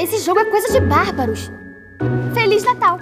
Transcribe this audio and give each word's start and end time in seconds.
Esse 0.00 0.18
jogo 0.24 0.40
é 0.40 0.44
coisa 0.46 0.72
de 0.72 0.80
bárbaros. 0.86 1.50
Feliz 2.34 2.64
Natal! 2.64 2.98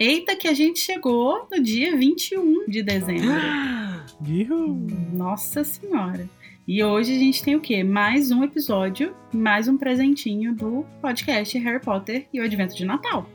Eita, 0.00 0.34
que 0.34 0.48
a 0.48 0.54
gente 0.54 0.78
chegou 0.78 1.46
no 1.50 1.62
dia 1.62 1.96
21 1.96 2.66
de 2.66 2.82
dezembro. 2.82 3.28
Nossa 5.12 5.62
Senhora. 5.62 6.28
E 6.66 6.82
hoje 6.82 7.14
a 7.14 7.18
gente 7.18 7.42
tem 7.42 7.56
o 7.56 7.60
quê? 7.60 7.84
Mais 7.84 8.30
um 8.30 8.42
episódio, 8.42 9.14
mais 9.32 9.68
um 9.68 9.76
presentinho 9.76 10.54
do 10.54 10.86
podcast 11.02 11.58
Harry 11.58 11.80
Potter 11.80 12.26
e 12.32 12.40
o 12.40 12.44
Advento 12.44 12.74
de 12.74 12.86
Natal. 12.86 13.28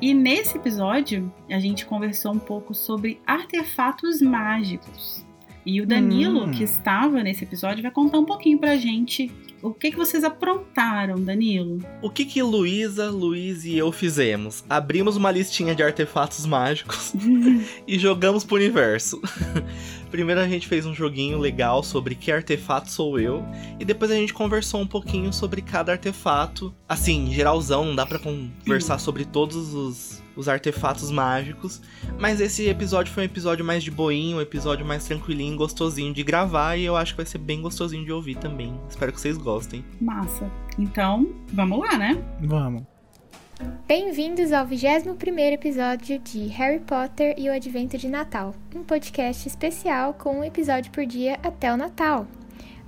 E 0.00 0.12
nesse 0.14 0.56
episódio, 0.56 1.32
a 1.50 1.58
gente 1.58 1.86
conversou 1.86 2.32
um 2.32 2.38
pouco 2.38 2.74
sobre 2.74 3.20
artefatos 3.26 4.20
mágicos. 4.20 5.24
E 5.64 5.80
o 5.80 5.86
Danilo, 5.86 6.46
Hum. 6.46 6.50
que 6.50 6.64
estava 6.64 7.22
nesse 7.22 7.44
episódio, 7.44 7.82
vai 7.82 7.92
contar 7.92 8.18
um 8.18 8.24
pouquinho 8.24 8.58
pra 8.58 8.76
gente 8.76 9.30
o 9.62 9.72
que, 9.72 9.92
que 9.92 9.96
vocês 9.96 10.24
aprontaram, 10.24 11.22
Danilo. 11.22 11.78
O 12.02 12.10
que 12.10 12.24
que 12.24 12.42
Luísa, 12.42 13.08
Luiz 13.10 13.64
e 13.64 13.78
eu 13.78 13.92
fizemos? 13.92 14.64
Abrimos 14.68 15.16
uma 15.16 15.30
listinha 15.30 15.72
de 15.72 15.84
artefatos 15.84 16.44
mágicos 16.46 17.12
e 17.86 17.96
jogamos 17.96 18.42
pro 18.42 18.56
universo. 18.56 19.20
Primeiro 20.12 20.42
a 20.42 20.46
gente 20.46 20.68
fez 20.68 20.84
um 20.84 20.94
joguinho 20.94 21.38
legal 21.38 21.82
sobre 21.82 22.14
que 22.14 22.30
artefato 22.30 22.90
sou 22.90 23.18
eu, 23.18 23.42
e 23.80 23.84
depois 23.84 24.10
a 24.10 24.14
gente 24.14 24.34
conversou 24.34 24.82
um 24.82 24.86
pouquinho 24.86 25.32
sobre 25.32 25.62
cada 25.62 25.92
artefato. 25.92 26.72
Assim, 26.86 27.32
geralzão, 27.32 27.86
não 27.86 27.96
dá 27.96 28.04
pra 28.04 28.18
conversar 28.18 28.98
sobre 28.98 29.24
todos 29.24 29.72
os, 29.72 30.22
os 30.36 30.50
artefatos 30.50 31.10
mágicos, 31.10 31.80
mas 32.18 32.42
esse 32.42 32.68
episódio 32.68 33.10
foi 33.10 33.22
um 33.22 33.26
episódio 33.26 33.64
mais 33.64 33.82
de 33.82 33.90
boinho, 33.90 34.36
um 34.36 34.40
episódio 34.42 34.84
mais 34.84 35.06
tranquilinho, 35.06 35.56
gostosinho 35.56 36.12
de 36.12 36.22
gravar, 36.22 36.76
e 36.76 36.84
eu 36.84 36.94
acho 36.94 37.14
que 37.14 37.16
vai 37.16 37.26
ser 37.26 37.38
bem 37.38 37.62
gostosinho 37.62 38.04
de 38.04 38.12
ouvir 38.12 38.36
também. 38.36 38.78
Espero 38.90 39.12
que 39.12 39.20
vocês 39.20 39.38
gostem. 39.38 39.82
Massa. 39.98 40.52
Então, 40.78 41.26
vamos 41.54 41.78
lá, 41.78 41.96
né? 41.96 42.22
Vamos. 42.38 42.91
Bem-vindos 43.86 44.52
ao 44.52 44.66
21º 44.66 45.52
episódio 45.52 46.18
de 46.18 46.46
Harry 46.46 46.80
Potter 46.80 47.34
e 47.36 47.48
o 47.48 47.52
Advento 47.52 47.96
de 47.96 48.08
Natal, 48.08 48.54
um 48.74 48.82
podcast 48.82 49.46
especial 49.46 50.14
com 50.14 50.38
um 50.38 50.44
episódio 50.44 50.90
por 50.90 51.06
dia 51.06 51.38
até 51.42 51.72
o 51.72 51.76
Natal. 51.76 52.26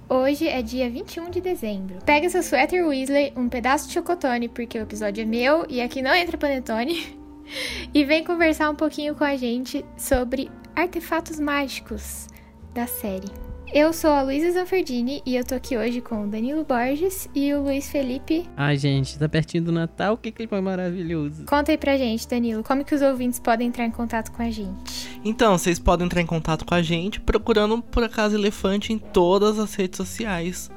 Hoje 0.09 0.49
é 0.49 0.63
dia 0.63 0.91
21 0.91 1.31
de 1.31 1.41
dezembro. 1.41 1.99
Pega 2.05 2.29
seu 2.29 2.43
suéter 2.43 2.87
Weasley, 2.87 3.33
um 3.37 3.49
pedaço 3.49 3.87
de 3.87 3.95
chocotone, 3.95 4.49
porque 4.49 4.79
o 4.79 4.83
episódio 4.83 5.23
é 5.23 5.25
meu 5.25 5.67
e 5.69 5.81
aqui 5.81 6.03
não 6.03 6.15
entra 6.15 6.39
panetone, 6.39 7.19
e 7.93 8.05
vem 8.05 8.25
conversar 8.25 8.71
um 8.71 8.75
pouquinho 8.75 9.15
com 9.15 9.25
a 9.25 9.37
gente 9.37 9.85
sobre 9.97 10.51
artefatos 10.75 11.39
mágicos 11.39 12.27
da 12.73 12.87
série. 12.87 13.44
Eu 13.73 13.93
sou 13.93 14.11
a 14.11 14.23
Luísa 14.23 14.53
Zanferdini 14.53 15.21
e 15.27 15.35
eu 15.37 15.45
tô 15.45 15.55
aqui 15.55 15.77
hoje 15.77 16.01
com 16.01 16.25
o 16.25 16.29
Danilo 16.29 16.65
Borges 16.65 17.29
e 17.35 17.53
o 17.55 17.63
Luiz 17.63 17.89
Felipe 17.91 18.49
Ai, 18.57 18.77
gente, 18.77 19.19
tá 19.19 19.29
pertinho 19.29 19.65
do 19.65 19.73
Natal, 19.73 20.15
o 20.15 20.17
que 20.17 20.31
que 20.31 20.47
foi 20.47 20.61
maravilhoso. 20.61 21.45
Conta 21.47 21.73
aí 21.73 21.79
pra 21.79 21.97
gente, 21.97 22.29
Danilo, 22.29 22.63
como 22.63 22.85
que 22.85 22.95
os 22.95 23.03
ouvintes 23.03 23.41
podem 23.41 23.69
entrar 23.69 23.85
em 23.85 23.91
contato 23.91 24.31
com 24.31 24.43
a 24.43 24.51
gente? 24.51 25.19
Então, 25.25 25.59
vocês 25.59 25.79
podem 25.79 26.07
entrar 26.07 26.21
em 26.21 26.27
contato 26.27 26.65
com 26.65 26.75
a 26.75 26.83
gente 26.83 27.21
procurando 27.21 27.83
por 27.83 28.05
acaso 28.05 28.37
elefante 28.37 28.93
em 28.93 28.99
todas 28.99 29.59
as 29.59 29.75
redes 29.75 29.97
sociais. 29.97 30.71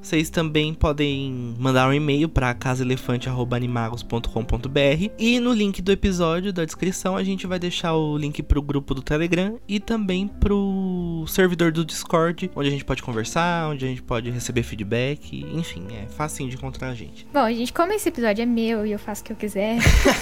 Vocês 0.00 0.30
também 0.30 0.72
podem 0.72 1.56
mandar 1.58 1.88
um 1.88 1.92
e-mail 1.92 2.28
para 2.28 2.54
casaelefante@animagos.com.br 2.54 5.10
e 5.18 5.40
no 5.40 5.52
link 5.52 5.82
do 5.82 5.90
episódio 5.92 6.52
da 6.52 6.64
descrição 6.64 7.16
a 7.16 7.24
gente 7.24 7.46
vai 7.46 7.58
deixar 7.58 7.94
o 7.94 8.16
link 8.16 8.42
pro 8.42 8.62
grupo 8.62 8.94
do 8.94 9.02
Telegram 9.02 9.58
e 9.68 9.78
também 9.80 10.28
pro 10.28 11.24
servidor 11.26 11.72
do 11.72 11.84
Discord, 11.84 12.50
onde 12.54 12.68
a 12.68 12.70
gente 12.70 12.84
pode 12.84 13.02
conversar, 13.02 13.68
onde 13.68 13.84
a 13.84 13.88
gente 13.88 14.02
pode 14.02 14.30
receber 14.30 14.62
feedback, 14.62 15.44
enfim, 15.52 15.86
é 15.92 16.06
facinho 16.06 16.48
de 16.48 16.56
encontrar 16.56 16.88
a 16.88 16.94
gente. 16.94 17.26
Bom, 17.32 17.48
gente, 17.50 17.72
como 17.72 17.92
esse 17.92 18.08
episódio 18.08 18.42
é 18.42 18.46
meu 18.46 18.86
e 18.86 18.92
eu 18.92 18.98
faço 18.98 19.22
o 19.22 19.24
que 19.24 19.32
eu 19.32 19.36
quiser, 19.36 19.78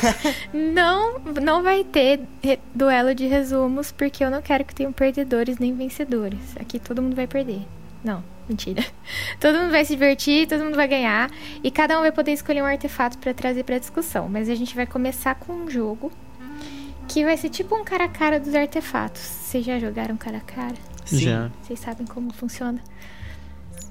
não, 0.53 1.19
não 1.43 1.63
vai 1.63 1.85
ter 1.85 2.21
duelo 2.75 3.15
de 3.15 3.27
resumos, 3.27 3.93
porque 3.93 4.25
eu 4.25 4.31
não 4.31 4.43
quero 4.43 4.65
que 4.65 4.75
tenham 4.75 4.93
perdedores 4.93 5.59
nem 5.59 5.75
vencedores. 5.75 6.57
Aqui 6.59 6.79
todo 6.79 7.03
mundo 7.03 7.15
vai 7.15 7.27
perder. 7.27 7.61
Não, 8.03 8.23
mentira. 8.49 8.85
Todo 9.41 9.59
mundo 9.59 9.71
vai 9.71 9.85
se 9.85 9.95
divertir, 9.95 10.47
todo 10.47 10.65
mundo 10.65 10.77
vai 10.77 10.89
ganhar, 10.89 11.31
e 11.63 11.71
cada 11.71 11.99
um 11.99 12.03
vai 12.03 12.13
poder 12.13 12.33
escolher 12.33 12.63
um 12.63 12.67
artefato 12.67 13.19
pra 13.19 13.35
trazer 13.35 13.65
pra 13.65 13.79
discussão. 13.79 14.29
Mas 14.29 14.49
a 14.49 14.55
gente 14.55 14.75
vai 14.75 14.87
começar 14.87 15.35
com 15.35 15.53
um 15.53 15.71
jogo 15.71 16.11
que 17.09 17.25
vai 17.25 17.37
ser 17.37 17.51
tipo 17.51 17.75
um 17.77 17.85
cara 17.85 18.05
a 18.05 18.09
cara 18.09 18.41
dos 18.41 18.55
artefatos. 18.55 19.23
Vocês 19.23 19.65
já 19.65 19.79
jogaram 19.79 20.17
cara 20.17 20.39
a 20.39 20.41
cara? 20.41 20.75
Sim. 21.05 21.19
Já. 21.21 21.51
Vocês 21.63 21.79
sabem 21.79 22.07
como 22.07 22.33
funciona? 22.33 22.81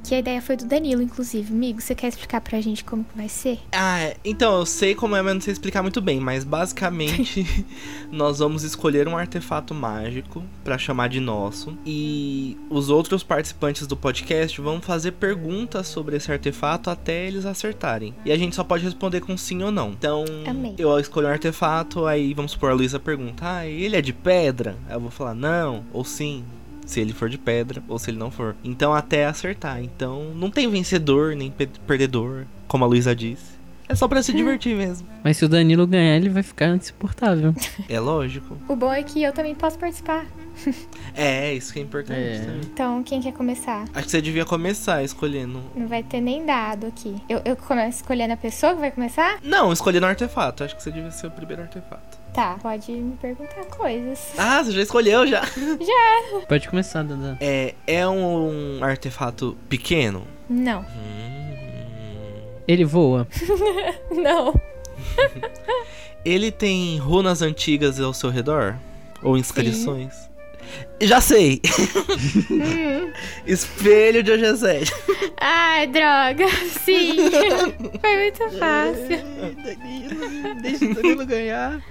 Que 0.08 0.14
a 0.14 0.20
ideia 0.20 0.40
foi 0.40 0.56
do 0.56 0.66
Danilo, 0.66 1.02
inclusive. 1.02 1.52
Amigo, 1.52 1.82
você 1.82 1.96
quer 1.96 2.08
explicar 2.10 2.40
pra 2.40 2.62
gente 2.62 2.84
como 2.84 3.04
que 3.04 3.18
vai 3.18 3.28
ser? 3.28 3.60
Ah, 3.72 4.14
então, 4.24 4.60
eu 4.60 4.66
sei 4.66 4.94
como 4.94 5.16
é, 5.16 5.22
mas 5.22 5.34
não 5.34 5.42
sei 5.42 5.52
explicar 5.54 5.82
muito 5.82 6.00
bem. 6.00 6.20
Mas 6.20 6.44
basicamente, 6.44 7.66
nós 8.12 8.38
vamos 8.38 8.62
escolher 8.62 9.08
um 9.08 9.18
artefato 9.18 9.74
mágico 9.74 10.44
pra 10.64 10.78
chamar 10.78 11.10
de 11.10 11.20
nosso. 11.20 11.76
E 11.84 12.56
os 12.70 12.90
outros 12.92 13.24
participantes 13.24 13.88
do 13.88 13.98
podcast 13.98 14.62
vão 14.62 14.80
fazer 14.80 15.14
perguntas 15.14 15.88
sobre 15.88 16.18
esse 16.18 16.32
artefato 16.32 16.92
até 16.92 17.26
eles 17.26 17.46
acertarem. 17.46 18.14
E 18.24 18.32
a 18.32 18.38
gente 18.38 18.56
só 18.56 18.64
pode 18.64 18.84
responder 18.84 19.22
com 19.22 19.36
sim 19.36 19.64
ou 19.64 19.72
não. 19.72 19.90
Então, 19.90 20.24
Amei. 20.48 20.76
eu 20.78 21.00
escolho 21.00 21.28
um 21.28 21.32
artefato, 21.32 22.06
aí 22.06 22.32
vamos 22.36 22.52
supor, 22.52 22.70
a 22.70 22.74
Luísa 22.76 23.00
pergunta: 23.00 23.44
Ah, 23.44 23.66
ele 23.66 23.96
é 23.96 24.02
de 24.02 24.14
pedra? 24.14 24.78
Aí 24.88 24.96
eu 24.96 25.00
vou 25.00 25.10
falar 25.10 25.34
não, 25.34 25.84
ou 25.92 26.04
sim. 26.06 26.44
Se 26.86 27.00
ele 27.00 27.14
for 27.14 27.30
de 27.30 27.38
pedra 27.38 27.82
ou 27.88 27.98
se 28.00 28.10
ele 28.12 28.18
não 28.18 28.30
for. 28.32 28.56
Então, 28.64 28.94
até 28.94 29.26
acertar. 29.26 29.82
Então, 29.82 30.32
não 30.36 30.50
tem 30.52 30.70
vencedor 30.70 31.36
nem 31.36 31.50
pe- 31.52 31.68
perdedor, 31.88 32.44
como 32.68 32.84
a 32.84 32.88
Luísa 32.88 33.16
disse. 33.16 33.56
É 33.88 33.94
só 33.94 34.08
pra 34.08 34.24
se 34.24 34.34
divertir 34.34 34.76
mesmo. 34.76 35.08
Mas 35.24 35.38
se 35.38 35.46
o 35.46 35.50
Danilo 35.50 35.86
ganhar, 35.86 36.16
ele 36.16 36.28
vai 36.30 36.42
ficar 36.42 36.70
insuportável. 36.76 37.54
É 37.88 38.00
lógico. 38.00 38.58
O 38.68 38.76
bom 38.76 38.92
é 38.92 39.04
que 39.04 39.22
eu 39.22 39.32
também 39.32 39.54
posso 39.54 39.78
participar. 39.78 40.26
É, 41.14 41.54
isso 41.54 41.72
que 41.72 41.80
é 41.80 41.82
importante 41.84 42.20
É. 42.20 42.40
também. 42.40 42.62
Então, 42.62 43.04
quem 43.04 43.22
quer 43.22 43.32
começar? 43.34 43.84
Acho 43.94 44.06
que 44.06 44.12
você 44.12 44.22
devia 44.22 44.44
começar 44.46 45.04
escolhendo. 45.04 45.62
Não 45.76 45.88
vai 45.88 46.02
ter 46.04 46.20
nem 46.20 46.46
dado 46.46 46.88
aqui. 46.88 47.16
Eu, 47.30 47.42
eu 47.46 47.56
começo 47.56 47.98
escolhendo 48.02 48.34
a 48.34 48.38
pessoa 48.38 48.74
que 48.74 48.80
vai 48.80 48.92
começar? 48.92 49.38
Não, 49.44 49.72
escolhendo 49.72 50.06
artefato. 50.06 50.64
Acho 50.64 50.76
que 50.76 50.82
você 50.84 50.92
devia 50.92 51.12
ser 51.12 51.28
o 51.28 51.32
primeiro 51.32 51.62
artefato. 51.62 52.18
Tá, 52.36 52.60
pode 52.62 52.92
me 52.92 53.16
perguntar 53.16 53.64
coisas. 53.68 54.34
Ah, 54.38 54.62
você 54.62 54.74
já 54.74 54.82
escolheu 54.82 55.26
já. 55.26 55.42
Pode 56.50 56.68
começar, 56.68 57.02
Dada. 57.02 57.38
É, 57.40 57.74
é 57.88 58.06
um 58.06 58.84
artefato 58.84 59.58
pequeno? 59.70 60.28
Não. 60.50 60.82
Hum. 60.82 62.42
Ele 62.68 62.84
voa. 62.84 63.26
Não. 64.12 64.54
Ele 66.26 66.52
tem 66.52 66.98
runas 66.98 67.42
antigas 67.42 68.02
ao 68.02 68.14
seu 68.14 68.30
redor? 68.30 68.76
Ou 69.24 69.38
inscrições? 69.38 70.30
Já 71.00 71.22
sei! 71.22 71.62
Espelho 73.46 74.22
de 74.24 74.32
Ogezete. 74.32 74.92
Ai, 75.40 75.88
droga. 75.88 76.48
Sim. 76.84 77.16
Foi 78.02 78.18
muito 78.18 78.58
fácil. 78.58 79.24
Deixa 80.62 80.86
o 80.86 80.94
Danilo 80.96 81.26
ganhar. 81.26 81.82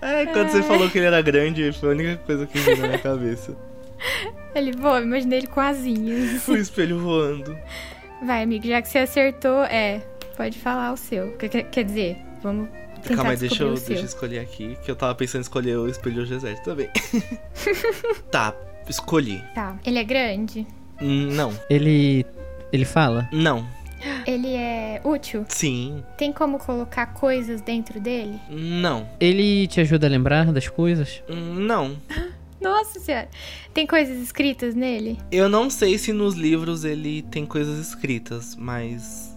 É, 0.00 0.26
quando 0.26 0.48
você 0.50 0.62
falou 0.62 0.88
que 0.90 0.98
ele 0.98 1.06
era 1.06 1.22
grande, 1.22 1.72
foi 1.72 1.88
a 1.90 1.92
única 1.92 2.16
coisa 2.18 2.46
que 2.46 2.58
veio 2.58 2.76
na 2.78 2.86
minha 2.88 2.98
cabeça. 2.98 3.56
Ele 4.54 4.72
voa, 4.72 5.00
imaginei 5.00 5.38
ele 5.40 5.46
com 5.46 5.60
asinhas. 5.60 6.46
O 6.48 6.56
espelho 6.56 6.98
voando. 7.00 7.56
Vai, 8.24 8.42
amigo, 8.42 8.66
já 8.66 8.80
que 8.82 8.88
você 8.88 8.98
acertou, 8.98 9.64
é. 9.64 10.02
Pode 10.36 10.58
falar 10.58 10.92
o 10.92 10.96
seu. 10.96 11.32
Quer, 11.36 11.48
quer- 11.48 11.64
quer 11.64 11.84
dizer, 11.84 12.16
vamos 12.42 12.68
tentar 13.02 13.16
Calma 13.16 13.30
aí, 13.32 13.36
deixa 13.36 13.62
eu, 13.62 13.74
deixa 13.74 13.92
eu 13.92 14.04
escolher 14.04 14.38
aqui, 14.40 14.76
que 14.84 14.90
eu 14.90 14.96
tava 14.96 15.14
pensando 15.14 15.40
em 15.40 15.42
escolher 15.42 15.76
o 15.78 15.88
espelho 15.88 16.14
de 16.16 16.20
Ogezete 16.22 16.62
também. 16.64 16.88
tá, 18.30 18.54
escolhi. 18.88 19.42
Tá. 19.54 19.76
Ele 19.84 19.98
é 19.98 20.04
grande? 20.04 20.66
Hum, 21.00 21.28
Não, 21.32 21.52
Ele. 21.70 22.24
Ele 22.72 22.84
fala? 22.84 23.28
não, 23.32 23.64
Ele 24.26 24.54
é 24.54 25.00
útil? 25.04 25.44
sim, 25.48 26.02
Tem 26.16 26.32
como 26.32 26.58
colocar 26.58 27.06
coisas 27.14 27.60
dentro 27.60 28.00
dele? 28.00 28.38
não, 28.50 29.08
Ele 29.20 29.66
te 29.66 29.80
ajuda 29.80 30.06
a 30.06 30.10
lembrar 30.10 30.52
das 30.52 30.68
coisas? 30.68 31.22
hum, 31.28 31.54
não. 31.54 31.96
Nossa 32.60 32.98
senhora. 32.98 33.28
Tem 33.74 33.86
coisas 33.86 34.16
escritas 34.22 34.74
nele? 34.74 35.18
Eu 35.30 35.48
não 35.50 35.68
sei 35.68 35.98
se 35.98 36.12
nos 36.12 36.34
livros 36.34 36.84
ele 36.84 37.20
tem 37.22 37.44
coisas 37.44 37.78
escritas, 37.88 38.56
mas 38.56 39.36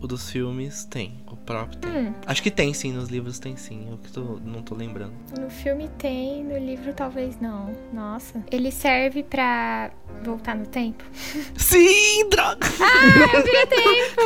o 0.00 0.06
dos 0.06 0.30
filmes 0.30 0.84
tem. 0.84 1.14
Próprio 1.48 1.78
tem. 1.78 2.08
Hum, 2.08 2.12
Acho 2.26 2.42
que 2.42 2.50
tem 2.50 2.74
sim, 2.74 2.92
nos 2.92 3.08
livros 3.08 3.38
tem 3.38 3.56
sim. 3.56 3.86
Eu 3.90 3.96
que 3.96 4.12
tô, 4.12 4.38
não 4.44 4.60
tô 4.60 4.74
lembrando. 4.74 5.14
no 5.40 5.48
filme 5.48 5.88
tem, 5.96 6.44
no 6.44 6.58
livro 6.58 6.92
talvez 6.92 7.40
não. 7.40 7.74
Nossa. 7.90 8.44
Ele 8.52 8.70
serve 8.70 9.22
pra 9.22 9.90
voltar 10.22 10.54
no 10.54 10.66
tempo? 10.66 11.02
Sim, 11.56 12.28
droga! 12.28 12.66
Eu 13.32 13.42
virei 13.42 13.66
tempo! 13.66 14.20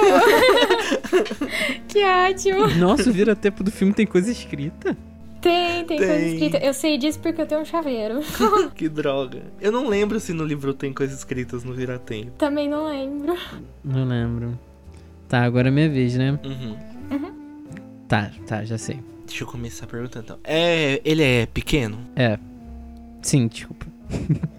que 1.86 2.04
ótimo! 2.04 2.66
Nossa, 2.78 3.08
o 3.08 3.12
vira-tempo 3.12 3.62
do 3.62 3.70
filme 3.70 3.94
tem 3.94 4.04
coisa 4.06 4.28
escrita? 4.32 4.96
Tem, 5.40 5.84
tem, 5.84 5.98
coisa 5.98 6.12
Tem. 6.14 6.32
escrita. 6.34 6.58
Eu 6.58 6.74
sei 6.74 6.98
disso 6.98 7.20
porque 7.20 7.40
eu 7.40 7.46
tenho 7.46 7.60
um 7.60 7.64
chaveiro. 7.64 8.20
que 8.74 8.88
droga. 8.88 9.42
Eu 9.60 9.70
não 9.70 9.86
lembro 9.86 10.18
se 10.18 10.32
no 10.32 10.44
livro 10.44 10.74
tem 10.74 10.92
coisas 10.92 11.18
escritas 11.18 11.62
no 11.62 11.72
Viratempo. 11.72 12.32
Também 12.38 12.68
não 12.68 12.88
lembro. 12.88 13.36
Não 13.84 14.04
lembro. 14.06 14.58
Tá, 15.28 15.42
agora 15.44 15.68
é 15.68 15.70
minha 15.70 15.88
vez, 15.88 16.14
né? 16.16 16.38
Uhum. 16.44 16.91
Tá, 18.08 18.30
tá, 18.46 18.64
já 18.64 18.76
sei. 18.76 19.02
Deixa 19.26 19.44
eu 19.44 19.48
começar 19.48 19.86
perguntando 19.86 20.24
então. 20.24 20.38
É, 20.44 21.00
ele 21.04 21.22
é 21.22 21.46
pequeno? 21.46 21.98
É. 22.14 22.38
Sim, 23.22 23.46
desculpa. 23.48 23.86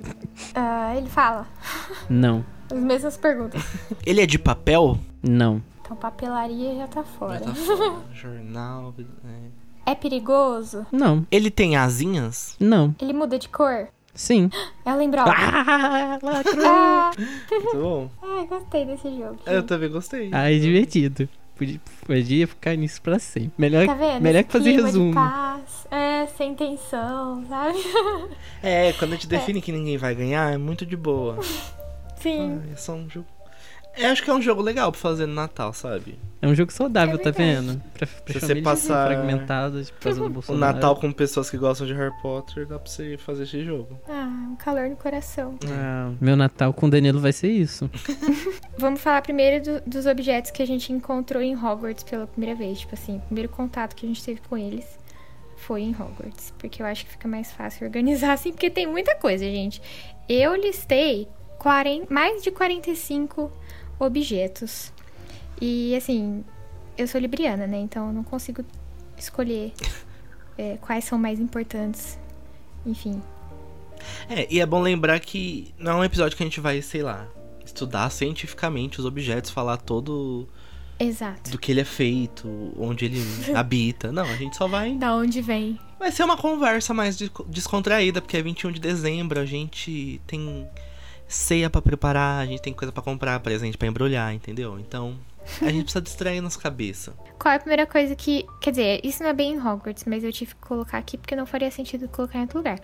Ah, 0.55 0.95
ele 0.97 1.07
fala 1.07 1.47
Não. 2.09 2.43
as 2.71 2.77
mesmas 2.79 3.15
perguntas. 3.15 3.61
Ele 4.05 4.19
é 4.21 4.25
de 4.25 4.39
papel? 4.39 4.97
Não. 5.21 5.61
Então, 5.81 5.95
papelaria 5.95 6.75
já 6.75 6.87
tá 6.87 7.03
fora. 7.03 7.39
Já 7.39 7.45
tá 7.45 7.53
fora. 7.55 8.01
Jornal. 8.13 8.93
é. 9.85 9.91
É 9.91 9.95
perigoso? 9.95 10.85
Não. 10.91 11.25
Ele 11.31 11.51
tem 11.51 11.75
asinhas? 11.75 12.55
Não. 12.59 12.95
Ele 12.99 13.13
muda 13.13 13.37
de 13.37 13.47
cor? 13.47 13.87
Sim. 14.13 14.49
É 14.85 14.93
lembrosa. 14.93 15.31
Ah, 15.35 16.19
lacrou. 16.21 16.65
Ah, 16.65 17.11
Muito 17.17 17.77
bom. 17.77 18.09
ai, 18.21 18.47
gostei 18.47 18.85
desse 18.85 19.09
jogo. 19.17 19.37
Eu 19.45 19.63
também 19.63 19.89
gostei. 19.89 20.29
Ai, 20.33 20.59
divertido. 20.59 21.29
Podia, 21.55 21.79
podia 22.05 22.47
ficar 22.47 22.75
nisso 22.75 23.01
pra 23.01 23.19
sempre. 23.19 23.51
Melhor, 23.57 23.85
Tá 23.85 23.93
vendo? 23.93 24.21
melhor 24.21 24.43
que 24.43 24.51
fazer 24.51 24.71
resumo. 24.71 25.13
paz. 25.13 25.87
É, 25.91 26.25
sem 26.35 26.55
tensão, 26.55 27.45
sabe? 27.47 27.77
É, 28.63 28.91
quando 28.93 29.11
a 29.11 29.15
gente 29.15 29.27
define 29.29 29.61
que 29.61 29.71
ninguém 29.71 29.97
vai 29.97 30.15
ganhar, 30.15 30.51
é 30.53 30.57
muito 30.57 30.85
de 30.85 30.97
boa. 30.97 31.37
Sim. 32.19 32.61
Ah, 32.67 32.71
é 32.73 32.75
só 32.75 32.93
um 32.93 33.07
jogo. 33.09 33.27
Eu 33.97 34.09
acho 34.09 34.23
que 34.23 34.29
é 34.29 34.33
um 34.33 34.41
jogo 34.41 34.61
legal 34.61 34.91
pra 34.91 34.99
fazer 34.99 35.25
no 35.25 35.33
Natal, 35.33 35.71
sabe? 35.73 36.17
É 36.41 36.47
um 36.47 36.53
jogo 36.55 36.73
saudável, 36.73 37.15
É 37.15 37.17
tá 37.19 37.31
vendo? 37.31 37.81
Pra, 37.93 38.05
pra 38.07 38.33
você 38.33 38.39
famílias 38.47 38.63
passar- 38.65 39.07
fragmentadas 39.07 39.89
por 39.91 39.99
causa 40.01 40.29
do 40.29 40.43
O. 40.51 40.55
Natal 40.57 40.95
com 40.97 41.11
pessoas 41.11 41.49
que 41.49 41.57
gostam 41.57 41.87
de 41.87 41.93
Harry 41.93 42.13
Potter, 42.21 42.65
dá 42.67 42.77
pra 42.77 42.91
você 42.91 43.17
fazer 43.17 43.43
esse 43.43 43.63
jogo. 43.63 43.97
Ah, 44.09 44.47
um 44.51 44.55
calor 44.57 44.89
no 44.89 44.95
coração. 44.97 45.57
Ah, 45.69 46.11
meu 46.19 46.35
Natal 46.35 46.73
com 46.73 46.87
o 46.87 46.89
Danilo 46.89 47.19
vai 47.21 47.31
ser 47.31 47.49
isso. 47.49 47.89
Vamos 48.77 48.99
falar 48.99 49.21
primeiro 49.21 49.63
do- 49.63 49.81
dos 49.89 50.05
objetos 50.05 50.51
que 50.51 50.61
a 50.61 50.67
gente 50.67 50.91
encontrou 50.91 51.41
em 51.41 51.55
Hogwarts 51.55 52.03
pela 52.03 52.27
primeira 52.27 52.55
vez. 52.57 52.79
Tipo 52.79 52.95
assim, 52.95 53.17
o 53.17 53.21
primeiro 53.21 53.47
contato 53.49 53.95
que 53.95 54.05
a 54.05 54.09
gente 54.09 54.21
teve 54.23 54.41
com 54.41 54.57
eles 54.57 54.85
foi 55.55 55.81
em 55.81 55.91
Hogwarts. 55.91 56.53
Porque 56.57 56.81
eu 56.81 56.85
acho 56.85 57.05
que 57.05 57.11
fica 57.11 57.27
mais 57.27 57.51
fácil 57.53 57.85
organizar 57.87 58.33
assim, 58.33 58.51
porque 58.51 58.69
tem 58.69 58.85
muita 58.85 59.15
coisa, 59.15 59.45
gente. 59.45 59.81
Eu 60.27 60.55
listei 60.55 61.27
40, 61.59 62.13
mais 62.13 62.43
de 62.43 62.51
45 62.51 63.49
objetos. 63.99 64.91
E 65.61 65.95
assim, 65.95 66.43
eu 66.97 67.07
sou 67.07 67.19
libriana, 67.21 67.65
né? 67.67 67.77
Então 67.79 68.07
eu 68.07 68.13
não 68.13 68.23
consigo 68.23 68.63
escolher 69.17 69.73
é, 70.57 70.77
quais 70.81 71.03
são 71.05 71.17
mais 71.17 71.39
importantes. 71.39 72.17
Enfim. 72.85 73.21
É, 74.29 74.47
e 74.53 74.59
é 74.59 74.65
bom 74.65 74.81
lembrar 74.81 75.19
que 75.19 75.73
não 75.77 75.93
é 75.93 75.95
um 75.95 76.03
episódio 76.03 76.35
que 76.35 76.43
a 76.43 76.45
gente 76.45 76.59
vai, 76.59 76.81
sei 76.81 77.01
lá, 77.01 77.25
estudar 77.65 78.09
cientificamente 78.09 78.99
os 78.99 79.05
objetos, 79.05 79.49
falar 79.51 79.77
todo 79.77 80.47
Exato. 80.99 81.49
do 81.51 81.57
que 81.57 81.71
ele 81.71 81.79
é 81.79 81.85
feito, 81.85 82.73
onde 82.77 83.05
ele 83.05 83.21
habita. 83.55 84.11
Não, 84.11 84.23
a 84.23 84.35
gente 84.35 84.57
só 84.57 84.67
vai. 84.67 84.95
Da 84.95 85.15
onde 85.15 85.41
vem? 85.41 85.79
Vai 85.97 86.11
ser 86.11 86.23
uma 86.23 86.35
conversa 86.35 86.93
mais 86.93 87.17
des- 87.17 87.31
descontraída, 87.47 88.21
porque 88.21 88.35
é 88.35 88.41
21 88.41 88.73
de 88.73 88.79
dezembro, 88.81 89.39
a 89.39 89.45
gente 89.45 90.19
tem 90.27 90.67
ceia 91.33 91.69
pra 91.69 91.81
preparar, 91.81 92.41
a 92.41 92.45
gente 92.45 92.61
tem 92.61 92.73
coisa 92.73 92.91
pra 92.91 93.01
comprar, 93.01 93.39
presente 93.39 93.77
pra 93.77 93.87
embrulhar, 93.87 94.33
entendeu? 94.33 94.79
Então, 94.79 95.17
a 95.61 95.69
gente 95.69 95.83
precisa 95.83 96.01
distrair 96.01 96.41
nossa 96.41 96.59
cabeça. 96.59 97.13
Qual 97.39 97.51
é 97.51 97.57
a 97.57 97.59
primeira 97.59 97.85
coisa 97.85 98.15
que. 98.15 98.45
Quer 98.61 98.71
dizer, 98.71 99.01
isso 99.03 99.21
não 99.21 99.29
é 99.29 99.33
bem 99.33 99.53
em 99.53 99.59
Hogwarts, 99.59 100.05
mas 100.05 100.23
eu 100.23 100.31
tive 100.31 100.55
que 100.55 100.61
colocar 100.61 100.97
aqui 100.97 101.17
porque 101.17 101.35
não 101.35 101.45
faria 101.45 101.69
sentido 101.71 102.07
colocar 102.07 102.39
em 102.39 102.41
outro 102.43 102.59
lugar. 102.59 102.79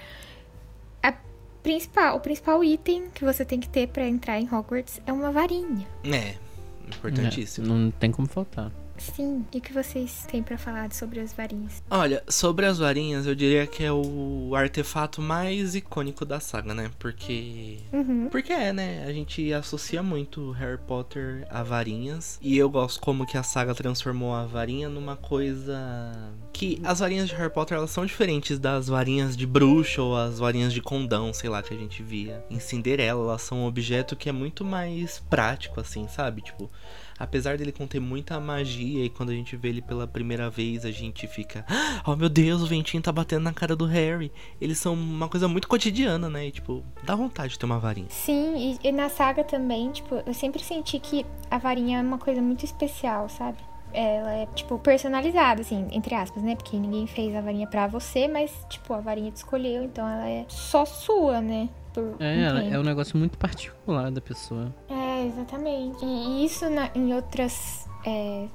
A 1.01 1.13
principal, 1.63 2.17
o 2.17 2.19
principal 2.19 2.63
item 2.63 3.09
que 3.13 3.23
você 3.23 3.45
tem 3.45 3.59
que 3.59 3.69
ter 3.69 3.87
pra 3.87 4.05
entrar 4.07 4.39
em 4.39 4.53
Hogwarts 4.53 5.01
é 5.05 5.13
uma 5.13 5.31
varinha. 5.31 5.87
É, 6.03 6.35
importantíssimo. 6.87 7.67
É, 7.67 7.69
não 7.69 7.91
tem 7.91 8.11
como 8.11 8.27
faltar. 8.27 8.71
Sim. 8.99 9.45
E 9.53 9.57
o 9.57 9.61
que 9.61 9.73
vocês 9.73 10.25
têm 10.29 10.43
pra 10.43 10.57
falar 10.57 10.91
sobre 10.93 11.19
as 11.19 11.33
varinhas? 11.33 11.81
Olha, 11.89 12.23
sobre 12.27 12.65
as 12.65 12.77
varinhas, 12.77 13.25
eu 13.25 13.33
diria 13.33 13.65
que 13.65 13.83
é 13.83 13.91
o 13.91 14.51
artefato 14.55 15.21
mais 15.21 15.75
icônico 15.75 16.25
da 16.25 16.39
saga, 16.39 16.73
né? 16.73 16.91
Porque. 16.99 17.79
Uhum. 17.91 18.27
Porque 18.29 18.51
é, 18.51 18.73
né? 18.73 19.05
A 19.05 19.13
gente 19.13 19.51
associa 19.53 20.03
muito 20.03 20.51
Harry 20.51 20.77
Potter 20.77 21.47
a 21.49 21.63
varinhas. 21.63 22.37
E 22.41 22.57
eu 22.57 22.69
gosto 22.69 22.99
como 22.99 23.25
que 23.25 23.37
a 23.37 23.43
saga 23.43 23.73
transformou 23.73 24.33
a 24.33 24.45
varinha 24.45 24.89
numa 24.89 25.15
coisa. 25.15 26.33
Que 26.53 26.81
as 26.83 26.99
varinhas 26.99 27.29
de 27.29 27.35
Harry 27.35 27.51
Potter 27.51 27.77
elas 27.77 27.91
são 27.91 28.05
diferentes 28.05 28.59
das 28.59 28.87
varinhas 28.87 29.35
de 29.35 29.45
bruxa 29.45 30.01
ou 30.01 30.15
as 30.15 30.39
varinhas 30.39 30.73
de 30.73 30.81
condão, 30.81 31.33
sei 31.33 31.49
lá, 31.49 31.63
que 31.63 31.73
a 31.73 31.77
gente 31.77 32.03
via 32.03 32.43
em 32.49 32.59
Cinderela. 32.59 33.23
Elas 33.23 33.41
são 33.41 33.59
um 33.59 33.65
objeto 33.65 34.15
que 34.15 34.29
é 34.29 34.31
muito 34.31 34.65
mais 34.65 35.19
prático, 35.29 35.79
assim, 35.79 36.07
sabe? 36.07 36.41
Tipo, 36.41 36.69
apesar 37.19 37.57
dele 37.57 37.71
conter 37.71 37.99
muita 37.99 38.39
magia 38.39 39.05
e 39.05 39.09
quando 39.09 39.29
a 39.29 39.33
gente 39.33 39.55
vê 39.57 39.69
ele 39.69 39.81
pela 39.81 40.07
primeira 40.07 40.49
vez 40.49 40.85
a 40.85 40.91
gente 40.91 41.27
fica, 41.27 41.65
oh 42.05 42.15
meu 42.15 42.29
Deus, 42.29 42.61
o 42.61 42.65
ventinho 42.65 43.03
tá 43.03 43.11
batendo 43.11 43.43
na 43.43 43.53
cara 43.53 43.75
do 43.75 43.85
Harry. 43.85 44.31
Eles 44.61 44.77
são 44.77 44.93
uma 44.93 45.27
coisa 45.27 45.47
muito 45.47 45.67
cotidiana, 45.67 46.29
né? 46.29 46.47
E 46.47 46.51
tipo, 46.51 46.83
dá 47.03 47.15
vontade 47.15 47.53
de 47.53 47.59
ter 47.59 47.65
uma 47.65 47.79
varinha. 47.79 48.07
Sim, 48.09 48.55
e, 48.83 48.87
e 48.87 48.91
na 48.91 49.09
saga 49.09 49.43
também, 49.43 49.91
tipo, 49.91 50.15
eu 50.25 50.33
sempre 50.33 50.63
senti 50.63 50.99
que 50.99 51.25
a 51.51 51.57
varinha 51.57 51.99
é 51.99 52.01
uma 52.01 52.17
coisa 52.17 52.41
muito 52.41 52.63
especial, 52.63 53.27
sabe? 53.27 53.57
Ela 53.91 54.33
é, 54.33 54.45
tipo, 54.47 54.77
personalizada, 54.77 55.61
assim, 55.61 55.87
entre 55.91 56.13
aspas, 56.13 56.43
né? 56.43 56.55
Porque 56.55 56.77
ninguém 56.77 57.07
fez 57.07 57.35
a 57.35 57.41
varinha 57.41 57.65
pra 57.65 57.87
você, 57.87 58.27
mas, 58.27 58.51
tipo, 58.69 58.93
a 58.93 58.99
varinha 58.99 59.31
te 59.31 59.37
escolheu, 59.37 59.83
então 59.83 60.07
ela 60.07 60.29
é 60.29 60.45
só 60.47 60.85
sua, 60.85 61.41
né? 61.41 61.69
Por 61.93 62.15
É, 62.19 62.41
ela- 62.43 62.61
tempo. 62.61 62.75
é 62.75 62.79
um 62.79 62.83
negócio 62.83 63.17
muito 63.17 63.37
particular 63.37 64.11
da 64.11 64.21
pessoa. 64.21 64.73
É, 64.89 65.25
exatamente. 65.25 66.03
E 66.05 66.45
isso 66.45 66.69
na- 66.69 66.89
em 66.95 67.13
outras 67.13 67.87
é, 68.05 68.47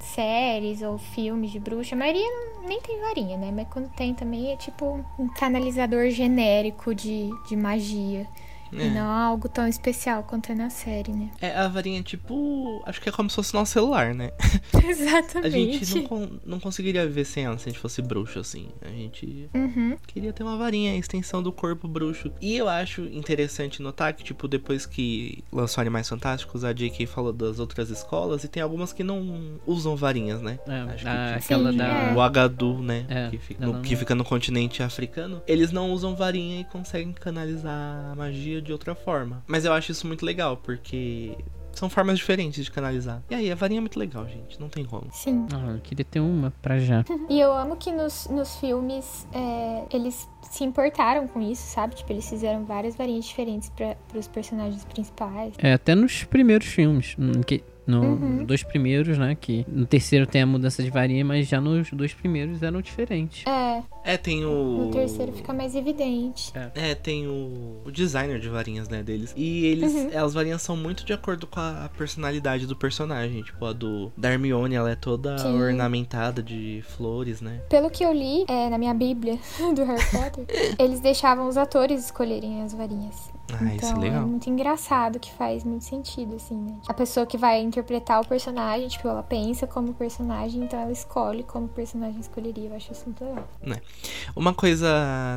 séries 0.00 0.82
ou 0.82 0.98
filmes 0.98 1.50
de 1.50 1.58
bruxa, 1.60 1.94
a 1.94 1.98
maioria 1.98 2.22
não- 2.26 2.68
nem 2.68 2.80
tem 2.80 3.00
varinha, 3.00 3.36
né? 3.36 3.52
Mas 3.54 3.68
quando 3.68 3.88
tem 3.90 4.14
também 4.14 4.52
é 4.52 4.56
tipo 4.56 5.04
um 5.18 5.28
canalizador 5.28 6.10
genérico 6.10 6.94
de, 6.94 7.30
de 7.48 7.56
magia. 7.56 8.26
E 8.72 8.82
É. 8.82 8.90
não 8.90 9.08
algo 9.10 9.48
tão 9.48 9.66
especial 9.66 10.22
quanto 10.24 10.52
é 10.52 10.54
na 10.54 10.70
série, 10.70 11.12
né? 11.12 11.30
É, 11.40 11.56
a 11.56 11.68
varinha, 11.68 12.02
tipo, 12.02 12.82
acho 12.86 13.00
que 13.00 13.08
é 13.08 13.12
como 13.12 13.28
se 13.30 13.36
fosse 13.36 13.54
nosso 13.54 13.72
celular, 13.72 14.14
né? 14.14 14.30
A 14.74 14.86
Exatamente. 14.86 15.84
gente 15.84 15.94
não, 15.96 16.02
con- 16.06 16.28
não 16.44 16.60
conseguiria 16.60 17.06
viver 17.06 17.24
sem 17.24 17.44
ela 17.44 17.56
se 17.58 17.68
a 17.68 17.72
gente 17.72 17.80
fosse 17.80 18.00
bruxo, 18.02 18.38
assim. 18.38 18.68
A 18.82 18.88
gente 18.88 19.48
Uhum. 19.54 19.96
queria 20.06 20.32
ter 20.32 20.42
uma 20.42 20.56
varinha, 20.56 20.92
a 20.92 20.96
extensão 20.96 21.42
do 21.42 21.52
corpo 21.52 21.86
bruxo. 21.88 22.30
E 22.40 22.56
eu 22.56 22.68
acho 22.68 23.02
interessante 23.02 23.80
notar 23.82 24.12
que, 24.14 24.22
tipo, 24.24 24.46
depois 24.48 24.84
que 24.86 25.42
lançou 25.52 25.80
Animais 25.80 26.08
Fantásticos, 26.08 26.64
a 26.64 26.72
J.K. 26.72 27.06
falou 27.06 27.32
das 27.32 27.58
outras 27.58 27.90
escolas 27.90 28.44
e 28.44 28.48
tem 28.48 28.62
algumas 28.62 28.92
que 28.92 29.02
não 29.04 29.58
usam 29.66 29.96
varinhas, 29.96 30.40
né? 30.42 30.58
É, 30.66 30.80
Acho 30.92 31.02
que 31.04 31.08
a- 31.08 31.26
tipo, 31.38 31.44
aquela 31.44 31.70
Sim, 31.72 31.78
da. 31.78 31.86
é. 31.86 32.14
O 32.14 32.20
Agadu, 32.20 32.82
né? 32.82 33.06
É, 33.08 33.30
que, 33.30 33.38
fica 33.38 33.66
no, 33.66 33.72
não- 33.74 33.82
que 33.82 33.96
fica 33.96 34.14
no 34.14 34.24
continente 34.24 34.82
africano. 34.82 35.42
Eles 35.46 35.72
não 35.72 35.90
usam 35.92 36.14
varinha 36.14 36.60
e 36.60 36.64
conseguem 36.64 37.12
canalizar 37.12 38.10
a 38.12 38.14
magia 38.14 38.57
de 38.60 38.72
outra 38.72 38.94
forma. 38.94 39.42
Mas 39.46 39.64
eu 39.64 39.72
acho 39.72 39.92
isso 39.92 40.06
muito 40.06 40.24
legal, 40.24 40.56
porque 40.56 41.36
são 41.72 41.88
formas 41.88 42.18
diferentes 42.18 42.64
de 42.64 42.70
canalizar. 42.72 43.22
E 43.30 43.34
aí, 43.34 43.52
a 43.52 43.54
varinha 43.54 43.78
é 43.78 43.80
muito 43.80 43.98
legal, 43.98 44.26
gente. 44.26 44.58
Não 44.60 44.68
tem 44.68 44.84
como. 44.84 45.06
Sim. 45.12 45.46
Ah, 45.54 45.72
eu 45.74 45.80
queria 45.80 46.04
ter 46.04 46.18
uma 46.20 46.52
pra 46.60 46.78
já. 46.78 47.04
E 47.30 47.38
eu 47.40 47.52
amo 47.52 47.76
que 47.76 47.92
nos, 47.92 48.26
nos 48.28 48.56
filmes 48.56 49.26
é, 49.32 49.84
eles 49.94 50.28
se 50.50 50.64
importaram 50.64 51.28
com 51.28 51.40
isso, 51.40 51.62
sabe? 51.62 51.94
Tipo, 51.94 52.12
eles 52.12 52.28
fizeram 52.28 52.64
várias 52.64 52.96
varinhas 52.96 53.26
diferentes 53.26 53.70
para 53.70 53.96
os 54.18 54.26
personagens 54.26 54.84
principais. 54.86 55.54
É, 55.58 55.72
até 55.74 55.94
nos 55.94 56.24
primeiros 56.24 56.66
filmes. 56.66 57.14
hum, 57.18 57.42
Que, 57.46 57.62
no, 57.88 58.02
Uhum. 58.02 58.44
Dois 58.44 58.62
primeiros, 58.62 59.18
né? 59.18 59.34
Que 59.38 59.64
no 59.68 59.86
terceiro 59.86 60.26
tem 60.26 60.42
a 60.42 60.46
mudança 60.46 60.82
de 60.82 60.90
varinha, 60.90 61.24
mas 61.24 61.48
já 61.48 61.60
nos 61.60 61.90
dois 61.90 62.12
primeiros 62.14 62.62
eram 62.62 62.80
diferentes. 62.80 63.44
É, 63.46 63.82
É, 64.04 64.16
tem 64.16 64.44
o. 64.44 64.84
no 64.86 64.90
terceiro 64.90 65.32
fica 65.32 65.52
mais 65.52 65.74
evidente. 65.74 66.52
É, 66.74 66.94
tem 66.94 67.26
o, 67.26 67.82
o 67.84 67.90
designer 67.90 68.38
de 68.38 68.48
varinhas, 68.48 68.88
né, 68.88 69.02
deles. 69.02 69.32
E 69.36 69.66
eles, 69.66 69.92
Uhum. 69.92 70.10
as 70.24 70.34
varinhas 70.34 70.62
são 70.62 70.76
muito 70.76 71.04
de 71.04 71.12
acordo 71.12 71.46
com 71.46 71.58
a 71.60 71.90
personalidade 71.96 72.66
do 72.66 72.76
personagem. 72.76 73.42
Tipo, 73.42 73.64
a 73.66 73.72
do 73.72 74.12
da 74.16 74.30
Hermione, 74.32 74.74
ela 74.74 74.90
é 74.90 74.94
toda 74.96 75.36
Sim. 75.38 75.58
ornamentada 75.60 76.42
de 76.42 76.82
flores, 76.88 77.40
né? 77.40 77.60
Pelo 77.68 77.90
que 77.90 78.04
eu 78.04 78.12
li 78.12 78.44
é, 78.48 78.68
na 78.68 78.76
minha 78.78 78.94
bíblia 78.94 79.38
do 79.74 79.84
Harry 79.84 80.04
Potter, 80.10 80.46
eles 80.78 81.00
deixavam 81.00 81.48
os 81.48 81.56
atores 81.56 82.04
escolherem 82.04 82.62
as 82.62 82.72
varinhas. 82.74 83.32
Ah, 83.52 83.74
isso 83.74 83.86
é 83.86 83.88
Então 83.90 84.02
é 84.02 84.04
legal. 84.04 84.26
muito 84.26 84.48
engraçado, 84.50 85.18
que 85.18 85.32
faz 85.32 85.64
muito 85.64 85.84
sentido, 85.84 86.36
assim, 86.36 86.54
né? 86.56 86.76
A 86.86 86.92
pessoa 86.94 87.24
que 87.26 87.36
vai 87.38 87.60
interpretar 87.62 88.20
o 88.20 88.26
personagem, 88.26 88.88
tipo, 88.88 89.08
ela 89.08 89.22
pensa 89.22 89.66
como 89.66 89.94
personagem, 89.94 90.62
então 90.62 90.78
ela 90.78 90.92
escolhe 90.92 91.42
como 91.42 91.66
o 91.66 91.68
personagem 91.68 92.20
escolheria. 92.20 92.68
Eu 92.68 92.76
acho 92.76 92.92
isso 92.92 93.04
muito 93.06 93.24
legal. 93.24 93.48
Uma 94.36 94.52
coisa 94.54 94.88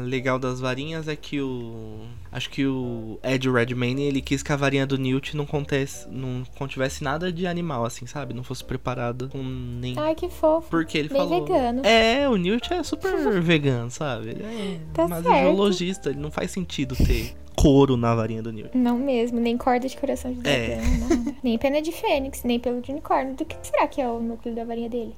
legal 0.03 0.37
das 0.37 0.59
varinhas 0.59 1.07
é 1.07 1.15
que 1.15 1.39
o. 1.41 1.99
Acho 2.31 2.49
que 2.49 2.65
o 2.65 3.19
Ed 3.23 3.49
Redmayne 3.49 4.03
ele 4.03 4.21
quis 4.21 4.41
que 4.43 4.51
a 4.51 4.55
varinha 4.55 4.85
do 4.85 4.97
Newt 4.97 5.35
não, 5.35 5.45
contesse, 5.45 6.07
não 6.09 6.43
contivesse 6.57 7.03
nada 7.03 7.31
de 7.31 7.45
animal, 7.47 7.83
assim, 7.85 8.05
sabe? 8.05 8.33
Não 8.33 8.43
fosse 8.43 8.63
preparada 8.63 9.27
com 9.27 9.41
nem. 9.43 9.97
Ai, 9.97 10.15
que 10.15 10.29
fofo. 10.29 10.69
Porque 10.69 10.97
ele 10.97 11.09
Bem 11.09 11.17
falou. 11.17 11.45
vegano. 11.45 11.81
É, 11.85 12.27
o 12.29 12.35
Newt 12.37 12.73
é 12.73 12.83
super 12.83 13.11
vegano, 13.41 13.89
sabe? 13.91 14.29
Ele 14.29 14.43
é 14.43 14.79
Tá 14.93 15.07
mas 15.07 15.23
certo. 15.23 15.37
geologista, 15.39 16.09
ele 16.09 16.19
não 16.19 16.31
faz 16.31 16.51
sentido 16.51 16.95
ter 16.95 17.35
couro 17.55 17.95
na 17.97 18.13
varinha 18.15 18.41
do 18.41 18.51
Newt. 18.51 18.75
Não 18.77 18.97
mesmo, 18.97 19.39
nem 19.39 19.57
corda 19.57 19.87
de 19.87 19.95
coração 19.97 20.33
de 20.33 20.47
É. 20.47 20.75
dragão, 20.77 20.97
nada. 21.09 21.35
nem 21.43 21.57
pena 21.57 21.81
de 21.81 21.91
fênix, 21.91 22.43
nem 22.43 22.59
pelo 22.59 22.81
de 22.81 22.91
unicórnio. 22.91 23.35
Do 23.35 23.45
que 23.45 23.55
será 23.61 23.87
que 23.87 24.01
é 24.01 24.07
o 24.07 24.19
núcleo 24.19 24.55
da 24.55 24.63
varinha 24.63 24.89
dele? 24.89 25.15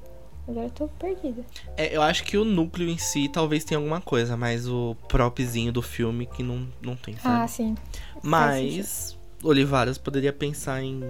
Agora 0.48 0.66
eu 0.66 0.72
tô 0.72 0.88
perdida. 1.00 1.42
É, 1.78 1.96
eu 1.96 2.02
acho 2.02 2.24
que 2.26 2.38
o 2.38 2.44
núcleo 2.44 2.90
em 2.90 2.98
si 2.98 3.30
talvez 3.30 3.64
tenha 3.64 3.78
alguma 3.78 4.02
coisa, 4.02 4.36
mas 4.36 4.68
o 4.68 4.94
propzinho 5.08 5.72
do 5.72 5.82
filme 5.82 6.26
que 6.26 6.44
não, 6.44 6.68
não 6.82 6.96
tem, 6.98 7.16
sabe? 7.16 7.44
Ah, 7.44 7.48
sim. 7.48 7.76
mas 8.22 9.18
Olivaras 9.42 9.98
poderia 9.98 10.34
pensar 10.34 10.82
em 10.84 11.02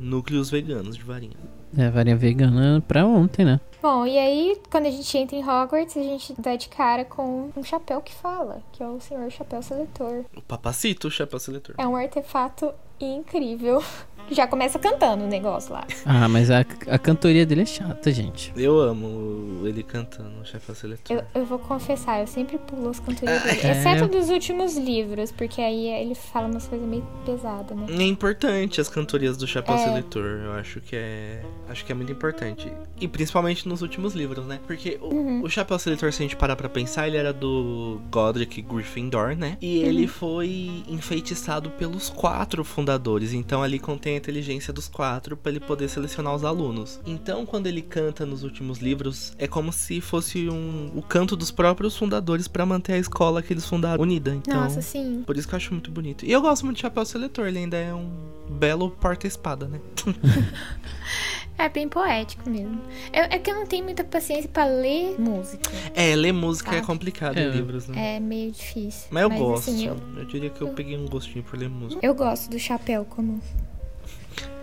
núcleos 0.00 0.50
veganos 0.50 0.96
de 0.96 1.02
varinha. 1.02 1.36
É, 1.76 1.90
varinha 1.90 2.16
vegana 2.16 2.82
pra 2.86 3.06
ontem, 3.06 3.44
né? 3.44 3.60
Bom, 3.82 4.06
e 4.06 4.16
aí, 4.16 4.60
quando 4.70 4.86
a 4.86 4.90
gente 4.90 5.18
entra 5.18 5.36
em 5.36 5.42
Hogwarts, 5.42 5.96
a 5.96 6.02
gente 6.02 6.34
dá 6.38 6.54
de 6.54 6.68
cara 6.68 7.04
com 7.04 7.50
um 7.56 7.64
chapéu 7.64 8.00
que 8.00 8.14
fala, 8.14 8.62
que 8.70 8.80
é 8.80 8.86
o 8.86 9.00
Senhor 9.00 9.28
Chapéu 9.30 9.60
Seletor. 9.60 10.24
O 10.36 10.42
papacito, 10.42 11.08
o 11.08 11.10
chapéu 11.10 11.40
seletor. 11.40 11.74
É 11.76 11.86
um 11.86 11.96
artefato 11.96 12.72
incrível. 13.04 13.82
Já 14.30 14.46
começa 14.46 14.78
cantando 14.78 15.24
o 15.24 15.26
negócio 15.26 15.72
lá. 15.74 15.84
Ah, 16.06 16.28
mas 16.28 16.48
a, 16.50 16.60
a 16.88 16.98
cantoria 16.98 17.44
dele 17.44 17.62
é 17.62 17.66
chata, 17.66 18.10
gente. 18.12 18.52
Eu 18.56 18.78
amo 18.80 19.66
ele 19.66 19.82
cantando 19.82 20.40
o 20.40 20.44
chapéu 20.46 20.74
seletor. 20.76 21.16
Eu, 21.16 21.40
eu 21.40 21.44
vou 21.44 21.58
confessar, 21.58 22.20
eu 22.20 22.26
sempre 22.26 22.56
pulo 22.56 22.88
as 22.88 23.00
cantorias 23.00 23.42
dele. 23.42 23.60
É. 23.62 23.72
Exceto 23.72 24.06
dos 24.06 24.30
últimos 24.30 24.76
livros, 24.76 25.32
porque 25.32 25.60
aí 25.60 25.86
ele 25.88 26.14
fala 26.14 26.46
umas 26.46 26.66
coisas 26.68 26.86
meio 26.88 27.04
pesadas, 27.26 27.76
né? 27.76 27.86
É 27.90 28.02
importante 28.06 28.80
as 28.80 28.88
cantorias 28.88 29.36
do 29.36 29.46
Chapéu 29.46 29.74
É. 29.74 29.78
Seletor. 29.78 30.24
Eu 30.44 30.52
acho 30.52 30.80
que 30.80 30.94
é. 30.96 31.42
Acho 31.68 31.84
que 31.84 31.90
é 31.90 31.94
muito 31.94 32.12
importante. 32.12 32.72
E 33.00 33.08
principalmente 33.08 33.68
nos 33.68 33.82
últimos 33.82 34.14
livros, 34.14 34.46
né? 34.46 34.60
Porque 34.66 34.98
o, 35.02 35.12
Uhum. 35.12 35.42
o 35.42 35.50
Chapéu 35.50 35.78
Seletor, 35.80 36.12
se 36.12 36.22
a 36.22 36.24
gente 36.24 36.36
parar 36.36 36.54
pra 36.56 36.68
pensar, 36.68 37.06
ele 37.08 37.16
era 37.16 37.32
do 37.32 38.00
Godric 38.10 38.62
Gryffindor, 38.62 39.36
né? 39.36 39.58
E 39.60 39.80
Uhum. 39.82 39.88
ele 39.88 40.06
foi 40.06 40.84
enfeitiçado 40.88 41.70
pelos 41.70 42.08
quatro 42.08 42.64
fundadores. 42.64 42.91
Então 43.32 43.62
ali 43.62 43.78
contém 43.78 44.14
a 44.14 44.18
inteligência 44.18 44.72
dos 44.72 44.88
quatro 44.88 45.36
pra 45.36 45.50
ele 45.50 45.60
poder 45.60 45.88
selecionar 45.88 46.34
os 46.34 46.44
alunos. 46.44 47.00
Então 47.06 47.44
quando 47.46 47.66
ele 47.66 47.82
canta 47.82 48.24
nos 48.26 48.42
últimos 48.42 48.78
livros, 48.78 49.32
é 49.38 49.46
como 49.46 49.72
se 49.72 50.00
fosse 50.00 50.48
um, 50.48 50.90
o 50.94 51.02
canto 51.02 51.36
dos 51.36 51.50
próprios 51.50 51.96
fundadores 51.96 52.48
pra 52.48 52.64
manter 52.66 52.94
a 52.94 52.98
escola 52.98 53.42
que 53.42 53.52
eles 53.52 53.66
fundaram 53.66 54.02
unida. 54.02 54.34
Então. 54.34 54.60
Nossa, 54.60 54.82
sim. 54.82 55.22
Por 55.26 55.36
isso 55.36 55.48
que 55.48 55.54
eu 55.54 55.56
acho 55.56 55.72
muito 55.72 55.90
bonito. 55.90 56.24
E 56.24 56.32
eu 56.32 56.40
gosto 56.40 56.64
muito 56.64 56.76
de 56.76 56.82
Chapéu 56.82 57.04
Seletor, 57.04 57.46
ele 57.46 57.58
ainda 57.58 57.76
é 57.76 57.94
um 57.94 58.10
belo 58.50 58.90
porta-espada, 58.90 59.66
né? 59.66 59.80
É 61.58 61.68
bem 61.68 61.88
poético 61.88 62.48
mesmo. 62.50 62.80
Eu- 63.12 63.24
é 63.24 63.38
que 63.38 63.50
eu 63.50 63.54
não 63.54 63.66
tenho 63.66 63.84
muita 63.84 64.02
paciência 64.02 64.48
pra 64.48 64.64
ler 64.64 65.18
música. 65.20 65.70
É, 65.94 66.14
ler 66.16 66.32
música 66.32 66.74
é 66.74 66.80
Tá. 66.80 66.86
complicado 66.86 67.38
É. 67.38 67.42
em 67.44 67.50
livros, 67.50 67.86
né? 67.88 68.16
É 68.16 68.20
meio 68.20 68.50
difícil. 68.50 69.06
Mas 69.10 69.22
eu 69.22 69.30
gosto. 69.30 69.70
assim, 69.70 69.86
eu, 69.86 69.96
eu... 70.16 70.24
diria 70.24 70.50
que 70.50 70.60
eu 70.60 70.68
peguei 70.70 70.96
um 70.96 71.06
gostinho 71.06 71.44
por 71.44 71.58
ler 71.58 71.68
música. 71.68 72.04
eu 72.04 72.14
gosto 72.14 72.50
do 72.50 72.58
chapéu 72.58 73.04
como. 73.04 73.40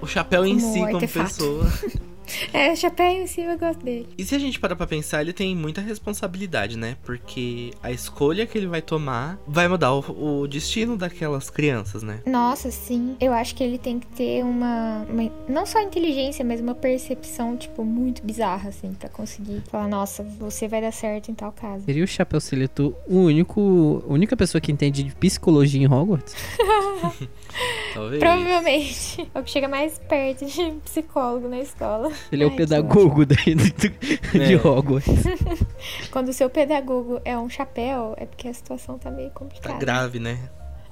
O 0.01 0.07
chapéu 0.07 0.45
em 0.45 0.59
Como 0.59 0.73
si, 0.73 0.79
como 0.79 0.95
artefato. 0.95 1.27
pessoa. 1.29 1.65
É, 2.53 2.75
chapéu 2.75 3.07
em 3.07 3.27
si 3.27 3.41
eu 3.41 3.57
gosto 3.57 3.83
dele. 3.83 4.07
E 4.17 4.23
se 4.23 4.35
a 4.35 4.39
gente 4.39 4.59
parar 4.59 4.75
pra 4.75 4.85
pensar, 4.87 5.21
ele 5.21 5.33
tem 5.33 5.55
muita 5.55 5.81
responsabilidade, 5.81 6.77
né? 6.77 6.97
Porque 7.03 7.71
a 7.81 7.91
escolha 7.91 8.45
que 8.45 8.57
ele 8.57 8.67
vai 8.67 8.81
tomar 8.81 9.39
vai 9.47 9.67
mudar 9.67 9.93
o, 9.93 10.41
o 10.41 10.47
destino 10.47 10.97
daquelas 10.97 11.49
crianças, 11.49 12.03
né? 12.03 12.19
Nossa, 12.25 12.71
sim. 12.71 13.15
Eu 13.19 13.33
acho 13.33 13.55
que 13.55 13.63
ele 13.63 13.77
tem 13.77 13.99
que 13.99 14.07
ter 14.07 14.43
uma, 14.43 15.05
uma- 15.09 15.31
Não 15.47 15.65
só 15.65 15.81
inteligência, 15.81 16.43
mas 16.45 16.59
uma 16.61 16.75
percepção, 16.75 17.55
tipo, 17.57 17.83
muito 17.83 18.23
bizarra, 18.23 18.69
assim, 18.69 18.93
pra 18.93 19.09
conseguir 19.09 19.61
falar, 19.69 19.87
nossa, 19.87 20.23
você 20.23 20.67
vai 20.67 20.81
dar 20.81 20.91
certo 20.91 21.31
em 21.31 21.33
tal 21.33 21.51
caso. 21.51 21.85
Seria 21.85 22.03
o 22.03 22.07
Chapéu 22.07 22.39
Seletor 22.39 22.93
o 23.07 23.17
único, 23.19 24.03
a 24.07 24.13
única 24.13 24.35
pessoa 24.37 24.61
que 24.61 24.71
entende 24.71 25.03
de 25.03 25.15
psicologia 25.15 25.81
em 25.81 25.87
Hogwarts? 25.91 26.35
Talvez. 27.93 28.19
Provavelmente. 28.19 29.29
É 29.33 29.39
o 29.39 29.43
que 29.43 29.51
chega 29.51 29.67
mais 29.67 29.99
perto 29.99 30.45
de 30.45 30.71
psicólogo 30.85 31.47
na 31.47 31.59
escola. 31.59 32.11
Ele 32.31 32.43
é 32.43 32.47
o 32.47 32.49
Ai, 32.49 32.55
pedagogo 32.55 33.25
daí 33.25 33.55
do- 33.55 33.63
do- 33.63 34.39
de 34.39 34.53
É. 34.53 34.67
Hogwarts. 34.67 35.23
Quando 36.11 36.29
o 36.29 36.33
seu 36.33 36.49
pedagogo 36.49 37.19
é 37.25 37.37
um 37.37 37.49
chapéu, 37.49 38.13
é 38.17 38.25
porque 38.25 38.47
a 38.47 38.53
situação 38.53 38.97
tá 38.97 39.09
meio 39.11 39.29
Tá 39.29 39.35
complicada. 39.35 39.77
grave, 39.79 40.19
né? 40.19 40.37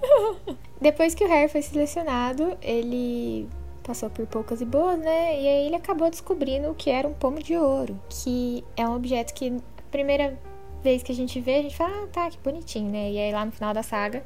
Depois 0.81 1.13
que 1.15 1.23
o 1.23 1.27
Harry 1.27 1.49
foi 1.49 1.61
selecionado, 1.61 2.55
ele 2.61 3.47
passou 3.83 4.09
por 4.09 4.25
poucas 4.27 4.61
e 4.61 4.65
boas, 4.65 4.99
né? 4.99 5.41
E 5.41 5.47
aí 5.47 5.65
ele 5.67 5.75
acabou 5.75 6.09
descobrindo 6.09 6.69
o 6.69 6.75
que 6.75 6.89
era 6.89 7.07
um 7.07 7.13
pomo 7.13 7.41
de 7.41 7.55
ouro, 7.57 7.99
que 8.09 8.63
é 8.75 8.87
um 8.87 8.95
objeto 8.95 9.33
que 9.33 9.49
a 9.49 9.91
primeira 9.91 10.37
vez 10.83 11.01
que 11.01 11.11
a 11.11 11.15
gente 11.15 11.39
vê, 11.41 11.55
a 11.55 11.61
gente 11.63 11.75
fala, 11.75 12.03
ah, 12.03 12.07
tá, 12.11 12.29
que 12.29 12.37
bonitinho, 12.43 12.91
né? 12.91 13.11
E 13.11 13.17
aí 13.17 13.31
lá 13.31 13.43
no 13.45 13.51
final 13.51 13.73
da 13.73 13.81
saga, 13.81 14.23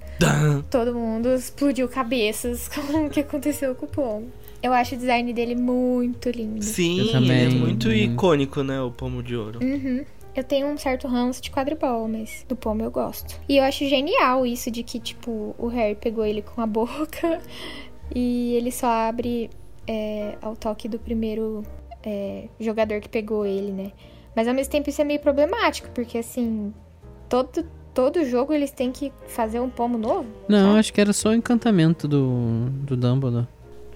todo 0.70 0.94
mundo 0.94 1.30
explodiu 1.30 1.88
cabeças 1.88 2.68
com 2.92 3.06
o 3.06 3.10
que 3.10 3.22
aconteceu 3.22 3.74
com 3.76 3.86
o 3.86 3.90
pomo. 3.90 4.28
Eu 4.62 4.74
acho 4.74 4.96
o 4.96 4.98
design 4.98 5.34
dele 5.34 5.56
muito 5.56 6.30
lindo. 6.30 6.64
Sim, 6.64 7.00
Eu 7.00 7.04
ele 7.06 7.10
é 7.10 7.14
também, 7.14 7.50
muito 7.50 7.88
muito. 7.88 7.92
icônico, 7.92 8.64
né? 8.64 8.82
O 8.82 8.92
pomo 8.92 9.24
de 9.24 9.36
ouro. 9.36 9.60
Uhum. 9.62 10.06
Eu 10.36 10.44
tenho 10.44 10.68
um 10.68 10.78
certo 10.78 11.08
ranço 11.08 11.42
de 11.42 11.52
quadribol, 11.52 12.08
mas 12.08 12.46
do 12.48 12.56
pomo 12.56 12.82
eu 12.84 12.92
gosto. 12.92 13.40
E 13.50 13.58
eu 13.58 13.64
acho 13.64 13.86
genial 13.86 14.46
isso 14.46 14.72
de 14.72 14.82
que, 14.82 15.00
tipo, 15.00 15.54
o 15.58 15.68
Harry 15.68 15.96
pegou 15.96 16.26
ele 16.26 16.42
com 16.42 16.62
a 16.62 16.66
boca 16.68 17.42
e 18.14 18.54
ele 18.54 18.72
só 18.72 18.88
abre 18.88 19.50
é, 19.88 20.38
ao 20.42 20.56
toque 20.56 20.88
do 20.88 21.00
primeiro 21.00 21.64
é, 22.04 22.48
jogador 22.60 23.02
que 23.02 23.10
pegou 23.10 23.46
ele, 23.46 23.72
né? 23.72 23.92
Mas 24.36 24.48
ao 24.48 24.54
mesmo 24.54 24.72
tempo 24.72 24.90
isso 24.90 25.02
é 25.02 25.04
meio 25.04 25.20
problemático, 25.20 25.90
porque 25.90 26.18
assim, 26.20 26.74
todo, 27.28 27.66
todo 27.94 28.24
jogo 28.24 28.54
eles 28.54 28.72
têm 28.72 28.92
que 28.92 29.12
fazer 29.28 29.60
um 29.60 29.70
pomo 29.70 29.98
novo. 29.98 30.28
Não, 30.48 30.68
sabe? 30.68 30.80
acho 30.80 30.94
que 30.94 31.02
era 31.02 31.12
só 31.12 31.30
o 31.30 31.34
encantamento 31.34 32.08
do, 32.08 32.70
do 32.86 32.96
Dumbledore. 32.96 33.48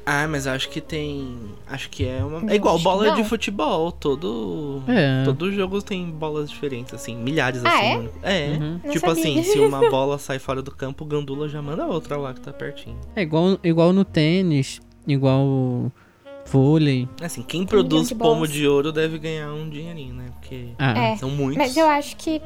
Ah, 0.05 0.27
mas 0.27 0.45
acho 0.45 0.69
que 0.69 0.79
tem. 0.79 1.35
Acho 1.67 1.89
que 1.89 2.05
é 2.07 2.23
uma. 2.23 2.51
É 2.51 2.55
igual 2.55 2.77
bola 2.77 3.11
de 3.11 3.17
não. 3.21 3.25
futebol. 3.25 3.91
Todo. 3.91 4.83
É. 4.87 5.23
Todo 5.25 5.51
jogo 5.51 5.81
tem 5.81 6.05
bolas 6.11 6.49
diferentes, 6.49 6.93
assim. 6.93 7.15
Milhares 7.15 7.65
Ah, 7.65 7.69
assim. 7.69 8.09
é? 8.21 8.51
É. 8.53 8.57
Uhum. 8.57 8.79
Tipo 8.91 9.09
assim, 9.09 9.41
se 9.41 9.59
uma 9.59 9.79
bola 9.89 10.17
sai 10.19 10.37
fora 10.37 10.61
do 10.61 10.69
campo, 10.69 11.03
o 11.03 11.07
Gandula 11.07 11.49
já 11.49 11.61
manda 11.61 11.87
outra 11.87 12.17
lá 12.17 12.33
que 12.35 12.41
tá 12.41 12.53
pertinho. 12.53 12.97
É 13.15 13.23
igual, 13.23 13.57
igual 13.63 13.91
no 13.91 14.05
tênis, 14.05 14.79
igual 15.07 15.91
vôlei. 16.45 17.09
Assim, 17.21 17.41
quem 17.41 17.61
milhão 17.61 17.69
produz 17.69 18.09
de 18.09 18.13
pomo 18.15 18.47
de 18.47 18.67
ouro 18.67 18.91
deve 18.91 19.17
ganhar 19.17 19.51
um 19.51 19.67
dinheirinho, 19.67 20.13
né? 20.13 20.25
Porque 20.39 20.67
Ah, 20.77 20.97
É. 20.99 21.17
são 21.17 21.31
muitos. 21.31 21.57
Mas 21.57 21.75
eu 21.75 21.87
acho 21.87 22.15
que, 22.17 22.39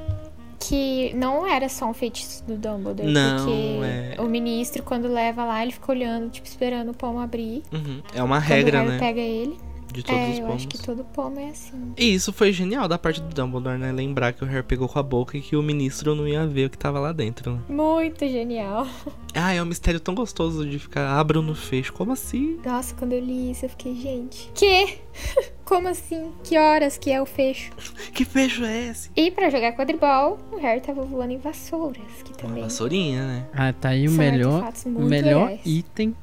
que 0.60 1.13
não 1.16 1.48
era 1.48 1.70
só 1.70 1.86
um 1.86 1.94
feitiço 1.94 2.44
do 2.44 2.56
Dumbledore. 2.56 3.10
Não, 3.10 3.38
porque 3.46 4.16
é- 4.18 4.22
o 4.22 4.25
ministro, 4.25 4.84
quando 4.84 5.08
leva 5.08 5.46
lá, 5.46 5.63
ele 5.63 5.72
fica 5.72 5.92
olhando, 5.92 6.30
tipo, 6.30 6.46
esperando 6.48 6.89
o 6.89 6.94
pomo 6.94 7.20
abrir. 7.20 7.63
Uhum. 7.72 8.01
É 8.13 8.22
uma 8.22 8.39
regra, 8.39 8.84
né? 8.84 9.00
pega 9.00 9.22
ele. 9.22 9.58
De 9.91 10.03
todos 10.03 10.22
é, 10.22 10.29
os 10.29 10.38
eu 10.38 10.46
pomos. 10.46 10.55
acho 10.55 10.67
que 10.67 10.77
todo 10.77 11.03
pomo 11.03 11.39
é 11.39 11.50
assim. 11.50 11.93
E 11.98 12.13
isso 12.13 12.31
foi 12.31 12.51
genial 12.51 12.88
da 12.88 12.98
parte 12.98 13.22
do 13.22 13.34
Dumbledore, 13.34 13.77
né? 13.77 13.91
Lembrar 13.91 14.34
que 14.34 14.43
o 14.43 14.48
Harry 14.48 14.63
pegou 14.63 14.88
com 14.88 15.00
a 15.00 15.03
boca 15.03 15.38
e 15.38 15.41
que 15.41 15.55
o 15.55 15.63
ministro 15.63 16.13
não 16.15 16.27
ia 16.27 16.46
ver 16.46 16.65
o 16.65 16.69
que 16.69 16.77
tava 16.77 17.00
lá 17.00 17.12
dentro, 17.12 17.53
né? 17.53 17.60
Muito 17.67 18.27
genial. 18.27 18.88
Ah, 19.34 19.53
é 19.53 19.62
um 19.62 19.65
mistério 19.65 20.00
tão 20.00 20.13
gostoso 20.13 20.67
de 20.67 20.77
ficar 20.79 21.10
abro 21.19 21.41
no 21.41 21.55
fecho. 21.55 21.91
Como 21.93 22.12
assim? 22.12 22.60
Nossa, 22.63 22.93
quando 22.96 23.13
eu 23.13 23.19
li 23.19 23.51
isso, 23.51 23.65
eu 23.65 23.69
fiquei, 23.69 23.96
gente. 23.96 24.51
Que? 24.53 24.98
Como 25.65 25.88
assim? 25.88 26.31
Que 26.43 26.58
horas 26.58 26.98
que 26.98 27.12
é 27.12 27.22
o 27.22 27.25
fecho? 27.25 27.72
Que 28.13 28.25
fecho 28.25 28.63
é 28.65 28.88
esse? 28.88 29.12
E 29.15 29.29
pra 29.31 29.50
jogar 29.50 29.74
quadribol, 29.74 30.39
o 30.51 30.58
Harry 30.58 30.81
tava 30.81 31.03
voando 31.03 31.31
em 31.34 31.38
vassouras, 31.38 32.01
que 32.24 32.31
Uma 32.31 32.38
também 32.38 32.63
vassourinha, 32.63 33.25
né? 33.25 33.48
Ah, 33.53 33.72
tá 33.72 33.89
aí 33.89 34.08
o 34.08 34.10
são 34.10 34.17
melhor, 34.17 34.74
o 34.86 35.01
melhor 35.01 35.48
legais. 35.50 35.62
item 35.65 36.15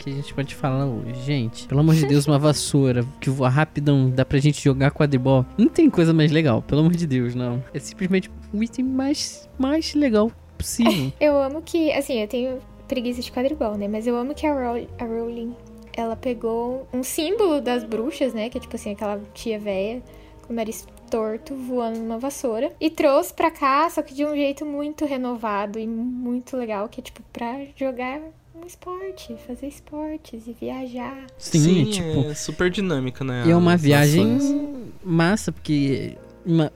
que 0.00 0.08
a 0.08 0.12
gente 0.14 0.32
pode 0.32 0.54
falar 0.54 0.86
hoje. 0.86 1.22
Gente, 1.22 1.68
pelo 1.68 1.80
amor 1.80 1.94
de 1.94 2.06
Deus, 2.06 2.26
uma 2.26 2.38
vassoura 2.38 3.04
que 3.20 3.28
voa 3.28 3.50
rapidão, 3.50 4.08
dá 4.08 4.24
pra 4.24 4.38
gente 4.38 4.62
jogar 4.62 4.90
quadribol. 4.90 5.44
Não 5.58 5.68
tem 5.68 5.90
coisa 5.90 6.14
mais 6.14 6.32
legal, 6.32 6.62
pelo 6.62 6.80
amor 6.80 6.96
de 6.96 7.06
Deus, 7.06 7.34
não. 7.34 7.62
É 7.74 7.78
simplesmente 7.78 8.30
o 8.52 8.62
item 8.62 8.86
mais, 8.86 9.48
mais 9.58 9.94
legal 9.94 10.32
possível. 10.56 11.12
Eu 11.20 11.38
amo 11.38 11.60
que, 11.60 11.92
assim, 11.92 12.20
eu 12.20 12.26
tenho 12.26 12.58
preguiça 12.88 13.20
de 13.20 13.30
quadribol, 13.30 13.76
né? 13.76 13.86
Mas 13.86 14.06
eu 14.06 14.16
amo 14.16 14.34
que 14.34 14.46
a, 14.46 14.52
a 14.52 15.04
Rowling, 15.04 15.54
ela 15.92 16.16
pegou 16.16 16.88
um 16.92 17.02
símbolo 17.02 17.60
das 17.60 17.84
bruxas, 17.84 18.32
né? 18.32 18.48
Que 18.48 18.58
é 18.58 18.60
tipo 18.60 18.74
assim, 18.74 18.92
aquela 18.92 19.20
tia 19.34 19.58
véia 19.58 20.02
com 20.42 20.52
o 20.52 20.56
nariz 20.56 20.86
torto 21.10 21.54
voando 21.54 21.98
numa 21.98 22.18
vassoura. 22.18 22.72
E 22.80 22.88
trouxe 22.88 23.34
pra 23.34 23.50
cá, 23.50 23.88
só 23.90 24.00
que 24.02 24.14
de 24.14 24.24
um 24.24 24.34
jeito 24.34 24.64
muito 24.64 25.04
renovado 25.04 25.78
e 25.78 25.86
muito 25.86 26.56
legal, 26.56 26.88
que 26.88 27.00
é 27.00 27.02
tipo 27.02 27.22
pra 27.32 27.64
jogar 27.76 28.20
um 28.62 28.66
esporte, 28.66 29.36
fazer 29.46 29.66
esportes 29.66 30.46
e 30.46 30.52
viajar. 30.52 31.26
Sim, 31.38 31.84
tipo. 31.86 32.30
é 32.30 32.34
super 32.34 32.70
dinâmica, 32.70 33.24
né? 33.24 33.44
E 33.46 33.50
é 33.50 33.56
uma 33.56 33.76
viagem 33.76 34.36
ações. 34.36 34.92
massa, 35.04 35.52
porque 35.52 36.16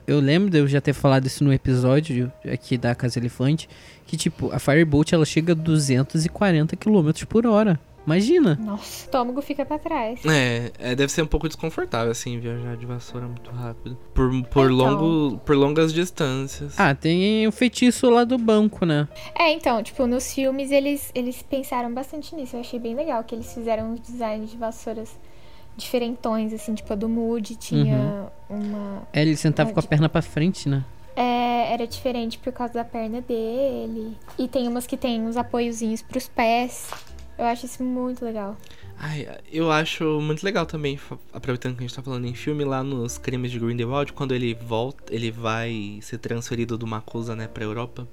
eu 0.07 0.19
lembro 0.19 0.49
de 0.49 0.59
eu 0.59 0.67
já 0.67 0.79
ter 0.79 0.93
falado 0.93 1.25
isso 1.25 1.43
no 1.43 1.53
episódio 1.53 2.31
aqui 2.51 2.77
da 2.77 2.93
Casa 2.93 3.19
Elefante, 3.19 3.67
que 4.05 4.15
tipo, 4.15 4.51
a 4.51 4.59
Firebolt 4.59 5.11
ela 5.13 5.25
chega 5.25 5.53
a 5.53 5.55
240 5.55 6.75
km 6.75 7.11
por 7.27 7.45
hora. 7.45 7.79
Imagina! 8.05 8.55
Nossa, 8.61 8.83
o 8.83 9.05
estômago 9.05 9.41
fica 9.41 9.65
pra 9.65 9.79
trás. 9.79 10.19
É, 10.25 10.71
é, 10.79 10.95
deve 10.95 11.11
ser 11.11 11.21
um 11.21 11.27
pouco 11.27 11.47
desconfortável, 11.47 12.11
assim, 12.11 12.39
viajar 12.39 12.77
de 12.77 12.85
vassoura 12.85 13.25
muito 13.27 13.49
rápido. 13.51 13.97
Por, 14.13 14.29
por, 14.43 14.71
Então. 14.71 14.75
longo, 14.75 15.37
por 15.39 15.55
longas 15.55 15.91
distâncias. 15.91 16.79
Ah, 16.79 16.93
tem 16.93 17.47
o 17.47 17.51
feitiço 17.51 18.09
lá 18.09 18.23
do 18.23 18.37
banco, 18.37 18.85
né? 18.85 19.07
É, 19.37 19.51
então, 19.51 19.81
tipo, 19.81 20.05
nos 20.05 20.33
filmes 20.33 20.71
eles, 20.71 21.11
eles 21.15 21.41
pensaram 21.41 21.91
bastante 21.93 22.35
nisso. 22.35 22.55
Eu 22.55 22.59
achei 22.59 22.79
bem 22.79 22.95
legal 22.95 23.23
que 23.23 23.33
eles 23.33 23.51
fizeram 23.53 23.91
uns 23.93 23.99
designs 23.99 24.51
de 24.51 24.57
vassouras 24.57 25.09
diferentões, 25.75 26.53
assim, 26.53 26.73
tipo, 26.73 26.91
a 26.93 26.95
do 26.95 27.09
Moody 27.09 27.55
tinha 27.55 28.27
uma. 28.49 29.07
É, 29.11 29.21
ele 29.21 29.35
sentava 29.35 29.73
com 29.73 29.79
a 29.79 29.83
perna 29.83 30.07
pra 30.07 30.21
frente, 30.21 30.69
né? 30.69 30.85
É, 31.15 31.73
era 31.73 31.87
diferente 31.87 32.37
por 32.37 32.51
causa 32.53 32.73
da 32.73 32.83
perna 32.85 33.21
dele. 33.21 34.17
E 34.37 34.47
tem 34.47 34.67
umas 34.67 34.85
que 34.85 34.97
tem 34.97 35.21
uns 35.21 35.37
apoiozinhos 35.37 36.01
pros 36.01 36.27
pés. 36.27 36.89
Eu 37.37 37.45
acho 37.45 37.65
isso 37.65 37.83
muito 37.83 38.23
legal. 38.23 38.57
Ai, 38.97 39.27
eu 39.51 39.69
acho 39.71 40.21
muito 40.21 40.43
legal 40.43 40.65
também, 40.65 40.97
aproveitando 41.33 41.75
que 41.75 41.83
a 41.83 41.87
gente 41.87 41.95
tá 41.95 42.01
falando 42.01 42.25
em 42.25 42.33
filme, 42.33 42.63
lá 42.63 42.81
nos 42.81 43.17
Crimes 43.17 43.51
de 43.51 43.59
Grindelwald, 43.59 44.13
quando 44.13 44.33
ele 44.33 44.53
volta, 44.53 45.13
ele 45.13 45.31
vai 45.31 45.99
ser 46.01 46.17
transferido 46.17 46.77
do 46.77 46.87
Macusa, 46.87 47.35
né, 47.35 47.47
pra 47.47 47.63
Europa, 47.65 48.07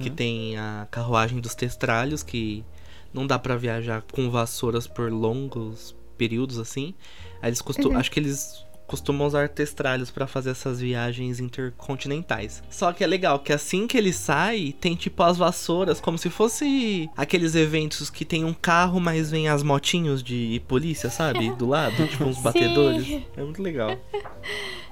que 0.00 0.08
tem 0.10 0.56
a 0.56 0.86
carruagem 0.90 1.40
dos 1.40 1.56
testralhos, 1.56 2.22
que 2.22 2.64
não 3.12 3.26
dá 3.26 3.36
pra 3.36 3.56
viajar 3.56 4.02
com 4.12 4.30
vassouras 4.30 4.86
por 4.86 5.10
longos 5.10 5.94
períodos, 6.16 6.58
assim. 6.58 6.94
Aí 7.42 7.50
eles 7.50 7.60
costumam, 7.60 7.98
acho 7.98 8.10
que 8.10 8.20
eles 8.20 8.64
costumam 8.86 9.26
usar 9.26 9.48
testralhos 9.48 10.10
pra 10.10 10.26
fazer 10.26 10.50
essas 10.50 10.80
viagens 10.80 11.40
intercontinentais. 11.40 12.62
Só 12.70 12.92
que 12.92 13.02
é 13.02 13.06
legal 13.06 13.38
que 13.38 13.52
assim 13.52 13.86
que 13.86 13.96
ele 13.96 14.12
sai, 14.12 14.74
tem 14.80 14.94
tipo 14.94 15.22
as 15.22 15.36
vassouras, 15.36 16.00
como 16.00 16.18
se 16.18 16.28
fosse 16.30 17.08
aqueles 17.16 17.54
eventos 17.54 18.10
que 18.10 18.24
tem 18.24 18.44
um 18.44 18.54
carro, 18.54 19.00
mas 19.00 19.30
vem 19.30 19.48
as 19.48 19.62
motinhos 19.62 20.22
de 20.22 20.62
polícia, 20.68 21.08
sabe? 21.10 21.50
Do 21.52 21.66
lado, 21.66 21.94
tipo 22.08 22.24
uns 22.24 22.38
batedores. 22.40 23.22
É 23.36 23.42
muito 23.42 23.62
legal. 23.62 23.96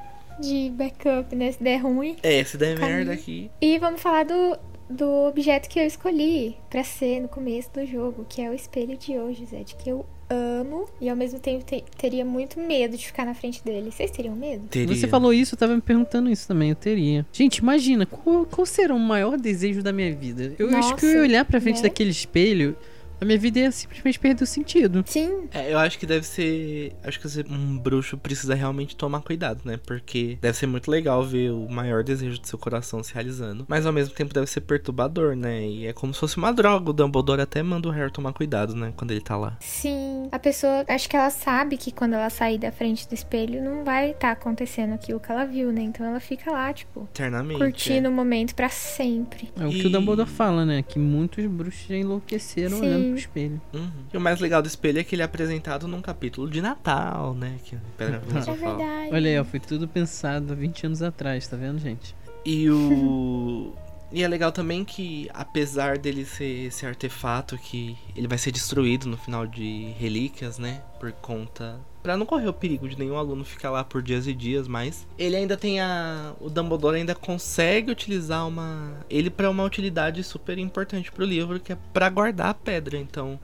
De 0.41 0.71
backup, 0.71 1.37
né? 1.37 1.53
Se 1.53 1.63
der 1.63 1.83
ruim. 1.83 2.17
É, 2.23 2.43
se 2.43 2.57
der 2.57 2.79
Caminho. 2.79 2.97
merda 2.97 3.13
aqui. 3.13 3.51
E 3.61 3.79
vamos 3.79 4.01
falar 4.01 4.25
do, 4.25 4.59
do 4.89 5.29
objeto 5.29 5.69
que 5.69 5.79
eu 5.79 5.85
escolhi 5.85 6.57
pra 6.71 6.83
ser 6.83 7.21
no 7.21 7.29
começo 7.29 7.71
do 7.75 7.85
jogo, 7.85 8.25
que 8.27 8.41
é 8.41 8.49
o 8.49 8.55
espelho 8.55 8.97
de 8.97 9.19
hoje, 9.19 9.45
Zed, 9.45 9.77
que 9.77 9.91
eu 9.91 10.07
amo 10.31 10.87
e 11.01 11.09
ao 11.11 11.17
mesmo 11.17 11.39
tempo 11.41 11.65
te- 11.65 11.85
teria 11.99 12.25
muito 12.25 12.59
medo 12.61 12.97
de 12.97 13.05
ficar 13.07 13.27
na 13.27 13.35
frente 13.35 13.63
dele. 13.65 13.91
Vocês 13.91 14.11
teriam 14.11 14.37
medo? 14.37 14.63
Teria. 14.71 14.95
Você 14.95 15.09
falou 15.09 15.35
isso, 15.35 15.55
eu 15.55 15.59
tava 15.59 15.75
me 15.75 15.81
perguntando 15.81 16.31
isso 16.31 16.47
também, 16.47 16.71
eu 16.71 16.77
teria. 16.77 17.27
Gente, 17.33 17.57
imagina, 17.59 18.07
qual, 18.07 18.47
qual 18.47 18.65
será 18.65 18.95
o 18.95 18.99
maior 18.99 19.37
desejo 19.37 19.83
da 19.83 19.93
minha 19.93 20.15
vida? 20.15 20.55
Eu 20.59 20.69
acho 20.77 20.95
que 20.97 21.05
eu 21.05 21.09
ia 21.11 21.15
Nossa, 21.17 21.29
olhar 21.29 21.45
pra 21.45 21.61
frente 21.61 21.77
né? 21.77 21.83
daquele 21.83 22.11
espelho, 22.11 22.77
a 23.21 23.25
minha 23.25 23.39
vida 23.39 23.59
ia 23.61 23.71
simplesmente 23.73 24.19
perder 24.19 24.45
o 24.45 24.47
sentido. 24.47 25.03
Sim. 25.07 25.49
É, 25.53 25.73
eu 25.73 25.79
acho 25.79 25.99
que 25.99 26.07
deve 26.07 26.27
ser. 26.27 26.93
Acho 27.05 27.21
que 27.21 27.29
um 27.53 27.79
bruxo 27.79 28.17
precisa 28.17 28.55
realmente 28.55 28.97
tomar 28.97 29.21
cuidado, 29.23 29.61
né? 29.65 29.79
Porque 29.87 30.39
deve 30.41 30.57
ser 30.57 30.67
muito 30.67 30.91
legal 30.91 31.23
ver 31.23 31.51
o 31.51 31.69
maior 31.69 32.03
desejo 32.03 32.41
do 32.41 32.47
seu 32.47 32.59
coração 32.59 33.03
se 33.03 33.13
realizando. 33.15 33.65
Mas 33.69 33.87
ao 33.87 33.93
mesmo 33.93 34.15
tempo 34.15 34.33
deve 34.35 34.47
ser 34.47 34.61
perturbador, 34.63 35.35
né? 35.37 35.67
E 35.67 35.87
é 35.87 35.93
como 35.93 36.13
se 36.15 36.21
fosse 36.21 36.37
uma 36.37 36.53
droga. 36.53 36.91
O 36.91 36.93
Dumbledore 36.93 37.41
até 37.43 37.63
manda 37.63 37.89
o 37.89 37.91
Harry 37.91 38.11
tomar 38.13 38.33
cuidado, 38.33 38.75
né? 38.75 38.93
Quando 38.97 39.11
ele 39.11 39.21
tá 39.21 39.37
lá. 39.37 39.57
Sim. 39.61 40.29
A 40.33 40.39
pessoa, 40.39 40.85
acho 40.89 41.09
que 41.09 41.17
ela 41.17 41.31
sabe 41.31 41.77
que 41.77 41.91
quando 41.93 42.15
ela 42.15 42.31
sair 42.31 42.59
da 42.59 42.73
frente 42.73 43.07
do 43.09 43.15
espelho 43.15 43.63
não 43.63 43.85
vai 43.85 44.11
estar 44.11 44.33
acontecendo 44.33 44.95
aquilo 44.95 45.21
que 45.21 45.31
ela 45.31 45.45
viu, 45.45 45.73
né? 45.73 45.83
Então 45.83 46.07
ela 46.07 46.21
fica 46.21 46.51
lá, 46.51 46.73
tipo, 46.73 47.09
Eternamente. 47.15 47.59
curtindo 47.61 48.09
o 48.09 48.13
momento 48.13 48.55
pra 48.55 48.69
sempre. 48.69 49.51
É 49.59 49.67
o 49.67 49.71
que 49.71 49.83
E- 49.83 49.87
o 49.87 49.91
Dumbledore 49.91 50.29
fala, 50.29 50.65
né? 50.65 50.83
Que 50.83 50.99
muitos 50.99 51.45
bruxos 51.47 51.87
já 51.89 51.97
enlouqueceram 51.97 52.79
Sim. 52.79 52.87
olhando 52.87 53.10
pro 53.11 53.19
espelho. 53.19 53.61
é. 53.73 53.77
Uhum. 53.77 53.91
E 54.13 54.17
o 54.17 54.21
mais 54.21 54.41
legal 54.41 54.63
do 54.63 54.67
espelho 54.67 54.99
é 54.99 55.05
que 55.05 55.15
ele 55.15 55.23
é 55.23 55.25
apresentado 55.25 55.87
num 55.87 56.01
capítulo 56.01 56.49
de 56.49 56.61
Natal, 56.61 57.35
né? 57.35 57.59
Que 57.65 57.77
Pedra 57.97 58.21
Filosofal 58.27 58.55
É 58.55 58.59
verdade. 58.59 59.15
Olha 59.15 59.31
aí, 59.31 59.39
ó, 59.39 59.45
foi 59.45 59.61
tudo 59.61 59.87
pensado 59.89 60.53
há 60.53 60.57
20 60.57 60.87
anos 60.87 61.03
atrás, 61.03 61.47
tá 61.47 61.57
vendo, 61.57 61.79
gente? 61.79 62.15
E 62.45 62.71
o. 62.71 63.73
E 64.13 64.25
é 64.25 64.29
legal 64.29 64.51
também 64.51 64.85
que, 64.85 65.31
apesar 65.33 65.97
dele 65.97 66.25
ser 66.25 66.67
esse 66.67 66.85
artefato 66.85 67.57
que 67.57 67.97
ele 68.17 68.27
vai 68.27 68.39
ser 68.39 68.51
destruído 68.51 69.07
no 69.07 69.17
final 69.17 69.47
de 69.47 69.95
Relíquias, 70.01 70.59
né? 70.59 70.83
Por 70.99 71.13
conta. 71.13 71.79
Pra 72.03 72.17
não 72.17 72.25
correr 72.25 72.49
o 72.49 72.53
perigo 72.53 72.89
de 72.89 72.99
nenhum 72.99 73.17
aluno 73.17 73.45
ficar 73.45 73.71
lá 73.71 73.85
por 73.85 74.03
dias 74.03 74.27
e 74.27 74.33
dias, 74.33 74.67
mas 74.67 75.07
ele 75.19 75.37
ainda 75.37 75.57
tem 75.57 75.81
a. 75.81 76.33
O 76.41 76.49
Dumbledore 76.49 76.97
ainda 76.97 77.15
consegue 77.15 77.91
utilizar 77.91 78.49
uma. 78.49 79.05
Ele 79.11 79.29
pra 79.29 79.51
uma 79.51 79.65
utilidade 79.65 80.23
super 80.25 80.57
importante 80.59 81.13
pro 81.13 81.25
livro, 81.25 81.61
que 81.61 81.73
é 81.73 81.79
pra 81.93 82.09
guardar 82.09 82.49
a 82.49 82.55
pedra. 82.55 82.97
Então. 82.99 83.39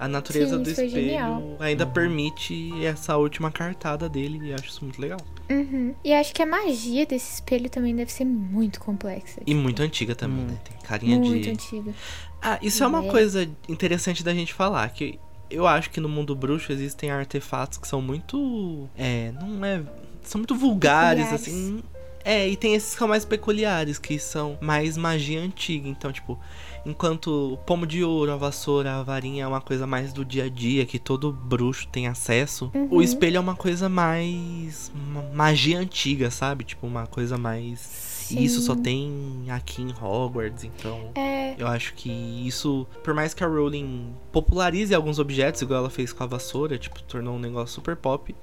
A 0.00 0.06
natureza 0.06 0.56
Sim, 0.56 0.62
do 0.62 0.70
espelho 0.70 0.90
genial. 0.90 1.56
ainda 1.58 1.84
permite 1.84 2.70
essa 2.84 3.16
última 3.16 3.50
cartada 3.50 4.08
dele, 4.08 4.38
e 4.44 4.54
acho 4.54 4.68
isso 4.68 4.84
muito 4.84 5.00
legal. 5.02 5.18
Uhum. 5.50 5.92
E 6.04 6.12
acho 6.14 6.32
que 6.32 6.40
a 6.40 6.46
magia 6.46 7.04
desse 7.04 7.34
espelho 7.34 7.68
também 7.68 7.96
deve 7.96 8.12
ser 8.12 8.24
muito 8.24 8.78
complexa. 8.78 9.40
E 9.44 9.52
muito 9.56 9.82
antiga 9.82 10.14
também, 10.14 10.44
né? 10.44 10.56
Tem 10.64 10.76
carinha 10.84 11.18
muito 11.18 11.42
de. 11.42 11.50
antiga. 11.50 11.92
Ah, 12.40 12.60
isso 12.62 12.84
é 12.84 12.86
uma 12.86 13.04
É. 13.06 13.10
coisa 13.10 13.50
interessante 13.68 14.22
da 14.22 14.32
gente 14.32 14.54
falar, 14.54 14.88
que 14.90 15.18
eu 15.50 15.66
acho 15.66 15.90
que 15.90 16.00
no 16.00 16.08
mundo 16.08 16.34
bruxo 16.34 16.72
existem 16.72 17.10
artefatos 17.10 17.78
que 17.78 17.86
são 17.88 18.00
muito. 18.02 18.88
É, 18.96 19.32
não 19.40 19.64
é. 19.64 19.82
São 20.22 20.38
muito 20.40 20.54
vulgares, 20.54 21.24
Peculiares. 21.24 21.48
assim. 21.48 21.82
É, 22.24 22.46
e 22.46 22.56
tem 22.56 22.74
esses 22.74 22.92
que 22.92 22.98
são 22.98 23.08
mais 23.08 23.24
peculiares, 23.24 23.98
que 23.98 24.18
são 24.18 24.58
mais 24.60 24.98
magia 24.98 25.40
antiga. 25.40 25.88
Então, 25.88 26.12
tipo, 26.12 26.38
enquanto 26.84 27.54
o 27.54 27.56
pomo 27.56 27.86
de 27.86 28.04
ouro, 28.04 28.30
a 28.32 28.36
vassoura, 28.36 28.96
a 28.96 29.02
varinha 29.02 29.44
é 29.44 29.46
uma 29.46 29.62
coisa 29.62 29.86
mais 29.86 30.12
do 30.12 30.24
dia 30.26 30.44
a 30.44 30.48
dia, 30.50 30.84
que 30.84 30.98
todo 30.98 31.32
bruxo 31.32 31.88
tem 31.88 32.06
acesso, 32.06 32.70
o 32.74 32.96
Uhum. 32.96 33.02
espelho 33.02 33.38
é 33.38 33.40
uma 33.40 33.54
coisa 33.56 33.88
mais. 33.88 34.92
ma- 34.94 35.22
magia 35.32 35.78
antiga, 35.78 36.30
sabe? 36.30 36.64
Tipo, 36.64 36.86
uma 36.86 37.06
coisa 37.06 37.38
mais. 37.38 38.07
E 38.36 38.44
isso 38.44 38.60
só 38.60 38.74
Sim. 38.74 38.82
tem 38.82 39.46
aqui 39.50 39.82
em 39.82 39.90
Hogwarts, 39.92 40.64
então. 40.64 41.10
É, 41.14 41.54
Eu 41.58 41.66
acho 41.66 41.94
que 41.94 42.10
isso, 42.46 42.86
por 43.02 43.14
mais 43.14 43.34
que 43.34 43.42
a 43.42 43.46
Rowling 43.46 44.12
popularize 44.32 44.94
alguns 44.94 45.18
objetos, 45.18 45.62
igual 45.62 45.80
ela 45.80 45.90
fez 45.90 46.12
com 46.12 46.22
a 46.24 46.26
vassoura, 46.26 46.78
tipo, 46.78 47.02
tornou 47.02 47.36
um 47.36 47.38
negócio 47.38 47.74
super 47.74 47.96
pop, 47.96 48.34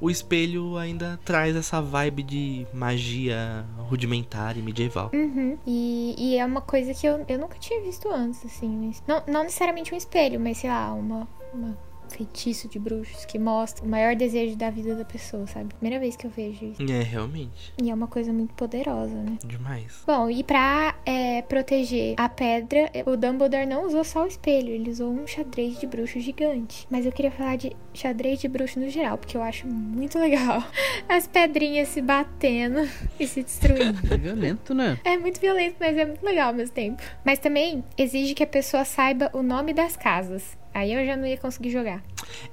o 0.00 0.08
espelho 0.10 0.76
ainda 0.76 1.18
traz 1.24 1.56
essa 1.56 1.80
vibe 1.82 2.22
de 2.22 2.66
magia 2.72 3.66
rudimentar 3.78 4.56
e 4.56 4.62
medieval. 4.62 5.10
Uhum. 5.12 5.58
E, 5.66 6.14
e 6.16 6.36
é 6.36 6.44
uma 6.44 6.60
coisa 6.60 6.94
que 6.94 7.06
eu, 7.06 7.24
eu 7.28 7.38
nunca 7.38 7.58
tinha 7.58 7.82
visto 7.82 8.08
antes, 8.08 8.44
assim. 8.46 8.92
Não, 9.06 9.22
não 9.26 9.42
necessariamente 9.42 9.92
um 9.92 9.96
espelho, 9.96 10.38
mas 10.38 10.58
sei 10.58 10.70
lá, 10.70 10.92
uma, 10.92 11.26
uma 11.52 11.76
feitiço 12.08 12.68
de 12.68 12.78
bruxos 12.78 13.24
que 13.24 13.38
mostra 13.38 13.84
o 13.84 13.88
maior 13.88 14.14
desejo 14.14 14.56
da 14.56 14.70
vida 14.70 14.94
da 14.94 15.04
pessoa, 15.04 15.46
sabe? 15.46 15.74
Primeira 15.74 16.00
vez 16.00 16.16
que 16.16 16.26
eu 16.26 16.30
vejo 16.30 16.64
isso. 16.64 16.82
É, 16.82 17.02
realmente. 17.02 17.72
E 17.82 17.90
é 17.90 17.94
uma 17.94 18.06
coisa 18.06 18.32
muito 18.32 18.54
poderosa, 18.54 19.14
né? 19.14 19.38
Demais. 19.44 20.02
Bom, 20.06 20.30
e 20.30 20.42
pra 20.42 20.96
é, 21.04 21.42
proteger 21.42 22.14
a 22.16 22.28
pedra, 22.28 22.90
o 23.06 23.16
Dumbledore 23.16 23.66
não 23.66 23.86
usou 23.86 24.04
só 24.04 24.24
o 24.24 24.26
espelho, 24.26 24.70
ele 24.70 24.90
usou 24.90 25.10
um 25.10 25.26
xadrez 25.26 25.78
de 25.78 25.86
bruxo 25.86 26.20
gigante. 26.20 26.86
Mas 26.90 27.06
eu 27.06 27.12
queria 27.12 27.30
falar 27.30 27.56
de 27.56 27.76
xadrez 27.94 28.40
de 28.40 28.48
bruxo 28.48 28.78
no 28.80 28.88
geral, 28.88 29.18
porque 29.18 29.36
eu 29.36 29.42
acho 29.42 29.66
muito 29.66 30.18
legal. 30.20 30.62
As 31.08 31.26
pedrinhas 31.26 31.88
se 31.88 32.00
batendo 32.00 32.88
e 33.18 33.26
se 33.26 33.42
destruindo. 33.42 33.98
É 34.12 34.16
violento, 34.16 34.74
né? 34.74 34.98
É 35.04 35.16
muito 35.16 35.40
violento, 35.40 35.76
mas 35.80 35.96
é 35.96 36.04
muito 36.04 36.24
legal 36.24 36.48
ao 36.48 36.54
mesmo 36.54 36.74
tempo. 36.74 37.02
Mas 37.24 37.38
também 37.38 37.84
exige 37.96 38.34
que 38.34 38.42
a 38.42 38.46
pessoa 38.46 38.84
saiba 38.84 39.30
o 39.32 39.42
nome 39.42 39.72
das 39.72 39.96
casas. 39.96 40.56
Aí 40.74 40.92
eu 40.92 41.04
já 41.04 41.16
não 41.16 41.26
ia 41.26 41.36
conseguir 41.38 41.70
jogar. 41.70 42.02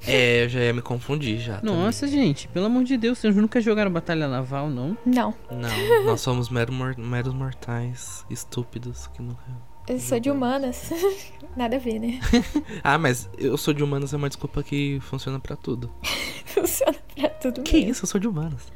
É, 0.08 0.44
eu 0.46 0.50
já 0.50 0.60
ia 0.62 0.74
me 0.74 0.82
confundir 0.82 1.38
já. 1.38 1.60
Nossa, 1.62 2.08
gente, 2.08 2.48
pelo 2.48 2.66
amor 2.66 2.84
de 2.84 2.98
Deus, 2.98 3.18
vocês 3.20 3.36
nunca 3.36 3.60
jogaram 3.62 3.92
Batalha 3.92 4.28
Naval, 4.28 4.70
não? 4.70 4.98
Não, 5.06 5.32
também. 5.48 5.90
Não, 5.90 6.04
nós 6.06 6.22
somos 6.22 6.50
mero 6.50 6.72
mor- 6.74 6.98
meros 6.98 7.34
mortais 7.34 8.26
estúpidos 8.30 9.08
que 9.08 9.22
nunca. 9.22 9.44
eu 9.88 10.00
sou 10.00 10.20
de 10.20 10.30
humanas. 10.32 10.90
Nada 11.56 11.76
a 11.76 11.80
ver, 11.80 12.00
né? 12.00 12.20
Ah, 12.84 12.98
mas 12.98 13.30
eu 13.38 13.56
sou 13.58 13.74
de 13.74 13.84
humanas 13.84 14.14
é 14.14 14.18
uma 14.18 14.28
desculpa 14.30 14.64
que 14.64 15.00
funciona 15.02 15.40
pra 15.40 15.56
tudo. 15.56 15.92
Funciona 16.46 16.96
pra 17.16 17.30
tudo 17.30 17.62
Que 17.64 17.78
mesmo. 17.78 17.92
isso, 17.92 18.04
eu 18.06 18.08
sou 18.08 18.20
de 18.20 18.28
humanas. 18.28 18.72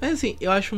Mas 0.00 0.12
assim, 0.12 0.36
eu 0.40 0.50
acho, 0.50 0.76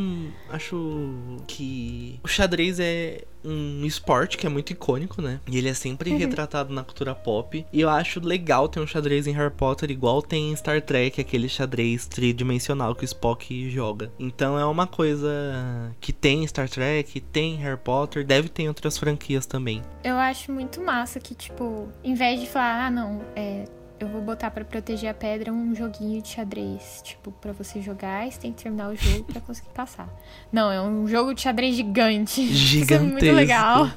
acho 0.51 1.37
que 1.47 2.19
o 2.23 2.29
xadrez 2.29 2.81
é 2.81 3.25
um 3.45 3.85
esporte 3.85 4.37
que 4.37 4.47
é 4.47 4.49
muito 4.49 4.71
icônico, 4.71 5.21
né? 5.21 5.41
E 5.49 5.59
ele 5.59 5.69
é 5.69 5.75
sempre 5.75 6.11
retratado 6.11 6.73
na 6.73 6.85
cultura 6.85 7.15
pop. 7.15 7.65
E 7.73 7.81
eu 7.81 7.89
acho 7.89 8.21
legal 8.21 8.69
ter 8.69 8.81
um 8.81 8.87
xadrez 8.87 9.27
em 9.27 9.33
Harry 9.33 9.53
Potter, 9.53 9.91
igual 9.91 10.23
tem 10.23 10.53
em 10.53 10.57
Star 10.57 10.81
Trek, 10.81 11.21
aquele 11.21 11.49
xadrez 11.49 12.07
tridimensional 12.07 12.95
que 12.95 13.05
o 13.05 13.07
Spock 13.07 13.71
joga. 13.71 14.13
Então 14.19 14.59
é 14.59 14.65
uma 14.65 14.87
coisa 14.87 15.95
que 16.01 16.13
tem 16.13 16.45
em 16.45 16.47
Star 16.47 16.69
Trek, 16.69 17.21
tem 17.21 17.55
em 17.55 17.59
Harry 17.59 17.79
Potter, 17.79 18.25
deve 18.25 18.49
ter 18.49 18.63
em 18.63 18.69
outras 18.69 18.97
franquias 18.97 19.47
também. 19.47 19.83
Eu 20.05 20.17
acho 20.17 20.53
muito 20.53 20.81
massa 20.81 21.19
que, 21.19 21.35
tipo, 21.35 21.89
em 22.05 22.15
vez 22.15 22.41
de 22.41 22.47
falar, 22.47 22.87
ah, 22.87 22.91
não, 22.91 23.23
é, 23.35 23.65
eu 24.03 24.09
vou 24.09 24.21
botar 24.21 24.51
pra 24.51 24.65
proteger 24.65 25.09
a 25.11 25.15
pedra 25.15 25.53
um 25.53 25.75
joguinho 25.75 26.21
de 26.21 26.29
xadrez. 26.29 27.01
Tipo, 27.05 27.31
pra 27.33 27.53
você 27.53 27.81
jogar, 27.81 28.31
você 28.31 28.39
tem 28.41 28.53
que 28.53 28.63
terminar 28.63 28.89
o 28.91 28.97
jogo 28.97 29.25
pra 29.25 29.41
conseguir 29.41 29.71
passar. 29.71 30.09
Não, 30.53 30.71
é 30.73 30.81
um 30.83 31.07
jogo 31.07 31.33
de 31.35 31.43
xadrez 31.43 31.75
gigante. 31.77 32.41
Isso 32.43 32.93
é 32.93 32.99
muito 32.99 33.21
Gigantesco. 33.21 33.35
legal. 33.35 33.91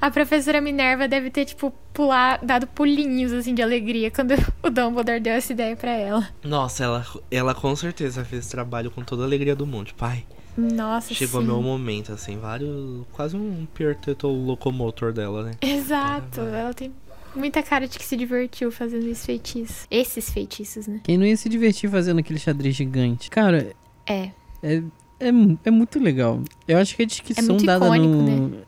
A 0.00 0.10
professora 0.10 0.60
Minerva 0.60 1.08
deve 1.08 1.30
ter, 1.30 1.44
tipo, 1.46 1.72
pular, 1.92 2.38
dado 2.44 2.66
pulinhos, 2.66 3.32
assim, 3.32 3.54
de 3.54 3.62
alegria 3.62 4.10
quando 4.10 4.32
o 4.62 4.70
Dumbledore 4.70 5.20
deu 5.20 5.32
essa 5.34 5.52
ideia 5.52 5.74
pra 5.76 5.90
ela. 5.90 6.28
Nossa, 6.42 6.84
ela, 6.84 7.06
ela 7.30 7.54
com 7.54 7.74
certeza 7.76 8.24
fez 8.24 8.42
esse 8.44 8.50
trabalho 8.50 8.90
com 8.90 9.02
toda 9.02 9.22
a 9.22 9.26
alegria 9.26 9.56
do 9.56 9.66
mundo. 9.66 9.92
Pai, 9.96 10.24
Nossa, 10.56 11.14
chegou 11.14 11.40
sim. 11.40 11.46
meu 11.46 11.62
momento, 11.62 12.12
assim, 12.12 12.38
vários. 12.38 13.06
Quase 13.12 13.36
um 13.36 13.66
Perpetual 13.72 14.34
locomotor 14.34 15.12
dela, 15.14 15.44
né? 15.44 15.52
Exato, 15.62 16.40
ela 16.42 16.74
tem 16.74 16.92
muita 17.34 17.62
cara 17.62 17.86
de 17.88 17.98
que 17.98 18.04
se 18.04 18.16
divertiu 18.16 18.70
fazendo 18.70 19.06
esse 19.08 19.26
feitiço. 19.26 19.86
Esses 19.90 20.30
feitiços, 20.30 20.86
né? 20.86 21.00
Quem 21.04 21.18
não 21.18 21.26
ia 21.26 21.36
se 21.36 21.48
divertir 21.48 21.90
fazendo 21.90 22.18
aquele 22.20 22.38
xadrez 22.38 22.74
gigante? 22.74 23.30
Cara, 23.30 23.72
É. 24.06 24.30
é, 24.62 24.82
é, 25.20 25.28
é 25.64 25.70
muito 25.70 25.98
legal. 25.98 26.42
Eu 26.66 26.78
acho 26.78 26.96
que 26.96 27.02
a 27.02 27.06
descrição 27.06 27.54
muito 27.54 27.64
dada 27.64 27.86
icônico, 27.86 28.14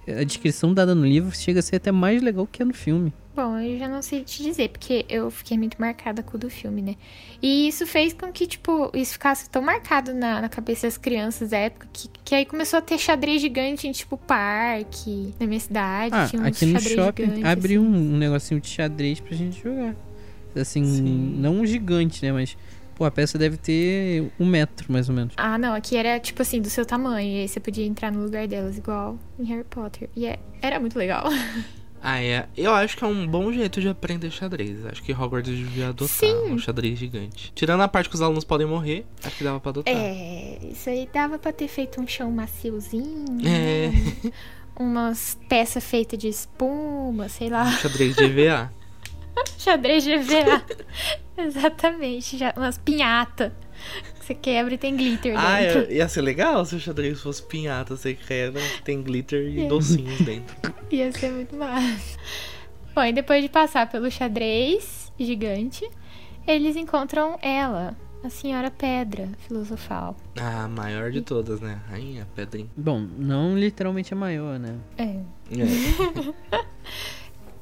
no. 0.07 0.20
A 0.20 0.24
descrição 0.24 0.72
dada 0.74 0.94
no 0.94 1.07
livro 1.07 1.31
chega 1.35 1.61
a 1.61 1.62
ser 1.62 1.76
até 1.76 1.90
mais 1.92 2.22
legal 2.22 2.46
que 2.46 2.62
a 2.62 2.66
no 2.66 2.74
filme. 2.74 3.12
Bom, 3.37 3.59
eu 3.59 3.79
já 3.79 3.87
não 3.87 4.01
sei 4.01 4.25
te 4.25 4.42
dizer, 4.42 4.70
porque 4.70 5.05
eu 5.11 5.31
fiquei 5.31 5.59
muito 5.59 5.77
marcada 5.79 6.22
com 6.22 6.38
o 6.38 6.40
do 6.40 6.49
filme, 6.49 6.81
né? 6.81 6.96
E 7.42 7.68
isso 7.68 7.87
fez 7.87 8.14
com 8.14 8.33
que, 8.33 8.46
tipo, 8.46 8.90
isso 8.94 9.12
ficasse 9.12 9.51
tão 9.51 9.61
marcado 9.61 10.14
na, 10.14 10.40
na 10.40 10.49
cabeça 10.49 10.87
das 10.87 10.96
crianças 10.96 11.51
da 11.51 11.59
época 11.59 11.87
que, 11.92 12.09
que 12.25 12.35
aí 12.35 12.46
começou 12.46 12.79
a 12.79 12.83
ter 12.83 12.96
xadrez 12.96 13.42
gigante 13.42 13.87
em, 13.87 13.92
tipo, 13.92 14.16
parque, 14.16 15.35
na 15.38 15.46
minha 15.46 15.61
cidade. 15.61 16.14
Ah, 16.14 16.27
tinha 16.27 16.40
uns 16.40 16.49
aqui 16.49 16.64
no 16.64 16.81
shopping 16.81 17.22
gigantes, 17.25 17.44
abre 17.44 17.77
assim. 17.77 17.85
um, 17.87 18.14
um 18.14 18.16
negocinho 18.16 18.59
de 18.59 18.68
xadrez 18.68 19.20
pra 19.20 19.37
gente 19.37 19.62
jogar. 19.62 19.94
Assim, 20.59 20.83
Sim. 20.87 21.35
não 21.38 21.57
um 21.61 21.66
gigante, 21.66 22.25
né? 22.25 22.33
Mas, 22.33 22.57
pô, 22.94 23.05
a 23.05 23.11
peça 23.11 23.37
deve 23.37 23.59
ter 23.59 24.33
um 24.40 24.46
metro, 24.46 24.90
mais 24.90 25.11
ou 25.11 25.14
menos. 25.14 25.35
Ah, 25.37 25.59
não, 25.59 25.75
aqui 25.75 25.94
era, 25.94 26.18
tipo 26.18 26.40
assim, 26.40 26.59
do 26.59 26.70
seu 26.70 26.87
tamanho. 26.87 27.29
E 27.37 27.40
aí 27.42 27.49
você 27.49 27.61
podia 27.61 27.85
entrar 27.85 28.11
no 28.11 28.22
lugar 28.22 28.49
delas, 28.49 28.79
igual 28.79 29.18
em 29.38 29.44
Harry 29.44 29.64
Potter. 29.64 30.09
E 30.16 30.25
é- 30.25 30.38
era 30.62 30.81
muito 30.81 30.99
legal. 30.99 31.25
Ah, 32.08 32.22
é. 32.22 32.46
Eu 32.56 32.72
acho 32.72 32.96
que 32.96 33.02
é 33.02 33.06
um 33.08 33.26
bom 33.26 33.52
jeito 33.52 33.80
de 33.80 33.88
aprender 33.88 34.30
xadrez. 34.30 34.86
Acho 34.86 35.02
que 35.02 35.12
Hogwarts 35.12 35.50
devia 35.50 35.88
adotar 35.88 36.08
Sim. 36.08 36.52
um 36.52 36.56
xadrez 36.56 36.96
gigante. 36.96 37.52
Tirando 37.52 37.80
a 37.80 37.88
parte 37.88 38.08
que 38.08 38.14
os 38.14 38.22
alunos 38.22 38.44
podem 38.44 38.64
morrer, 38.64 39.04
acho 39.24 39.36
que 39.36 39.42
dava 39.42 39.58
pra 39.58 39.70
adotar. 39.70 39.92
É, 39.92 40.60
isso 40.70 40.88
aí 40.88 41.08
dava 41.12 41.36
pra 41.36 41.52
ter 41.52 41.66
feito 41.66 42.00
um 42.00 42.06
chão 42.06 42.30
maciozinho. 42.30 43.24
É. 43.44 43.88
né? 43.88 44.32
Umas 44.78 45.36
peças 45.48 45.82
feitas 45.82 46.16
de 46.16 46.28
espuma, 46.28 47.28
sei 47.28 47.50
lá. 47.50 47.72
Xadrez 47.72 48.14
de 48.14 48.22
EVA. 48.22 48.72
Xadrez 49.58 50.04
GVA. 50.06 50.62
Exatamente. 51.36 52.38
Já, 52.38 52.54
umas 52.56 52.78
pinhata. 52.78 53.52
Você 54.26 54.34
quebra 54.34 54.74
e 54.74 54.78
tem 54.78 54.96
glitter 54.96 55.38
ah, 55.38 55.60
dentro. 55.60 55.78
é- 55.82 55.94
ia 55.98 56.08
ser 56.08 56.20
legal 56.20 56.64
se 56.64 56.74
o 56.74 56.80
xadrez 56.80 57.20
fosse 57.20 57.40
pinhata, 57.44 57.96
você 57.96 58.12
quebra, 58.12 58.60
tem 58.84 59.00
glitter 59.00 59.40
e 59.46 59.66
É. 59.66 59.68
docinhos 59.68 60.20
dentro. 60.22 60.56
Ia 60.90 61.12
ser 61.12 61.30
muito 61.30 61.54
massa. 61.54 62.18
Bom, 62.92 63.04
e 63.04 63.12
depois 63.12 63.40
de 63.40 63.48
passar 63.48 63.88
pelo 63.88 64.10
xadrez 64.10 65.12
gigante, 65.16 65.88
eles 66.44 66.74
encontram 66.74 67.38
ela, 67.40 67.96
a 68.24 68.28
Senhora 68.28 68.68
Pedra 68.68 69.28
Filosofal. 69.46 70.16
Ah, 70.40 70.64
a 70.64 70.68
maior 70.68 71.12
de 71.12 71.20
todas, 71.20 71.60
né? 71.60 71.80
Rainha 71.88 72.26
Pedrinha. 72.34 72.68
Bom, 72.76 73.06
não 73.16 73.56
literalmente 73.56 74.12
a 74.12 74.16
maior, 74.16 74.58
né? 74.58 74.74
É. 74.98 75.04
É. 75.04 76.34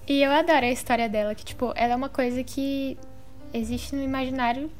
E 0.06 0.22
eu 0.22 0.30
adoro 0.30 0.64
a 0.66 0.70
história 0.70 1.08
dela, 1.08 1.34
que, 1.34 1.44
tipo, 1.44 1.72
ela 1.76 1.94
é 1.94 1.96
uma 1.96 2.10
coisa 2.10 2.42
que 2.44 2.96
existe 3.54 3.94
no 3.96 4.02
imaginário 4.02 4.70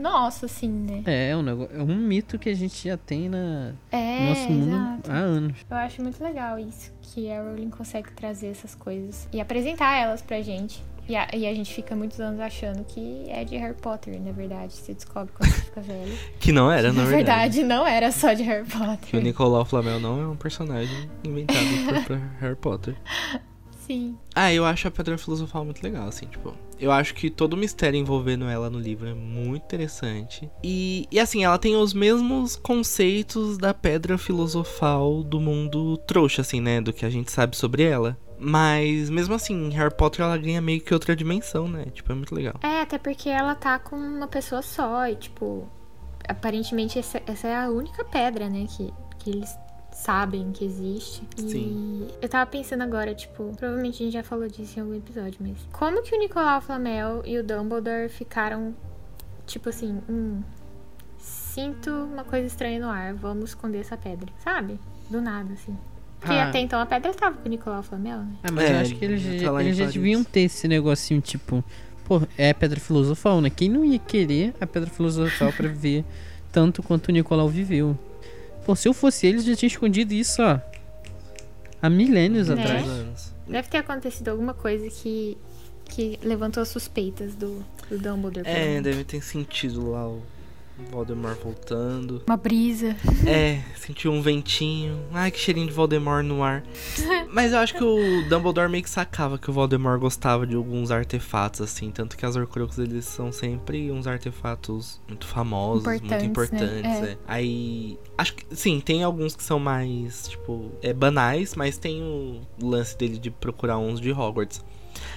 nosso, 0.00 0.46
assim, 0.46 0.68
né? 0.68 1.02
É, 1.06 1.30
é 1.30 1.36
um, 1.36 1.42
negócio, 1.42 1.76
é 1.76 1.82
um 1.82 1.94
mito 1.96 2.38
que 2.38 2.48
a 2.48 2.54
gente 2.54 2.88
já 2.88 2.96
tem 2.96 3.28
na, 3.28 3.72
É, 3.92 4.20
no 4.20 4.28
nosso 4.30 4.50
mundo 4.50 4.68
exato. 4.74 5.10
há 5.10 5.14
anos. 5.14 5.56
Eu 5.70 5.76
acho 5.76 6.02
muito 6.02 6.22
legal 6.22 6.58
isso, 6.58 6.92
que 7.02 7.30
a 7.30 7.42
Rowling 7.42 7.70
consegue 7.70 8.10
trazer 8.12 8.48
essas 8.48 8.74
coisas 8.74 9.28
e 9.32 9.40
apresentar 9.40 9.96
elas 9.96 10.22
pra 10.22 10.40
gente. 10.42 10.82
E 11.08 11.16
a, 11.16 11.28
e 11.34 11.44
a 11.44 11.52
gente 11.52 11.74
fica 11.74 11.96
muitos 11.96 12.20
anos 12.20 12.38
achando 12.38 12.84
que 12.84 13.24
é 13.28 13.42
de 13.44 13.56
Harry 13.56 13.74
Potter, 13.74 14.20
na 14.22 14.30
verdade. 14.30 14.72
Você 14.74 14.94
descobre 14.94 15.32
quando 15.36 15.50
você 15.50 15.62
fica 15.62 15.80
velho. 15.80 16.16
Que 16.38 16.52
não 16.52 16.70
era, 16.70 16.92
na 16.92 17.02
na 17.02 17.08
verdade. 17.08 17.58
verdade, 17.58 17.64
não 17.64 17.84
era 17.86 18.12
só 18.12 18.32
de 18.32 18.44
Harry 18.44 18.64
Que 18.64 18.76
o 18.76 18.78
Potter. 18.78 19.20
Nicolau 19.22 19.64
Flamel 19.64 19.98
não 19.98 20.20
é 20.22 20.26
um 20.28 20.36
personagem 20.36 21.10
inventado 21.24 21.58
por, 21.84 22.04
por 22.04 22.16
Harry 22.40 22.54
Potter. 22.56 22.96
Sim. 23.90 24.16
Ah, 24.36 24.54
eu 24.54 24.64
acho 24.64 24.86
a 24.86 24.90
Pedra 24.90 25.18
Filosofal 25.18 25.64
muito 25.64 25.82
legal, 25.82 26.06
assim, 26.06 26.26
tipo. 26.26 26.54
Eu 26.78 26.92
acho 26.92 27.12
que 27.12 27.28
todo 27.28 27.54
o 27.54 27.56
mistério 27.56 27.98
envolvendo 27.98 28.44
ela 28.44 28.70
no 28.70 28.78
livro 28.78 29.08
é 29.08 29.14
muito 29.14 29.64
interessante. 29.64 30.48
E, 30.62 31.08
e 31.10 31.18
assim, 31.18 31.42
ela 31.42 31.58
tem 31.58 31.74
os 31.74 31.92
mesmos 31.92 32.54
conceitos 32.54 33.58
da 33.58 33.74
Pedra 33.74 34.16
Filosofal 34.16 35.24
do 35.24 35.40
mundo 35.40 35.96
trouxa, 36.06 36.42
assim, 36.42 36.60
né? 36.60 36.80
Do 36.80 36.92
que 36.92 37.04
a 37.04 37.10
gente 37.10 37.32
sabe 37.32 37.56
sobre 37.56 37.82
ela. 37.82 38.16
Mas 38.38 39.10
mesmo 39.10 39.34
assim, 39.34 39.70
Harry 39.70 39.92
Potter 39.92 40.24
ela 40.24 40.38
ganha 40.38 40.60
meio 40.60 40.80
que 40.80 40.94
outra 40.94 41.16
dimensão, 41.16 41.66
né? 41.66 41.86
Tipo, 41.92 42.12
é 42.12 42.14
muito 42.14 42.32
legal. 42.32 42.54
É, 42.62 42.82
até 42.82 42.96
porque 42.96 43.28
ela 43.28 43.56
tá 43.56 43.76
com 43.80 43.96
uma 43.96 44.28
pessoa 44.28 44.62
só 44.62 45.08
e, 45.08 45.16
tipo, 45.16 45.68
aparentemente 46.28 46.96
essa, 46.96 47.20
essa 47.26 47.48
é 47.48 47.56
a 47.56 47.68
única 47.68 48.04
pedra, 48.04 48.48
né, 48.48 48.66
que, 48.68 48.94
que 49.18 49.30
eles 49.30 49.52
sabem 50.04 50.50
que 50.52 50.64
existe. 50.64 51.22
Sim. 51.36 52.08
E 52.10 52.14
eu 52.24 52.28
tava 52.28 52.50
pensando 52.50 52.82
agora, 52.82 53.14
tipo, 53.14 53.52
provavelmente 53.56 54.02
a 54.02 54.04
gente 54.06 54.12
já 54.14 54.22
falou 54.22 54.48
disso 54.48 54.78
em 54.78 54.82
algum 54.82 54.94
episódio, 54.94 55.36
mas 55.40 55.56
como 55.72 56.02
que 56.02 56.14
o 56.14 56.18
Nicolau 56.18 56.60
Flamel 56.60 57.22
e 57.26 57.38
o 57.38 57.44
Dumbledore 57.44 58.08
ficaram, 58.08 58.74
tipo 59.46 59.68
assim, 59.68 60.00
hum, 60.08 60.40
sinto 61.18 61.90
uma 61.90 62.24
coisa 62.24 62.46
estranha 62.46 62.80
no 62.80 62.88
ar, 62.88 63.14
vamos 63.14 63.50
esconder 63.50 63.80
essa 63.80 63.96
pedra, 63.96 64.28
sabe? 64.42 64.78
Do 65.10 65.20
nada, 65.20 65.52
assim. 65.52 65.76
Porque 66.18 66.34
Ah. 66.34 66.48
até 66.48 66.60
então 66.60 66.80
a 66.80 66.86
pedra 66.86 67.12
tava 67.14 67.36
com 67.36 67.46
o 67.46 67.48
Nicolau 67.50 67.82
Flamel, 67.82 68.18
né? 68.18 68.32
Ah, 68.42 68.50
mas 68.52 68.64
É, 68.70 68.74
eu 68.74 68.80
acho 68.80 68.94
que 68.94 69.04
eles, 69.04 69.24
eles 69.24 69.76
já 69.76 69.86
deviam 69.86 70.22
ter 70.24 70.40
esse 70.40 70.66
negocinho, 70.68 71.20
tipo, 71.20 71.62
pô, 72.04 72.22
é 72.38 72.50
a 72.50 72.54
pedra 72.54 72.78
filosofal, 72.80 73.40
né? 73.40 73.50
Quem 73.50 73.68
não 73.68 73.84
ia 73.84 73.98
querer 73.98 74.54
a 74.60 74.66
pedra 74.66 74.88
filosofal 74.90 75.52
pra 75.52 75.68
viver 75.68 76.04
tanto 76.52 76.82
quanto 76.82 77.08
o 77.08 77.12
Nicolau 77.12 77.48
viveu? 77.48 77.96
Pô, 78.70 78.76
se 78.76 78.86
eu 78.88 78.94
fosse 78.94 79.26
eles, 79.26 79.44
já 79.44 79.56
tinha 79.56 79.66
escondido 79.66 80.12
isso, 80.12 80.40
ó. 80.40 80.60
Há 81.82 81.90
milênios 81.90 82.46
Né? 82.48 82.62
atrás. 82.62 83.32
Deve 83.48 83.66
ter 83.68 83.78
acontecido 83.78 84.28
alguma 84.28 84.54
coisa 84.54 84.88
que, 84.88 85.36
que 85.86 86.20
levantou 86.22 86.62
as 86.62 86.68
suspeitas 86.68 87.34
do, 87.34 87.64
do 87.90 87.98
Dumbledore. 87.98 88.46
É, 88.48 88.80
deve 88.80 89.02
ter 89.02 89.20
sentido 89.24 89.90
lá 89.90 90.06
o 90.08 90.22
Voldemort 90.90 91.38
voltando. 91.42 92.22
Uma 92.26 92.36
brisa. 92.36 92.96
É, 93.26 93.60
sentiu 93.76 94.12
um 94.12 94.20
ventinho. 94.22 95.00
Ai, 95.12 95.30
que 95.30 95.38
cheirinho 95.38 95.66
de 95.66 95.72
Voldemort 95.72 96.24
no 96.24 96.42
ar. 96.42 96.62
Mas 97.32 97.52
eu 97.52 97.58
acho 97.58 97.74
que 97.74 97.84
o 97.84 98.28
Dumbledore 98.28 98.68
meio 98.70 98.82
que 98.82 98.90
sacava 98.90 99.38
que 99.38 99.50
o 99.50 99.52
Voldemort 99.52 100.00
gostava 100.00 100.46
de 100.46 100.56
alguns 100.56 100.90
artefatos, 100.90 101.60
assim. 101.60 101.90
Tanto 101.90 102.16
que 102.16 102.24
as 102.26 102.36
Horcruxes, 102.36 102.78
eles 102.78 103.04
são 103.04 103.30
sempre 103.32 103.90
uns 103.90 104.06
artefatos 104.06 105.00
muito 105.06 105.26
famosos, 105.26 105.84
muito 105.84 106.04
Importantes, 106.04 106.26
importantes. 106.26 106.82
né? 106.82 107.10
é. 107.12 107.16
Aí, 107.26 107.98
acho 108.18 108.34
que, 108.34 108.44
sim, 108.56 108.80
tem 108.80 109.02
alguns 109.02 109.36
que 109.36 109.42
são 109.42 109.58
mais, 109.58 110.28
tipo, 110.28 110.70
é, 110.82 110.92
banais, 110.92 111.54
mas 111.54 111.78
tem 111.78 112.02
o 112.02 112.40
lance 112.62 112.96
dele 112.96 113.18
de 113.18 113.30
procurar 113.30 113.78
uns 113.78 114.00
de 114.00 114.10
Hogwarts. 114.12 114.62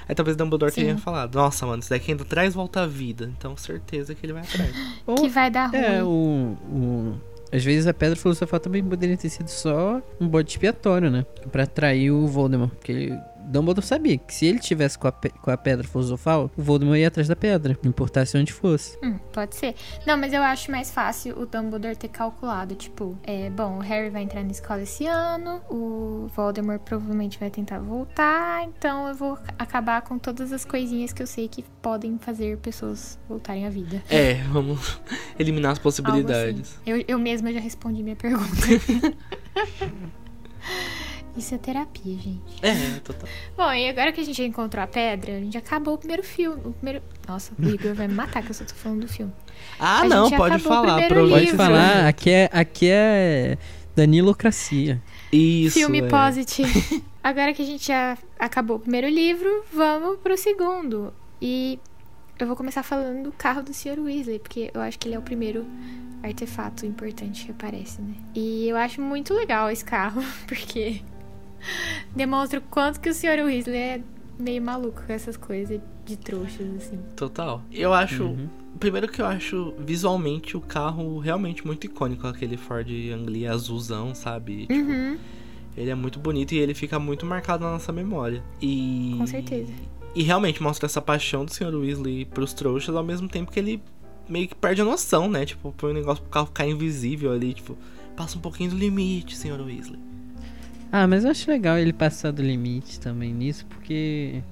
Aí 0.08 0.16
talvez 0.16 0.36
Dumbledore 0.38 0.72
Sim. 0.72 0.82
tenha 0.82 0.98
falado, 0.98 1.36
nossa, 1.36 1.66
mano, 1.66 1.80
isso 1.82 1.90
daqui 1.90 2.12
ainda 2.12 2.26
traz 2.26 2.54
volta 2.54 2.82
à 2.84 2.88
vida. 2.88 3.32
Então, 3.38 3.56
certeza 3.58 4.14
que 4.14 4.26
ele 4.26 4.34
vai 4.34 4.44
atrás. 4.44 4.72
Ou- 5.06 5.16
Que 5.24 5.30
vai 5.30 5.50
dar 5.50 5.68
ruim. 5.68 5.80
É, 5.80 6.04
o, 6.04 6.08
o- 6.70 7.14
Às 7.52 7.64
vezes 7.64 7.86
a 7.88 7.94
pedra 7.94 8.16
filosofal 8.16 8.60
também 8.60 8.84
poderia 8.84 9.16
ter 9.18 9.30
sido 9.30 9.48
só 9.48 10.02
um 10.20 10.28
bode 10.28 10.50
expiatório, 10.52 11.10
né? 11.12 11.26
Pra 11.52 11.64
atrair 11.64 12.12
o 12.12 12.28
Voldemort. 12.28 12.72
Porque 12.72 12.92
ele 12.92 13.20
Dumbledore 13.46 13.86
sabia 13.86 14.18
que 14.18 14.34
se 14.34 14.46
ele 14.46 14.60
tivesse 14.60 14.98
com 14.98 15.08
a, 15.08 15.12
com 15.12 15.52
a 15.52 15.58
pedra 15.58 15.88
filosofal, 15.88 16.50
o 16.58 16.62
Voldemort 16.62 16.98
ia 16.98 17.08
atrás 17.08 17.28
da 17.28 17.36
pedra, 17.36 17.78
não 17.84 17.90
importasse 17.90 18.38
onde 18.38 18.52
fosse. 18.54 18.98
Hum, 19.04 19.18
pode 19.32 19.56
ser. 19.56 19.76
Não, 20.06 20.18
mas 20.18 20.34
eu 20.34 20.42
acho 20.42 20.72
mais 20.72 20.92
fácil 20.92 21.38
o 21.40 21.46
Dumbledore 21.46 21.96
ter 21.96 22.08
calculado. 22.08 22.76
Tipo, 22.76 23.18
é, 23.24 23.50
bom, 23.50 23.78
o 23.78 23.80
Harry 23.80 24.10
vai 24.10 24.24
entrar 24.24 24.44
na 24.44 24.52
escola 24.52 24.82
esse 24.82 25.06
ano, 25.06 25.62
o 25.70 26.28
Voldemort 26.36 26.82
provavelmente 26.82 27.40
vai 27.40 27.50
tentar 27.50 27.80
voltar, 27.80 28.64
então 28.64 29.08
eu 29.08 29.16
vou 29.16 29.38
acabar 29.60 30.02
com 30.02 30.18
todas 30.18 30.52
as 30.52 30.66
coisinhas 30.66 31.14
que 31.14 31.22
eu 31.22 31.28
sei 31.28 31.48
que 31.48 31.64
podem 31.82 32.18
fazer 32.18 32.58
pessoas 32.58 33.20
voltarem 33.28 33.66
à 33.66 33.70
vida. 33.70 34.02
É, 34.10 34.36
vamos 34.52 35.00
eliminar 35.38 35.72
as 35.74 35.78
Algo 35.78 35.84
possibilidades. 35.84 36.62
assim. 36.62 36.80
Eu, 36.86 37.04
eu 37.08 37.20
mesma 37.20 37.52
já 37.52 37.60
respondi 37.60 38.02
minha 38.04 38.16
pergunta. 38.16 38.44
Isso 41.36 41.56
é 41.56 41.58
terapia, 41.58 42.18
gente. 42.18 42.42
É, 42.62 43.00
total. 43.00 43.28
Bom, 43.58 43.74
e 43.74 43.90
agora 43.90 44.12
que 44.12 44.22
a 44.22 44.24
gente 44.24 44.38
já 44.38 44.44
encontrou 44.44 44.84
a 44.84 44.88
pedra, 44.88 45.36
a 45.36 45.40
gente 45.40 45.58
acabou 45.58 45.96
o 45.96 45.98
primeiro 45.98 46.24
filme. 46.24 46.62
O 46.64 46.74
primeiro... 46.74 47.02
Nossa, 47.28 47.52
o 47.58 47.70
Igor 47.70 47.96
vai 47.96 48.08
me 48.08 48.14
matar 48.14 48.44
que 48.44 48.52
eu 48.52 48.54
só 48.54 48.64
tô 48.64 48.76
falando 48.76 49.02
do 49.02 49.08
filme. 49.08 49.34
Ah, 49.80 50.02
A 50.02 50.04
não, 50.06 50.30
gente 50.30 50.38
pode 50.38 50.60
falar. 50.60 51.08
Pode 51.08 51.52
falar, 51.54 52.08
aqui 52.08 52.30
é, 52.30 52.50
aqui 52.52 52.90
é 52.90 53.58
Danilocracia. 53.96 55.02
Isso. 55.32 55.80
filme 55.80 56.02
é. 56.02 56.08
positive. 56.08 57.04
agora 57.24 57.54
que 57.54 57.62
a 57.62 57.66
gente 57.66 57.88
já 57.88 58.18
acabou 58.38 58.78
o 58.78 58.80
primeiro 58.80 59.08
livro, 59.08 59.64
vamos 59.74 60.20
pro 60.20 60.38
segundo. 60.38 61.14
E 61.42 61.80
eu 62.38 62.48
vou 62.48 62.56
começar 62.56 62.84
falando 62.84 63.24
do 63.24 63.32
carro 63.32 63.64
do 63.64 63.74
Sr. 63.74 64.00
Weasley, 64.00 64.40
porque 64.40 64.72
eu 64.74 64.82
acho 64.82 65.00
que 65.00 65.08
ele 65.08 65.16
é 65.16 65.20
o 65.20 65.22
primeiro 65.22 65.66
artefato 66.22 66.86
importante 66.86 67.46
que 67.46 67.52
aparece, 67.52 68.02
né? 68.02 68.16
E 68.34 68.68
eu 68.68 68.78
acho 68.78 69.02
muito 69.02 69.34
legal 69.34 69.70
esse 69.70 69.84
carro, 69.84 70.24
porque 70.48 71.02
demonstra 72.16 72.60
o 72.60 72.62
quanto 72.62 73.00
que 73.00 73.10
o 73.10 73.14
Sr. 73.14 73.44
Weasley 73.46 73.78
é 73.78 74.02
meio 74.40 74.62
maluco 74.62 75.02
com 75.06 75.14
essas 75.14 75.38
coisas 75.38 75.80
de 76.06 76.18
trouxas, 76.18 76.68
assim. 76.78 77.00
Total. 77.16 77.62
Eu 77.72 77.94
acho. 77.94 78.24
Uhum. 78.24 78.50
Primeiro 78.80 79.08
que 79.08 79.22
eu 79.22 79.26
acho 79.26 79.74
visualmente 79.80 80.58
o 80.58 80.62
carro 80.62 81.20
realmente 81.20 81.66
muito 81.66 81.86
icônico, 81.86 82.26
aquele 82.28 82.58
Ford 82.58 82.88
Anglia 83.14 83.52
azulzão, 83.52 84.16
sabe? 84.16 84.62
Tipo, 84.66 84.74
Uhum, 84.74 85.18
Ele 85.78 85.90
é 85.90 85.96
muito 85.96 86.20
bonito 86.20 86.54
e 86.54 86.58
ele 86.58 86.74
fica 86.74 87.00
muito 87.00 87.26
marcado 87.26 87.64
na 87.64 87.72
nossa 87.72 87.92
memória. 87.92 88.44
E. 88.62 89.16
com 89.18 89.28
certeza. 89.28 89.72
E 90.16 90.22
realmente 90.24 90.62
mostra 90.62 90.86
essa 90.86 91.02
paixão 91.02 91.46
do 91.46 91.54
Sr. 91.54 91.74
Weasley 91.74 92.26
pros 92.26 92.54
trouxas, 92.54 92.96
ao 92.96 93.04
mesmo 93.04 93.28
tempo 93.28 93.52
que 93.52 93.60
ele 93.60 93.82
meio 94.28 94.48
que 94.48 94.56
perde 94.56 94.82
a 94.82 94.86
noção, 94.86 95.30
né? 95.30 95.46
Tipo, 95.46 95.72
põe 95.78 95.92
um 95.92 95.96
negócio 95.96 96.22
pro 96.24 96.32
carro 96.32 96.48
ficar 96.48 96.68
invisível 96.68 97.32
ali, 97.32 97.54
tipo, 97.54 97.78
passa 98.16 98.38
um 98.38 98.42
pouquinho 98.42 98.72
do 98.72 98.76
limite, 98.78 99.36
Sr. 99.38 99.62
Weasley. 99.62 100.00
Ah, 100.96 101.08
mas 101.08 101.26
eu 101.26 101.32
acho 101.32 101.50
legal 101.50 101.76
ele 101.80 101.92
passar 101.92 102.30
do 102.30 102.44
limite 102.44 103.00
também 103.00 103.34
nisso, 103.34 103.66
porque 103.66 104.44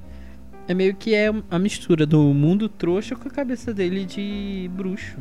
é 0.68 0.74
meio 0.74 0.96
que 0.96 1.14
é 1.14 1.28
a 1.52 1.60
mistura 1.60 2.04
do 2.04 2.20
mundo 2.34 2.68
trouxa 2.68 3.16
com 3.16 3.28
a 3.28 3.32
cabeça 3.32 3.72
dele 3.72 4.06
de 4.06 4.68
bruxo. 4.74 5.20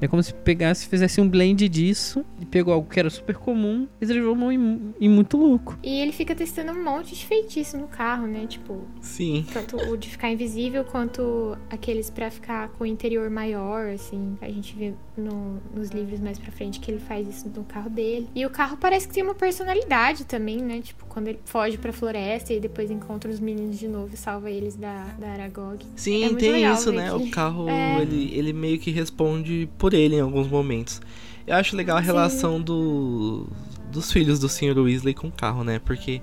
É 0.00 0.08
como 0.08 0.22
se 0.22 0.34
pegasse, 0.34 0.86
fizesse 0.86 1.20
um 1.20 1.28
blend 1.28 1.68
disso 1.68 2.24
e 2.40 2.44
pegou 2.44 2.74
algo 2.74 2.88
que 2.88 2.98
era 2.98 3.08
super 3.08 3.36
comum 3.36 3.86
e 4.00 4.06
transformou 4.06 4.52
em, 4.52 4.94
em 5.00 5.08
muito 5.08 5.36
louco. 5.36 5.78
E 5.82 6.00
ele 6.00 6.12
fica 6.12 6.34
testando 6.34 6.72
um 6.72 6.84
monte 6.84 7.14
de 7.14 7.24
feitiço 7.24 7.76
no 7.78 7.86
carro, 7.88 8.26
né? 8.26 8.46
Tipo, 8.46 8.82
Sim. 9.00 9.46
Tanto 9.52 9.76
o 9.76 9.96
de 9.96 10.08
ficar 10.10 10.30
invisível 10.30 10.84
quanto 10.84 11.56
aqueles 11.70 12.10
pra 12.10 12.30
ficar 12.30 12.68
com 12.70 12.84
o 12.84 12.86
interior 12.86 13.30
maior, 13.30 13.88
assim. 13.88 14.36
A 14.42 14.48
gente 14.48 14.74
vê 14.76 14.92
no- 15.16 15.60
nos 15.74 15.90
livros 15.90 16.20
mais 16.20 16.38
pra 16.38 16.50
frente 16.52 16.80
que 16.80 16.90
ele 16.90 17.00
faz 17.00 17.26
isso 17.28 17.48
no 17.54 17.64
carro 17.64 17.88
dele. 17.88 18.28
E 18.34 18.44
o 18.44 18.50
carro 18.50 18.76
parece 18.76 19.06
que 19.08 19.14
tem 19.14 19.22
uma 19.22 19.34
personalidade 19.34 20.24
também, 20.24 20.58
né? 20.58 20.80
Tipo, 20.82 21.04
quando 21.06 21.28
ele 21.28 21.38
foge 21.44 21.78
pra 21.78 21.92
floresta 21.92 22.52
e 22.52 22.60
depois 22.60 22.90
encontra 22.90 23.30
os 23.30 23.40
meninos 23.40 23.78
de 23.78 23.88
novo 23.88 24.10
e 24.12 24.16
salva 24.16 24.50
eles 24.50 24.74
da, 24.76 25.04
da 25.18 25.28
Aragog. 25.28 25.84
Sim, 25.96 26.24
É 26.24 26.34
tem 26.34 26.70
isso, 26.72 26.92
né? 26.92 27.06
que- 27.08 27.14
O 27.14 27.30
carro, 27.30 27.68
É. 27.70 28.02
ele, 28.02 28.30
ele 28.34 28.52
meio 28.52 28.78
que 28.78 28.90
responde 28.90 29.68
por 29.84 29.92
ele 29.92 30.16
em 30.16 30.20
alguns 30.20 30.48
momentos. 30.48 30.98
Eu 31.46 31.56
acho 31.56 31.76
legal 31.76 31.98
a 31.98 32.00
Sim. 32.00 32.06
relação 32.06 32.58
do, 32.58 33.46
dos 33.92 34.10
filhos 34.10 34.38
do 34.38 34.48
Sr. 34.48 34.78
Weasley 34.78 35.12
com 35.12 35.28
o 35.28 35.30
carro, 35.30 35.62
né? 35.62 35.78
Porque 35.78 36.22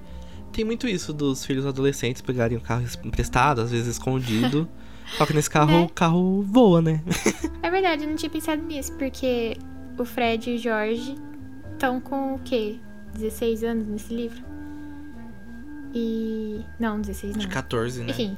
tem 0.51 0.65
muito 0.65 0.87
isso 0.87 1.13
dos 1.13 1.45
filhos 1.45 1.63
adolescentes 1.63 2.23
pegarem 2.23 2.57
o 2.57 2.61
carro 2.61 2.83
emprestado, 3.05 3.61
às 3.61 3.69
vezes 3.69 3.85
escondido. 3.87 4.67
Só 5.15 5.27
que 5.27 5.33
nesse 5.35 5.47
carro, 5.47 5.71
Né? 5.73 5.83
o 5.83 5.89
carro 5.89 6.41
voa, 6.41 6.81
né? 6.81 7.03
É 7.61 7.69
verdade, 7.69 8.03
eu 8.03 8.09
não 8.09 8.15
tinha 8.15 8.31
pensado 8.31 8.63
nisso, 8.63 8.93
porque 8.93 9.55
o 9.95 10.05
Fred 10.05 10.49
e 10.49 10.55
o 10.55 10.57
Jorge 10.57 11.13
estão 11.73 12.01
com 12.01 12.33
o 12.33 12.39
quê? 12.39 12.79
16 13.13 13.63
anos 13.63 13.85
nesse 13.87 14.11
livro? 14.11 14.41
E. 15.93 16.61
Não, 16.79 16.99
16 16.99 17.33
não. 17.33 17.41
De 17.41 17.47
14, 17.47 18.01
né? 18.01 18.09
Enfim. 18.09 18.35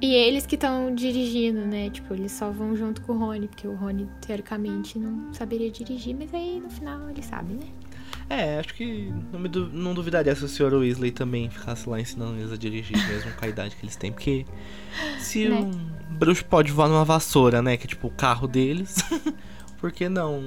E 0.00 0.14
eles 0.14 0.46
que 0.46 0.54
estão 0.54 0.94
dirigindo, 0.94 1.60
né? 1.66 1.90
Tipo, 1.90 2.14
eles 2.14 2.30
só 2.32 2.50
vão 2.50 2.76
junto 2.76 3.00
com 3.02 3.12
o 3.14 3.18
Rony, 3.18 3.48
porque 3.48 3.66
o 3.66 3.74
Rony, 3.74 4.08
teoricamente, 4.20 4.98
não 4.98 5.34
saberia 5.34 5.70
dirigir, 5.70 6.14
mas 6.16 6.32
aí 6.32 6.60
no 6.60 6.70
final 6.70 7.10
ele 7.10 7.22
sabe, 7.22 7.54
né? 7.54 7.66
É, 8.30 8.58
acho 8.60 8.74
que 8.74 9.12
não, 9.32 9.40
me 9.40 9.48
du- 9.48 9.70
não 9.72 9.94
duvidaria 9.94 10.34
se 10.34 10.44
o 10.44 10.48
Sr. 10.48 10.74
Weasley 10.74 11.10
também 11.10 11.48
ficasse 11.50 11.88
lá 11.88 11.98
ensinando 11.98 12.36
eles 12.38 12.52
a 12.52 12.56
dirigir, 12.56 12.96
mesmo 13.08 13.32
com 13.32 13.44
a 13.44 13.48
idade 13.48 13.74
que 13.74 13.84
eles 13.84 13.96
têm. 13.96 14.12
Porque 14.12 14.44
se 15.18 15.48
Né? 15.48 15.56
um 15.60 16.14
bruxo 16.16 16.44
pode 16.44 16.70
voar 16.70 16.88
numa 16.88 17.04
vassoura, 17.04 17.60
né? 17.62 17.76
Que 17.76 17.84
é 17.84 17.88
tipo 17.88 18.06
o 18.06 18.10
carro 18.10 18.46
deles, 18.46 18.96
por 19.78 19.92
que 19.92 20.08
não? 20.08 20.42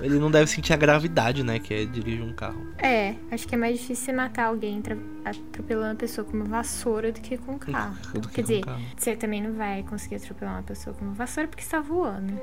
Ele 0.00 0.18
não 0.18 0.30
deve 0.30 0.46
sentir 0.46 0.74
a 0.74 0.76
gravidade, 0.76 1.42
né? 1.42 1.58
Que 1.58 1.74
é 1.74 1.84
dirigir 1.86 2.22
um 2.22 2.34
carro. 2.34 2.66
É, 2.78 3.14
acho 3.30 3.48
que 3.48 3.54
é 3.54 3.58
mais 3.58 3.78
difícil 3.78 4.04
você 4.04 4.12
matar 4.12 4.46
alguém 4.46 4.82
atropelando 5.24 5.92
a 5.92 5.96
pessoa 5.96 6.24
com 6.24 6.36
uma 6.36 6.44
vassoura 6.44 7.10
do 7.10 7.20
que 7.20 7.38
com 7.38 7.52
um 7.52 7.58
carro. 7.58 7.96
Que 8.12 8.20
Quer 8.28 8.42
dizer, 8.42 8.60
carro. 8.60 8.82
você 8.96 9.16
também 9.16 9.42
não 9.42 9.54
vai 9.54 9.82
conseguir 9.84 10.16
atropelar 10.16 10.56
uma 10.56 10.62
pessoa 10.62 10.94
com 10.94 11.04
uma 11.04 11.14
vassoura 11.14 11.48
porque 11.48 11.62
está 11.62 11.80
voando. 11.80 12.38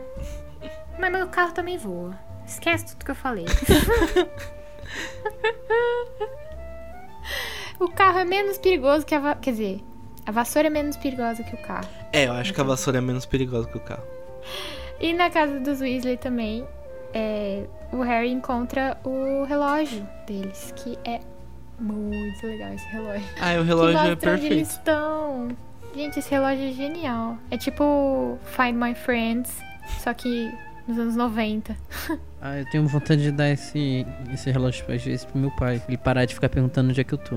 Mas 1.00 1.12
meu 1.12 1.28
carro 1.28 1.54
também 1.54 1.78
voa. 1.78 2.18
Esquece 2.46 2.88
tudo 2.88 3.06
que 3.06 3.12
eu 3.12 3.16
falei. 3.16 3.46
o 7.80 7.88
carro 7.90 8.20
é 8.20 8.26
menos 8.26 8.58
perigoso 8.58 9.06
que 9.06 9.14
a 9.14 9.20
va... 9.20 9.36
Quer 9.36 9.52
dizer, 9.52 9.84
a 10.26 10.32
vassoura 10.32 10.68
é 10.68 10.72
menos 10.72 10.98
perigosa 10.98 11.44
que 11.44 11.56
o 11.56 11.62
carro. 11.62 11.88
É, 12.12 12.28
eu 12.28 12.34
acho 12.34 12.54
que 12.54 12.60
a 12.60 12.64
vassoura 12.64 12.98
é 12.98 13.02
menos 13.02 13.26
perigosa 13.26 13.70
que 13.70 13.78
o 13.78 13.82
carro. 13.82 14.04
E 15.02 15.14
na 15.14 15.30
casa 15.32 15.60
dos 15.60 15.82
Weasley 15.82 16.16
também, 16.18 16.64
é, 17.14 17.64
o 17.92 18.02
Harry 18.02 18.32
encontra 18.32 18.98
o 19.04 19.44
relógio 19.46 20.08
deles, 20.28 20.72
que 20.76 20.98
é 21.04 21.20
muito 21.80 22.46
legal 22.46 22.72
esse 22.74 22.86
relógio. 22.90 23.28
Ah, 23.42 23.54
o 23.56 23.62
que 23.62 23.64
relógio 23.64 23.98
é 23.98 24.10
mostra 24.10 24.34
onde 24.34 24.46
eles 24.46 24.50
perfeito. 24.50 24.70
estão. 24.70 25.48
Gente, 25.96 26.20
esse 26.20 26.30
relógio 26.30 26.70
é 26.70 26.72
genial. 26.72 27.38
É 27.50 27.58
tipo 27.58 28.38
Find 28.46 28.76
My 28.76 28.94
Friends, 28.94 29.58
só 30.04 30.14
que 30.14 30.52
nos 30.88 30.98
anos 31.00 31.16
90. 31.16 31.76
Ah, 32.44 32.58
eu 32.58 32.66
tenho 32.72 32.88
vontade 32.88 33.22
de 33.22 33.32
dar 33.32 33.50
esse, 33.52 34.04
esse 34.34 34.50
relógio 34.50 34.84
às 34.92 35.04
vezes 35.04 35.24
pro 35.24 35.38
meu 35.38 35.52
pai. 35.52 35.80
Ele 35.88 35.96
parar 35.96 36.26
de 36.26 36.34
ficar 36.34 36.50
perguntando 36.50 36.90
onde 36.90 37.00
é 37.00 37.04
que 37.04 37.14
eu 37.14 37.18
tô. 37.20 37.36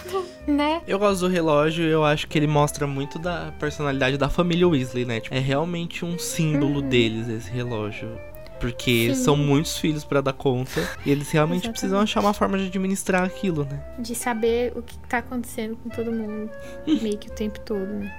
Né? 0.50 0.82
Eu 0.86 0.98
gosto 0.98 1.20
do 1.20 1.28
relógio 1.28 1.84
eu 1.84 2.04
acho 2.04 2.26
que 2.26 2.36
ele 2.38 2.46
mostra 2.46 2.86
muito 2.86 3.18
da 3.18 3.52
personalidade 3.58 4.16
da 4.18 4.28
família 4.28 4.66
Weasley, 4.66 5.04
né? 5.04 5.20
Tipo, 5.20 5.34
é 5.34 5.38
realmente 5.38 6.04
um 6.04 6.18
símbolo 6.18 6.82
deles, 6.82 7.28
esse 7.28 7.50
relógio. 7.50 8.10
Porque 8.58 9.08
Uhum. 9.08 9.14
Sim. 9.14 9.24
são 9.24 9.36
muitos 9.36 9.78
filhos 9.78 10.04
pra 10.04 10.20
dar 10.20 10.32
conta. 10.34 10.80
E 11.06 11.10
eles 11.10 11.30
realmente 11.30 11.60
Exatamente. 11.60 11.72
precisam 11.72 12.00
achar 12.00 12.20
uma 12.20 12.34
forma 12.34 12.58
de 12.58 12.66
administrar 12.66 13.22
aquilo, 13.24 13.64
né? 13.64 13.82
De 13.98 14.14
saber 14.14 14.72
o 14.76 14.82
que 14.82 14.98
tá 15.08 15.18
acontecendo 15.18 15.76
com 15.76 15.88
todo 15.88 16.12
mundo. 16.12 16.50
meio 17.00 17.16
que 17.16 17.28
o 17.28 17.32
tempo 17.32 17.58
todo, 17.60 17.86
né? 17.86 18.12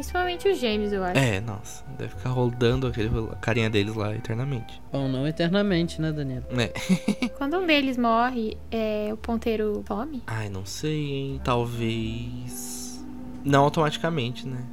Principalmente 0.00 0.48
os 0.48 0.58
gêmeos, 0.58 0.94
eu 0.94 1.04
acho. 1.04 1.18
É, 1.18 1.42
nossa. 1.42 1.84
Deve 1.98 2.14
ficar 2.16 2.30
rodando 2.30 2.86
aquele, 2.86 3.10
a 3.30 3.36
carinha 3.36 3.68
deles 3.68 3.94
lá 3.94 4.14
eternamente. 4.14 4.80
Bom, 4.90 5.06
não 5.08 5.26
eternamente, 5.26 6.00
né, 6.00 6.10
Daniela? 6.10 6.46
É. 6.56 7.28
Quando 7.36 7.58
um 7.58 7.66
deles 7.66 7.98
morre, 7.98 8.56
é, 8.70 9.10
o 9.12 9.18
ponteiro 9.18 9.84
some? 9.86 10.22
Ai, 10.26 10.48
não 10.48 10.64
sei, 10.64 11.12
hein? 11.12 11.40
Talvez. 11.44 13.04
Não 13.44 13.64
automaticamente, 13.64 14.48
né? 14.48 14.64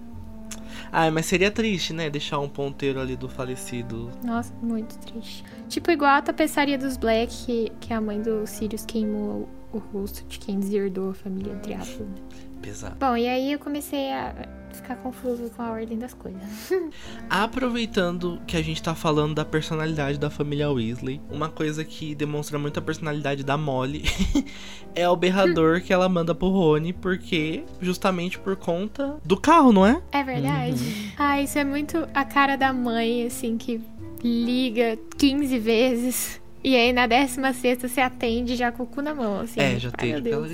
Ai, 0.94 1.12
mas 1.12 1.26
seria 1.26 1.52
triste, 1.52 1.92
né? 1.92 2.10
Deixar 2.10 2.40
um 2.40 2.48
ponteiro 2.48 2.98
ali 2.98 3.18
do 3.18 3.28
falecido. 3.28 4.10
Nossa, 4.24 4.54
muito 4.62 4.98
triste. 5.00 5.44
Tipo, 5.68 5.92
igual 5.92 6.12
a 6.12 6.22
tapeçaria 6.22 6.78
dos 6.78 6.96
Black, 6.96 7.46
que, 7.46 7.72
que 7.82 7.94
a 7.94 8.00
mãe 8.00 8.22
do 8.22 8.48
Sirius 8.48 8.86
queimou 8.86 9.50
o, 9.74 9.78
o 9.78 9.80
rosto 9.80 10.26
de 10.26 10.40
quem 10.40 10.58
deserdou 10.58 11.10
a 11.10 11.14
família, 11.14 11.52
entre 11.52 11.74
aspas. 11.74 12.08
né? 12.08 12.16
Pesado. 12.62 12.96
Bom, 13.00 13.16
e 13.16 13.28
aí 13.28 13.52
eu 13.52 13.60
comecei 13.60 14.12
a 14.12 14.34
ficar 14.74 14.96
confuso 14.98 15.50
com 15.56 15.62
a 15.62 15.72
ordem 15.72 15.98
das 15.98 16.14
coisas. 16.14 16.42
Aproveitando 17.30 18.40
que 18.46 18.56
a 18.56 18.62
gente 18.62 18.82
tá 18.82 18.96
falando 18.96 19.36
da 19.36 19.46
personalidade 19.46 20.18
da 20.18 20.30
família 20.30 20.70
Weasley, 20.70 21.22
uma 21.30 21.50
coisa 21.50 21.84
que 21.84 22.16
demonstra 22.16 22.58
muito 22.58 22.80
a 22.80 22.82
personalidade 22.82 23.44
da 23.44 23.58
Molly 23.58 24.04
é 24.96 25.08
o 25.10 25.16
berrador 25.16 25.82
que 25.82 25.92
ela 25.92 26.08
manda 26.08 26.34
pro 26.34 26.50
Rony, 26.50 26.94
porque 26.94 27.64
justamente 27.82 28.38
por 28.40 28.56
conta 28.56 29.18
do 29.24 29.38
carro, 29.38 29.72
não 29.72 29.86
é? 29.86 30.02
É 30.12 30.24
verdade. 30.24 31.14
Ah, 31.18 31.42
isso 31.42 31.58
é 31.58 31.64
muito 31.64 32.08
a 32.14 32.24
cara 32.24 32.56
da 32.56 32.72
mãe, 32.72 33.26
assim, 33.26 33.58
que 33.58 33.82
liga 34.24 34.98
15 35.18 35.60
vezes 35.60 36.42
E 36.68 36.76
aí 36.76 36.92
na 36.92 37.08
16 37.08 37.82
você 37.82 38.02
atende 38.02 38.58
já 38.58 38.74
com 38.74 38.84
o 38.84 38.86
cu 38.86 39.02
na 39.02 39.14
mão, 39.16 39.40
assim. 39.40 39.58
É, 39.58 39.80
já 39.80 39.90
tem 39.90 40.22
Deus. 40.22 40.52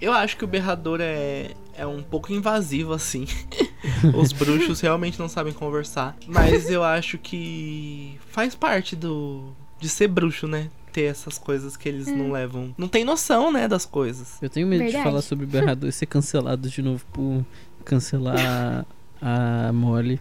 Eu 0.00 0.14
acho 0.14 0.34
que 0.38 0.44
o 0.44 0.48
berrador 0.48 0.98
é, 1.02 1.50
é 1.76 1.86
um 1.86 2.02
pouco 2.02 2.32
invasivo, 2.32 2.94
assim. 2.94 3.26
Os 4.16 4.32
bruxos 4.32 4.80
realmente 4.80 5.18
não 5.18 5.28
sabem 5.28 5.52
conversar. 5.52 6.16
Mas 6.26 6.70
eu 6.70 6.82
acho 6.82 7.18
que 7.18 8.18
faz 8.30 8.54
parte 8.54 8.96
do. 8.96 9.52
de 9.78 9.90
ser 9.90 10.08
bruxo, 10.08 10.48
né? 10.48 10.68
Ter 10.90 11.02
essas 11.02 11.36
coisas 11.38 11.76
que 11.76 11.86
eles 11.86 12.08
Hum. 12.08 12.16
não 12.16 12.32
levam. 12.32 12.74
Não 12.78 12.88
tem 12.88 13.04
noção, 13.04 13.52
né, 13.52 13.68
das 13.68 13.84
coisas. 13.84 14.40
Eu 14.40 14.48
tenho 14.48 14.66
medo 14.66 14.84
Verdade. 14.84 15.04
de 15.04 15.10
falar 15.10 15.20
sobre 15.20 15.44
o 15.44 15.48
berrador 15.48 15.90
e 15.90 15.92
ser 15.92 16.06
cancelado 16.06 16.66
de 16.70 16.80
novo 16.80 17.04
por 17.12 17.44
cancelar 17.84 18.86
a 19.20 19.70
Molly. 19.70 20.18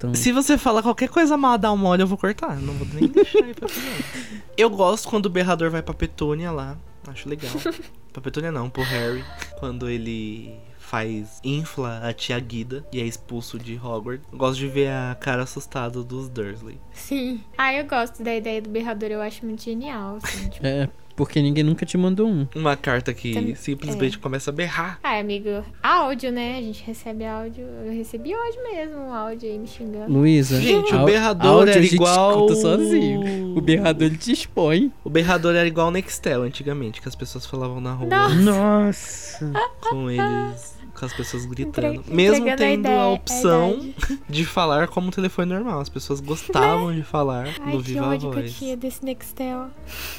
Então, 0.00 0.14
Se 0.14 0.32
você 0.32 0.56
falar 0.56 0.82
qualquer 0.82 1.10
coisa 1.10 1.36
mal 1.36 1.58
da 1.58 1.76
mole, 1.76 2.02
eu 2.02 2.06
vou 2.06 2.16
cortar. 2.16 2.56
Não 2.56 2.72
vou 2.72 2.86
nem 2.94 3.06
deixar 3.06 3.44
aí 3.44 3.52
pra. 3.52 3.68
Eu 4.56 4.70
gosto 4.70 5.08
quando 5.08 5.26
o 5.26 5.30
berrador 5.30 5.70
vai 5.70 5.82
pra 5.82 5.92
Petúnia 5.92 6.50
lá. 6.50 6.78
Acho 7.06 7.28
legal. 7.28 7.50
pra 8.10 8.22
Petúnia 8.22 8.50
não, 8.50 8.70
pro 8.70 8.82
Harry. 8.82 9.22
Quando 9.58 9.90
ele 9.90 10.58
faz. 10.78 11.38
infla 11.44 12.00
a 12.02 12.14
tia 12.14 12.40
Guida 12.40 12.82
e 12.90 12.98
é 12.98 13.04
expulso 13.04 13.58
de 13.58 13.76
Hogwarts. 13.76 14.26
Gosto 14.32 14.58
de 14.58 14.68
ver 14.68 14.88
a 14.88 15.14
cara 15.20 15.42
assustada 15.42 16.02
dos 16.02 16.30
Dursley. 16.30 16.80
Sim. 16.92 17.42
Ah, 17.58 17.74
eu 17.74 17.86
gosto 17.86 18.22
da 18.22 18.34
ideia 18.34 18.62
do 18.62 18.70
berrador, 18.70 19.10
eu 19.10 19.20
acho 19.20 19.44
muito 19.44 19.62
genial, 19.62 20.16
assim. 20.16 20.48
tipo, 20.50 20.66
é, 20.66 20.88
porque 21.20 21.42
ninguém 21.42 21.62
nunca 21.62 21.84
te 21.84 21.98
mandou 21.98 22.26
um. 22.26 22.46
Uma 22.56 22.78
carta 22.78 23.12
que 23.12 23.54
simplesmente 23.54 24.18
começa 24.18 24.48
a 24.48 24.54
berrar. 24.54 24.98
Ah, 25.02 25.18
amigo, 25.18 25.62
áudio, 25.82 26.32
né? 26.32 26.56
A 26.56 26.62
gente 26.62 26.82
recebe 26.82 27.26
áudio. 27.26 27.62
Eu 27.84 27.92
recebi 27.92 28.34
hoje 28.34 28.56
mesmo 28.62 28.96
um 29.02 29.12
áudio 29.12 29.50
aí 29.50 29.58
me 29.58 29.66
xingando. 29.66 30.10
Luísa, 30.10 30.58
Gente, 30.58 30.94
o 30.94 31.04
berrador 31.04 31.46
áudio 31.58 31.72
era 31.72 31.78
a 31.78 31.82
gente 31.82 31.94
igual. 31.94 32.48
sozinho. 32.54 33.54
O 33.54 33.60
berrador 33.60 34.06
ele 34.06 34.16
te 34.16 34.32
expõe. 34.32 34.90
O 35.04 35.10
berrador 35.10 35.54
era 35.54 35.68
igual 35.68 35.88
o 35.88 35.90
Nextel 35.90 36.40
antigamente, 36.40 37.02
que 37.02 37.08
as 37.08 37.14
pessoas 37.14 37.44
falavam 37.44 37.82
na 37.82 37.92
rua 37.92 38.08
Nossa. 38.36 39.52
com 39.90 40.10
eles. 40.10 40.79
Com 40.94 41.06
as 41.06 41.12
pessoas 41.12 41.46
gritando. 41.46 41.86
Entre- 42.00 42.14
Mesmo 42.14 42.48
a 42.50 42.56
tendo 42.56 42.62
a, 42.62 42.72
ideia- 42.72 43.00
a 43.00 43.08
opção 43.10 43.72
idade. 43.74 44.20
de 44.28 44.44
falar 44.44 44.88
como 44.88 45.08
um 45.08 45.10
telefone 45.10 45.52
normal. 45.52 45.80
As 45.80 45.88
pessoas 45.88 46.20
gostavam 46.20 46.94
de 46.94 47.02
falar 47.02 47.48
Ai, 47.60 47.72
no 47.74 47.82
que 47.82 47.92
Viva 47.92 48.06
ódio 48.06 48.30
que 48.30 48.36
eu 48.38 48.42
Voz. 48.42 48.54
tinha 48.54 48.76
desse 48.76 49.04
Nextel. 49.04 49.68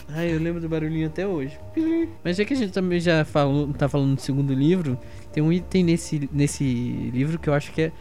Ai, 0.09 0.33
eu 0.33 0.39
lembro 0.39 0.61
do 0.61 0.67
barulhinho 0.69 1.07
até 1.07 1.27
hoje. 1.27 1.57
Mas 2.23 2.37
já 2.37 2.45
que 2.45 2.53
a 2.53 2.57
gente 2.57 2.71
também 2.71 2.99
já 2.99 3.23
falou, 3.25 3.67
tá 3.73 3.87
falando 3.89 4.15
do 4.15 4.21
segundo 4.21 4.53
livro, 4.53 4.97
tem 5.33 5.43
um 5.43 5.51
item 5.51 5.83
nesse, 5.83 6.29
nesse 6.31 6.63
livro 7.13 7.37
que 7.37 7.49
eu 7.49 7.53
acho 7.53 7.71
que 7.71 7.81
é, 7.83 7.91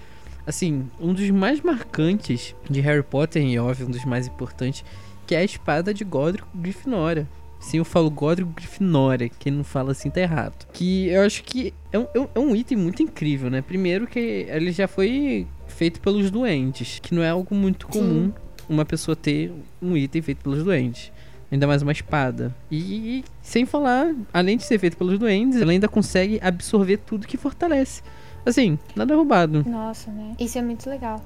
assim, 0.46 0.88
um 1.00 1.12
dos 1.12 1.28
mais 1.30 1.60
marcantes 1.60 2.54
de 2.68 2.80
Harry 2.80 3.02
Potter 3.02 3.42
e, 3.42 3.58
óbvio, 3.58 3.86
um 3.86 3.90
dos 3.90 4.04
mais 4.04 4.26
importantes, 4.26 4.84
que 5.26 5.34
é 5.34 5.38
a 5.38 5.44
espada 5.44 5.92
de 5.94 6.04
Godric 6.04 6.44
Grifinória. 6.54 7.28
Sim, 7.60 7.76
eu 7.76 7.84
falo 7.84 8.10
Godric 8.10 8.50
Grifinória, 8.54 9.28
quem 9.38 9.52
não 9.52 9.62
fala 9.62 9.92
assim 9.92 10.08
tá 10.08 10.20
errado. 10.20 10.66
Que 10.72 11.08
eu 11.08 11.20
acho 11.22 11.44
que 11.44 11.74
é 11.92 11.98
um, 11.98 12.06
é 12.14 12.20
um- 12.20 12.28
é 12.34 12.38
um 12.38 12.56
item 12.56 12.78
muito 12.78 13.02
incrível, 13.02 13.50
né? 13.50 13.62
Primeiro 13.62 14.06
que 14.06 14.18
ele 14.48 14.72
já 14.72 14.86
foi 14.88 15.46
feito 15.66 16.00
pelos 16.00 16.30
doentes, 16.30 16.98
que 17.02 17.14
não 17.14 17.22
é 17.22 17.30
algo 17.30 17.54
muito 17.54 17.86
comum 17.88 18.32
uma 18.68 18.84
pessoa 18.84 19.16
ter 19.16 19.52
um 19.82 19.96
item 19.96 20.22
feito 20.22 20.42
pelos 20.42 20.62
doentes. 20.64 21.10
Ainda 21.52 21.66
mais 21.66 21.82
uma 21.82 21.90
espada. 21.90 22.54
E 22.70 23.24
sem 23.42 23.66
falar, 23.66 24.14
além 24.32 24.56
de 24.56 24.62
ser 24.62 24.78
feito 24.78 24.96
pelos 24.96 25.18
doentes, 25.18 25.60
ela 25.60 25.72
ainda 25.72 25.88
consegue 25.88 26.38
absorver 26.40 26.98
tudo 26.98 27.26
que 27.26 27.36
fortalece. 27.36 28.02
Assim, 28.46 28.78
nada 28.94 29.16
roubado. 29.16 29.64
Nossa, 29.68 30.12
né? 30.12 30.34
Isso 30.38 30.56
é 30.58 30.62
muito 30.62 30.88
legal. 30.88 31.20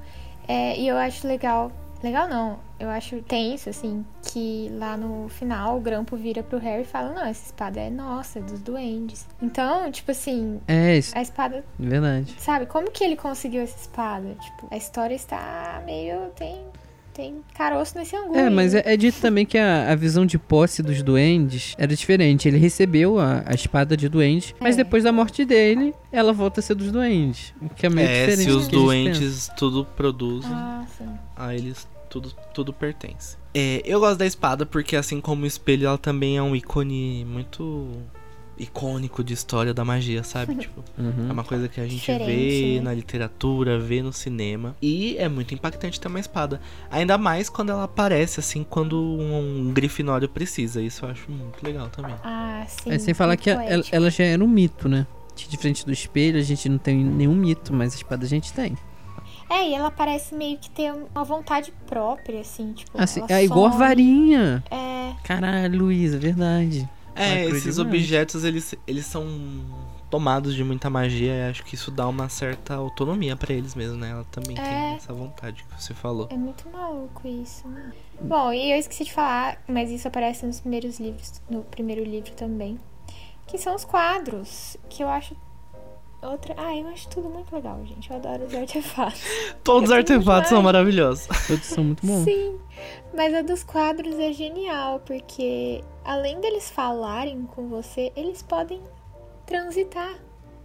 É, 0.47 0.79
e 0.79 0.87
eu 0.87 0.97
acho 0.97 1.27
legal. 1.27 1.71
Legal 2.05 2.27
não, 2.27 2.59
eu 2.79 2.87
acho 2.89 3.19
tenso, 3.23 3.67
assim, 3.69 4.05
que 4.21 4.69
lá 4.77 4.95
no 4.95 5.27
final 5.27 5.77
o 5.77 5.81
Grampo 5.81 6.15
vira 6.15 6.43
pro 6.43 6.59
Harry 6.59 6.83
e 6.83 6.85
fala: 6.85 7.11
Não, 7.13 7.25
essa 7.25 7.45
espada 7.47 7.79
é 7.79 7.89
nossa, 7.89 8.37
é 8.39 8.41
dos 8.43 8.59
duendes. 8.61 9.25
Então, 9.41 9.91
tipo 9.91 10.11
assim, 10.11 10.59
É, 10.67 10.97
isso 10.97 11.17
a 11.17 11.21
espada, 11.21 11.63
verdade. 11.79 12.35
sabe, 12.37 12.67
como 12.67 12.91
que 12.91 13.03
ele 13.03 13.15
conseguiu 13.15 13.61
essa 13.63 13.77
espada? 13.79 14.35
Tipo, 14.39 14.67
a 14.69 14.77
história 14.77 15.15
está 15.15 15.81
meio. 15.85 16.29
tem. 16.35 16.57
tem 17.13 17.41
caroço 17.55 17.97
nesse 17.97 18.13
angu. 18.15 18.35
É, 18.35 18.43
aí, 18.47 18.49
mas 18.53 18.73
né? 18.73 18.81
é, 18.85 18.93
é 18.93 18.97
dito 18.97 19.19
também 19.21 19.45
que 19.45 19.57
a, 19.57 19.89
a 19.91 19.95
visão 19.95 20.25
de 20.25 20.37
posse 20.37 20.83
dos 20.83 21.01
duendes 21.01 21.73
era 21.77 21.95
diferente. 21.95 22.45
Ele 22.47 22.57
recebeu 22.57 23.17
a, 23.19 23.41
a 23.45 23.53
espada 23.55 23.95
de 23.95 24.09
duende, 24.09 24.53
mas 24.59 24.75
É. 24.75 24.83
depois 24.83 25.03
da 25.05 25.11
morte 25.13 25.45
dele, 25.45 25.93
ela 26.11 26.33
volta 26.33 26.59
a 26.59 26.63
ser 26.63 26.75
dos 26.75 26.91
duendes. 26.91 27.53
O 27.61 27.69
que 27.69 27.85
é 27.85 27.89
meio 27.89 28.05
É, 28.07 28.25
diferente 28.25 28.43
se 28.43 28.49
do 28.49 28.57
os 28.57 28.67
doentes 28.67 29.49
tudo 29.55 29.85
produzem, 29.95 30.51
Ah, 30.53 30.83
sim. 30.97 31.07
a 31.37 31.55
eles 31.55 31.87
tudo, 32.21 32.33
tudo 32.53 32.71
pertence. 32.73 33.35
É, 33.53 33.81
eu 33.85 33.99
gosto 33.99 34.17
da 34.19 34.25
espada 34.25 34.65
porque, 34.65 34.95
assim 34.95 35.19
como 35.19 35.43
o 35.43 35.45
espelho, 35.45 35.87
ela 35.87 35.97
também 35.97 36.37
é 36.37 36.41
um 36.41 36.55
ícone 36.55 37.25
muito 37.25 37.89
icônico 38.57 39.21
de 39.21 39.33
história 39.33 39.73
da 39.73 39.83
magia, 39.83 40.23
sabe? 40.23 40.55
tipo, 40.59 40.81
Uhum. 40.97 41.27
é 41.29 41.33
uma 41.33 41.43
coisa 41.43 41.67
que 41.67 41.79
a 41.81 41.83
gente 41.83 41.95
Diferente, 41.99 42.25
vê 42.61 42.75
né? 42.77 42.81
na 42.81 42.93
literatura, 42.93 43.77
vê 43.77 44.01
no 44.01 44.13
cinema. 44.13 44.75
E 44.81 45.17
é 45.17 45.27
muito 45.27 45.53
impactante 45.53 45.99
ter 45.99 46.07
uma 46.07 46.19
espada. 46.21 46.61
Ainda 46.89 47.17
mais 47.17 47.49
quando 47.49 47.71
ela 47.71 47.83
aparece, 47.83 48.39
assim, 48.39 48.63
quando 48.63 48.97
um, 48.97 49.67
um 49.67 49.73
grifinório 49.73 50.29
precisa. 50.29 50.81
Isso 50.81 51.03
eu 51.05 51.09
acho 51.09 51.29
muito 51.29 51.61
legal 51.63 51.89
também. 51.89 52.15
Ah, 52.23 52.65
sim. 52.67 52.91
É, 52.91 52.97
sem 52.97 53.13
falar 53.13 53.35
que 53.35 53.49
a- 53.49 53.61
ela, 53.65 53.83
ela 53.91 54.09
já 54.09 54.23
era 54.23 54.41
um 54.43 54.47
mito, 54.47 54.87
né? 54.87 55.05
Que 55.35 55.49
Diferente 55.49 55.85
do 55.85 55.91
espelho, 55.91 56.39
a 56.39 56.41
gente 56.43 56.69
não 56.69 56.77
tem 56.77 56.95
nenhum 57.03 57.35
mito, 57.35 57.73
mas 57.73 57.91
a 57.93 57.97
espada 57.97 58.25
a 58.25 58.29
gente 58.29 58.53
tem. 58.53 58.77
É, 59.49 59.69
e 59.69 59.73
ela 59.75 59.91
parece 59.91 60.33
meio 60.33 60.57
que 60.57 60.69
ter 60.69 60.91
uma 60.91 61.23
vontade 61.23 61.71
própria, 61.85 62.41
assim, 62.41 62.73
tipo. 62.73 62.91
Assim, 62.99 63.21
ela 63.29 63.39
é 63.39 63.43
igual 63.45 63.67
a 63.67 63.69
varinha. 63.69 64.63
É, 64.71 65.13
Caralho, 65.23 65.77
Luísa, 65.79 66.17
verdade. 66.17 66.87
É, 67.15 67.45
esses 67.45 67.75
demais. 67.75 67.79
objetos, 67.79 68.43
eles, 68.43 68.75
eles 68.85 69.05
são 69.05 69.25
tomados 70.09 70.53
de 70.53 70.63
muita 70.63 70.89
magia 70.89 71.33
e 71.33 71.49
acho 71.49 71.63
que 71.63 71.75
isso 71.75 71.89
dá 71.89 72.07
uma 72.07 72.27
certa 72.27 72.75
autonomia 72.75 73.35
pra 73.35 73.53
eles 73.53 73.73
mesmo, 73.73 73.97
né? 73.97 74.09
Ela 74.11 74.25
também 74.25 74.57
É. 74.57 74.61
tem 74.61 74.95
essa 74.95 75.13
vontade 75.13 75.63
que 75.63 75.81
você 75.81 75.93
falou. 75.93 76.27
é 76.29 76.35
muito 76.37 76.67
maluco 76.69 77.25
isso, 77.27 77.67
né? 77.67 77.91
Bom, 78.19 78.51
e 78.51 78.71
eu 78.71 78.77
esqueci 78.77 79.05
de 79.05 79.13
falar, 79.13 79.61
mas 79.67 79.91
isso 79.91 80.07
aparece 80.07 80.45
nos 80.45 80.59
primeiros 80.59 80.99
livros, 80.99 81.41
no 81.49 81.61
primeiro 81.63 82.03
livro 82.03 82.31
também. 82.33 82.77
Que 83.47 83.57
são 83.57 83.75
os 83.75 83.85
quadros, 83.85 84.75
que 84.89 85.03
eu 85.03 85.07
acho. 85.07 85.35
Outra. 86.25 86.55
Ah, 86.57 86.75
eu 86.75 86.87
acho 86.87 87.07
tudo 87.09 87.29
muito 87.29 87.53
legal, 87.55 87.79
gente. 87.85 88.09
Eu 88.09 88.17
adoro 88.17 88.45
os 88.45 88.53
artefatos. 88.53 89.21
Todos 89.63 89.89
os 89.89 89.95
artefatos 89.95 90.49
são 90.49 90.61
maravilhosos. 90.61 91.27
Todos 91.47 91.65
são 91.65 91.83
muito 91.83 92.05
bons. 92.05 92.23
Sim, 92.23 92.59
mas 93.13 93.33
a 93.33 93.41
dos 93.41 93.63
quadros 93.63 94.17
é 94.19 94.33
genial, 94.33 94.99
porque 95.05 95.83
além 96.03 96.39
deles 96.41 96.69
falarem 96.69 97.43
com 97.43 97.67
você, 97.67 98.11
eles 98.15 98.41
podem 98.41 98.81
transitar 99.45 100.15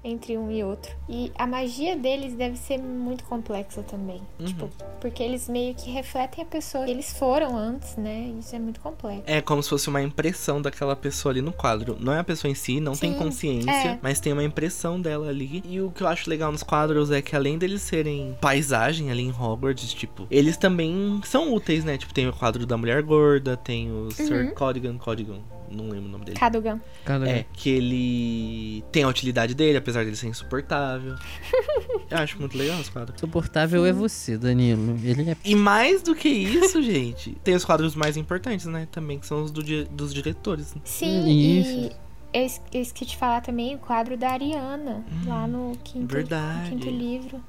entre 0.03 0.37
um 0.37 0.51
e 0.51 0.65
outro. 0.65 0.91
E 1.09 1.31
a 1.37 1.47
magia 1.47 1.97
deles 1.97 2.35
deve 2.35 2.57
ser 2.57 2.79
muito 2.79 3.25
complexa 3.25 3.83
também. 3.83 4.21
Uhum. 4.39 4.47
Tipo, 4.47 4.71
porque 5.01 5.23
eles 5.23 5.49
meio 5.49 5.75
que 5.75 5.91
refletem 5.91 6.43
a 6.43 6.47
pessoa 6.47 6.85
que 6.85 6.91
eles 6.91 7.13
foram 7.13 7.57
antes, 7.57 7.97
né? 7.97 8.33
Isso 8.39 8.55
é 8.55 8.59
muito 8.59 8.81
complexo. 8.81 9.23
É 9.27 9.41
como 9.41 9.63
se 9.63 9.69
fosse 9.69 9.89
uma 9.89 10.03
impressão 10.03 10.61
daquela 10.61 10.97
pessoa 10.97 11.33
ali 11.33 11.43
no 11.43 11.53
quadro. 11.53 11.97
Não 12.01 12.13
é 12.13 12.19
a 12.19 12.25
pessoa 12.25 12.51
em 12.51 12.55
si, 12.55 12.81
não 12.81 12.93
tem 12.93 13.13
Sim, 13.13 13.19
consciência, 13.19 13.71
é. 13.71 13.99
mas 14.03 14.21
tem 14.21 14.33
uma 14.33 14.45
impressão 14.45 15.01
dela 15.01 15.29
ali. 15.29 15.63
E 15.67 15.81
o 15.81 15.91
que 15.91 16.03
eu 16.03 16.09
acho 16.09 16.29
legal 16.29 16.51
nos 16.51 16.63
quadros 16.63 17.11
é 17.11 17.21
que 17.21 17.37
além 17.37 17.59
deles 17.59 17.83
serem 17.83 18.37
paisagem 18.41 19.11
ali 19.11 19.23
em 19.23 19.31
Hogwarts, 19.31 19.93
tipo, 19.93 20.27
eles 20.31 20.57
também 20.57 21.21
são 21.25 21.53
úteis, 21.53 21.85
né? 21.85 21.97
Tipo, 21.99 22.15
tem 22.15 22.29
o 22.29 22.33
quadro 22.33 22.67
da 22.67 22.77
mulher 22.77 23.03
gorda, 23.03 23.57
tem 23.57 23.91
o 23.91 24.11
Sir 24.11 24.47
Uhum. 24.47 24.55
Codigan, 24.55 24.97
Codigan, 24.99 25.41
não 25.71 25.89
lembro 25.89 26.07
o 26.09 26.13
nome 26.13 26.25
dele. 26.25 26.39
Cadogan. 26.39 26.81
Cada 27.05 27.29
É, 27.29 27.45
que 27.53 27.69
ele 27.71 28.85
tem 28.93 29.03
a 29.05 29.09
utilidade 29.09 29.55
dele, 29.55 29.79
apesar 29.79 30.05
dele 30.05 30.17
ser 30.17 30.27
insuportável. 30.29 31.15
Eu 32.11 32.19
acho 32.19 32.39
muito 32.41 32.57
legal 32.59 32.79
os 32.81 32.89
quadros. 32.89 33.19
Suportável 33.21 33.87
é 33.87 33.93
você, 33.93 34.37
Danilo. 34.37 34.99
Ele 35.03 35.31
é. 35.31 35.37
E 35.45 35.55
mais 35.55 36.03
do 36.03 36.15
que 36.15 36.29
isso, 36.29 36.83
gente, 36.83 37.33
tem 37.45 37.55
os 37.55 37.65
quadros 37.65 37.95
mais 37.95 38.17
importantes, 38.17 38.67
né? 38.67 38.89
Também, 38.91 39.19
que 39.19 39.27
são 39.27 39.43
os 39.45 39.51
do 39.51 39.63
di- 39.63 39.85
dos 39.85 40.13
diretores. 40.13 40.75
Sim, 40.85 41.61
Isso. 41.61 41.71
e 41.71 41.93
eu 42.33 42.45
es- 42.47 42.61
eu 42.73 42.81
esqueci 42.83 43.13
de 43.13 43.17
falar 43.17 43.41
também 43.41 43.75
o 43.75 43.79
quadro 43.79 44.17
da 44.17 44.31
Ariana, 44.31 45.05
lá 45.27 45.47
no 45.47 45.73
quinto, 45.85 46.05
Hum, 46.05 46.07
verdade. 46.07 46.71
no 46.75 46.81
quinto 46.81 46.91
livro. 46.91 47.41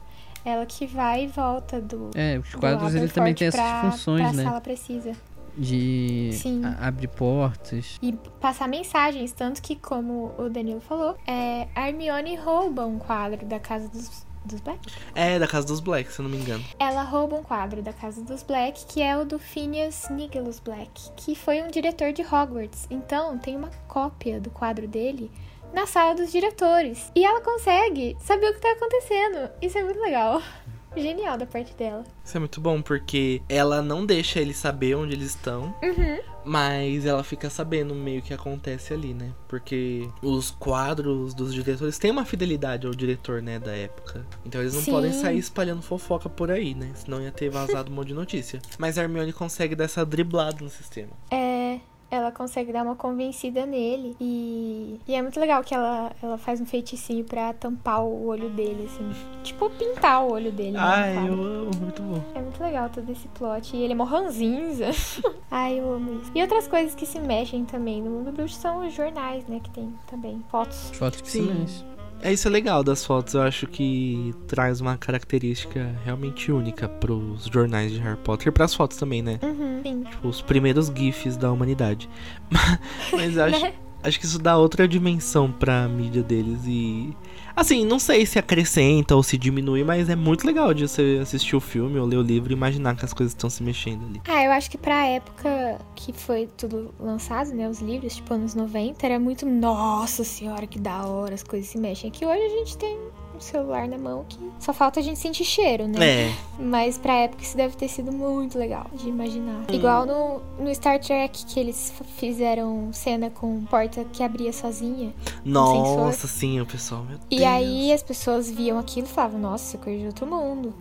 Ela 0.44 0.66
que 0.66 0.88
vai 0.88 1.26
e 1.26 1.28
volta 1.28 1.80
do, 1.80 2.10
É, 2.16 2.40
os 2.40 2.56
quadros 2.56 2.96
ele 2.96 3.08
também 3.10 3.36
tem 3.36 3.48
essas 3.48 3.62
funções, 3.82 4.24
pra 4.24 4.34
né? 4.34 4.44
sala 4.44 4.60
precisa. 4.60 5.12
De 5.58 6.32
abrir 6.80 7.08
portas. 7.08 7.98
E 8.02 8.14
passar 8.40 8.68
mensagens, 8.68 9.32
tanto 9.32 9.62
que, 9.62 9.76
como 9.76 10.34
o 10.38 10.50
Danilo 10.50 10.82
falou, 10.82 11.18
é, 11.28 11.68
a 11.76 11.90
Hermione 11.90 12.36
rouba 12.36 12.86
um 12.86 12.98
quadro 12.98 13.46
da 13.46 13.60
casa 13.60 13.88
dos, 13.90 14.26
dos 14.46 14.62
Black. 14.62 14.80
É, 15.14 15.38
da 15.38 15.48
casa 15.48 15.68
dos 15.68 15.80
Black, 15.80 16.12
se 16.12 16.20
eu 16.20 16.24
não 16.24 16.30
me 16.30 16.38
engano. 16.38 16.64
Ela 16.80 17.04
rouba 17.04 17.36
um 17.36 17.44
quadro 17.44 17.82
da 17.82 17.94
casa 17.94 18.22
dos 18.22 18.44
Black, 18.44 18.86
que 18.86 19.02
é 19.02 19.18
o 19.18 19.26
do 19.26 19.38
Phineas 19.38 20.08
Nigelus 20.10 20.60
Black, 20.60 21.12
que 21.16 21.36
foi 21.36 21.62
um 21.62 21.68
diretor 21.68 22.14
de 22.14 22.22
Hogwarts. 22.22 22.88
Então, 22.90 23.38
tem 23.38 23.56
uma 23.56 23.70
cópia 23.88 24.40
do 24.40 24.50
quadro 24.50 24.88
dele 24.88 25.30
na 25.74 25.88
sala 25.88 26.16
dos 26.16 26.32
diretores. 26.32 27.12
E 27.16 27.26
ela 27.26 27.42
consegue 27.42 28.18
saber 28.20 28.50
o 28.50 28.54
que 28.54 28.62
tá 28.62 28.72
acontecendo. 28.72 29.50
Isso 29.62 29.78
é 29.78 29.84
muito 29.84 30.00
legal. 30.00 30.42
Genial 30.96 31.38
da 31.38 31.46
parte 31.46 31.74
dela. 31.76 32.04
Isso 32.24 32.36
é 32.38 32.40
muito 32.40 32.60
bom, 32.60 32.82
porque 32.82 33.42
ela 33.48 33.82
não 33.82 34.06
deixa 34.06 34.40
eles 34.40 34.58
saber 34.58 34.96
onde 34.96 35.14
eles 35.14 35.30
estão, 35.30 35.74
Uhum. 35.82 36.20
Mas 36.44 37.06
ela 37.06 37.24
fica 37.24 37.50
sabendo 37.50 37.94
meio 37.94 38.22
que 38.22 38.34
acontece 38.34 38.94
ali, 38.94 39.14
né? 39.14 39.32
Porque 39.48 40.10
os 40.22 40.50
quadros 40.52 41.34
dos 41.34 41.54
diretores 41.54 41.98
têm 42.00 42.10
uma 42.12 42.26
fidelidade 42.26 42.88
ao 42.88 42.94
diretor, 42.94 43.42
né, 43.42 43.60
da 43.60 43.72
época. 43.76 44.26
Então 44.44 44.60
eles 44.60 44.74
não 44.74 44.82
Sim. 44.82 44.92
podem 44.92 45.14
sair 45.14 45.38
espalhando 45.38 45.82
fofoca 45.82 46.28
por 46.30 46.50
aí, 46.50 46.74
né? 46.74 46.92
Senão 46.96 47.22
ia 47.22 47.32
ter 47.32 47.50
vazado 47.50 47.92
um 47.92 47.96
monte 47.96 48.08
de 48.08 48.14
notícia. 48.14 48.60
Mas 48.78 48.98
a 48.98 49.04
Hermione 49.04 49.32
consegue 49.34 49.76
dar 49.76 49.84
essa 49.86 50.06
driblada 50.06 50.58
no 50.64 50.70
sistema. 50.70 51.12
É, 51.30 51.80
ela 52.12 52.32
consegue 52.32 52.74
dar 52.74 52.84
uma 52.84 52.96
convencida 52.96 53.66
nele. 53.66 54.16
E, 54.20 55.00
e 55.08 55.16
é 55.16 55.22
muito 55.22 55.40
legal 55.40 55.64
que 55.64 55.74
ela, 55.74 56.12
ela 56.22 56.38
faz 56.38 56.60
um 56.60 56.66
feiticinho 56.66 57.24
pra 57.24 57.54
tampar 57.54 58.04
o 58.04 58.28
olho 58.28 58.50
dele, 58.50 58.86
assim. 58.86 59.10
Tipo, 59.44 59.70
pintar 59.70 60.24
o 60.24 60.34
olho 60.34 60.52
dele. 60.52 60.72
né, 60.74 60.80
Ai, 60.80 61.30
eu 61.30 61.34
amo, 61.34 61.72
muito 61.80 62.02
bom. 62.02 62.22
É 62.36 62.42
muito 62.42 62.62
legal 62.62 62.90
todo 62.90 63.10
esse 63.10 63.28
plot. 63.30 63.76
E 63.76 63.82
ele 63.82 63.94
é 63.94 63.96
mó 63.96 64.04
ranzinza. 64.04 64.88
Ai, 65.50 65.80
eu 65.80 65.94
amo 65.94 66.22
isso. 66.22 66.32
E 66.36 66.42
outras 66.42 66.68
coisas 66.68 66.94
que 66.94 67.06
se 67.06 67.20
mexem 67.20 67.64
também 67.64 68.02
no 68.02 68.12
mundo 68.12 68.32
bruxo 68.32 68.56
são 68.60 68.86
os 68.86 68.94
jornais, 68.94 69.48
né? 69.48 69.62
Que 69.64 69.70
tem 69.70 69.94
também 70.08 70.44
fotos. 70.50 70.92
Fotos 70.94 71.22
que 71.22 71.32
se 71.32 71.40
Sim. 71.40 71.86
É 72.24 72.32
isso 72.32 72.48
é 72.48 72.52
legal 72.52 72.84
das 72.84 73.04
fotos, 73.04 73.34
eu 73.34 73.42
acho 73.42 73.66
que 73.68 74.34
traz 74.48 74.80
uma 74.80 74.96
característica 74.96 75.96
realmente 76.06 76.52
única 76.52 76.88
pros 76.88 77.46
jornais 77.52 77.92
de 77.92 78.00
Harry 78.00 78.18
Potter 78.18 78.48
e 78.50 78.52
pras 78.52 78.76
fotos 78.76 78.98
também, 78.98 79.22
né? 79.24 79.40
Uhum, 79.42 79.82
sim. 79.84 80.04
Tipo, 80.04 80.28
os 80.28 80.42
primeiros 80.42 80.88
GIFs 80.96 81.36
da 81.36 81.52
humanidade. 81.52 82.08
Mas 83.12 83.38
eu 83.38 83.44
acho, 83.46 83.62
Né? 83.62 83.74
acho 84.04 84.20
que 84.20 84.26
isso 84.26 84.38
dá 84.38 84.56
outra 84.56 84.88
dimensão 84.88 85.52
pra 85.52 85.88
mídia 85.88 86.22
deles 86.22 86.60
e. 86.68 87.16
Assim, 87.56 87.86
não 87.86 88.00
sei 88.00 88.26
se 88.26 88.40
acrescenta 88.40 89.16
ou 89.16 89.24
se 89.24 89.38
diminui, 89.38 89.84
mas 89.84 90.10
é 90.10 90.16
muito 90.16 90.46
legal 90.46 90.74
de 90.74 90.88
você 90.88 91.20
assistir 91.22 91.56
o 91.56 91.60
filme 91.60 92.00
ou 92.00 92.06
ler 92.06 92.18
o 92.18 92.22
livro 92.22 92.52
e 92.52 92.56
imaginar 92.56 92.96
que 92.96 93.06
as 93.06 93.14
coisas 93.14 93.34
estão 93.34 93.50
se 93.50 93.64
mexendo 93.64 94.06
ali. 94.06 94.22
Ah, 94.28 94.44
eu 94.44 94.52
acho 94.52 94.70
que 94.70 94.78
pra 94.78 95.06
época 95.08 95.80
que 95.96 96.14
foi 96.14 96.48
tudo 96.58 96.94
lançado, 97.00 97.54
né? 97.54 97.68
Os 97.70 97.80
livros, 97.80 98.16
tipo, 98.16 98.34
anos 98.34 98.56
90, 98.56 99.06
era 99.06 99.20
muito. 99.20 99.46
Nossa 99.46 100.24
senhora, 100.24 100.66
que 100.66 100.80
da 100.80 101.06
hora, 101.06 101.34
as 101.34 101.44
coisas 101.44 101.70
se 101.70 101.78
mexem. 101.78 102.10
Aqui 102.10 102.26
hoje 102.26 102.42
a 102.42 102.50
gente 102.50 102.78
tem 102.78 102.98
celular 103.44 103.88
na 103.88 103.98
mão 103.98 104.26
que 104.28 104.38
só 104.60 104.74
falta 104.74 105.00
a 105.00 105.04
gente 105.04 105.20
sentir 105.20 105.44
cheiro, 105.44 105.88
né? 105.88 106.28
É, 106.28 106.34
Mas 106.60 106.98
pra 106.98 107.14
época 107.14 107.44
isso 107.44 107.58
deve 107.58 107.76
ter 107.76 107.88
sido 107.88 108.12
muito 108.12 108.58
legal 108.58 108.86
de 108.94 109.08
imaginar. 109.10 109.66
Sim. 109.70 109.76
Igual 109.76 110.06
no, 110.06 110.42
no 110.64 110.74
Star 110.76 111.00
Trek, 111.00 111.46
que 111.46 111.60
eles 111.60 111.94
fizeram 112.18 112.90
cena 112.94 113.30
com 113.30 113.64
porta 113.66 114.04
que 114.14 114.24
abria 114.24 114.54
sozinha. 114.54 115.14
nossa, 115.46 116.28
sim, 116.28 116.60
o 116.62 116.66
pessoal, 116.66 117.04
meu 117.04 117.18
E 117.30 117.38
Deus. 117.38 117.50
aí 117.50 117.94
as 117.94 118.04
pessoas 118.04 118.50
viam 118.50 118.78
aquilo 118.80 119.08
e 119.08 119.10
falavam, 119.10 119.40
nossa, 119.40 119.78
coisa 119.78 120.00
de 120.00 120.06
outro 120.08 120.26
mundo. 120.28 120.74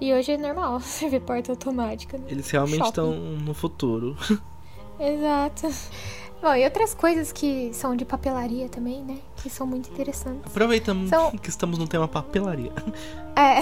E 0.00 0.12
hoje 0.12 0.32
é 0.32 0.36
normal 0.36 0.78
você 0.80 1.08
ver 1.08 1.20
porta 1.20 1.52
automática. 1.52 2.20
Eles 2.28 2.50
realmente 2.50 2.84
estão 2.84 3.12
no 3.12 3.54
futuro. 3.54 4.16
Exato. 5.00 5.68
Bom, 6.46 6.54
e 6.54 6.64
outras 6.64 6.94
coisas 6.94 7.32
que 7.32 7.70
são 7.74 7.96
de 7.96 8.04
papelaria 8.04 8.68
também, 8.68 9.02
né? 9.02 9.18
Que 9.42 9.50
são 9.50 9.66
muito 9.66 9.90
interessantes. 9.90 10.42
Aproveitamos 10.46 11.10
São- 11.10 11.32
que 11.32 11.48
estamos 11.50 11.76
no 11.76 11.88
tema 11.88 12.06
papelaria. 12.06 12.70
É. 13.34 13.58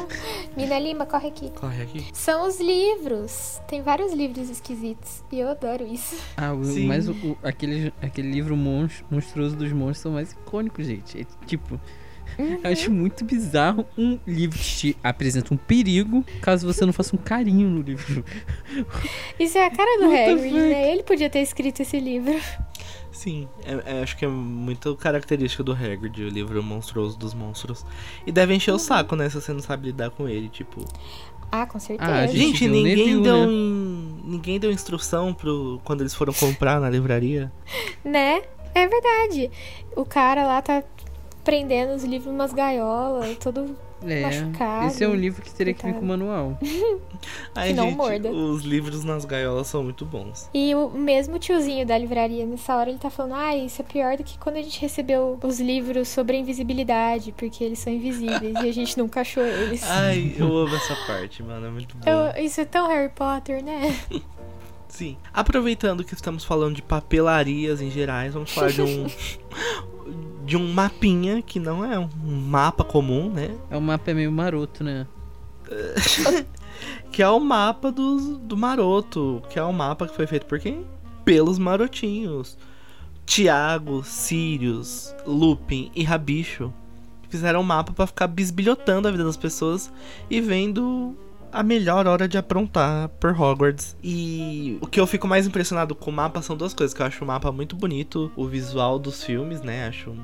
Mina 0.56 0.78
Lima, 0.78 1.04
corre 1.04 1.28
aqui. 1.28 1.50
Corre 1.50 1.82
aqui. 1.82 2.06
São 2.14 2.48
os 2.48 2.58
livros. 2.58 3.60
Tem 3.68 3.82
vários 3.82 4.14
livros 4.14 4.48
esquisitos. 4.48 5.22
E 5.30 5.40
eu 5.40 5.48
adoro 5.50 5.86
isso. 5.86 6.16
Ah, 6.34 6.54
o, 6.54 6.86
mas 6.86 7.06
o, 7.06 7.12
o- 7.12 7.36
aquele, 7.42 7.92
aquele 8.00 8.30
livro 8.30 8.56
monstro, 8.56 9.04
monstruoso 9.10 9.54
dos 9.54 9.70
monstros 9.70 9.98
são 9.98 10.12
mais 10.12 10.32
icônicos, 10.32 10.86
gente. 10.86 11.20
É, 11.20 11.26
tipo, 11.46 11.78
Uhum. 12.38 12.58
eu 12.64 12.70
acho 12.72 12.90
muito 12.90 13.24
bizarro 13.24 13.86
um 13.96 14.18
livro 14.26 14.58
que 14.58 14.64
te 14.64 14.96
apresenta 15.02 15.52
um 15.52 15.56
perigo 15.56 16.24
caso 16.40 16.66
você 16.66 16.84
não 16.86 16.92
faça 16.92 17.14
um 17.14 17.18
carinho 17.18 17.68
no 17.68 17.80
livro. 17.82 18.24
Isso 19.38 19.58
é 19.58 19.66
a 19.66 19.70
cara 19.70 19.98
do 19.98 20.06
Hagrid, 20.14 20.52
né? 20.54 20.92
Ele 20.92 21.02
podia 21.02 21.28
ter 21.30 21.40
escrito 21.40 21.80
esse 21.82 21.98
livro. 22.00 22.34
Sim, 23.10 23.46
é- 23.64 23.98
é- 23.98 24.02
acho 24.02 24.16
que 24.16 24.24
é 24.24 24.28
muito 24.28 24.96
característica 24.96 25.62
do 25.62 25.72
Hagrid, 25.72 26.22
o 26.24 26.28
livro 26.28 26.62
monstruoso 26.62 27.18
dos 27.18 27.34
monstros. 27.34 27.84
E 28.26 28.32
deve 28.32 28.54
encher 28.54 28.72
o 28.72 28.78
saco, 28.78 29.14
né, 29.14 29.28
se 29.28 29.34
você 29.40 29.52
não 29.52 29.60
sabe 29.60 29.86
lidar 29.88 30.10
com 30.10 30.26
ele, 30.28 30.48
tipo... 30.48 30.82
Ah, 31.50 31.66
com 31.66 31.78
certeza. 31.78 32.10
Ah, 32.10 32.26
gente 32.26 32.38
Gente, 32.38 32.68
ninguém 32.68 33.20
deu, 33.20 33.46
né? 33.46 33.52
in- 33.52 34.20
ninguém 34.24 34.58
deu 34.58 34.72
instrução 34.72 35.34
pro 35.34 35.78
quando 35.84 36.00
eles 36.00 36.14
foram 36.14 36.32
comprar 36.32 36.80
na 36.80 36.88
livraria. 36.88 37.52
Né? 38.02 38.40
É 38.74 38.88
verdade. 38.88 39.50
O 39.94 40.06
cara 40.06 40.46
lá 40.46 40.62
tá 40.62 40.82
prendendo 41.44 41.94
os 41.94 42.04
livros 42.04 42.32
numas 42.32 42.52
gaiolas, 42.52 43.36
todo 43.38 43.76
É, 44.04 44.22
Machucado. 44.22 44.86
esse 44.88 45.04
é 45.04 45.08
um 45.08 45.14
livro 45.14 45.42
que 45.42 45.52
teria 45.54 45.72
que 45.74 45.84
vir 45.86 45.94
com 45.94 46.04
manual. 46.04 46.58
Ai, 47.54 47.68
Que 47.68 47.74
não 47.74 47.84
gente, 47.86 47.96
morda. 47.96 48.30
os 48.30 48.62
livros 48.64 49.04
nas 49.04 49.24
gaiolas 49.24 49.66
são 49.68 49.82
muito 49.84 50.04
bons. 50.04 50.48
E 50.52 50.74
o 50.74 50.88
mesmo 50.90 51.38
tiozinho 51.38 51.86
da 51.86 51.96
livraria, 51.96 52.44
nessa 52.46 52.74
hora, 52.76 52.90
ele 52.90 52.98
tá 52.98 53.10
falando: 53.10 53.34
Ah, 53.34 53.56
isso 53.56 53.80
é 53.80 53.84
pior 53.84 54.16
do 54.16 54.24
que 54.24 54.36
quando 54.38 54.56
a 54.56 54.62
gente 54.62 54.80
recebeu 54.80 55.38
os 55.42 55.60
livros 55.60 56.08
sobre 56.08 56.36
a 56.36 56.40
invisibilidade, 56.40 57.32
porque 57.36 57.62
eles 57.62 57.78
são 57.78 57.92
invisíveis 57.92 58.54
e 58.54 58.68
a 58.68 58.72
gente 58.72 58.98
nunca 58.98 59.20
achou 59.20 59.44
eles. 59.44 59.82
Ai, 59.84 60.34
eu 60.38 60.46
amo 60.56 60.74
essa 60.74 60.96
parte, 61.06 61.42
mano, 61.42 61.66
é 61.66 61.70
muito 61.70 61.96
bom. 61.96 62.08
Eu- 62.10 62.42
isso 62.44 62.60
é 62.60 62.64
tão 62.64 62.88
Harry 62.88 63.10
Potter, 63.10 63.62
né? 63.64 63.94
Sim. 64.88 65.16
Aproveitando 65.32 66.04
que 66.04 66.12
estamos 66.12 66.44
falando 66.44 66.74
de 66.74 66.82
papelarias 66.82 67.80
em 67.80 67.88
gerais, 67.90 68.34
vamos 68.34 68.52
falar 68.52 68.70
de 68.72 68.82
um 68.82 69.06
de 70.44 70.56
um 70.56 70.72
mapinha 70.72 71.40
que 71.42 71.58
não 71.58 71.84
é 71.84 71.98
um 71.98 72.08
mapa 72.24 72.84
comum, 72.84 73.30
né? 73.30 73.56
É 73.70 73.76
um 73.76 73.80
mapa 73.80 74.12
meio 74.14 74.32
maroto, 74.32 74.82
né? 74.84 75.06
Que 77.12 77.22
é 77.22 77.28
o 77.28 77.38
mapa 77.38 77.92
do, 77.92 78.38
do 78.38 78.56
maroto, 78.56 79.42
que 79.50 79.58
é 79.58 79.64
um 79.64 79.72
mapa 79.72 80.08
que 80.08 80.16
foi 80.16 80.26
feito 80.26 80.46
por 80.46 80.58
quem? 80.58 80.84
Pelos 81.24 81.58
marotinhos. 81.58 82.56
Tiago, 83.26 84.02
Sirius, 84.02 85.14
Lupin 85.26 85.92
e 85.94 86.02
Rabicho 86.02 86.72
fizeram 87.32 87.60
um 87.60 87.64
mapa 87.64 87.92
pra 87.92 88.06
ficar 88.06 88.26
bisbilhotando 88.26 89.08
a 89.08 89.10
vida 89.10 89.24
das 89.24 89.38
pessoas 89.38 89.90
e 90.28 90.38
vendo 90.40 91.16
a 91.52 91.62
melhor 91.62 92.06
hora 92.06 92.26
de 92.26 92.38
aprontar 92.38 93.08
por 93.20 93.38
Hogwarts. 93.38 93.96
E 94.02 94.78
o 94.80 94.86
que 94.86 94.98
eu 94.98 95.06
fico 95.06 95.28
mais 95.28 95.46
impressionado 95.46 95.94
com 95.94 96.10
o 96.10 96.14
mapa 96.14 96.40
são 96.42 96.56
duas 96.56 96.72
coisas, 96.72 96.94
que 96.94 97.02
eu 97.02 97.06
acho 97.06 97.22
o 97.22 97.26
mapa 97.26 97.52
muito 97.52 97.76
bonito, 97.76 98.32
o 98.34 98.46
visual 98.46 98.98
dos 98.98 99.22
filmes, 99.22 99.60
né? 99.62 99.86
Acho 99.86 100.14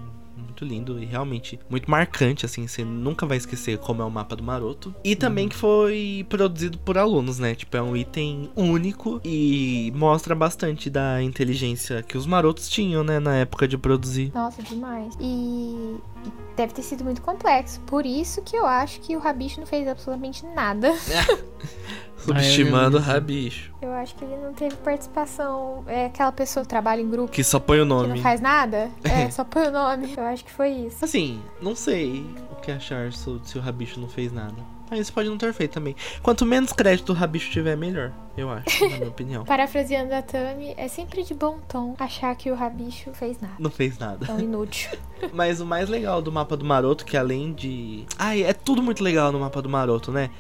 muito 0.59 0.65
lindo 0.65 1.03
e 1.03 1.05
realmente 1.05 1.59
muito 1.69 1.91
marcante, 1.91 2.45
assim, 2.45 2.67
você 2.67 2.85
nunca 2.85 3.27
vai 3.27 3.37
esquecer 3.37 3.79
como 3.79 4.03
é 4.03 4.05
o 4.05 4.11
mapa 4.11 4.35
do 4.35 4.43
Maroto. 4.43 4.95
E 5.05 5.15
também 5.15 5.49
que 5.49 5.55
foi 5.55 6.27
produzido 6.29 6.79
por 6.79 6.99
alunos, 6.99 7.39
né? 7.39 7.55
Tipo, 7.55 7.77
é 7.77 7.83
um 7.83 7.97
item 7.97 8.51
único 8.57 9.21
e 9.25 9.93
mostra 9.95 10.35
bastante 10.35 10.91
da 10.91 11.23
inteligência 11.23 12.03
que 12.03 12.17
os 12.17 12.27
marotos 12.27 12.69
tinham, 12.69 13.05
né, 13.05 13.21
na 13.21 13.37
época 13.37 13.69
de 13.69 13.79
produzir. 13.79 14.33
Nossa, 14.35 14.63
demais. 14.63 15.15
E 15.21 15.97
deve 16.57 16.73
ter 16.73 16.83
sido 16.83 17.05
muito 17.05 17.23
complexo. 17.23 17.81
Por 17.83 18.05
isso 18.05 18.43
que 18.43 18.57
eu 18.57 18.67
acho 18.67 19.01
que 19.01 19.17
o 19.17 19.21
Rabicho 19.21 19.61
não 19.61 19.67
fez 19.67 19.87
absolutamente 19.87 20.45
nada. 20.47 20.93
Subestimando 22.19 22.97
o. 22.99 23.01
Rabicho. 23.01 23.73
Eu 23.81 23.93
acho 23.93 24.15
que 24.15 24.25
ele 24.25 24.37
não 24.37 24.53
teve 24.53 24.75
participação. 24.77 25.85
É 25.87 26.07
aquela 26.07 26.33
pessoa 26.33 26.63
que 26.65 26.69
trabalha 26.69 27.01
em 27.01 27.09
grupo 27.09 27.31
Que 27.33 27.45
só 27.45 27.59
põe 27.59 27.79
o 27.81 27.83
que 27.83 27.89
não 27.89 28.03
nome. 28.09 28.21
faz 28.21 28.41
nada. 28.41 28.91
É, 29.05 29.31
só 29.31 29.45
põe 29.45 29.69
o 29.69 29.71
nome. 29.71 30.15
Eu 30.17 30.25
acho 30.25 30.45
que 30.45 30.51
foi 30.53 30.71
isso. 30.71 31.05
Assim, 31.05 31.41
não 31.61 31.75
sei 31.75 32.25
o 32.53 32.57
que 32.57 32.71
achar 32.71 33.13
se 33.13 33.59
o 33.59 33.61
Rabicho 33.61 34.01
não 34.01 34.09
fez 34.09 34.33
nada. 34.33 34.55
Mas 34.91 35.11
pode 35.11 35.29
não 35.29 35.39
ter 35.39 35.53
feito 35.53 35.73
também. 35.73 35.95
Quanto 36.23 36.47
menos 36.47 36.73
crédito 36.73 37.11
o 37.11 37.15
Rabicho 37.15 37.51
tiver, 37.51 37.77
melhor. 37.77 38.13
Eu 38.37 38.49
acho, 38.51 38.89
na 38.89 38.97
minha 38.97 39.09
opinião. 39.09 39.45
Parafraseando 39.45 40.15
a 40.15 40.23
Tami, 40.23 40.73
é 40.77 40.87
sempre 40.87 41.25
de 41.25 41.35
bom 41.35 41.59
tom 41.69 41.97
achar 41.99 42.35
que 42.37 42.51
o 42.51 42.55
Rabicho 42.55 43.13
fez 43.13 43.41
nada. 43.41 43.55
Não 43.59 43.71
fez 43.71 43.99
nada. 43.99 44.27
É 44.29 44.33
um 44.33 44.39
inútil. 44.39 44.97
Mas 45.35 45.61
o 45.61 45.67
mais 45.67 45.89
legal 45.89 46.23
do 46.23 46.31
mapa 46.31 46.57
do 46.57 46.65
Maroto, 46.65 47.05
que 47.05 47.17
além 47.17 47.53
de. 47.53 48.05
Ai, 48.17 48.45
é 48.45 48.53
tudo 48.53 48.81
muito 48.81 49.03
legal 49.03 49.33
no 49.33 49.41
mapa 49.41 49.61
do 49.61 49.69
Maroto, 49.69 50.13
né? 50.13 50.31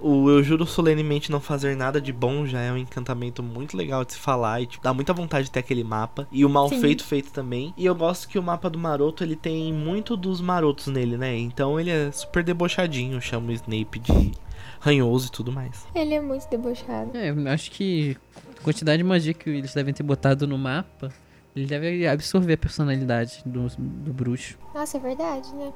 O 0.00 0.28
Eu 0.28 0.42
Juro 0.42 0.66
Solenemente 0.66 1.30
Não 1.30 1.40
Fazer 1.40 1.76
Nada 1.76 2.00
de 2.00 2.12
Bom 2.12 2.44
já 2.44 2.60
é 2.60 2.72
um 2.72 2.76
encantamento 2.76 3.42
muito 3.42 3.76
legal 3.76 4.04
de 4.04 4.14
se 4.14 4.18
falar 4.18 4.60
e 4.60 4.66
tipo, 4.66 4.82
dá 4.82 4.92
muita 4.92 5.12
vontade 5.12 5.44
de 5.44 5.52
ter 5.52 5.60
aquele 5.60 5.84
mapa. 5.84 6.26
E 6.32 6.44
o 6.44 6.48
Mal 6.48 6.68
Sim. 6.68 6.80
Feito 6.80 7.04
feito 7.04 7.30
também. 7.30 7.72
E 7.76 7.86
eu 7.86 7.94
gosto 7.94 8.28
que 8.28 8.38
o 8.38 8.42
mapa 8.42 8.68
do 8.68 8.78
Maroto 8.78 9.22
ele 9.22 9.36
tem 9.36 9.72
muito 9.72 10.16
dos 10.16 10.40
marotos 10.40 10.88
nele, 10.88 11.16
né? 11.16 11.36
Então 11.36 11.78
ele 11.78 11.90
é 11.90 12.10
super 12.10 12.42
debochadinho, 12.42 13.20
chama 13.20 13.50
o 13.50 13.52
Snape 13.52 13.93
de 13.98 14.32
ranhoso 14.80 15.28
e 15.28 15.30
tudo 15.30 15.50
mais. 15.50 15.86
Ele 15.94 16.14
é 16.14 16.20
muito 16.20 16.48
debochado. 16.48 17.16
É, 17.16 17.30
eu 17.30 17.48
acho 17.48 17.70
que 17.70 18.16
a 18.58 18.62
quantidade 18.62 18.98
de 18.98 19.04
magia 19.04 19.32
que 19.32 19.48
eles 19.48 19.72
devem 19.72 19.94
ter 19.94 20.02
botado 20.02 20.46
no 20.46 20.58
mapa, 20.58 21.10
ele 21.56 21.66
deve 21.66 22.06
absorver 22.06 22.54
a 22.54 22.58
personalidade 22.58 23.42
do, 23.46 23.66
do 23.78 24.12
bruxo. 24.12 24.58
Nossa, 24.74 24.96
é 24.96 25.00
verdade, 25.00 25.52
né? 25.54 25.72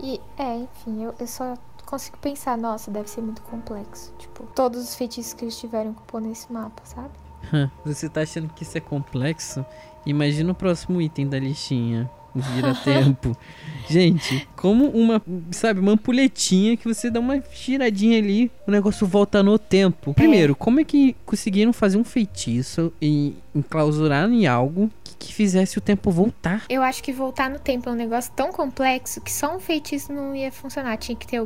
E, 0.00 0.20
é, 0.38 0.56
enfim, 0.56 1.02
eu, 1.02 1.14
eu 1.18 1.26
só 1.26 1.54
consigo 1.86 2.18
pensar, 2.18 2.56
nossa, 2.58 2.90
deve 2.90 3.08
ser 3.08 3.22
muito 3.22 3.40
complexo. 3.42 4.12
Tipo, 4.18 4.44
todos 4.54 4.82
os 4.82 4.94
feitiços 4.94 5.32
que 5.32 5.44
eles 5.44 5.58
tiveram 5.58 5.94
que 5.94 6.02
pôr 6.02 6.20
nesse 6.20 6.52
mapa, 6.52 6.82
sabe? 6.84 7.10
Você 7.84 8.08
tá 8.08 8.20
achando 8.20 8.48
que 8.52 8.62
isso 8.62 8.76
é 8.76 8.80
complexo? 8.80 9.64
Imagina 10.04 10.52
o 10.52 10.54
próximo 10.54 11.00
item 11.00 11.28
da 11.28 11.38
listinha. 11.38 12.10
O 12.34 12.40
vira-tempo. 12.40 13.36
Gente, 13.88 14.46
como 14.54 14.86
uma, 14.90 15.22
sabe, 15.50 15.80
uma 15.80 15.92
ampulhetinha 15.92 16.76
que 16.76 16.86
você 16.86 17.10
dá 17.10 17.18
uma 17.20 17.42
giradinha 17.54 18.18
ali, 18.18 18.50
o 18.66 18.70
negócio 18.70 19.06
volta 19.06 19.42
no 19.42 19.58
tempo. 19.58 20.12
Primeiro, 20.12 20.54
como 20.54 20.78
é 20.80 20.84
que 20.84 21.16
conseguiram 21.24 21.72
fazer 21.72 21.96
um 21.96 22.04
feitiço 22.04 22.92
e 23.00 23.34
enclausurar 23.54 24.28
em 24.30 24.46
algo 24.46 24.90
que, 25.02 25.16
que 25.28 25.32
fizesse 25.34 25.78
o 25.78 25.80
tempo 25.80 26.10
voltar? 26.10 26.64
Eu 26.68 26.82
acho 26.82 27.02
que 27.02 27.12
voltar 27.14 27.48
no 27.48 27.58
tempo 27.58 27.88
é 27.88 27.92
um 27.92 27.96
negócio 27.96 28.30
tão 28.36 28.52
complexo 28.52 29.22
que 29.22 29.32
só 29.32 29.56
um 29.56 29.58
feitiço 29.58 30.12
não 30.12 30.34
ia 30.34 30.52
funcionar. 30.52 30.98
Tinha 30.98 31.16
que 31.16 31.26
ter 31.26 31.42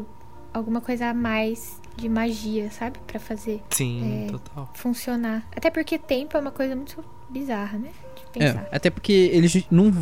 alguma 0.52 0.80
coisa 0.80 1.06
a 1.10 1.14
mais 1.14 1.80
de 1.96 2.08
magia, 2.08 2.72
sabe? 2.72 2.98
Pra 3.06 3.20
fazer 3.20 3.62
Sim, 3.70 4.24
É. 4.26 4.30
total. 4.32 4.68
funcionar. 4.74 5.46
Até 5.54 5.70
porque 5.70 5.96
tempo 5.96 6.36
é 6.36 6.40
uma 6.40 6.50
coisa 6.50 6.74
muito 6.74 7.04
bizarra, 7.30 7.78
né? 7.78 7.90
De 8.34 8.42
É, 8.42 8.46
pensar. 8.48 8.68
até 8.72 8.90
porque 8.90 9.12
eles 9.32 9.64
não 9.70 9.92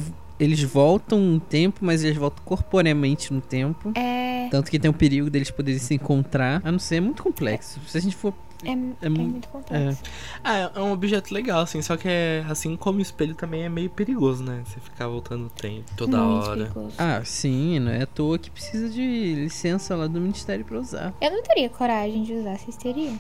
eles 0.41 0.63
voltam 0.63 1.19
um 1.21 1.39
tempo, 1.39 1.79
mas 1.85 2.03
eles 2.03 2.17
voltam 2.17 2.43
corporeamente 2.45 3.33
no 3.33 3.41
tempo. 3.41 3.93
É, 3.95 4.49
Tanto 4.51 4.71
que 4.71 4.79
tem 4.79 4.91
o 4.91 4.95
perigo 4.95 5.29
deles 5.31 5.51
poderem 5.51 5.79
se 5.79 5.95
encontrar. 5.95 6.61
A 6.65 6.73
não 6.73 6.79
ser, 6.79 6.97
é 6.97 7.01
muito 7.01 7.23
complexo. 7.23 7.79
Se 7.87 7.97
a 7.99 8.01
gente 8.01 8.17
for. 8.17 8.33
é, 8.65 8.71
é 9.07 9.09
mu- 9.09 9.23
muito 9.23 9.49
complexo. 9.49 10.03
Ah, 10.43 10.71
é 10.75 10.81
um 10.81 10.93
objeto 10.93 11.33
legal, 11.33 11.61
assim, 11.61 11.81
só 11.83 11.97
que 11.97 12.09
é 12.09 12.45
assim 12.49 12.75
como 12.77 12.99
o 12.99 13.03
espelho 13.03 13.35
também 13.35 13.63
é 13.63 13.69
meio 13.69 13.91
perigoso, 13.91 14.43
né? 14.43 14.63
Você 14.67 14.81
ficar 14.81 15.07
voltando 15.09 15.47
o 15.47 15.51
tempo 15.51 15.85
toda 15.97 16.19
muito 16.19 16.47
hora. 16.49 16.57
perigoso. 16.65 16.95
Ah, 16.99 17.21
sim, 17.25 17.79
não 17.79 17.93
é 17.93 18.03
à 18.03 18.07
toa 18.07 18.39
que 18.39 18.51
precisa 18.51 18.89
de 18.89 19.35
licença 19.35 19.95
lá 19.95 20.07
do 20.07 20.21
Ministério 20.21 20.65
pra 20.65 20.79
usar. 20.79 21.15
Eu 21.21 21.31
não 21.31 21.43
teria 21.43 21.69
coragem 21.69 22.23
de 22.25 22.33
usar, 22.35 22.59
vocês 22.59 22.77
teriam? 22.77 23.13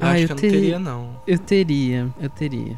Eu 0.00 0.06
Ah, 0.06 0.10
acho 0.12 0.22
eu 0.22 0.26
que 0.26 0.32
eu 0.32 0.36
não 0.36 0.40
teria- 0.40 0.60
teria, 0.60 0.78
não. 0.78 1.16
Eu 1.26 1.38
teria, 1.38 2.08
eu 2.20 2.28
teria. 2.28 2.76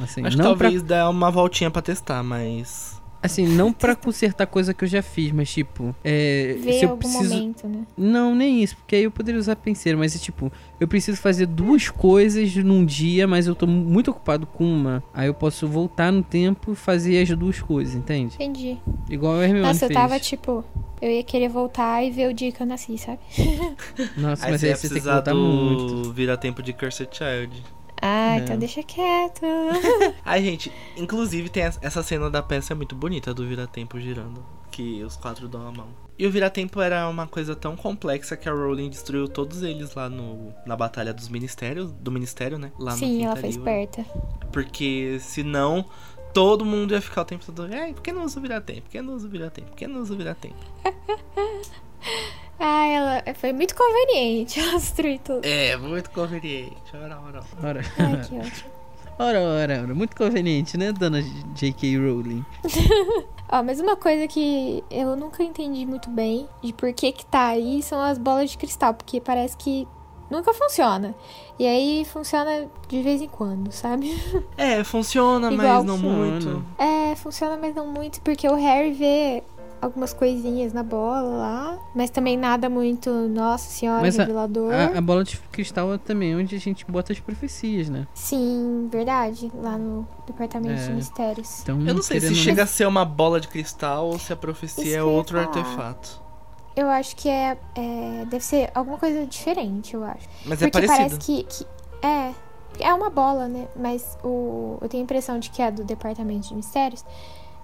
Assim, 0.00 0.24
Acho 0.24 0.36
que 0.36 0.42
não 0.42 0.54
pra, 0.56 0.66
talvez 0.68 0.82
dá 0.82 1.10
uma 1.10 1.28
voltinha 1.30 1.70
pra 1.72 1.82
testar, 1.82 2.22
mas. 2.22 2.97
Assim, 3.28 3.46
não 3.46 3.72
pra 3.72 3.94
consertar 3.94 4.46
coisa 4.46 4.74
que 4.74 4.84
eu 4.84 4.88
já 4.88 5.02
fiz, 5.02 5.30
mas 5.32 5.50
tipo, 5.52 5.94
é, 6.04 6.56
Ver 6.60 6.72
se 6.72 6.84
eu 6.84 6.90
algum 6.90 6.98
preciso, 7.00 7.34
momento, 7.34 7.68
né? 7.68 7.86
não, 7.96 8.34
nem 8.34 8.62
isso, 8.62 8.76
porque 8.76 8.96
aí 8.96 9.04
eu 9.04 9.10
poderia 9.10 9.38
usar 9.38 9.56
penseiro, 9.56 9.98
mas 9.98 10.14
é 10.14 10.18
tipo, 10.18 10.50
eu 10.80 10.88
preciso 10.88 11.18
fazer 11.20 11.46
duas 11.46 11.88
coisas 11.88 12.54
num 12.56 12.84
dia, 12.84 13.26
mas 13.26 13.46
eu 13.46 13.54
tô 13.54 13.66
muito 13.66 14.10
ocupado 14.10 14.46
com 14.46 14.64
uma, 14.64 15.02
aí 15.14 15.26
eu 15.28 15.34
posso 15.34 15.66
voltar 15.68 16.10
no 16.12 16.22
tempo 16.22 16.72
e 16.72 16.74
fazer 16.76 17.20
as 17.22 17.28
duas 17.36 17.60
coisas, 17.60 17.94
entende? 17.94 18.34
Entendi. 18.34 18.78
Igual 19.08 19.34
a 19.38 19.44
Hermione 19.44 19.62
Nossa, 19.68 19.84
eu 19.84 19.88
fez. 19.88 20.00
tava 20.00 20.18
tipo. 20.18 20.64
Eu 21.00 21.10
ia 21.12 21.22
querer 21.22 21.48
voltar 21.48 22.02
e 22.04 22.10
ver 22.10 22.28
o 22.28 22.34
dia 22.34 22.50
que 22.50 22.60
eu 22.60 22.66
nasci, 22.66 22.98
sabe? 22.98 23.20
Nossa, 24.18 24.46
Aí 24.46 24.50
mas 24.52 24.60
você 24.60 24.66
aí 24.68 24.74
você 24.76 24.88
tem 24.88 24.98
que 25.00 25.08
voltar 25.08 25.32
muito. 25.32 25.86
do 26.02 26.12
vira-tempo 26.12 26.60
de 26.60 26.72
Cursed 26.72 27.08
Child. 27.12 27.62
Ah, 28.00 28.36
É. 28.36 28.38
então 28.38 28.56
deixa 28.58 28.82
quieto. 28.82 29.40
Ai, 30.24 30.42
gente, 30.42 30.72
inclusive 30.96 31.48
tem 31.48 31.64
essa- 31.64 32.02
cena 32.02 32.30
da 32.30 32.42
peça 32.42 32.72
é 32.72 32.76
muito 32.76 32.94
bonita 32.94 33.34
do 33.34 33.46
vira-tempo 33.46 33.98
girando. 34.00 34.44
Que 34.70 35.02
os 35.02 35.16
quatro 35.16 35.48
dão 35.48 35.66
a 35.66 35.72
mão. 35.72 35.88
E 36.18 36.26
o 36.26 36.30
vira-tempo 36.30 36.80
era 36.80 37.08
uma 37.08 37.26
coisa 37.26 37.54
tão 37.56 37.76
complexa 37.76 38.36
que 38.36 38.48
a 38.48 38.52
Rowling 38.52 38.88
destruiu 38.90 39.28
todos 39.28 39.62
eles 39.62 39.94
lá 39.94 40.08
no, 40.08 40.52
na 40.66 40.76
Batalha 40.76 41.12
dos 41.12 41.28
Ministérios. 41.28 41.92
Do 41.92 42.10
Ministério, 42.12 42.58
né? 42.58 42.70
Lá 42.78 42.92
no 42.92 42.98
Sim, 42.98 43.24
ela 43.24 43.36
foi 43.36 43.48
esperta. 43.48 44.04
Porque 44.52 45.18
senão 45.20 45.84
todo 46.34 46.64
mundo 46.64 46.92
ia 46.92 47.00
ficar 47.00 47.22
o 47.22 47.24
tempo 47.24 47.44
todo. 47.46 47.68
Ai, 47.72 47.92
por 47.94 48.02
que 48.02 48.12
não 48.12 48.24
usa 48.24 48.38
o 48.38 48.42
vira-tempo? 48.42 48.82
Por 48.82 48.90
que 48.90 49.02
não 49.02 49.14
usa 49.14 49.26
o 49.26 49.30
vira-tempo? 49.30 49.68
Por 49.68 49.76
que 49.76 49.86
não 49.86 50.00
usa 50.00 50.14
o 50.14 50.16
vira-tempo? 50.16 50.56
Ah, 52.58 52.86
ela 52.86 53.34
foi 53.34 53.52
muito 53.52 53.74
conveniente 53.74 54.58
ela 54.60 54.72
destruir 54.78 55.20
tudo. 55.20 55.44
É, 55.44 55.76
muito 55.76 56.10
conveniente. 56.10 56.76
Ora, 56.94 57.18
ora. 57.20 57.42
Ora, 57.62 57.80
Ai, 57.98 58.24
que 58.28 58.34
ótimo. 58.38 58.70
ora, 59.18 59.40
ora, 59.40 59.82
ora. 59.82 59.94
Muito 59.94 60.16
conveniente, 60.16 60.76
né, 60.76 60.92
dona 60.92 61.22
J.K. 61.54 61.96
Rowling? 61.98 62.44
Ó, 63.50 63.62
mas 63.62 63.80
uma 63.80 63.96
coisa 63.96 64.26
que 64.28 64.84
eu 64.90 65.16
nunca 65.16 65.42
entendi 65.42 65.86
muito 65.86 66.10
bem 66.10 66.46
de 66.62 66.72
por 66.72 66.92
que 66.92 67.12
que 67.12 67.24
tá 67.24 67.46
aí 67.46 67.82
são 67.82 68.00
as 68.00 68.18
bolas 68.18 68.50
de 68.50 68.58
cristal, 68.58 68.92
porque 68.92 69.20
parece 69.22 69.56
que 69.56 69.88
nunca 70.30 70.52
funciona. 70.52 71.14
E 71.58 71.66
aí 71.66 72.04
funciona 72.04 72.68
de 72.88 73.02
vez 73.02 73.22
em 73.22 73.28
quando, 73.28 73.72
sabe? 73.72 74.14
É, 74.56 74.84
funciona, 74.84 75.50
mas 75.50 75.82
não 75.84 75.96
funciona. 75.96 76.16
muito. 76.26 76.64
É, 76.78 77.16
funciona, 77.16 77.56
mas 77.56 77.74
não 77.74 77.86
muito, 77.86 78.20
porque 78.20 78.46
o 78.46 78.54
Harry 78.54 78.92
vê 78.92 79.42
algumas 79.80 80.12
coisinhas 80.12 80.72
na 80.72 80.82
bola 80.82 81.20
lá, 81.36 81.78
mas 81.94 82.10
também 82.10 82.36
nada 82.36 82.68
muito, 82.68 83.10
nossa 83.28 83.70
senhora, 83.70 84.02
Mas 84.02 84.18
a- 84.18 84.22
revelador. 84.24 84.72
A, 84.72 84.98
a 84.98 85.00
bola 85.00 85.24
de 85.24 85.38
cristal 85.52 85.92
é 85.94 85.98
também 85.98 86.34
onde 86.36 86.54
a 86.56 86.58
gente 86.58 86.84
bota 86.86 87.12
as 87.12 87.20
profecias, 87.20 87.88
né? 87.88 88.06
Sim, 88.14 88.88
verdade, 88.90 89.50
lá 89.54 89.76
no 89.78 90.06
departamento 90.26 90.80
É. 90.80 90.86
de 90.86 90.92
mistérios. 90.92 91.62
Então, 91.62 91.80
Eu 91.86 91.94
não 91.94 92.02
sei 92.02 92.20
se 92.20 92.34
chega 92.34 92.62
a 92.62 92.66
ser 92.66 92.86
uma 92.86 93.04
bola 93.04 93.40
de 93.40 93.48
cristal 93.48 94.06
ou 94.06 94.18
se 94.18 94.32
a 94.32 94.34
Isso 94.34 94.36
profecia 94.36 94.84
que 94.84 94.94
é 94.94 95.02
outro 95.02 95.38
artefato. 95.38 96.20
Eu 96.76 96.88
acho 96.88 97.16
que 97.16 97.28
é, 97.28 97.58
é- 97.74 98.24
deve 98.28 98.44
ser 98.44 98.70
alguma 98.74 98.98
coisa 98.98 99.26
diferente, 99.26 99.94
eu 99.94 100.04
acho. 100.04 100.28
Mas 100.46 100.62
é 100.62 100.66
Porque 100.70 100.86
parecido. 100.86 101.10
parece 101.10 101.18
que, 101.18 101.42
que 101.44 101.66
é 102.06 102.32
é 102.80 102.94
uma 102.94 103.10
bola, 103.10 103.48
né? 103.48 103.66
Mas 103.74 104.16
o 104.22 104.78
eu 104.80 104.88
tenho 104.88 105.02
a 105.02 105.04
impressão 105.04 105.38
de 105.40 105.50
que 105.50 105.60
a 105.60 105.70
do 105.70 105.82
departamento 105.82 106.48
de 106.48 106.54
mistérios, 106.54 107.04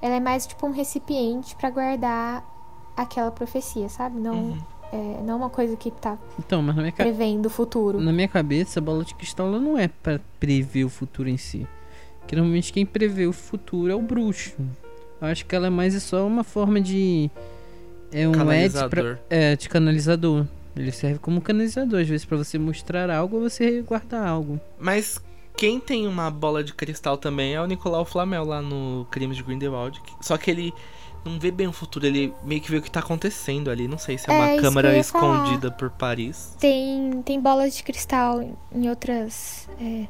ela 0.05 0.16
é 0.16 0.20
mais 0.20 0.46
tipo 0.46 0.66
um 0.66 0.70
recipiente 0.70 1.57
pra 1.57 1.70
guardar 1.70 2.44
aquela 2.96 3.30
profecia, 3.30 3.88
sabe? 3.88 4.20
Não 4.20 4.34
Uhum. 4.34 4.59
é, 4.92 5.22
não 5.24 5.36
uma 5.38 5.48
coisa 5.48 5.76
que 5.76 5.90
tá 5.90 6.18
Então, 6.38 6.61
mas 6.62 6.76
na 6.76 6.82
minha, 6.82 6.92
prevendo 6.92 7.46
o 7.46 7.50
futuro. 7.50 7.98
na 8.00 8.12
minha 8.12 8.28
cabeça, 8.28 8.78
a 8.80 8.82
bola 8.82 9.02
de 9.02 9.14
cristal 9.14 9.46
ela 9.46 9.59
não 9.59 9.78
é 9.78 9.88
pra 9.88 10.20
prever 10.38 10.84
o 10.84 10.90
futuro 10.90 11.28
em 11.28 11.36
si. 11.38 11.66
Que 12.26 12.36
normalmente 12.36 12.72
quem 12.72 12.84
prevê 12.84 13.26
o 13.26 13.32
futuro 13.32 13.90
é 13.90 13.94
o 13.94 14.02
bruxo. 14.02 14.55
Eu 15.20 15.28
acho 15.28 15.46
que 15.46 15.55
ela 15.57 15.68
é 15.68 15.70
mais 15.70 16.00
só 16.02 16.26
uma 16.26 16.44
forma 16.44 16.80
de. 16.80 17.30
É 18.12 18.28
um 18.28 18.32
edge 18.52 18.74
pra, 18.88 18.88
Canalizador. 18.88 19.18
É, 19.30 19.57
de 19.57 19.68
canalizador. 19.68 20.46
Ele 20.76 20.92
serve 20.92 21.18
como 21.18 21.40
canalizador, 21.40 22.00
às 22.00 22.09
vezes 22.09 22.24
pra 22.26 22.36
você 22.36 22.59
mostrar 22.59 23.09
algo 23.11 23.36
ou 23.36 23.42
você 23.48 23.80
guardar 23.82 24.26
algo. 24.26 24.61
Mas 24.78 25.18
quem 25.57 25.78
tem 25.80 26.07
uma 26.07 26.30
bola 26.30 26.62
de 26.64 26.74
cristal 26.74 27.16
também 27.16 27.55
é 27.55 27.61
o 27.61 27.66
Nicolau 27.66 28.05
Flamel 28.05 28.44
lá 28.44 28.61
no 28.61 29.07
Crimes 29.11 29.36
de 29.36 29.42
Grindelwald. 29.42 30.00
Só 30.20 30.36
que 30.36 30.50
ele 30.50 30.74
não 31.24 31.38
vê 31.38 31.50
bem 31.50 31.66
o 31.66 31.72
futuro, 31.72 32.05
ele 32.07 32.34
meio 32.42 32.61
que 32.61 32.70
vê 32.70 32.76
o 32.78 32.82
que 32.82 32.90
tá 32.90 33.00
acontecendo 33.00 33.70
ali. 33.70 33.88
Não 33.88 33.96
sei 33.98 34.18
se 34.18 34.30
é 34.30 34.34
É, 34.34 34.55
uma 34.55 34.62
câmera 34.62 34.88
eu 34.92 34.96
ia 34.96 35.05
falar. 35.05 35.42
escondida 35.44 35.70
por 35.70 35.90
Paris. 35.90 36.55
Tem 36.59 37.22
tem 37.24 37.40
bolas 37.40 37.76
de 37.76 37.82
cristal 37.82 38.42
em- 38.42 38.88
outras 38.90 39.68
é, 39.80 40.07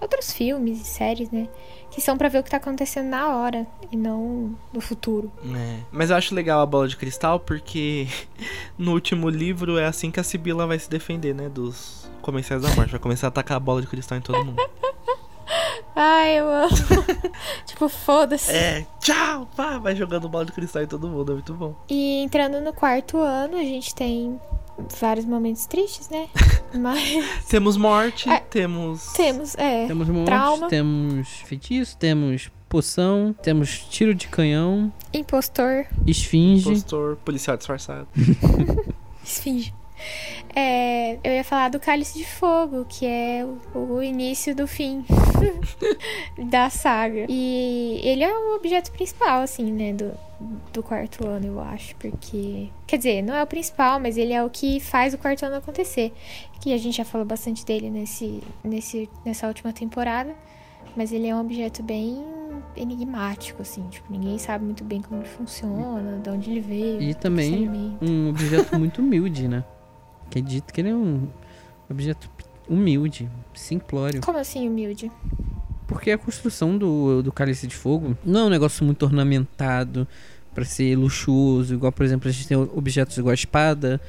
outros 0.00 0.32
filmes 0.32 0.80
e 0.80 0.84
séries, 0.84 1.30
né? 1.30 1.48
Que 1.90 2.00
são 2.00 2.18
pra 2.18 2.28
ver 2.28 2.40
o 2.40 2.42
que 2.42 2.50
tá 2.50 2.56
acontecendo 2.58 3.08
na 3.08 3.28
hora 3.36 3.66
e 3.92 3.96
não 3.96 4.54
no 4.72 4.80
futuro. 4.80 5.30
É. 5.54 5.76
Mas 5.92 6.10
eu 6.10 6.16
acho 6.16 6.34
legal 6.34 6.60
a 6.60 6.66
bola 6.66 6.88
de 6.88 6.96
cristal 6.96 7.38
porque 7.40 8.08
no 8.76 8.92
último 8.92 9.28
livro 9.30 9.78
é 9.78 9.86
assim 9.86 10.10
que 10.10 10.18
a 10.20 10.24
Sibila 10.24 10.66
vai 10.66 10.78
se 10.78 10.90
defender, 10.90 11.34
né? 11.34 11.48
Dos 11.48 11.95
comensais 12.26 12.60
da 12.60 12.68
morte. 12.74 12.90
Vai 12.90 13.00
começar 13.00 13.26
a 13.26 13.28
atacar 13.28 13.56
a 13.56 13.60
bola 13.60 13.80
de 13.80 13.86
cristal 13.86 14.18
em 14.18 14.20
todo 14.20 14.44
mundo. 14.44 14.60
Ai, 15.94 16.40
eu 16.40 16.48
amo. 16.52 16.68
tipo, 17.64 17.88
foda-se. 17.88 18.50
É, 18.52 18.84
tchau! 19.00 19.48
Pá, 19.56 19.78
vai 19.78 19.96
jogando 19.96 20.28
bola 20.28 20.44
de 20.44 20.52
cristal 20.52 20.82
em 20.82 20.86
todo 20.86 21.08
mundo, 21.08 21.32
é 21.32 21.34
muito 21.36 21.54
bom. 21.54 21.74
E 21.88 22.18
entrando 22.22 22.60
no 22.60 22.72
quarto 22.72 23.16
ano, 23.18 23.56
a 23.56 23.62
gente 23.62 23.94
tem 23.94 24.38
vários 25.00 25.24
momentos 25.24 25.64
tristes, 25.64 26.10
né? 26.10 26.28
Mas 26.78 27.46
Temos 27.48 27.78
morte, 27.78 28.28
É. 28.28 28.40
temos. 28.40 29.12
temos, 29.14 29.54
é. 29.56 29.86
Temos 29.86 30.08
morte, 30.08 30.26
Trauma. 30.26 30.68
temos 30.68 31.28
feitiço, 31.46 31.96
temos 31.96 32.50
poção, 32.68 33.34
temos 33.42 33.78
tiro 33.88 34.14
de 34.14 34.28
canhão, 34.28 34.92
Impostor, 35.14 35.86
esfinge. 36.06 36.68
Impostor, 36.68 37.16
policial 37.24 37.56
disfarçado. 37.56 38.06
esfinge. 39.24 39.72
É, 40.54 41.18
eu 41.22 41.32
ia 41.32 41.44
falar 41.44 41.68
do 41.68 41.78
Cálice 41.78 42.16
de 42.16 42.24
Fogo, 42.24 42.86
que 42.88 43.04
é 43.04 43.44
o, 43.74 43.78
o 43.78 44.02
início 44.02 44.54
do 44.54 44.66
fim 44.66 45.04
da 46.50 46.70
saga. 46.70 47.26
E 47.28 48.00
ele 48.02 48.24
é 48.24 48.32
o 48.32 48.56
objeto 48.56 48.90
principal, 48.92 49.42
assim, 49.42 49.70
né, 49.70 49.92
do, 49.92 50.12
do 50.72 50.82
quarto 50.82 51.26
ano, 51.26 51.46
eu 51.46 51.60
acho. 51.60 51.94
Porque. 51.96 52.70
Quer 52.86 52.96
dizer, 52.96 53.22
não 53.22 53.34
é 53.34 53.42
o 53.42 53.46
principal, 53.46 54.00
mas 54.00 54.16
ele 54.16 54.32
é 54.32 54.42
o 54.42 54.48
que 54.48 54.80
faz 54.80 55.12
o 55.12 55.18
quarto 55.18 55.44
ano 55.44 55.56
acontecer. 55.56 56.12
Que 56.60 56.72
a 56.72 56.78
gente 56.78 56.96
já 56.96 57.04
falou 57.04 57.26
bastante 57.26 57.64
dele 57.64 57.90
nesse, 57.90 58.42
nesse, 58.64 59.10
nessa 59.24 59.46
última 59.46 59.72
temporada. 59.74 60.34
Mas 60.96 61.12
ele 61.12 61.26
é 61.26 61.34
um 61.36 61.40
objeto 61.40 61.82
bem 61.82 62.24
enigmático, 62.74 63.60
assim. 63.60 63.86
Tipo, 63.88 64.10
ninguém 64.10 64.38
sabe 64.38 64.64
muito 64.64 64.82
bem 64.82 65.02
como 65.02 65.20
ele 65.20 65.28
funciona, 65.28 66.18
de 66.18 66.30
onde 66.30 66.50
ele 66.50 66.60
veio. 66.60 67.02
E 67.02 67.14
também 67.14 67.68
um 68.00 68.30
objeto 68.30 68.78
muito 68.78 69.02
humilde, 69.02 69.46
né? 69.48 69.62
Que 70.30 70.38
é 70.38 70.42
dito 70.42 70.72
que 70.72 70.80
ele 70.80 70.90
é 70.90 70.94
um 70.94 71.28
objeto 71.90 72.28
humilde, 72.68 73.28
simplório. 73.54 74.20
Como 74.20 74.38
assim, 74.38 74.68
humilde? 74.68 75.10
Porque 75.86 76.10
a 76.10 76.18
construção 76.18 76.76
do, 76.76 77.22
do 77.22 77.30
cálice 77.32 77.66
de 77.66 77.76
fogo 77.76 78.16
não 78.24 78.40
é 78.40 78.44
um 78.44 78.50
negócio 78.50 78.84
muito 78.84 79.04
ornamentado 79.04 80.06
pra 80.52 80.64
ser 80.64 80.96
luxuoso, 80.96 81.74
igual, 81.74 81.92
por 81.92 82.04
exemplo, 82.04 82.28
a 82.28 82.32
gente 82.32 82.48
tem 82.48 82.56
objetos 82.56 83.16
igual 83.18 83.30
a 83.30 83.34
espada, 83.34 84.00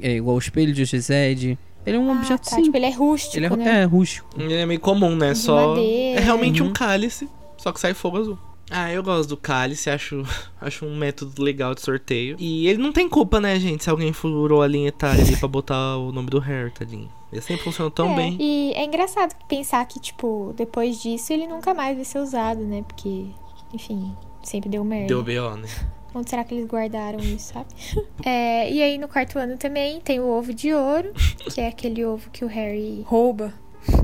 é, 0.00 0.16
igual 0.16 0.36
o 0.36 0.38
espelho 0.38 0.72
de 0.72 0.84
Gisede. 0.84 1.58
Ele 1.84 1.96
é 1.96 2.00
um 2.00 2.10
ah, 2.10 2.14
objeto 2.14 2.44
tá. 2.44 2.50
simples. 2.50 2.66
Tipo, 2.66 2.76
ele 2.78 2.86
é 2.86 2.90
rústico, 2.90 3.36
Ele 3.36 3.46
é, 3.46 3.56
né? 3.56 3.82
é 3.82 3.84
rústico. 3.84 4.28
Ele 4.38 4.54
é 4.54 4.64
meio 4.64 4.80
comum, 4.80 5.16
né? 5.16 5.32
De 5.32 5.38
Só. 5.38 5.68
madeira. 5.70 6.20
É 6.20 6.24
realmente 6.24 6.62
Uhum. 6.62 6.68
um 6.68 6.72
cálice, 6.72 7.28
só 7.58 7.72
que 7.72 7.80
sai 7.80 7.92
fogo 7.92 8.18
azul. 8.18 8.38
Ah, 8.72 8.90
eu 8.90 9.02
gosto 9.02 9.28
do 9.28 9.36
cálice, 9.36 9.90
acho, 9.90 10.22
acho 10.60 10.86
um 10.86 10.96
método 10.96 11.42
legal 11.42 11.74
de 11.74 11.82
sorteio. 11.82 12.36
E 12.38 12.66
ele 12.66 12.82
não 12.82 12.92
tem 12.92 13.08
culpa, 13.08 13.40
né, 13.40 13.58
gente, 13.58 13.84
se 13.84 13.90
alguém 13.90 14.12
furou 14.12 14.62
a 14.62 14.66
linha 14.66 14.88
etária 14.88 15.22
ali 15.22 15.36
pra 15.36 15.46
botar 15.48 15.98
o 15.98 16.10
nome 16.10 16.30
do 16.30 16.38
Harry, 16.38 16.70
tadinho. 16.70 17.10
Ele 17.30 17.40
sempre 17.40 17.64
funcionou 17.64 17.90
tão 17.90 18.12
é, 18.12 18.16
bem. 18.16 18.36
E 18.38 18.72
é 18.74 18.84
engraçado 18.84 19.34
pensar 19.48 19.84
que, 19.86 20.00
tipo, 20.00 20.52
depois 20.56 21.00
disso 21.00 21.32
ele 21.32 21.46
nunca 21.46 21.72
mais 21.72 21.96
vai 21.96 22.04
ser 22.04 22.18
usado, 22.18 22.60
né? 22.60 22.82
Porque, 22.86 23.26
enfim, 23.72 24.14
sempre 24.42 24.68
deu 24.68 24.84
merda. 24.84 25.08
Deu 25.08 25.22
B.O., 25.22 25.56
né? 25.56 25.68
Onde 26.14 26.28
será 26.28 26.44
que 26.44 26.54
eles 26.54 26.66
guardaram 26.66 27.18
isso, 27.20 27.52
sabe? 27.54 27.68
É, 28.24 28.70
e 28.70 28.80
aí 28.80 28.98
no 28.98 29.08
quarto 29.08 29.38
ano 29.38 29.56
também 29.56 30.00
tem 30.00 30.20
o 30.20 30.28
ovo 30.28 30.54
de 30.54 30.72
ouro, 30.72 31.12
que 31.52 31.60
é 31.60 31.66
aquele 31.66 32.04
ovo 32.04 32.30
que 32.30 32.44
o 32.44 32.48
Harry 32.48 33.02
rouba, 33.04 33.52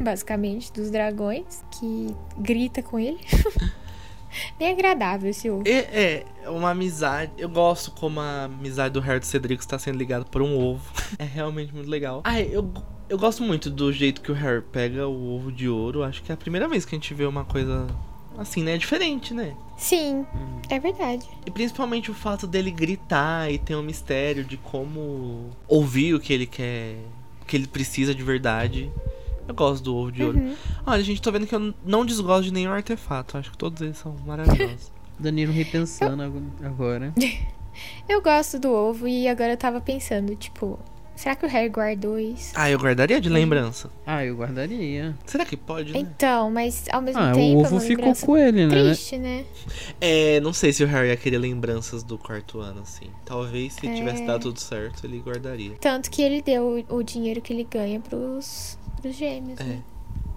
basicamente, 0.02 0.72
dos 0.72 0.90
dragões, 0.90 1.62
que 1.70 2.16
grita 2.36 2.82
com 2.82 2.98
ele. 2.98 3.20
Bem 4.58 4.68
agradável 4.70 5.30
esse 5.30 5.50
ovo. 5.50 5.62
É, 5.66 6.24
é 6.44 6.50
uma 6.50 6.70
amizade. 6.70 7.32
Eu 7.38 7.48
gosto 7.48 7.90
como 7.92 8.20
a 8.20 8.44
amizade 8.44 8.94
do 8.94 9.00
Harry 9.00 9.18
e 9.18 9.20
do 9.20 9.26
Cedrico 9.26 9.62
está 9.62 9.78
sendo 9.78 9.98
ligada 9.98 10.24
por 10.24 10.42
um 10.42 10.58
ovo. 10.58 10.82
É 11.18 11.24
realmente 11.24 11.74
muito 11.74 11.88
legal. 11.88 12.20
Ah, 12.24 12.40
eu, 12.40 12.70
eu 13.08 13.18
gosto 13.18 13.42
muito 13.42 13.70
do 13.70 13.92
jeito 13.92 14.20
que 14.20 14.30
o 14.30 14.34
Harry 14.34 14.62
pega 14.62 15.08
o 15.08 15.34
ovo 15.34 15.50
de 15.50 15.68
ouro. 15.68 16.02
Acho 16.02 16.22
que 16.22 16.30
é 16.30 16.34
a 16.34 16.36
primeira 16.36 16.68
vez 16.68 16.84
que 16.84 16.94
a 16.94 16.98
gente 16.98 17.12
vê 17.14 17.24
uma 17.24 17.44
coisa 17.44 17.86
assim, 18.36 18.62
né? 18.62 18.78
Diferente, 18.78 19.34
né? 19.34 19.54
Sim, 19.76 20.24
é 20.68 20.78
verdade. 20.78 21.26
E 21.44 21.50
principalmente 21.50 22.10
o 22.10 22.14
fato 22.14 22.46
dele 22.46 22.70
gritar 22.70 23.50
e 23.50 23.58
ter 23.58 23.74
um 23.74 23.82
mistério 23.82 24.44
de 24.44 24.56
como 24.56 25.50
ouvir 25.66 26.14
o 26.14 26.20
que 26.20 26.32
ele 26.32 26.46
quer, 26.46 26.96
o 27.42 27.44
que 27.44 27.56
ele 27.56 27.66
precisa 27.66 28.14
de 28.14 28.22
verdade. 28.22 28.90
Eu 29.48 29.54
gosto 29.54 29.82
do 29.82 29.96
ovo 29.96 30.12
de 30.12 30.22
ouro. 30.22 30.38
Uhum. 30.38 30.54
Olha, 30.86 31.02
gente, 31.02 31.20
tô 31.22 31.32
vendo 31.32 31.46
que 31.46 31.54
eu 31.54 31.74
não 31.84 32.04
desgosto 32.04 32.44
de 32.44 32.52
nenhum 32.52 32.70
artefato. 32.70 33.38
Acho 33.38 33.50
que 33.50 33.58
todos 33.58 33.80
eles 33.80 33.96
são 33.96 34.14
maravilhosos. 34.26 34.92
Danilo 35.18 35.52
repensando 35.52 36.22
ag- 36.22 36.42
agora. 36.62 37.12
Eu 38.08 38.20
gosto 38.20 38.58
do 38.58 38.72
ovo 38.72 39.06
e 39.06 39.28
agora 39.28 39.52
eu 39.52 39.56
tava 39.56 39.80
pensando, 39.80 40.34
tipo, 40.34 40.76
será 41.14 41.36
que 41.36 41.46
o 41.46 41.48
Harry 41.48 41.68
guardou 41.68 42.18
isso? 42.18 42.52
ah, 42.56 42.68
eu 42.68 42.76
guardaria 42.76 43.20
de 43.20 43.28
lembrança. 43.28 43.88
Ah, 44.04 44.24
eu 44.24 44.34
guardaria. 44.34 45.14
Será 45.24 45.44
que 45.44 45.56
pode, 45.56 45.92
né? 45.92 46.00
Então, 46.00 46.50
mas 46.50 46.86
ao 46.90 47.00
mesmo 47.00 47.20
Ah, 47.20 47.30
tempo. 47.32 47.58
o 47.58 47.62
é 47.62 47.66
ovo 47.66 47.74
uma 47.76 47.80
ficou 47.80 48.14
com 48.16 48.36
ele, 48.36 48.66
né? 48.66 48.70
Triste, 48.82 49.16
né? 49.16 49.44
É, 50.00 50.40
não 50.40 50.52
sei 50.52 50.72
se 50.72 50.82
o 50.82 50.88
Harry 50.88 51.08
ia 51.10 51.16
querer 51.16 51.38
lembranças 51.38 52.02
do 52.02 52.18
quarto 52.18 52.58
ano, 52.58 52.80
assim. 52.80 53.06
Talvez 53.24 53.74
se 53.74 53.86
É. 53.86 53.94
tivesse 53.94 54.26
dado 54.26 54.42
tudo 54.42 54.58
certo, 54.58 55.04
ele 55.04 55.20
guardaria. 55.20 55.76
Tanto 55.80 56.10
que 56.10 56.20
ele 56.20 56.42
deu 56.42 56.84
o, 56.90 56.96
o 56.96 57.02
dinheiro 57.04 57.40
que 57.40 57.52
ele 57.52 57.62
ganha 57.70 58.00
pros, 58.00 58.76
pros 58.98 59.14
gêmeos, 59.16 59.58
É. 59.60 59.64
né? 59.64 59.82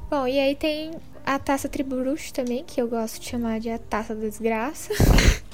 Bom, 0.10 0.28
e 0.28 0.38
aí 0.40 0.56
tem 0.56 0.92
a 1.26 1.40
taça 1.40 1.70
Tribruxo 1.70 2.34
também, 2.34 2.64
que 2.66 2.82
eu 2.82 2.88
gosto 2.88 3.20
de 3.22 3.30
chamar 3.30 3.60
de 3.60 3.70
a 3.70 3.78
taça 3.80 4.14
da 4.16 4.22
desgraça. 4.28 4.92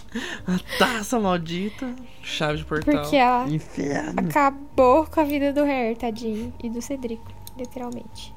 A 0.48 0.58
taça 0.80 1.20
maldita, 1.20 1.94
chave 2.24 2.60
de 2.60 2.66
portal. 2.66 3.02
Porque 3.02 3.18
ela 3.18 3.48
Inferno. 3.50 4.14
acabou 4.18 5.06
com 5.06 5.20
a 5.20 5.24
vida 5.26 5.52
do 5.52 5.64
Harry, 5.66 5.96
tadinho. 5.96 6.52
E 6.64 6.70
do 6.70 6.82
Cedrico, 6.82 7.30
literalmente. 7.58 8.34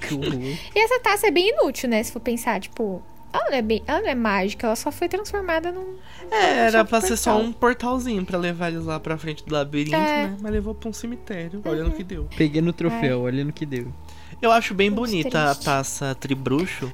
Que 0.00 0.14
horror. 0.14 0.34
E 0.74 0.78
essa 0.78 1.00
taça 1.00 1.26
é 1.26 1.30
bem 1.30 1.48
inútil, 1.48 1.88
né? 1.88 2.02
Se 2.02 2.12
for 2.12 2.20
pensar, 2.20 2.60
tipo. 2.60 3.02
Ela 3.34 3.50
não 3.50 3.56
é, 3.58 3.62
bem, 3.62 3.82
ela 3.84 4.00
não 4.00 4.08
é 4.08 4.14
mágica, 4.14 4.68
ela 4.68 4.76
só 4.76 4.92
foi 4.92 5.08
transformada 5.08 5.72
num. 5.72 5.96
É, 6.30 6.66
era 6.68 6.84
pra 6.84 7.00
ser 7.00 7.16
só 7.16 7.36
um 7.36 7.52
portalzinho 7.52 8.24
pra 8.24 8.38
levar 8.38 8.70
eles 8.70 8.84
lá 8.84 9.00
pra 9.00 9.18
frente 9.18 9.44
do 9.44 9.52
labirinto, 9.52 9.96
É. 9.96 10.28
né? 10.28 10.36
Mas 10.40 10.52
levou 10.52 10.72
pra 10.72 10.88
um 10.88 10.92
cemitério, 10.92 11.60
olha 11.64 11.82
no 11.82 11.90
que 11.90 12.04
deu. 12.04 12.28
Peguei 12.36 12.62
no 12.62 12.72
troféu, 12.72 13.22
olha 13.22 13.44
no 13.44 13.52
que 13.52 13.66
deu. 13.66 13.92
Eu 14.40 14.52
acho 14.52 14.72
bem 14.72 14.88
Muito 14.88 15.00
bonita 15.00 15.30
triste. 15.30 15.68
a 15.68 15.72
taça 15.72 16.14
tribruxo. 16.14 16.92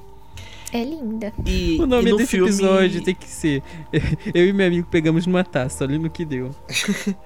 É 0.73 0.83
linda. 0.83 1.31
E, 1.45 1.77
O 1.79 1.85
nome 1.85 2.07
e 2.07 2.11
no 2.11 2.17
desse 2.17 2.31
filme... 2.31 2.47
episódio 2.47 3.03
tem 3.03 3.13
que 3.13 3.27
ser 3.27 3.61
Eu 4.33 4.47
e 4.47 4.53
meu 4.53 4.65
amigo 4.65 4.87
pegamos 4.89 5.27
numa 5.27 5.43
taça, 5.43 5.83
olha 5.83 5.99
no 5.99 6.09
que 6.09 6.25
deu. 6.25 6.55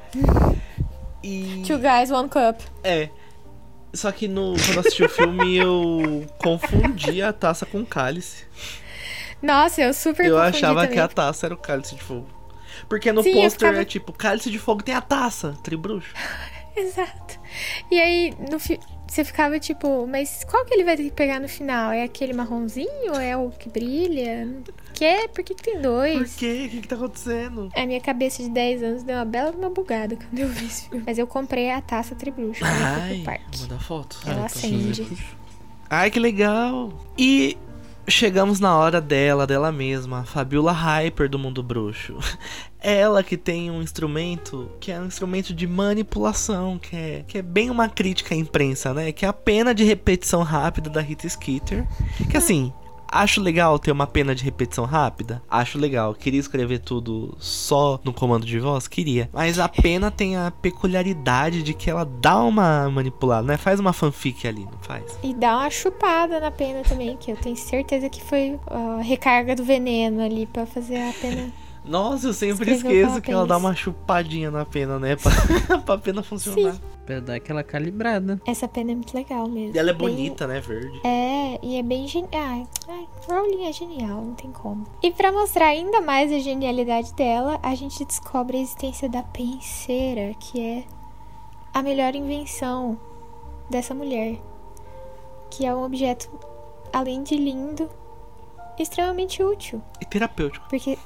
E... 1.23 1.63
Two 1.65 1.79
guys, 1.79 2.11
one 2.11 2.29
cup. 2.29 2.59
É. 2.83 3.09
Só 3.93 4.11
que 4.11 4.27
no, 4.27 4.53
quando 4.53 4.73
eu 4.73 4.79
assisti 4.81 5.03
o 5.03 5.09
filme, 5.09 5.55
eu 5.57 6.25
confundi 6.37 7.21
a 7.21 7.31
taça 7.33 7.65
com 7.65 7.79
o 7.79 7.85
cálice. 7.85 8.43
Nossa, 9.41 9.81
eu 9.81 9.93
super 9.93 10.25
eu 10.25 10.37
achava 10.37 10.81
também. 10.81 10.93
que 10.93 10.99
a 10.99 11.07
taça 11.07 11.45
era 11.47 11.53
o 11.53 11.57
cálice 11.57 11.95
de 11.95 12.01
fogo. 12.03 12.27
Porque 12.89 13.11
no 13.11 13.23
Sim, 13.23 13.33
pôster 13.33 13.51
ficava- 13.69 13.81
é 13.81 13.85
tipo, 13.85 14.11
cálice 14.13 14.49
de 14.51 14.59
fogo 14.59 14.83
tem 14.83 14.93
a 14.95 15.01
taça, 15.01 15.55
tribruxo. 15.63 16.13
Exato. 16.75 17.39
E 17.89 18.01
aí, 18.01 18.33
no 18.51 18.59
fi... 18.59 18.77
você 19.07 19.23
ficava 19.23 19.57
tipo, 19.59 20.05
mas 20.07 20.43
qual 20.43 20.65
que 20.65 20.73
ele 20.73 20.83
vai 20.83 20.97
ter 20.97 21.03
que 21.03 21.11
pegar 21.11 21.39
no 21.39 21.47
final? 21.47 21.91
É 21.93 22.03
aquele 22.03 22.33
marronzinho 22.33 23.13
ou 23.13 23.19
é 23.19 23.37
o 23.37 23.49
que 23.49 23.69
brilha? 23.69 24.45
Que? 24.93 25.29
Por 25.29 25.41
que, 25.41 25.53
que 25.55 25.63
tem 25.63 25.75
Por 25.75 25.83
dois? 25.83 26.35
quê? 26.35 26.65
O 26.67 26.69
que, 26.71 26.81
que 26.81 26.87
tá 26.87 26.95
acontecendo? 26.95 27.69
A 27.73 27.85
minha 27.85 28.01
cabeça 28.01 28.43
de 28.43 28.49
10 28.49 28.83
anos 28.83 29.03
deu 29.03 29.15
uma 29.15 29.23
bela 29.25 29.51
uma 29.51 29.69
bugada 29.69 30.17
quando 30.17 30.37
eu 30.37 30.49
vi 30.49 30.65
esse 30.65 30.89
filme. 30.89 31.03
Mas 31.07 31.17
eu 31.17 31.25
comprei 31.27 31.71
a 31.71 31.79
taça 31.81 32.13
tribruxo 32.13 32.59
fui 32.59 32.67
Ai, 32.83 33.21
parque. 33.23 33.61
manda 33.61 33.79
foto. 33.79 34.19
Ela 34.25 34.39
Ai, 34.41 34.45
acende. 34.45 35.17
Ai, 35.89 36.11
que 36.11 36.19
legal. 36.19 36.91
E 37.17 37.57
chegamos 38.07 38.59
na 38.59 38.77
hora 38.77 39.01
dela, 39.01 39.47
dela 39.47 39.71
mesma, 39.71 40.23
Fabiola 40.23 40.71
Hyper 40.71 41.29
do 41.29 41.39
mundo 41.39 41.63
bruxo. 41.63 42.17
Ela 42.79 43.23
que 43.23 43.35
tem 43.35 43.71
um 43.71 43.81
instrumento 43.81 44.69
que 44.79 44.91
é 44.91 44.99
um 44.99 45.07
instrumento 45.07 45.53
de 45.53 45.65
manipulação, 45.65 46.77
que 46.77 46.95
é, 46.95 47.23
que 47.27 47.39
é 47.39 47.41
bem 47.41 47.71
uma 47.71 47.89
crítica 47.89 48.35
à 48.35 48.37
imprensa, 48.37 48.93
né? 48.93 49.11
Que 49.11 49.25
é 49.25 49.27
a 49.27 49.33
pena 49.33 49.73
de 49.73 49.83
repetição 49.83 50.43
rápida 50.43 50.89
da 50.89 51.01
Rita 51.01 51.27
Skeeter. 51.27 51.87
Que 52.29 52.37
assim, 52.37 52.71
acho 53.15 53.41
legal 53.41 53.79
ter 53.79 53.91
uma 53.91 54.05
pena 54.05 54.35
de 54.35 54.43
repetição 54.43 54.85
rápida. 54.85 55.41
Acho 55.49 55.77
legal. 55.77 56.13
Queria 56.13 56.39
escrever 56.39 56.79
tudo 56.79 57.35
só 57.39 57.99
no 58.03 58.13
comando 58.13 58.45
de 58.45 58.59
voz? 58.59 58.87
Queria. 58.87 59.29
Mas 59.33 59.59
a 59.59 59.69
pena 59.69 60.11
tem 60.11 60.35
a 60.35 60.51
peculiaridade 60.51 61.63
de 61.63 61.73
que 61.73 61.89
ela 61.89 62.05
dá 62.05 62.41
uma 62.43 62.89
manipulada, 62.89 63.47
né? 63.47 63.57
Faz 63.57 63.79
uma 63.79 63.93
fanfic 63.93 64.47
ali, 64.47 64.65
não 64.65 64.79
faz? 64.81 65.17
E 65.23 65.33
dá 65.33 65.57
uma 65.57 65.69
chupada 65.69 66.39
na 66.39 66.51
pena 66.51 66.81
também, 66.83 67.17
que 67.17 67.31
eu 67.31 67.37
tenho 67.37 67.55
certeza 67.55 68.09
que 68.09 68.21
foi 68.21 68.59
a 68.67 69.01
recarga 69.01 69.55
do 69.55 69.63
veneno 69.63 70.21
ali 70.21 70.45
pra 70.45 70.65
fazer 70.65 70.97
a 70.97 71.13
pena. 71.13 71.51
Nossa, 71.83 72.27
eu 72.27 72.33
sempre 72.33 72.71
Escreveu 72.71 73.01
esqueço 73.01 73.21
que 73.21 73.31
ela 73.31 73.45
dá 73.45 73.57
uma 73.57 73.75
chupadinha 73.75 74.49
na 74.49 74.65
pena, 74.65 74.97
né? 74.99 75.15
Pra, 75.67 75.77
pra 75.77 75.97
pena 75.97 76.23
funcionar. 76.23 76.75
Pra 77.05 77.19
dar 77.19 77.35
aquela 77.35 77.63
calibrada. 77.63 78.41
Essa 78.47 78.67
pena 78.67 78.91
é 78.91 78.95
muito 78.95 79.13
legal 79.15 79.47
mesmo. 79.47 79.75
E 79.75 79.79
ela 79.79 79.91
é 79.91 79.93
Bem- 79.93 80.07
bonita, 80.09 80.47
né? 80.47 80.59
Verde. 80.59 80.99
É, 81.05 81.59
e 81.61 81.77
é 81.77 81.83
bem 81.83 82.07
genial. 82.07 82.29
Ai, 82.33 82.67
ai, 82.89 83.07
Rowling 83.29 83.65
é 83.67 83.71
genial, 83.71 84.21
não 84.23 84.33
tem 84.33 84.51
como. 84.51 84.85
E 85.03 85.11
pra 85.11 85.31
mostrar 85.31 85.67
ainda 85.67 86.01
mais 86.01 86.31
a 86.31 86.39
genialidade 86.39 87.13
dela, 87.13 87.59
a 87.61 87.75
gente 87.75 88.03
descobre 88.03 88.57
a 88.57 88.61
existência 88.61 89.07
da 89.07 89.21
penseira, 89.21 90.33
que 90.39 90.59
é 90.59 90.83
a 91.73 91.83
melhor 91.83 92.15
invenção 92.15 92.99
dessa 93.69 93.93
mulher. 93.93 94.37
Que 95.51 95.65
é 95.65 95.75
um 95.75 95.83
objeto, 95.83 96.27
além 96.91 97.21
de 97.21 97.35
lindo, 97.35 97.87
extremamente 98.79 99.43
útil. 99.43 99.79
E 100.01 100.05
terapêutico. 100.05 100.65
Porque. 100.69 100.97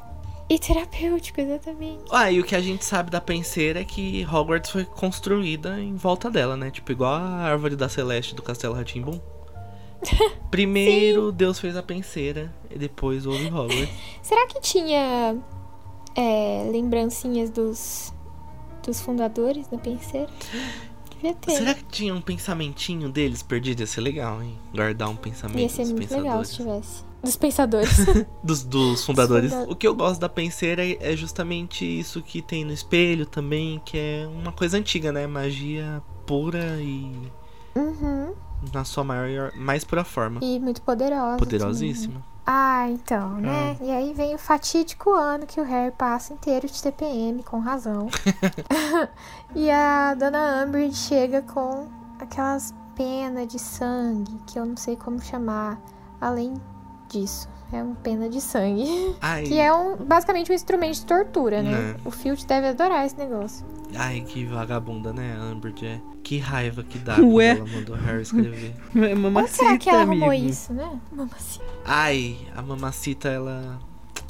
E 0.49 0.57
terapêutico, 0.57 1.39
exatamente. 1.39 2.05
Ah, 2.09 2.31
e 2.31 2.39
o 2.39 2.43
que 2.43 2.55
a 2.55 2.59
gente 2.59 2.83
sabe 2.83 3.11
da 3.11 3.21
penseira 3.21 3.81
é 3.81 3.85
que 3.85 4.25
Hogwarts 4.25 4.71
foi 4.71 4.83
construída 4.83 5.79
em 5.79 5.95
volta 5.95 6.31
dela, 6.31 6.57
né? 6.57 6.71
Tipo, 6.71 6.91
igual 6.91 7.13
a 7.13 7.41
árvore 7.43 7.75
da 7.75 7.87
Celeste 7.87 8.33
do 8.33 8.41
Castelo 8.41 8.73
Ratimbum. 8.73 9.21
Primeiro 10.49 11.31
Deus 11.31 11.59
fez 11.59 11.77
a 11.77 11.83
penseira 11.83 12.51
e 12.67 12.79
depois 12.79 13.27
houve 13.27 13.45
Hogwarts. 13.45 13.89
Será 14.23 14.47
que 14.47 14.59
tinha 14.59 15.37
é, 16.15 16.67
lembrancinhas 16.71 17.51
dos, 17.51 18.11
dos 18.83 18.99
fundadores 18.99 19.69
na 19.69 19.77
penseira? 19.77 20.29
Devia 21.11 21.35
ter. 21.35 21.51
Será 21.51 21.75
que 21.75 21.83
tinha 21.83 22.15
um 22.15 22.21
pensamentinho 22.21 23.07
deles 23.09 23.43
perdido? 23.43 23.81
Ia 23.81 23.87
ser 23.87 24.01
legal, 24.01 24.41
hein? 24.41 24.57
Guardar 24.73 25.09
um 25.09 25.15
pensamento 25.15 25.59
Ia 25.59 25.69
ser 25.69 25.85
muito 25.85 26.11
legal 26.11 26.43
se 26.43 26.55
tivesse. 26.55 27.08
Dos 27.21 27.35
pensadores. 27.35 27.97
Dos, 28.43 28.63
dos 28.63 29.05
fundadores. 29.05 29.51
funda- 29.51 29.71
O 29.71 29.75
que 29.75 29.87
eu 29.87 29.93
gosto 29.93 30.19
da 30.19 30.29
penseira 30.29 30.85
é 30.85 30.97
é 31.01 31.15
justamente 31.15 31.83
isso 31.85 32.21
que 32.21 32.41
tem 32.41 32.63
no 32.63 32.71
espelho 32.71 33.25
também, 33.25 33.81
que 33.83 33.97
é 33.97 34.27
uma 34.27 34.51
coisa 34.51 34.77
antiga, 34.77 35.11
né? 35.11 35.27
Magia 35.27 36.01
pura 36.25 36.77
e 36.79 37.11
uhum. 37.75 38.33
na 38.73 38.83
sua 38.85 39.03
maior, 39.03 39.51
mais 39.55 39.83
pura 39.83 40.03
forma. 40.03 40.39
E 40.43 40.59
muito 40.59 40.81
poderosa. 40.81 41.37
Poderosíssima. 41.37 42.13
também. 42.13 42.29
Ah, 42.51 42.89
então, 42.89 43.35
né? 43.35 43.77
E 43.79 43.91
aí 43.91 44.11
vem 44.13 44.33
o 44.33 44.37
fatídico 44.39 45.11
ano 45.11 45.45
que 45.45 45.61
o 45.61 45.63
Harry 45.63 45.91
passa 45.95 46.33
inteiro 46.33 46.65
de 46.67 46.81
TPM, 46.81 47.43
com 47.43 47.59
razão. 47.59 48.07
e 49.55 49.69
a 49.69 50.15
dona 50.15 50.65
Umbridge 50.65 50.95
chega 50.97 51.43
com 51.43 51.87
aquelas 52.19 52.73
penas 52.95 53.47
de 53.47 53.59
sangue, 53.59 54.35
que 54.47 54.57
eu 54.57 54.65
não 54.65 54.75
sei 54.77 54.95
como 54.95 55.21
chamar. 55.21 55.79
Além 56.19 56.55
disso. 57.09 57.47
É 57.71 57.83
uma 57.83 57.95
pena 57.95 58.27
de 58.29 58.41
sangue. 58.41 59.15
Ai, 59.21 59.43
Que 59.43 59.59
é 59.59 59.71
um, 59.73 59.95
basicamente 59.97 60.51
um 60.51 60.55
instrumento 60.55 60.95
de 60.95 61.05
tortura, 61.05 61.61
né? 61.61 61.71
Né. 61.71 61.95
O 62.03 62.09
Filch 62.09 62.45
deve 62.47 62.67
adorar 62.69 63.05
esse 63.05 63.15
negócio. 63.17 63.63
ai, 63.95 64.21
que 64.21 64.43
vagabunda, 64.45 65.13
né, 65.13 65.37
a 65.39 65.43
Amberjack? 65.43 66.01
Que 66.23 66.37
raiva 66.39 66.83
que 66.83 66.97
dá 66.97 67.17
Ué. 67.21 67.55
quando 67.55 67.67
ela 67.69 67.77
mandou 67.79 67.95
Harry 67.95 68.21
escrever. 68.23 68.73
É 68.95 69.13
Mamacita, 69.15 69.55
será 69.57 69.77
que 69.77 69.89
ela 69.89 70.01
arrumou 70.01 70.29
amigo. 70.29 70.49
isso, 70.49 70.73
né? 70.73 70.99
Mamacita. 71.11 71.65
Ai, 71.85 72.37
a 72.55 72.61
mamacita, 72.63 73.29
ela 73.29 73.79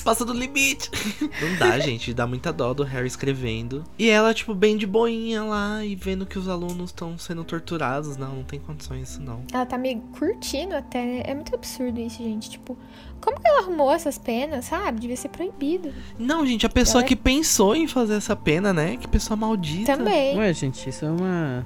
passa 0.04 0.24
do 0.26 0.34
limite. 0.34 0.90
Não 1.42 1.58
dá, 1.58 1.80
gente, 1.80 2.14
dá 2.14 2.26
muita 2.28 2.52
dó 2.54 2.74
do 2.74 2.84
Harry 2.84 3.08
escrevendo. 3.08 3.84
E 3.98 4.10
ela, 4.10 4.34
tipo, 4.34 4.54
bem 4.54 4.78
de 4.78 4.86
boinha 4.88 5.44
lá 5.44 5.84
e 5.84 5.96
vendo 5.96 6.26
que 6.26 6.38
os 6.40 6.48
alunos 6.48 6.90
estão 6.92 7.18
sendo 7.18 7.44
torturados. 7.44 8.18
Não, 8.18 8.36
não 8.36 8.44
tem 8.44 8.60
condições 8.60 9.10
isso, 9.12 9.22
não. 9.22 9.44
Ela 9.54 9.66
tá 9.66 9.78
meio 9.78 10.00
curtindo 10.18 10.76
até, 10.76 11.04
né? 11.04 11.22
É 11.26 11.34
muito 11.36 11.54
absurdo 11.54 12.00
isso, 12.00 12.18
gente. 12.24 12.50
Tipo, 12.50 12.78
como 13.22 13.40
que 13.40 13.48
ela 13.48 13.62
arrumou 13.62 13.92
essas 13.92 14.18
penas, 14.18 14.66
sabe? 14.66 15.00
Devia 15.02 15.18
ser 15.18 15.30
proibido. 15.30 15.94
Não, 16.18 16.46
gente, 16.46 16.66
a 16.66 16.70
pessoa 16.70 17.02
Ela 17.02 17.06
é- 17.06 17.08
que 17.10 17.16
pensou 17.16 17.76
em 17.76 17.88
fazer 17.88 18.16
essa 18.16 18.36
pena, 18.36 18.72
né? 18.74 18.98
Que 18.98 19.08
pessoa 19.08 19.36
maldita. 19.38 19.98
Também. 19.98 20.38
Ué, 20.38 20.54
gente, 20.54 20.90
isso 20.90 21.06
é 21.06 21.10
uma, 21.12 21.66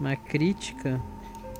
uma 0.00 0.16
crítica 0.16 1.00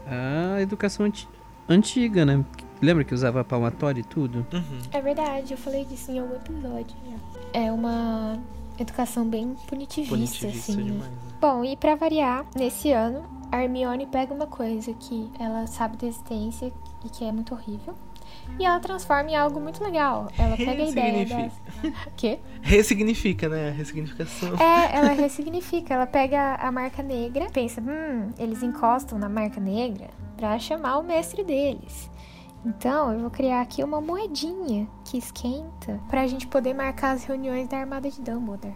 à 0.07 0.61
educação 0.61 1.07
anti- 1.07 1.29
antiga, 1.69 2.25
né? 2.25 2.45
Lembra 2.81 3.05
que 3.05 3.14
usava 3.14 3.45
palmatório 3.45 4.01
e 4.01 4.05
tudo? 4.05 4.47
Uhum. 4.53 4.79
É 4.93 5.01
verdade, 5.01 5.53
eu 5.53 5.59
falei 5.59 5.85
disso 5.85 6.11
em 6.11 6.18
algum 6.18 6.37
episódio. 6.37 6.97
já. 7.07 7.61
É 7.61 7.72
uma 7.72 8.39
educação 8.79 9.26
bem 9.26 9.57
punitivista, 9.66 10.14
Punitivista 10.14 10.72
assim, 10.72 10.76
né? 10.76 10.91
demais. 10.93 11.11
né? 11.11 11.16
Bom, 11.41 11.64
e 11.64 11.76
pra 11.76 11.95
variar, 11.97 12.45
nesse 12.55 12.93
ano, 12.93 13.24
a 13.51 13.62
Hermione 13.62 14.07
pega 14.07 14.33
uma 14.33 14.47
coisa 14.47 14.93
que 14.95 15.31
ela 15.39 15.66
sabe 15.66 15.97
da 15.97 16.07
existência 16.07 16.72
e 17.05 17.09
que 17.09 17.24
é 17.24 17.33
muito 17.33 17.55
horrível. 17.55 17.95
E 18.59 18.64
ela 18.64 18.79
transforma 18.81 19.31
em 19.31 19.37
algo 19.37 19.61
muito 19.61 19.83
legal. 19.83 20.29
Ela 20.39 20.57
pega 20.57 20.83
a 20.83 20.89
ideia 20.89 21.26
das... 21.26 21.53
Quê? 22.16 22.39
Ressignifica, 22.62 23.49
né? 23.49 23.68
A 23.68 23.72
ressignificação. 23.72 24.55
É, 24.57 24.97
ela 24.97 25.12
ressignifica. 25.12 25.95
Ela 25.95 26.07
pega 26.07 26.55
a 26.57 26.70
marca 26.70 27.03
negra, 27.03 27.47
pensa, 27.53 27.81
hum, 27.81 28.31
eles 28.39 28.62
encostam 28.62 29.18
na 29.18 29.29
marca 29.29 29.61
negra 29.61 30.09
pra 30.37 30.59
chamar 30.59 30.99
o 30.99 31.03
mestre 31.03 31.43
deles. 31.45 32.11
Então, 32.65 33.13
eu 33.13 33.21
vou 33.21 33.31
criar 33.31 33.61
aqui 33.61 33.83
uma 33.83 34.01
moedinha 34.01 34.89
que 35.05 35.19
esquenta 35.19 36.01
pra 36.09 36.27
gente 36.27 36.47
poder 36.47 36.75
marcar 36.75 37.13
as 37.13 37.25
reuniões 37.25 37.69
da 37.69 37.79
Armada 37.79 38.11
de 38.11 38.21
Dumbledore. 38.21 38.75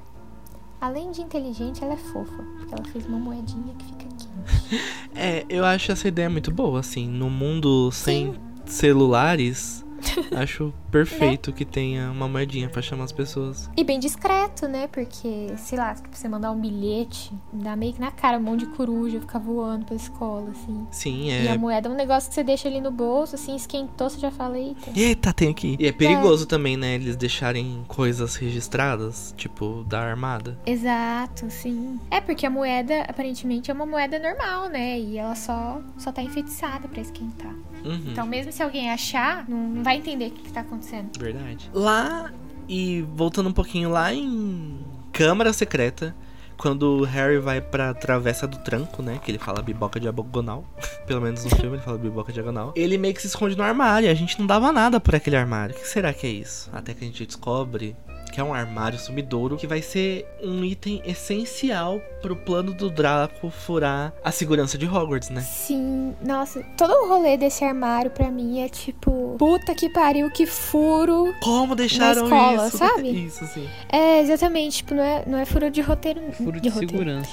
Além 0.80 1.10
de 1.10 1.20
inteligente, 1.20 1.82
ela 1.82 1.94
é 1.94 1.96
fofa, 1.96 2.42
porque 2.58 2.74
ela 2.74 2.84
fez 2.84 3.06
uma 3.06 3.18
moedinha 3.18 3.74
que 3.74 3.84
fica 3.84 3.98
quente. 3.98 4.28
É, 5.14 5.44
eu 5.48 5.64
acho 5.64 5.92
essa 5.92 6.08
ideia 6.08 6.30
muito 6.30 6.50
boa, 6.50 6.80
assim. 6.80 7.06
No 7.06 7.28
mundo 7.28 7.92
sem 7.92 8.34
celulares, 8.64 9.84
acho 10.36 10.72
perfeito 10.90 11.52
que 11.52 11.64
tenha 11.64 12.10
uma 12.10 12.28
moedinha 12.28 12.68
pra 12.68 12.82
chamar 12.82 13.04
as 13.04 13.12
pessoas. 13.12 13.70
E 13.76 13.84
bem 13.84 13.98
discreto, 13.98 14.66
né? 14.68 14.86
Porque, 14.86 15.52
sei 15.56 15.78
lá, 15.78 15.94
se 15.94 16.02
você 16.12 16.28
mandar 16.28 16.50
um 16.50 16.60
bilhete, 16.60 17.32
dá 17.52 17.74
meio 17.76 17.92
que 17.92 18.00
na 18.00 18.10
cara 18.10 18.38
um 18.38 18.42
monte 18.42 18.60
de 18.60 18.66
coruja 18.66 19.20
ficar 19.20 19.38
voando 19.38 19.86
pela 19.86 19.98
escola, 20.00 20.50
assim. 20.50 20.86
Sim, 20.90 21.28
E 21.28 21.48
a 21.48 21.54
é. 21.54 21.58
moeda 21.58 21.88
é 21.88 21.92
um 21.92 21.94
negócio 21.94 22.28
que 22.28 22.34
você 22.34 22.44
deixa 22.44 22.68
ali 22.68 22.80
no 22.80 22.90
bolso, 22.90 23.34
assim, 23.34 23.54
esquentou, 23.56 24.08
você 24.10 24.18
já 24.18 24.30
fala, 24.30 24.58
eita. 24.58 24.90
Eita, 24.94 25.32
tem 25.32 25.50
aqui. 25.50 25.76
E 25.78 25.86
é 25.86 25.92
perigoso 25.92 26.46
também, 26.46 26.76
né? 26.76 26.94
Eles 26.94 27.16
deixarem 27.16 27.84
coisas 27.88 28.36
registradas, 28.36 29.34
tipo, 29.36 29.84
da 29.88 30.00
armada. 30.00 30.58
Exato, 30.66 31.50
sim. 31.50 31.98
É 32.10 32.20
porque 32.20 32.46
a 32.46 32.50
moeda, 32.50 33.02
aparentemente, 33.02 33.70
é 33.70 33.74
uma 33.74 33.86
moeda 33.86 34.18
normal, 34.18 34.68
né? 34.68 34.98
E 34.98 35.18
ela 35.18 35.34
só, 35.34 35.80
só 35.98 36.12
tá 36.12 36.22
enfeitiçada 36.22 36.88
pra 36.88 37.00
esquentar. 37.00 37.54
Uhum. 37.84 38.04
Então, 38.08 38.26
mesmo 38.26 38.52
se 38.52 38.62
alguém 38.62 38.90
achar, 38.90 39.48
não, 39.48 39.58
não 39.68 39.82
vai 39.82 39.96
entender 39.96 40.26
o 40.26 40.30
que, 40.30 40.42
que 40.42 40.52
tá 40.52 40.60
acontecendo. 40.60 41.10
Verdade. 41.18 41.70
Lá, 41.72 42.32
e 42.68 43.02
voltando 43.14 43.48
um 43.48 43.52
pouquinho 43.52 43.90
lá 43.90 44.12
em 44.12 44.78
Câmara 45.12 45.52
Secreta, 45.52 46.14
quando 46.56 47.00
o 47.00 47.04
Harry 47.04 47.38
vai 47.38 47.60
pra 47.60 47.92
Travessa 47.92 48.46
do 48.46 48.56
Tranco, 48.58 49.02
né? 49.02 49.18
Que 49.24 49.32
ele 49.32 49.38
fala 49.38 49.60
biboca 49.60 49.98
diagonal. 49.98 50.64
Pelo 51.06 51.20
menos 51.20 51.44
no 51.44 51.50
filme 51.56 51.76
ele 51.76 51.82
fala 51.82 51.98
biboca 51.98 52.32
diagonal. 52.32 52.72
Ele 52.76 52.96
meio 52.96 53.12
que 53.14 53.20
se 53.20 53.26
esconde 53.26 53.56
no 53.56 53.64
armário. 53.64 54.08
A 54.08 54.14
gente 54.14 54.38
não 54.38 54.46
dava 54.46 54.70
nada 54.70 55.00
por 55.00 55.14
aquele 55.14 55.36
armário. 55.36 55.74
O 55.74 55.78
que 55.78 55.88
será 55.88 56.12
que 56.12 56.26
é 56.26 56.30
isso? 56.30 56.70
Até 56.72 56.94
que 56.94 57.04
a 57.04 57.06
gente 57.06 57.26
descobre 57.26 57.96
que 58.32 58.40
é 58.40 58.44
um 58.44 58.54
armário 58.54 58.98
sumidouro 58.98 59.56
que 59.58 59.66
vai 59.66 59.82
ser 59.82 60.26
um 60.42 60.64
item 60.64 61.02
essencial 61.04 62.00
pro 62.22 62.34
plano 62.34 62.72
do 62.72 62.88
Draco 62.90 63.50
furar 63.50 64.12
a 64.24 64.32
segurança 64.32 64.78
de 64.78 64.86
Hogwarts, 64.86 65.28
né? 65.28 65.42
Sim, 65.42 66.14
nossa, 66.24 66.64
todo 66.76 66.92
o 66.92 67.08
rolê 67.08 67.36
desse 67.36 67.62
armário 67.62 68.10
pra 68.10 68.30
mim 68.30 68.60
é 68.60 68.68
tipo, 68.68 69.36
puta 69.38 69.74
que 69.74 69.90
pariu, 69.90 70.30
que 70.30 70.46
furo. 70.46 71.34
Como 71.42 71.76
deixaram 71.76 72.24
escola, 72.24 72.66
isso? 72.68 72.78
sabe? 72.78 73.26
Isso, 73.26 73.46
sim. 73.48 73.68
É, 73.90 74.20
exatamente, 74.20 74.78
tipo, 74.78 74.94
não 74.94 75.02
é, 75.02 75.24
não 75.26 75.38
é 75.38 75.44
furo 75.44 75.70
de 75.70 75.82
roteiro. 75.82 76.20
Furo 76.32 76.58
de, 76.60 76.70
roteiro. 76.70 76.92
segurança. 76.92 77.28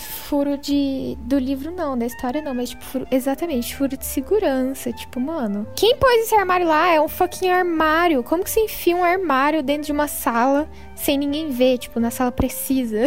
Furo 0.00 0.58
de. 0.58 1.16
do 1.20 1.38
livro 1.38 1.70
não, 1.70 1.96
da 1.96 2.06
história 2.06 2.42
não, 2.42 2.54
mas 2.54 2.70
tipo, 2.70 2.84
furo, 2.84 3.06
exatamente, 3.10 3.76
furo 3.76 3.96
de 3.96 4.04
segurança. 4.04 4.92
Tipo, 4.92 5.20
mano. 5.20 5.66
Quem 5.76 5.96
pôs 5.96 6.22
esse 6.22 6.34
armário 6.34 6.66
lá 6.66 6.92
é 6.92 7.00
um 7.00 7.08
fucking 7.08 7.48
armário. 7.48 8.22
Como 8.22 8.42
que 8.42 8.50
você 8.50 8.60
enfia 8.60 8.96
um 8.96 9.04
armário 9.04 9.62
dentro 9.62 9.84
de 9.84 9.92
uma 9.92 10.08
sala 10.08 10.68
sem 10.94 11.16
ninguém 11.16 11.50
ver? 11.50 11.78
Tipo, 11.78 12.00
na 12.00 12.10
sala 12.10 12.32
precisa. 12.32 13.06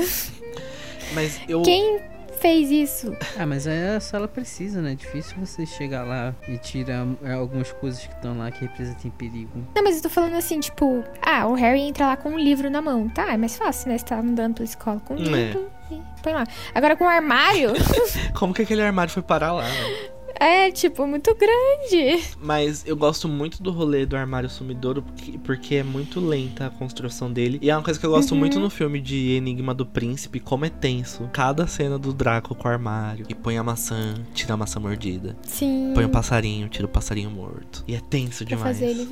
Mas 1.14 1.40
eu. 1.48 1.62
Quem 1.62 2.00
fez 2.40 2.70
isso? 2.72 3.16
Ah, 3.38 3.46
mas 3.46 3.68
aí 3.68 3.96
a 3.96 4.00
sala 4.00 4.28
precisa, 4.28 4.82
né? 4.82 4.92
É 4.94 4.96
difícil 4.96 5.36
você 5.40 5.66
chegar 5.66 6.04
lá 6.04 6.34
e 6.48 6.58
tirar 6.58 7.06
é, 7.24 7.34
algumas 7.34 7.72
coisas 7.72 8.06
que 8.06 8.14
estão 8.14 8.38
lá 8.38 8.50
que 8.52 8.62
representem 8.62 9.12
perigo. 9.12 9.64
Não, 9.76 9.84
mas 9.84 9.98
eu 9.98 10.04
tô 10.04 10.10
falando 10.10 10.36
assim, 10.36 10.60
tipo, 10.60 11.04
ah, 11.22 11.48
o 11.48 11.54
Harry 11.56 11.82
entra 11.82 12.06
lá 12.08 12.18
com 12.18 12.30
um 12.30 12.40
livro 12.40 12.70
na 12.70 12.82
mão. 12.82 13.08
Tá, 13.10 13.34
é 13.34 13.38
mais 13.38 13.58
fácil, 13.58 13.90
né? 13.90 13.98
Você 13.98 14.06
tá 14.06 14.20
andando 14.20 14.56
pela 14.56 14.66
escola 14.66 15.00
com 15.06 15.16
um 15.16 15.18
É. 15.18 15.22
livro 15.48 15.70
e 15.92 16.02
põe 16.22 16.34
lá. 16.34 16.46
Agora 16.74 16.96
com 16.96 17.04
um 17.06 17.10
armário, 17.10 17.72
Como 18.38 18.54
que 18.54 18.62
aquele 18.62 18.82
armário 18.82 19.12
foi 19.12 19.24
parar 19.24 19.52
lá, 19.54 19.64
né? 19.64 20.10
É, 20.40 20.72
tipo, 20.72 21.06
muito 21.08 21.36
grande. 21.36 22.24
Mas 22.42 22.84
eu 22.86 22.96
gosto 22.96 23.28
muito 23.28 23.62
do 23.62 23.72
rolê 23.72 24.06
do 24.06 24.16
armário 24.16 24.50
sumidouro 24.50 25.02
porque, 25.02 25.38
porque 25.40 25.76
é 25.76 25.84
muito 25.84 26.20
lenta 26.20 26.68
a 26.68 26.70
construção 26.70 27.32
dele. 27.32 27.60
E 27.62 27.70
é 27.70 27.76
uma 27.76 27.84
coisa 27.84 28.00
que 28.00 28.06
eu 28.06 28.12
gosto 28.12 28.32
Uhum. 28.32 28.38
muito 28.40 28.60
no 28.60 28.70
filme 28.70 29.00
de 29.02 29.32
Enigma 29.32 29.74
do 29.74 29.86
Príncipe, 29.86 30.40
como 30.40 30.66
é 30.66 30.70
tenso. 30.70 31.30
Cada 31.34 31.66
cena 31.68 31.98
do 31.98 32.14
Draco 32.14 32.54
com 32.56 32.68
o 32.68 32.72
armário. 32.72 33.26
E 33.30 33.36
põe 33.36 33.58
a 33.58 33.64
maçã, 33.64 34.16
tira 34.34 34.54
a 34.54 34.58
maçã 34.58 34.80
mordida. 34.80 35.38
Sim. 35.44 35.92
Põe 35.94 36.06
o 36.06 36.10
passarinho, 36.10 36.68
tira 36.70 36.86
o 36.86 36.90
passarinho 36.90 37.30
morto. 37.30 37.84
E 37.88 37.96
é 37.96 38.00
tenso 38.00 38.46
Pra 38.46 38.56
demais. 38.56 38.78
fazer 38.78 38.92
ele, 38.92 39.08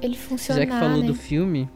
ele 0.00 0.16
funcionar, 0.16 0.60
Já 0.60 0.66
que 0.66 0.72
falou 0.78 1.00
né? 1.02 1.06
do 1.06 1.14
filme, 1.14 1.68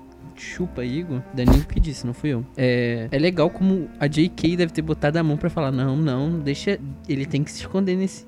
chupa 0.42 0.84
Igor, 0.84 1.22
Danilo 1.34 1.64
que 1.64 1.78
disse, 1.80 2.06
não 2.06 2.12
fui 2.14 2.30
eu. 2.30 2.44
É, 2.56 3.08
é 3.10 3.18
legal 3.18 3.48
como 3.50 3.88
a 3.98 4.06
JK 4.06 4.56
deve 4.56 4.72
ter 4.72 4.82
botado 4.82 5.18
a 5.18 5.22
mão 5.22 5.36
pra 5.36 5.48
falar, 5.50 5.70
não, 5.72 5.96
não, 5.96 6.38
deixa. 6.40 6.78
Ele 7.08 7.24
tem 7.26 7.42
que 7.44 7.50
se 7.50 7.60
esconder 7.60 7.96
nesse, 7.96 8.24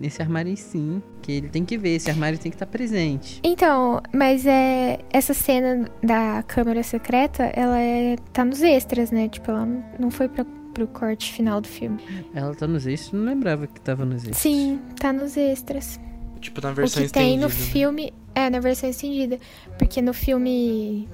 nesse 0.00 0.20
armário 0.22 0.50
aí 0.50 0.56
sim. 0.56 1.02
Que 1.22 1.32
ele 1.32 1.48
tem 1.48 1.64
que 1.64 1.76
ver, 1.76 1.96
esse 1.96 2.10
armário 2.10 2.38
tem 2.38 2.50
que 2.50 2.56
estar 2.56 2.66
presente. 2.66 3.40
Então, 3.44 4.00
mas 4.14 4.46
é 4.46 4.98
essa 5.12 5.34
cena 5.34 5.86
da 6.02 6.42
câmara 6.46 6.82
secreta, 6.82 7.44
ela 7.54 7.78
é 7.78 8.16
tá 8.32 8.44
nos 8.44 8.62
extras, 8.62 9.10
né? 9.10 9.28
Tipo, 9.28 9.50
ela 9.50 9.66
não- 9.98 10.10
foi 10.10 10.28
pra, 10.28 10.44
pro 10.74 10.86
corte 10.86 11.32
final 11.32 11.60
do 11.60 11.68
filme. 11.68 11.98
Ela 12.34 12.54
tá 12.54 12.66
nos 12.66 12.86
extras, 12.86 13.12
não 13.12 13.24
lembrava 13.26 13.66
que 13.66 13.80
tava 13.80 14.04
nos 14.04 14.22
extras. 14.22 14.38
Sim, 14.38 14.80
tá 14.98 15.12
nos 15.12 15.36
extras. 15.36 16.00
Tipo, 16.40 16.60
na 16.62 16.70
O 16.70 16.74
versão 16.74 17.02
que 17.04 17.12
tem 17.12 17.34
estendida. 17.36 17.42
no 17.42 17.48
né? 17.48 17.54
filme. 17.70 18.12
É, 18.34 18.48
na 18.48 18.60
versão 18.60 18.88
estendida. 18.88 19.38
Porque 19.78 20.00
no 20.00 20.14
filme 20.14 21.06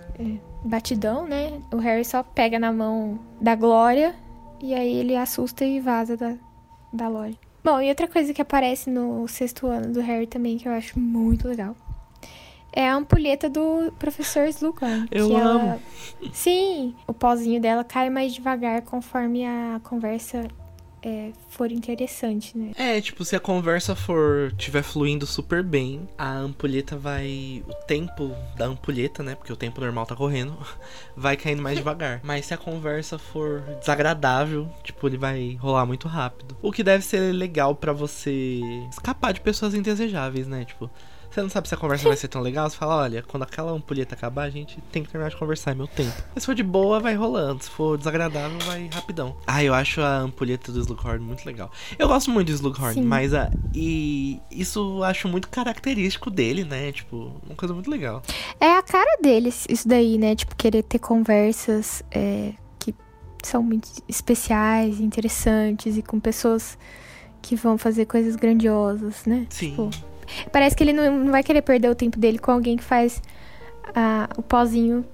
Batidão, 0.64 1.26
né? 1.26 1.60
O 1.72 1.76
Harry 1.76 2.04
só 2.04 2.22
pega 2.22 2.58
na 2.58 2.72
mão 2.72 3.18
da 3.40 3.54
Glória 3.54 4.14
e 4.60 4.74
aí 4.74 4.94
ele 4.96 5.16
assusta 5.16 5.64
e 5.64 5.80
vaza 5.80 6.16
da, 6.16 6.34
da 6.92 7.08
loja. 7.08 7.36
Bom, 7.62 7.80
e 7.80 7.88
outra 7.88 8.06
coisa 8.08 8.32
que 8.32 8.40
aparece 8.42 8.90
no 8.90 9.26
sexto 9.28 9.66
ano 9.66 9.92
do 9.92 10.00
Harry 10.00 10.26
também, 10.26 10.56
que 10.56 10.68
eu 10.68 10.72
acho 10.72 10.98
muito 10.98 11.48
legal. 11.48 11.74
É 12.72 12.88
a 12.88 12.94
ampulheta 12.94 13.48
do 13.48 13.90
professor 13.98 14.46
Slughorn. 14.48 15.08
Eu 15.10 15.28
que 15.28 15.34
ela- 15.34 15.50
amo. 15.50 15.80
Sim, 16.32 16.94
o 17.06 17.12
pozinho 17.14 17.60
dela 17.60 17.82
cai 17.82 18.10
mais 18.10 18.34
devagar 18.34 18.82
conforme 18.82 19.46
a 19.46 19.80
conversa 19.82 20.46
é, 21.02 21.30
for 21.48 21.70
interessante, 21.70 22.56
né? 22.56 22.72
É, 22.76 23.00
tipo, 23.00 23.24
se 23.24 23.36
a 23.36 23.40
conversa 23.40 23.94
for 23.94 24.52
tiver 24.56 24.82
fluindo 24.82 25.26
super 25.26 25.62
bem, 25.62 26.08
a 26.18 26.32
ampulheta 26.32 26.96
vai. 26.96 27.62
O 27.68 27.74
tempo 27.86 28.34
da 28.56 28.66
ampulheta, 28.66 29.22
né? 29.22 29.34
Porque 29.34 29.52
o 29.52 29.56
tempo 29.56 29.80
normal 29.80 30.06
tá 30.06 30.16
correndo, 30.16 30.56
vai 31.16 31.36
caindo 31.36 31.62
mais 31.62 31.76
devagar. 31.76 32.20
Mas 32.22 32.46
se 32.46 32.54
a 32.54 32.58
conversa 32.58 33.18
for 33.18 33.60
desagradável, 33.80 34.68
tipo, 34.82 35.06
ele 35.06 35.18
vai 35.18 35.56
rolar 35.60 35.86
muito 35.86 36.08
rápido. 36.08 36.56
O 36.60 36.72
que 36.72 36.82
deve 36.82 37.04
ser 37.04 37.32
legal 37.32 37.74
pra 37.74 37.92
você 37.92 38.60
escapar 38.90 39.32
de 39.32 39.40
pessoas 39.40 39.74
indesejáveis, 39.74 40.46
né? 40.48 40.64
Tipo, 40.64 40.90
Você 41.36 41.42
não 41.42 41.50
sabe 41.50 41.68
se 41.68 41.74
a 41.74 41.76
conversa 41.76 42.08
vai 42.08 42.16
ser 42.16 42.28
tão 42.28 42.40
legal, 42.40 42.70
você 42.70 42.78
fala, 42.78 42.96
olha, 42.96 43.22
quando 43.22 43.42
aquela 43.42 43.70
ampulheta 43.70 44.14
acabar, 44.14 44.44
a 44.44 44.48
gente 44.48 44.80
tem 44.90 45.02
que 45.02 45.10
terminar 45.10 45.28
de 45.28 45.36
conversar, 45.36 45.72
é 45.72 45.74
meu 45.74 45.86
tempo. 45.86 46.14
Mas 46.34 46.42
se 46.42 46.46
for 46.46 46.54
de 46.54 46.62
boa, 46.62 46.98
vai 46.98 47.14
rolando. 47.14 47.62
Se 47.62 47.68
for 47.68 47.98
desagradável, 47.98 48.58
vai 48.60 48.88
rapidão. 48.90 49.36
Ah, 49.46 49.62
eu 49.62 49.74
acho 49.74 50.00
a 50.00 50.20
ampulheta 50.20 50.72
do 50.72 50.80
Slughorn 50.80 51.22
muito 51.22 51.44
legal. 51.44 51.70
Eu 51.98 52.08
gosto 52.08 52.30
muito 52.30 52.46
do 52.46 52.54
Slughorn, 52.54 52.94
Sim. 52.94 53.02
mas 53.02 53.34
a, 53.34 53.50
e 53.74 54.40
isso 54.50 54.78
eu 54.78 55.04
acho 55.04 55.28
muito 55.28 55.50
característico 55.50 56.30
dele, 56.30 56.64
né? 56.64 56.90
Tipo, 56.90 57.38
uma 57.44 57.54
coisa 57.54 57.74
muito 57.74 57.90
legal. 57.90 58.22
É 58.58 58.70
a 58.72 58.82
cara 58.82 59.18
dele, 59.20 59.50
isso 59.50 59.86
daí, 59.86 60.16
né? 60.16 60.34
Tipo, 60.34 60.56
querer 60.56 60.84
ter 60.84 61.00
conversas 61.00 62.02
é, 62.12 62.54
que 62.78 62.94
são 63.42 63.62
muito 63.62 63.90
especiais, 64.08 65.00
interessantes 65.00 65.98
e 65.98 66.02
com 66.02 66.18
pessoas 66.18 66.78
que 67.42 67.54
vão 67.54 67.76
fazer 67.76 68.06
coisas 68.06 68.36
grandiosas, 68.36 69.26
né? 69.26 69.46
Sim. 69.50 69.72
Tipo, 69.72 70.15
parece 70.52 70.76
que 70.76 70.84
ele 70.84 70.92
não, 70.92 71.24
não 71.24 71.32
vai 71.32 71.42
querer 71.42 71.62
perder 71.62 71.90
o 71.90 71.94
tempo 71.94 72.18
dele 72.18 72.38
com 72.38 72.50
alguém 72.50 72.76
que 72.76 72.84
faz 72.84 73.22
ah, 73.94 74.28
o 74.36 74.42
pozinho 74.42 75.04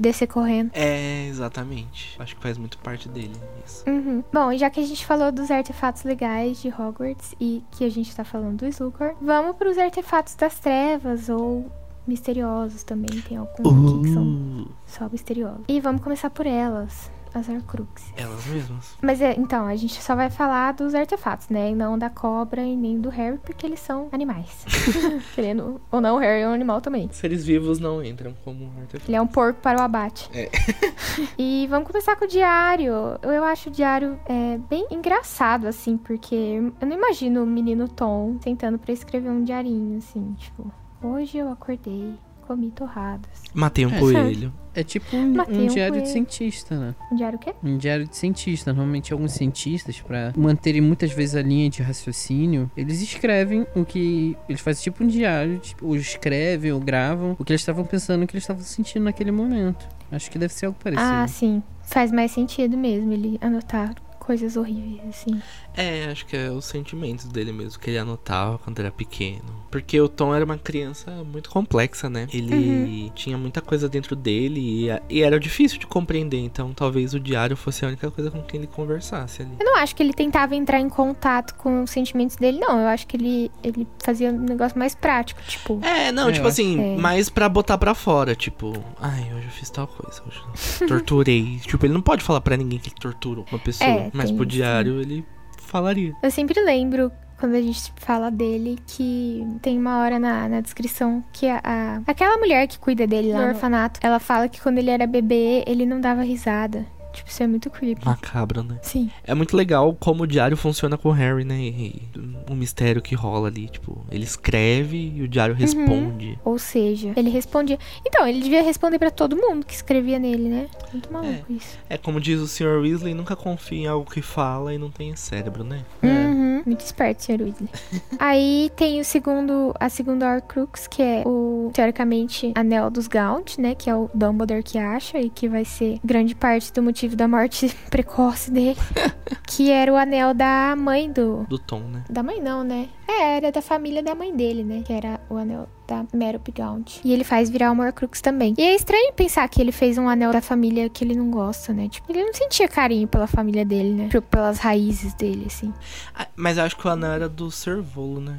descer 0.00 0.26
correndo. 0.26 0.70
É, 0.72 1.26
exatamente. 1.28 2.16
Acho 2.18 2.34
que 2.34 2.42
faz 2.42 2.56
muito 2.56 2.78
parte 2.78 3.08
dele 3.08 3.32
isso. 3.66 3.84
Uhum. 3.86 4.24
Bom, 4.32 4.50
e 4.50 4.58
já 4.58 4.70
que 4.70 4.80
a 4.80 4.82
gente 4.82 5.04
falou 5.04 5.30
dos 5.30 5.50
artefatos 5.50 6.02
legais 6.04 6.60
de 6.60 6.68
Hogwarts 6.68 7.34
e 7.40 7.62
que 7.72 7.84
a 7.84 7.90
gente 7.90 8.14
tá 8.14 8.24
falando 8.24 8.58
do 8.58 8.66
Slughorn, 8.66 9.14
vamos 9.20 9.56
pros 9.56 9.76
artefatos 9.76 10.34
das 10.34 10.58
trevas 10.58 11.28
ou 11.28 11.70
misteriosos 12.06 12.82
também. 12.82 13.20
Tem 13.20 13.36
alguns 13.36 13.92
aqui 13.92 14.02
que 14.02 14.14
são 14.14 14.50
Uh, 14.60 14.68
só 14.86 15.08
misteriosos. 15.08 15.64
E 15.68 15.80
vamos 15.80 16.02
começar 16.02 16.30
por 16.30 16.46
elas, 16.46 17.10
as 17.34 17.48
Horcruxes. 17.48 18.12
elas 18.16 18.44
mesmas. 18.46 18.96
Mas 19.02 19.20
é, 19.20 19.34
então, 19.38 19.66
a 19.66 19.76
gente 19.76 20.00
só 20.02 20.14
vai 20.14 20.30
falar 20.30 20.72
dos 20.72 20.94
artefatos, 20.94 21.48
né? 21.48 21.70
E 21.70 21.74
não 21.74 21.98
da 21.98 22.10
cobra 22.10 22.62
e 22.62 22.76
nem 22.76 23.00
do 23.00 23.08
Harry, 23.08 23.38
porque 23.38 23.66
eles 23.66 23.80
são 23.80 24.08
animais. 24.12 24.64
Querendo 25.34 25.80
ou 25.90 26.00
não, 26.00 26.16
o 26.16 26.18
Harry 26.18 26.42
é 26.42 26.48
um 26.48 26.52
animal 26.52 26.80
também. 26.80 27.08
Seres 27.12 27.44
vivos 27.44 27.78
não 27.78 28.02
entram 28.04 28.34
como 28.44 28.70
artefato. 28.80 29.10
Ele 29.10 29.16
é 29.16 29.20
um 29.20 29.26
porco 29.26 29.60
para 29.60 29.78
o 29.80 29.82
abate. 29.82 30.30
É. 30.34 30.50
e 31.38 31.66
vamos 31.68 31.86
começar 31.86 32.16
com 32.16 32.24
o 32.24 32.28
diário. 32.28 32.92
Eu, 33.22 33.44
acho 33.44 33.68
o 33.68 33.72
diário 33.72 34.18
é, 34.26 34.58
bem 34.68 34.86
engraçado, 34.90 35.66
assim, 35.66 35.96
porque 35.96 36.60
eu 36.80 36.86
não 36.86 36.96
imagino 36.96 37.42
o 37.42 37.46
menino 37.46 37.88
Tom 37.88 38.38
sentando 38.42 38.78
pra 38.78 38.92
escrever 38.92 39.30
um 39.30 39.44
diarinho, 39.44 39.98
assim, 39.98 40.34
tipo, 40.38 40.70
hoje 41.02 41.38
eu 41.38 41.50
acordei, 41.50 42.14
comi 42.50 42.72
torradas. 42.72 43.30
Matei 43.54 43.86
um 43.86 43.94
É. 43.94 43.98
coelho. 43.98 44.52
É 44.72 44.84
tipo 44.84 45.16
um, 45.16 45.34
um 45.36 45.64
um 45.64 45.66
diário 45.66 46.00
de 46.00 46.08
cientista, 46.08 46.78
né? 46.78 46.94
Um 47.10 47.16
diário 47.16 47.36
o 47.36 47.40
quê? 47.40 47.52
Um 47.60 47.76
diário 47.76 48.06
de 48.06 48.16
cientista. 48.16 48.72
Normalmente, 48.72 49.12
alguns 49.12 49.32
cientistas, 49.32 50.00
pra 50.00 50.32
manterem 50.36 50.80
muitas 50.80 51.10
vezes 51.12 51.34
a 51.34 51.42
linha 51.42 51.68
de 51.68 51.82
raciocínio, 51.82 52.70
eles 52.76 53.02
escrevem 53.02 53.66
o 53.74 53.84
que. 53.84 54.36
Eles 54.48 54.60
fazem 54.60 54.84
tipo 54.84 55.02
um 55.02 55.08
diário, 55.08 55.58
tipo, 55.58 55.84
ou 55.88 55.96
escrevem 55.96 56.70
ou 56.70 56.78
gravam 56.78 57.34
o 57.36 57.44
que 57.44 57.50
eles 57.50 57.62
estavam 57.62 57.84
pensando, 57.84 58.22
o 58.22 58.26
que 58.28 58.32
eles 58.36 58.44
estavam 58.44 58.62
sentindo 58.62 59.02
naquele 59.02 59.32
momento. 59.32 59.88
Acho 60.12 60.30
que 60.30 60.38
deve 60.38 60.52
ser 60.54 60.66
algo 60.66 60.78
parecido. 60.80 61.04
Ah, 61.04 61.26
sim. 61.26 61.60
Faz 61.82 62.12
mais 62.12 62.30
sentido 62.30 62.76
mesmo 62.78 63.12
ele 63.12 63.38
anotar 63.40 63.96
coisas 64.20 64.56
horríveis, 64.56 65.00
assim. 65.08 65.42
É, 65.76 66.06
acho 66.10 66.26
que 66.26 66.36
é 66.36 66.50
os 66.50 66.64
sentimentos 66.64 67.26
dele 67.26 67.52
mesmo, 67.52 67.80
que 67.80 67.90
ele 67.90 67.98
anotava 67.98 68.58
quando 68.58 68.78
era 68.80 68.90
pequeno. 68.90 69.60
Porque 69.70 70.00
o 70.00 70.08
Tom 70.08 70.34
era 70.34 70.44
uma 70.44 70.58
criança 70.58 71.10
muito 71.24 71.48
complexa, 71.48 72.10
né? 72.10 72.26
Ele 72.32 73.10
tinha 73.14 73.38
muita 73.38 73.60
coisa 73.60 73.88
dentro 73.88 74.16
dele 74.16 74.60
e, 74.60 74.88
e 75.08 75.22
era 75.22 75.38
difícil 75.38 75.78
de 75.78 75.86
compreender, 75.86 76.38
então 76.38 76.72
talvez 76.72 77.14
o 77.14 77.20
diário 77.20 77.56
fosse 77.56 77.84
a 77.84 77.88
única 77.88 78.10
coisa 78.10 78.30
com 78.32 78.42
quem 78.42 78.58
ele 78.60 78.66
conversasse 78.66 79.42
ali. 79.42 79.52
Eu 79.60 79.64
não 79.66 79.76
acho 79.76 79.94
que 79.94 80.02
ele 80.02 80.12
tentava 80.12 80.56
entrar 80.56 80.80
em 80.80 80.88
contato 80.88 81.54
com 81.54 81.84
os 81.84 81.90
sentimentos 81.90 82.34
dele, 82.36 82.58
não. 82.58 82.80
Eu 82.80 82.88
acho 82.88 83.06
que 83.06 83.16
ele, 83.16 83.50
ele 83.62 83.86
fazia 84.02 84.30
um 84.30 84.38
negócio 84.40 84.76
mais 84.78 84.94
prático, 84.94 85.40
tipo. 85.46 85.78
É, 85.84 86.10
não, 86.10 86.28
É, 86.30 86.32
tipo 86.32 86.48
assim, 86.48 86.94
É. 86.94 86.96
mais 86.96 87.28
pra 87.30 87.48
botar 87.48 87.78
pra 87.78 87.94
fora, 87.94 88.34
tipo, 88.34 88.72
ai, 89.00 89.22
hoje 89.36 89.44
eu 89.46 89.50
fiz 89.52 89.70
tal 89.70 89.86
coisa, 89.86 90.20
hoje 90.26 90.40
eu 90.80 90.86
torturei. 90.88 91.58
tipo, 91.60 91.86
ele 91.86 91.94
não 91.94 92.02
pode 92.02 92.24
falar 92.24 92.40
pra 92.40 92.56
ninguém 92.56 92.78
que 92.80 92.88
ele 92.88 92.96
torturou 93.00 93.44
uma 93.52 93.58
pessoa, 93.60 93.88
É, 93.88 94.10
mas 94.12 94.26
tem 94.26 94.36
pro 94.36 94.44
diário 94.44 95.00
ele 95.00 95.24
falaria. 95.70 96.14
Eu 96.22 96.30
sempre 96.30 96.60
lembro 96.60 97.10
quando 97.38 97.54
a 97.54 97.60
gente 97.62 97.90
fala 97.96 98.30
dele 98.30 98.78
que 98.86 99.46
tem 99.62 99.78
uma 99.78 100.00
hora 100.02 100.18
na, 100.18 100.46
na 100.48 100.60
descrição 100.60 101.24
que 101.32 101.46
a, 101.48 101.60
a- 101.64 102.02
aquela 102.06 102.36
mulher 102.36 102.66
que 102.66 102.78
cuida 102.78 103.06
dele 103.06 103.32
lá 103.32 103.38
no 103.38 103.44
orfanato, 103.54 103.98
ela 104.02 104.18
fala 104.18 104.46
que 104.48 104.60
quando 104.60 104.76
ele 104.78 104.90
era 104.90 105.06
bebê, 105.06 105.64
ele 105.66 105.86
não 105.86 106.00
dava 106.00 106.22
risada. 106.22 106.84
Tipo, 107.12 107.28
isso 107.28 107.42
é 107.42 107.46
muito 107.46 107.70
creepy. 107.70 108.04
Macabro, 108.04 108.62
né? 108.62 108.78
Sim. 108.82 109.10
É 109.24 109.34
muito 109.34 109.56
legal 109.56 109.96
como 109.98 110.22
o 110.22 110.26
diário 110.26 110.56
funciona 110.56 110.96
com 110.96 111.08
o 111.08 111.12
Harry, 111.12 111.44
né? 111.44 111.58
E 111.58 112.02
o 112.48 112.54
mistério 112.54 113.02
que 113.02 113.14
rola 113.14 113.48
ali, 113.48 113.68
tipo, 113.68 114.04
ele 114.10 114.24
escreve 114.24 115.12
e 115.16 115.22
o 115.22 115.28
diário 115.28 115.54
responde. 115.54 116.38
Ou 116.44 116.58
seja, 116.58 117.12
ele 117.16 117.30
respondia. 117.30 117.78
Então, 118.06 118.26
ele 118.26 118.40
devia 118.40 118.62
responder 118.62 118.98
pra 118.98 119.10
todo 119.10 119.36
mundo 119.36 119.66
que 119.66 119.74
escrevia 119.74 120.18
nele, 120.18 120.48
né? 120.48 120.68
Muito 120.92 121.12
maluco 121.12 121.52
isso. 121.52 121.78
É 121.88 121.98
como 121.98 122.20
diz 122.20 122.40
o 122.40 122.46
Sr. 122.46 122.80
Weasley, 122.80 123.14
nunca 123.14 123.34
confie 123.34 123.80
em 123.80 123.86
algo 123.86 124.10
que 124.10 124.22
fala 124.22 124.72
e 124.74 124.78
não 124.78 124.90
tem 124.90 125.14
cérebro, 125.16 125.64
né? 125.64 125.84
É. 126.02 126.29
Uhum, 126.60 126.64
muito 126.66 126.80
esperto, 126.80 127.22
Sr. 127.22 127.42
Weasley. 127.42 127.68
Aí 128.18 128.70
tem 128.76 129.00
o 129.00 129.04
segundo, 129.04 129.74
a 129.78 129.88
segunda 129.88 130.32
Horcrux, 130.32 130.86
que 130.86 131.02
é 131.02 131.22
o, 131.26 131.70
teoricamente, 131.72 132.52
Anel 132.54 132.90
dos 132.90 133.08
Gaunt, 133.08 133.58
né? 133.58 133.74
Que 133.74 133.90
é 133.90 133.94
o 133.94 134.10
Dumbledore 134.14 134.62
que 134.62 134.78
acha 134.78 135.18
e 135.18 135.30
que 135.30 135.48
vai 135.48 135.64
ser 135.64 135.98
grande 136.04 136.34
parte 136.34 136.72
do 136.72 136.82
motivo 136.82 137.16
da 137.16 137.26
morte 137.26 137.74
precoce 137.90 138.50
dele. 138.50 138.78
que 139.46 139.70
era 139.70 139.92
o 139.92 139.96
anel 139.96 140.34
da 140.34 140.74
mãe 140.76 141.10
do... 141.10 141.44
Do 141.48 141.58
Tom, 141.58 141.80
né? 141.80 142.04
Da 142.08 142.22
mãe 142.22 142.40
não, 142.40 142.62
né? 142.62 142.88
É, 143.08 143.36
era 143.36 143.52
da 143.52 143.62
família 143.62 144.02
da 144.02 144.14
mãe 144.14 144.34
dele, 144.34 144.62
né? 144.62 144.82
Que 144.84 144.92
era 144.92 145.20
o 145.28 145.36
anel 145.36 145.68
da 145.90 146.04
Merope 146.14 146.52
Gaunt. 146.52 147.00
E 147.04 147.12
ele 147.12 147.24
faz 147.24 147.50
virar 147.50 147.72
uma 147.72 147.84
Horcrux 147.84 148.20
também. 148.20 148.54
E 148.56 148.62
é 148.62 148.74
estranho 148.74 149.12
pensar 149.12 149.48
que 149.48 149.60
ele 149.60 149.72
fez 149.72 149.98
um 149.98 150.08
anel 150.08 150.32
da 150.32 150.40
família 150.40 150.88
que 150.88 151.04
ele 151.04 151.14
não 151.16 151.30
gosta, 151.30 151.72
né? 151.72 151.88
Tipo, 151.88 152.10
ele 152.12 152.24
não 152.24 152.32
sentia 152.32 152.68
carinho 152.68 153.08
pela 153.08 153.26
família 153.26 153.64
dele, 153.64 153.90
né? 153.94 154.08
Tipo, 154.08 154.22
Pelas 154.28 154.58
raízes 154.58 155.12
dele, 155.14 155.44
assim. 155.46 155.74
Ah, 156.14 156.26
mas 156.36 156.56
eu 156.58 156.64
acho 156.64 156.76
que 156.76 156.86
o 156.86 156.90
anel 156.90 157.10
era 157.12 157.28
do 157.28 157.50
Servolo, 157.50 158.20
né? 158.20 158.38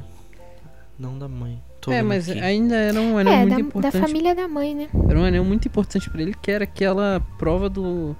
Não 0.98 1.18
da 1.18 1.28
mãe. 1.28 1.62
Tô 1.80 1.90
É, 1.90 2.00
mas 2.00 2.28
aqui. 2.30 2.38
ainda 2.40 2.76
era 2.76 3.00
um 3.00 3.18
anel 3.18 3.32
é, 3.32 3.36
muito 3.38 3.50
da, 3.50 3.56
da 3.56 3.60
importante. 3.60 4.00
família 4.00 4.34
da 4.34 4.46
mãe, 4.48 4.74
né? 4.74 4.88
Era 5.08 5.18
um 5.18 5.24
anel 5.24 5.44
muito 5.44 5.66
importante 5.68 6.08
pra 6.08 6.22
ele, 6.22 6.34
que 6.40 6.50
era 6.50 6.64
aquela 6.64 7.20
prova 7.38 7.68
do. 7.68 8.16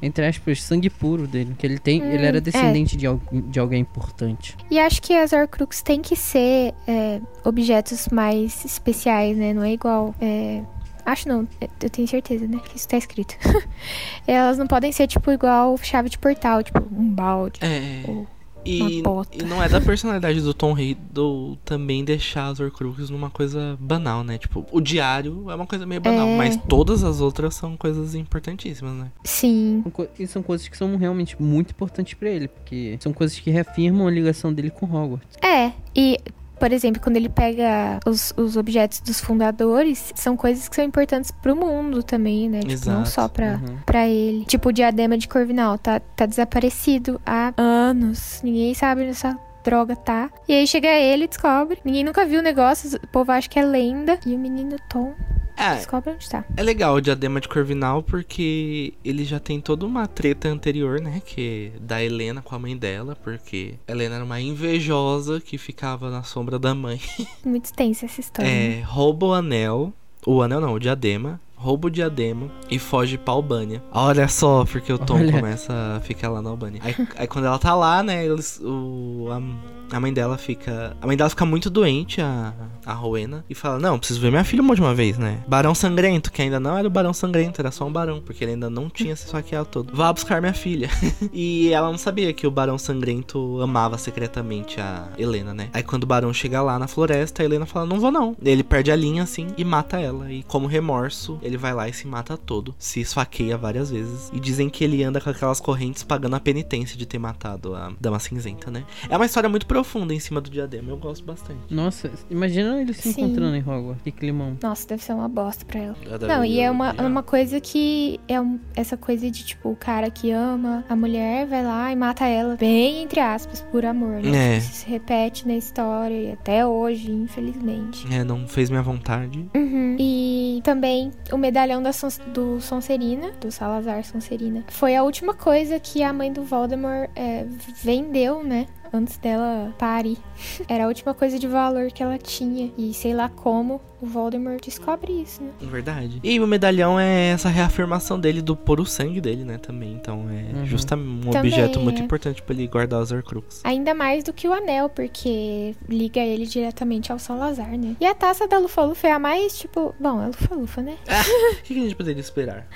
Entre 0.00 0.24
aspas, 0.26 0.62
sangue 0.62 0.88
puro 0.88 1.26
dele. 1.26 1.54
Que 1.58 1.66
ele 1.66 1.78
tem. 1.78 2.02
Hum, 2.02 2.10
ele 2.12 2.24
era 2.24 2.38
é. 2.38 2.40
descendente 2.40 2.96
de, 2.96 3.06
al- 3.06 3.20
de 3.32 3.58
alguém 3.58 3.80
importante. 3.80 4.56
E 4.70 4.78
acho 4.78 5.02
que 5.02 5.12
as 5.14 5.32
Horcrux 5.32 5.82
têm 5.82 6.00
que 6.00 6.14
ser 6.14 6.72
é, 6.86 7.20
objetos 7.44 8.08
mais 8.08 8.64
especiais, 8.64 9.36
né? 9.36 9.52
Não 9.52 9.62
é 9.64 9.72
igual. 9.72 10.14
é, 10.20 10.62
Acho 11.04 11.26
não, 11.26 11.48
é, 11.60 11.68
eu 11.82 11.88
tenho 11.88 12.06
certeza, 12.06 12.46
né? 12.46 12.60
Que 12.68 12.76
isso 12.76 12.86
tá 12.86 12.98
escrito. 12.98 13.34
Elas 14.26 14.58
não 14.58 14.66
podem 14.66 14.92
ser, 14.92 15.06
tipo, 15.06 15.30
igual 15.30 15.76
chave 15.78 16.08
de 16.10 16.18
portal, 16.18 16.62
tipo, 16.62 16.80
um 16.92 17.08
balde. 17.10 17.60
É. 17.62 18.02
Ou 18.06 18.26
E, 18.64 19.02
e 19.32 19.42
não 19.44 19.62
é 19.62 19.68
da 19.68 19.80
personalidade 19.80 20.40
do 20.40 20.52
Tom 20.52 20.72
Riddle 20.72 21.56
também 21.64 22.04
deixar 22.04 22.48
as 22.48 22.60
Horcruxes 22.60 23.08
numa 23.08 23.30
coisa 23.30 23.76
banal, 23.80 24.22
né? 24.22 24.36
Tipo, 24.36 24.66
o 24.70 24.80
diário 24.80 25.50
é 25.50 25.54
uma 25.54 25.66
coisa 25.66 25.86
meio 25.86 26.00
banal, 26.00 26.28
É. 26.28 26.36
mas 26.36 26.56
todas 26.68 27.02
as 27.04 27.20
outras 27.20 27.54
são 27.54 27.76
coisas 27.76 28.14
importantíssimas, 28.14 28.94
né? 28.94 29.10
Sim. 29.24 29.82
E 30.18 30.26
são 30.26 30.42
coisas 30.42 30.68
que 30.68 30.76
são 30.76 30.96
realmente 30.96 31.40
muito 31.40 31.70
importantes 31.70 32.14
pra 32.14 32.28
ele, 32.28 32.48
porque 32.48 32.96
são 33.00 33.12
coisas 33.12 33.38
que 33.38 33.50
reafirmam 33.50 34.06
a 34.06 34.10
ligação 34.10 34.52
dele 34.52 34.70
com 34.70 34.86
Hogwarts. 34.86 35.36
É, 35.42 35.72
e, 35.96 36.18
por 36.58 36.72
exemplo, 36.72 37.00
quando 37.00 37.16
ele 37.16 37.28
pega 37.28 37.98
os, 38.06 38.32
os 38.36 38.56
objetos 38.56 39.00
dos 39.00 39.20
fundadores, 39.20 40.12
são 40.14 40.36
coisas 40.36 40.68
que 40.68 40.76
são 40.76 40.84
importantes 40.84 41.30
pro 41.30 41.54
mundo 41.56 42.02
também, 42.02 42.48
né? 42.48 42.60
Tipo, 42.60 42.86
não 42.90 43.02
Exato. 43.02 43.08
só 43.08 43.28
pra, 43.28 43.60
Uhum. 43.62 43.78
pra 43.86 44.06
ele. 44.08 44.44
Tipo, 44.44 44.68
o 44.68 44.72
diadema 44.72 45.16
de 45.16 45.28
Corvinal 45.28 45.78
tá, 45.78 46.00
tá 46.00 46.26
desaparecido 46.26 47.20
há 47.24 47.52
anos. 47.56 48.40
Ninguém 48.42 48.74
sabe 48.74 49.02
onde 49.02 49.10
essa 49.10 49.38
droga 49.64 49.94
tá. 49.96 50.30
E 50.48 50.52
aí 50.52 50.66
chega 50.66 50.88
ele 50.88 51.24
e 51.24 51.28
descobre. 51.28 51.78
Ninguém 51.84 52.04
nunca 52.04 52.24
viu 52.24 52.40
o 52.40 52.42
negócio, 52.42 52.98
o 53.02 53.06
povo 53.08 53.30
acha 53.32 53.48
que 53.48 53.58
é 53.58 53.64
lenda. 53.64 54.18
E 54.26 54.34
o 54.34 54.38
menino 54.38 54.76
Tom 54.88 55.14
É, 55.58 55.74
descobre 55.74 56.12
onde 56.12 56.28
tá. 56.28 56.44
é 56.56 56.62
legal 56.62 56.94
o 56.94 57.00
diadema 57.00 57.40
de 57.40 57.48
Corvinal 57.48 58.02
porque 58.02 58.94
ele 59.04 59.24
já 59.24 59.40
tem 59.40 59.60
toda 59.60 59.84
uma 59.84 60.06
treta 60.06 60.48
anterior, 60.48 61.00
né? 61.00 61.20
Que 61.24 61.72
é 61.74 61.78
da 61.80 62.02
Helena 62.02 62.40
com 62.40 62.54
a 62.54 62.58
mãe 62.58 62.76
dela, 62.76 63.16
porque 63.16 63.74
Helena 63.88 64.16
era 64.16 64.24
uma 64.24 64.40
invejosa 64.40 65.40
que 65.40 65.58
ficava 65.58 66.10
na 66.10 66.22
sombra 66.22 66.58
da 66.58 66.74
mãe. 66.74 67.00
Muito 67.44 67.64
extensa 67.64 68.06
essa 68.06 68.20
história. 68.20 68.50
né? 68.50 68.78
É, 68.78 68.82
rouba 68.82 69.26
o 69.26 69.34
anel. 69.34 69.92
O 70.24 70.42
anel 70.42 70.60
não, 70.60 70.74
o 70.74 70.78
diadema. 70.78 71.40
Rouba 71.58 71.88
o 71.88 71.90
diadema 71.90 72.50
e 72.70 72.78
foge 72.78 73.18
pra 73.18 73.34
Albânia. 73.34 73.82
Olha 73.92 74.28
só, 74.28 74.64
porque 74.64 74.92
o 74.92 74.98
Tom 74.98 75.16
Olha. 75.16 75.32
começa 75.32 75.72
a 75.96 76.00
ficar 76.00 76.28
lá 76.28 76.40
na 76.40 76.50
Albânia. 76.50 76.80
Aí, 76.84 76.94
aí 77.16 77.26
quando 77.26 77.46
ela 77.46 77.58
tá 77.58 77.74
lá, 77.74 78.02
né, 78.02 78.24
eles, 78.24 78.60
o, 78.62 79.28
a, 79.30 79.96
a 79.96 80.00
mãe 80.00 80.12
dela 80.12 80.36
fica. 80.36 80.96
A 81.00 81.06
mãe 81.06 81.16
dela 81.16 81.30
fica 81.30 81.44
muito 81.44 81.70
doente, 81.70 82.20
a, 82.20 82.52
a 82.84 82.92
Rowena, 82.92 83.44
e 83.48 83.54
fala: 83.54 83.78
Não, 83.78 83.98
preciso 83.98 84.20
ver 84.20 84.30
minha 84.30 84.44
filha 84.44 84.62
uma 84.62 84.70
última 84.70 84.94
vez, 84.94 85.18
né? 85.18 85.42
Barão 85.46 85.74
Sangrento, 85.74 86.30
que 86.30 86.42
ainda 86.42 86.60
não 86.60 86.76
era 86.76 86.86
o 86.86 86.90
Barão 86.90 87.12
Sangrento, 87.12 87.60
era 87.60 87.70
só 87.70 87.86
um 87.86 87.92
barão, 87.92 88.20
porque 88.20 88.44
ele 88.44 88.52
ainda 88.52 88.68
não 88.68 88.88
tinha 88.88 89.16
se 89.16 89.26
esfaqueado 89.26 89.66
todo. 89.66 89.94
Vá 89.94 90.12
buscar 90.12 90.40
minha 90.40 90.52
filha. 90.52 90.88
e 91.32 91.72
ela 91.72 91.90
não 91.90 91.98
sabia 91.98 92.32
que 92.32 92.46
o 92.46 92.50
Barão 92.50 92.78
Sangrento 92.78 93.60
amava 93.60 93.98
secretamente 93.98 94.80
a 94.80 95.08
Helena, 95.18 95.54
né? 95.54 95.70
Aí 95.72 95.82
quando 95.82 96.04
o 96.04 96.06
Barão 96.06 96.32
chega 96.32 96.62
lá 96.62 96.78
na 96.78 96.86
floresta, 96.86 97.42
a 97.42 97.44
Helena 97.44 97.66
fala: 97.66 97.86
Não 97.86 98.00
vou 98.00 98.10
não. 98.10 98.36
Ele 98.42 98.62
perde 98.62 98.90
a 98.90 98.96
linha 98.96 99.22
assim 99.22 99.48
e 99.56 99.64
mata 99.64 100.00
ela. 100.00 100.30
E 100.30 100.42
como 100.42 100.66
remorso, 100.66 101.38
ele 101.48 101.56
vai 101.56 101.72
lá 101.74 101.88
e 101.88 101.92
se 101.92 102.06
mata 102.06 102.36
todo. 102.36 102.74
Se 102.78 103.00
esfaqueia 103.00 103.56
várias 103.56 103.90
vezes. 103.90 104.30
E 104.32 104.38
dizem 104.40 104.68
que 104.68 104.84
ele 104.84 105.02
anda 105.02 105.20
com 105.20 105.30
aquelas 105.30 105.60
correntes 105.60 106.02
pagando 106.02 106.36
a 106.36 106.40
penitência 106.40 106.96
de 106.96 107.06
ter 107.06 107.18
matado 107.18 107.74
a 107.74 107.92
Dama 108.00 108.18
Cinzenta, 108.18 108.70
né? 108.70 108.84
É 109.08 109.16
uma 109.16 109.26
história 109.26 109.48
muito 109.48 109.66
profunda 109.66 110.14
em 110.14 110.20
cima 110.20 110.40
do 110.40 110.48
diadema. 110.50 110.90
Eu 110.90 110.96
gosto 110.96 111.24
bastante. 111.24 111.58
Nossa, 111.70 112.10
imagina 112.30 112.80
eles 112.80 112.96
se 112.98 113.12
Sim. 113.12 113.22
encontrando 113.22 113.56
em 113.56 113.60
Hogwarts. 113.60 114.02
Que 114.02 114.12
climão. 114.12 114.56
Nossa, 114.62 114.86
deve 114.86 115.02
ser 115.02 115.12
uma 115.14 115.28
bosta 115.28 115.64
pra 115.64 115.80
ela. 115.80 115.96
Eu 116.04 116.28
Não, 116.28 116.44
e 116.44 116.60
é 116.60 116.70
uma, 116.70 116.90
adoro 116.90 117.08
uma 117.08 117.22
coisa 117.22 117.60
que 117.60 118.20
é 118.28 118.40
um- 118.40 118.58
essa 118.76 118.96
coisa 118.96 119.30
de, 119.30 119.44
tipo, 119.44 119.70
o 119.70 119.76
cara 119.76 120.10
que 120.10 120.30
ama 120.30 120.84
a 120.88 120.94
mulher 120.96 121.46
vai 121.46 121.64
lá 121.64 121.90
e 121.92 121.96
mata 121.96 122.26
ela, 122.26 122.56
bem 122.56 123.02
entre 123.02 123.20
aspas, 123.20 123.60
por 123.70 123.84
amor, 123.84 124.20
né? 124.22 124.56
É. 124.56 124.60
Tipo, 124.60 124.66
isso 124.70 124.74
se 124.84 124.88
repete 124.88 125.46
na 125.46 125.56
história 125.56 126.14
e 126.14 126.32
até 126.32 126.66
hoje, 126.66 127.10
infelizmente. 127.10 128.06
É, 128.12 128.22
não 128.24 128.46
fez 128.46 128.70
minha 128.70 128.82
vontade. 128.82 129.48
Uhum. 129.54 129.96
E 129.98 130.60
também 130.64 131.10
o 131.38 131.40
medalhão 131.40 131.80
da 131.82 131.92
Son- 131.92 132.08
do 132.34 132.60
Sonserina, 132.60 133.30
do 133.40 133.50
Salazar 133.50 134.04
Sonserina, 134.04 134.64
foi 134.68 134.96
a 134.96 135.02
última 135.04 135.32
coisa 135.34 135.78
que 135.78 136.02
a 136.02 136.12
mãe 136.12 136.32
do 136.32 136.42
Voldemort 136.42 137.08
é, 137.14 137.44
vendeu, 137.82 138.42
né? 138.42 138.66
Antes 138.92 139.16
dela 139.18 139.74
parir. 139.78 140.18
Era 140.68 140.84
a 140.84 140.88
última 140.88 141.14
coisa 141.14 141.38
de 141.38 141.46
valor 141.46 141.90
que 141.90 142.02
ela 142.02 142.18
tinha. 142.18 142.70
E 142.76 142.92
sei 142.94 143.14
lá 143.14 143.28
como 143.28 143.80
o 144.00 144.06
Voldemort 144.06 144.62
descobre 144.64 145.12
isso, 145.12 145.42
né? 145.42 145.50
Verdade. 145.60 146.20
E 146.22 146.38
o 146.38 146.46
medalhão 146.46 146.98
é 147.00 147.30
essa 147.30 147.48
reafirmação 147.48 148.18
dele 148.18 148.40
do 148.40 148.54
pôr 148.56 148.80
o 148.80 148.86
sangue 148.86 149.20
dele, 149.20 149.44
né? 149.44 149.58
Também. 149.58 149.92
Então 149.94 150.26
é 150.30 150.58
Uhum. 150.58 150.66
justamente 150.66 151.26
um 151.26 151.30
Também, 151.30 151.50
objeto 151.52 151.80
muito 151.80 152.00
é. 152.00 152.04
importante 152.04 152.40
pra 152.42 152.54
ele 152.54 152.66
guardar 152.68 153.00
os 153.02 153.10
Horcrux. 153.12 153.60
Ainda 153.64 153.94
mais 153.94 154.22
do 154.24 154.32
que 154.32 154.46
o 154.48 154.52
anel, 154.52 154.88
porque 154.88 155.74
liga 155.88 156.20
ele 156.20 156.46
diretamente 156.46 157.10
ao 157.12 157.18
Salazar, 157.18 157.76
né? 157.76 157.96
E 158.00 158.06
a 158.06 158.14
taça 158.14 158.46
da 158.46 158.58
Lufa-Lufa 158.58 159.08
é 159.08 159.12
a 159.12 159.18
mais, 159.18 159.58
tipo... 159.58 159.94
Bom, 160.00 160.22
é 160.22 160.26
Lufa-Lufa, 160.28 160.80
né? 160.82 160.96
O 161.58 161.62
que 161.62 161.74
que 161.74 161.80
a 161.80 161.82
gente 161.82 161.96
poderia 161.96 162.20
esperar? 162.20 162.66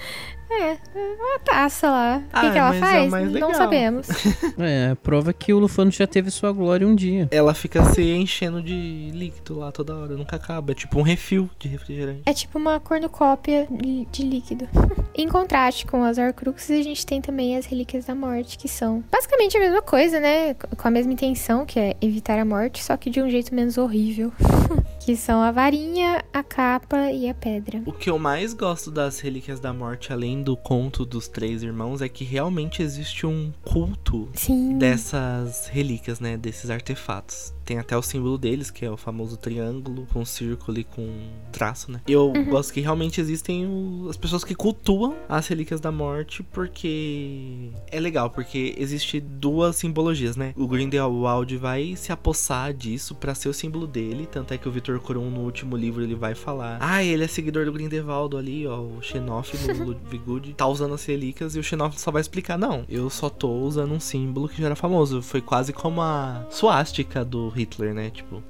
É, 0.61 0.79
é 0.95 1.17
uma 1.19 1.39
taça 1.41 1.91
lá. 1.91 2.19
O 2.19 2.29
Ah, 2.33 2.41
que, 2.41 2.51
que 2.53 2.59
ela 2.59 2.75
é 2.77 2.79
faz? 2.81 3.11
mais 3.11 3.33
Não 3.33 3.55
sabemos. 3.55 4.09
É, 4.59 4.95
prova 4.97 5.33
que 5.33 5.53
o 5.53 5.59
Lufano 5.59 5.91
já 5.91 6.07
teve 6.07 6.31
sua 6.31 6.53
glória 6.53 6.87
um 6.87 6.95
dia. 6.95 7.29
Ela 7.31 7.55
fica 7.55 7.83
se 7.85 8.03
enchendo 8.03 8.63
de 8.63 9.11
líquido 9.13 9.59
lá 9.59 9.73
toda 9.73 9.97
hora, 9.97 10.15
nunca 10.15 10.37
acaba. 10.37 10.73
É 10.73 10.75
tipo 10.75 10.99
um 10.99 11.03
refil 11.03 11.49
de 11.59 11.69
refrigerante. 11.69 12.23
É 12.27 12.33
tipo 12.33 12.59
uma 12.59 12.79
cornucópia 12.79 13.67
de 14.11 14.23
líquido. 14.23 14.69
em 15.15 15.29
contraste 15.29 15.87
com 15.87 16.05
as 16.05 16.19
Horcruxes, 16.19 16.81
a 16.81 16.83
gente 16.83 17.05
tem 17.05 17.21
também 17.21 17.57
as 17.57 17.67
Relíquias 17.67 18.05
da 18.05 18.15
Morte, 18.15 18.59
que 18.59 18.69
são 18.69 19.03
basicamente 19.11 19.57
a 19.57 19.61
mesma 19.61 19.83
coisa, 19.83 20.21
né? 20.21 20.55
Com 20.55 20.89
a 20.89 20.91
mesma 20.91 21.13
intenção, 21.13 21.65
que 21.67 21.79
é 21.79 21.97
evitar 22.01 22.39
a 22.39 22.45
morte, 22.45 22.83
só 22.83 22.97
que 22.97 23.11
de 23.11 23.21
um 23.21 23.29
jeito 23.29 23.55
menos 23.55 23.79
horrível. 23.79 24.33
que 25.01 25.17
são 25.17 25.41
a 25.43 25.51
varinha, 25.51 26.23
a 26.33 26.43
capa 26.45 27.11
e 27.11 27.29
a 27.29 27.35
pedra. 27.35 27.83
O 27.85 27.93
que 27.93 28.09
eu 28.09 28.19
mais 28.19 28.55
gosto 28.55 28.91
das 28.91 29.19
Relíquias 29.19 29.59
da 29.59 29.73
Morte, 29.73 30.13
além 30.13 30.42
do 30.43 30.57
conto 30.57 31.05
dos 31.05 31.29
três 31.29 31.63
irmãos, 31.63 32.03
é 32.03 32.09
que 32.09 32.25
realmente 32.25 32.83
existe 32.83 33.27
um 33.27 33.53
culto 33.63 34.29
Sim. 34.35 34.77
dessas 34.79 35.67
relíquias, 35.69 36.21
né? 36.21 36.37
Desses 36.37 36.71
artefatos. 36.71 37.53
Tem 37.65 37.79
até 37.79 37.97
o 37.97 38.03
símbolo 38.03 38.37
deles, 38.37 38.71
que 38.73 38.85
é 38.85 38.91
o 38.91 38.97
famoso 38.97 39.37
triângulo 39.37 40.07
com 40.13 40.25
círculo 40.25 40.81
e 40.81 40.85
com 40.85 41.09
traço, 41.53 41.93
né? 41.93 42.01
Eu 42.09 42.33
gosto 42.51 42.73
que 42.73 42.81
realmente 42.81 43.21
existem 43.21 43.65
o- 43.67 44.09
as 44.11 44.17
pessoas 44.17 44.43
que 44.43 44.55
cultuam 44.55 45.15
as 45.29 45.47
relíquias 45.47 45.81
da 45.81 45.93
morte, 45.93 46.43
porque 46.43 47.71
é 47.91 48.01
legal, 48.01 48.31
porque 48.31 48.75
existe 48.77 49.21
duas 49.21 49.77
simbologias, 49.77 50.37
né? 50.37 50.53
O 50.57 50.67
Grindelwald 50.67 51.57
vai 51.57 51.95
se 51.97 52.11
apossar 52.13 52.73
disso 52.75 53.15
pra 53.15 53.35
ser 53.35 53.49
o 53.49 53.55
símbolo 53.55 53.87
dele, 53.87 54.27
tanto 54.27 54.53
é 54.53 54.59
que 54.59 54.69
o 54.69 54.73
Victor 54.73 54.99
Krum 55.01 55.31
no 55.31 55.41
último 55.43 55.77
livro 55.77 56.03
ele 56.03 56.15
vai 56.17 56.35
falar: 56.35 56.79
"Ah, 56.81 57.03
ele 57.05 57.23
é 57.25 57.29
seguidor 57.29 57.65
do 57.65 57.73
Grindelwald 57.73 58.37
ali, 58.37 58.67
ó, 58.67 58.81
o 58.81 59.01
Xenof 59.01 59.53
Ludwig 60.33 60.55
tá 60.55 60.67
usando 60.67 60.95
as 60.95 61.05
relíquias 61.05 61.55
e 61.55 61.59
o 61.59 61.63
Xenof 61.63 61.99
só 61.99 62.11
vai 62.11 62.21
explicar: 62.21 62.59
"Não, 62.59 62.85
eu 62.89 63.09
só 63.11 63.29
tô 63.29 63.51
usando 63.51 63.93
um 63.93 64.01
símbolo 64.01 64.49
que 64.49 64.61
já 64.61 64.67
era 64.67 64.77
famoso". 64.77 65.23
Foi 65.23 65.41
quase 65.41 65.73
como 65.73 66.01
a 66.01 66.47
suástica 66.51 67.25
do 67.25 67.49
Hitler, 67.49 67.95
né? 67.95 68.11
Tipo, 68.11 68.43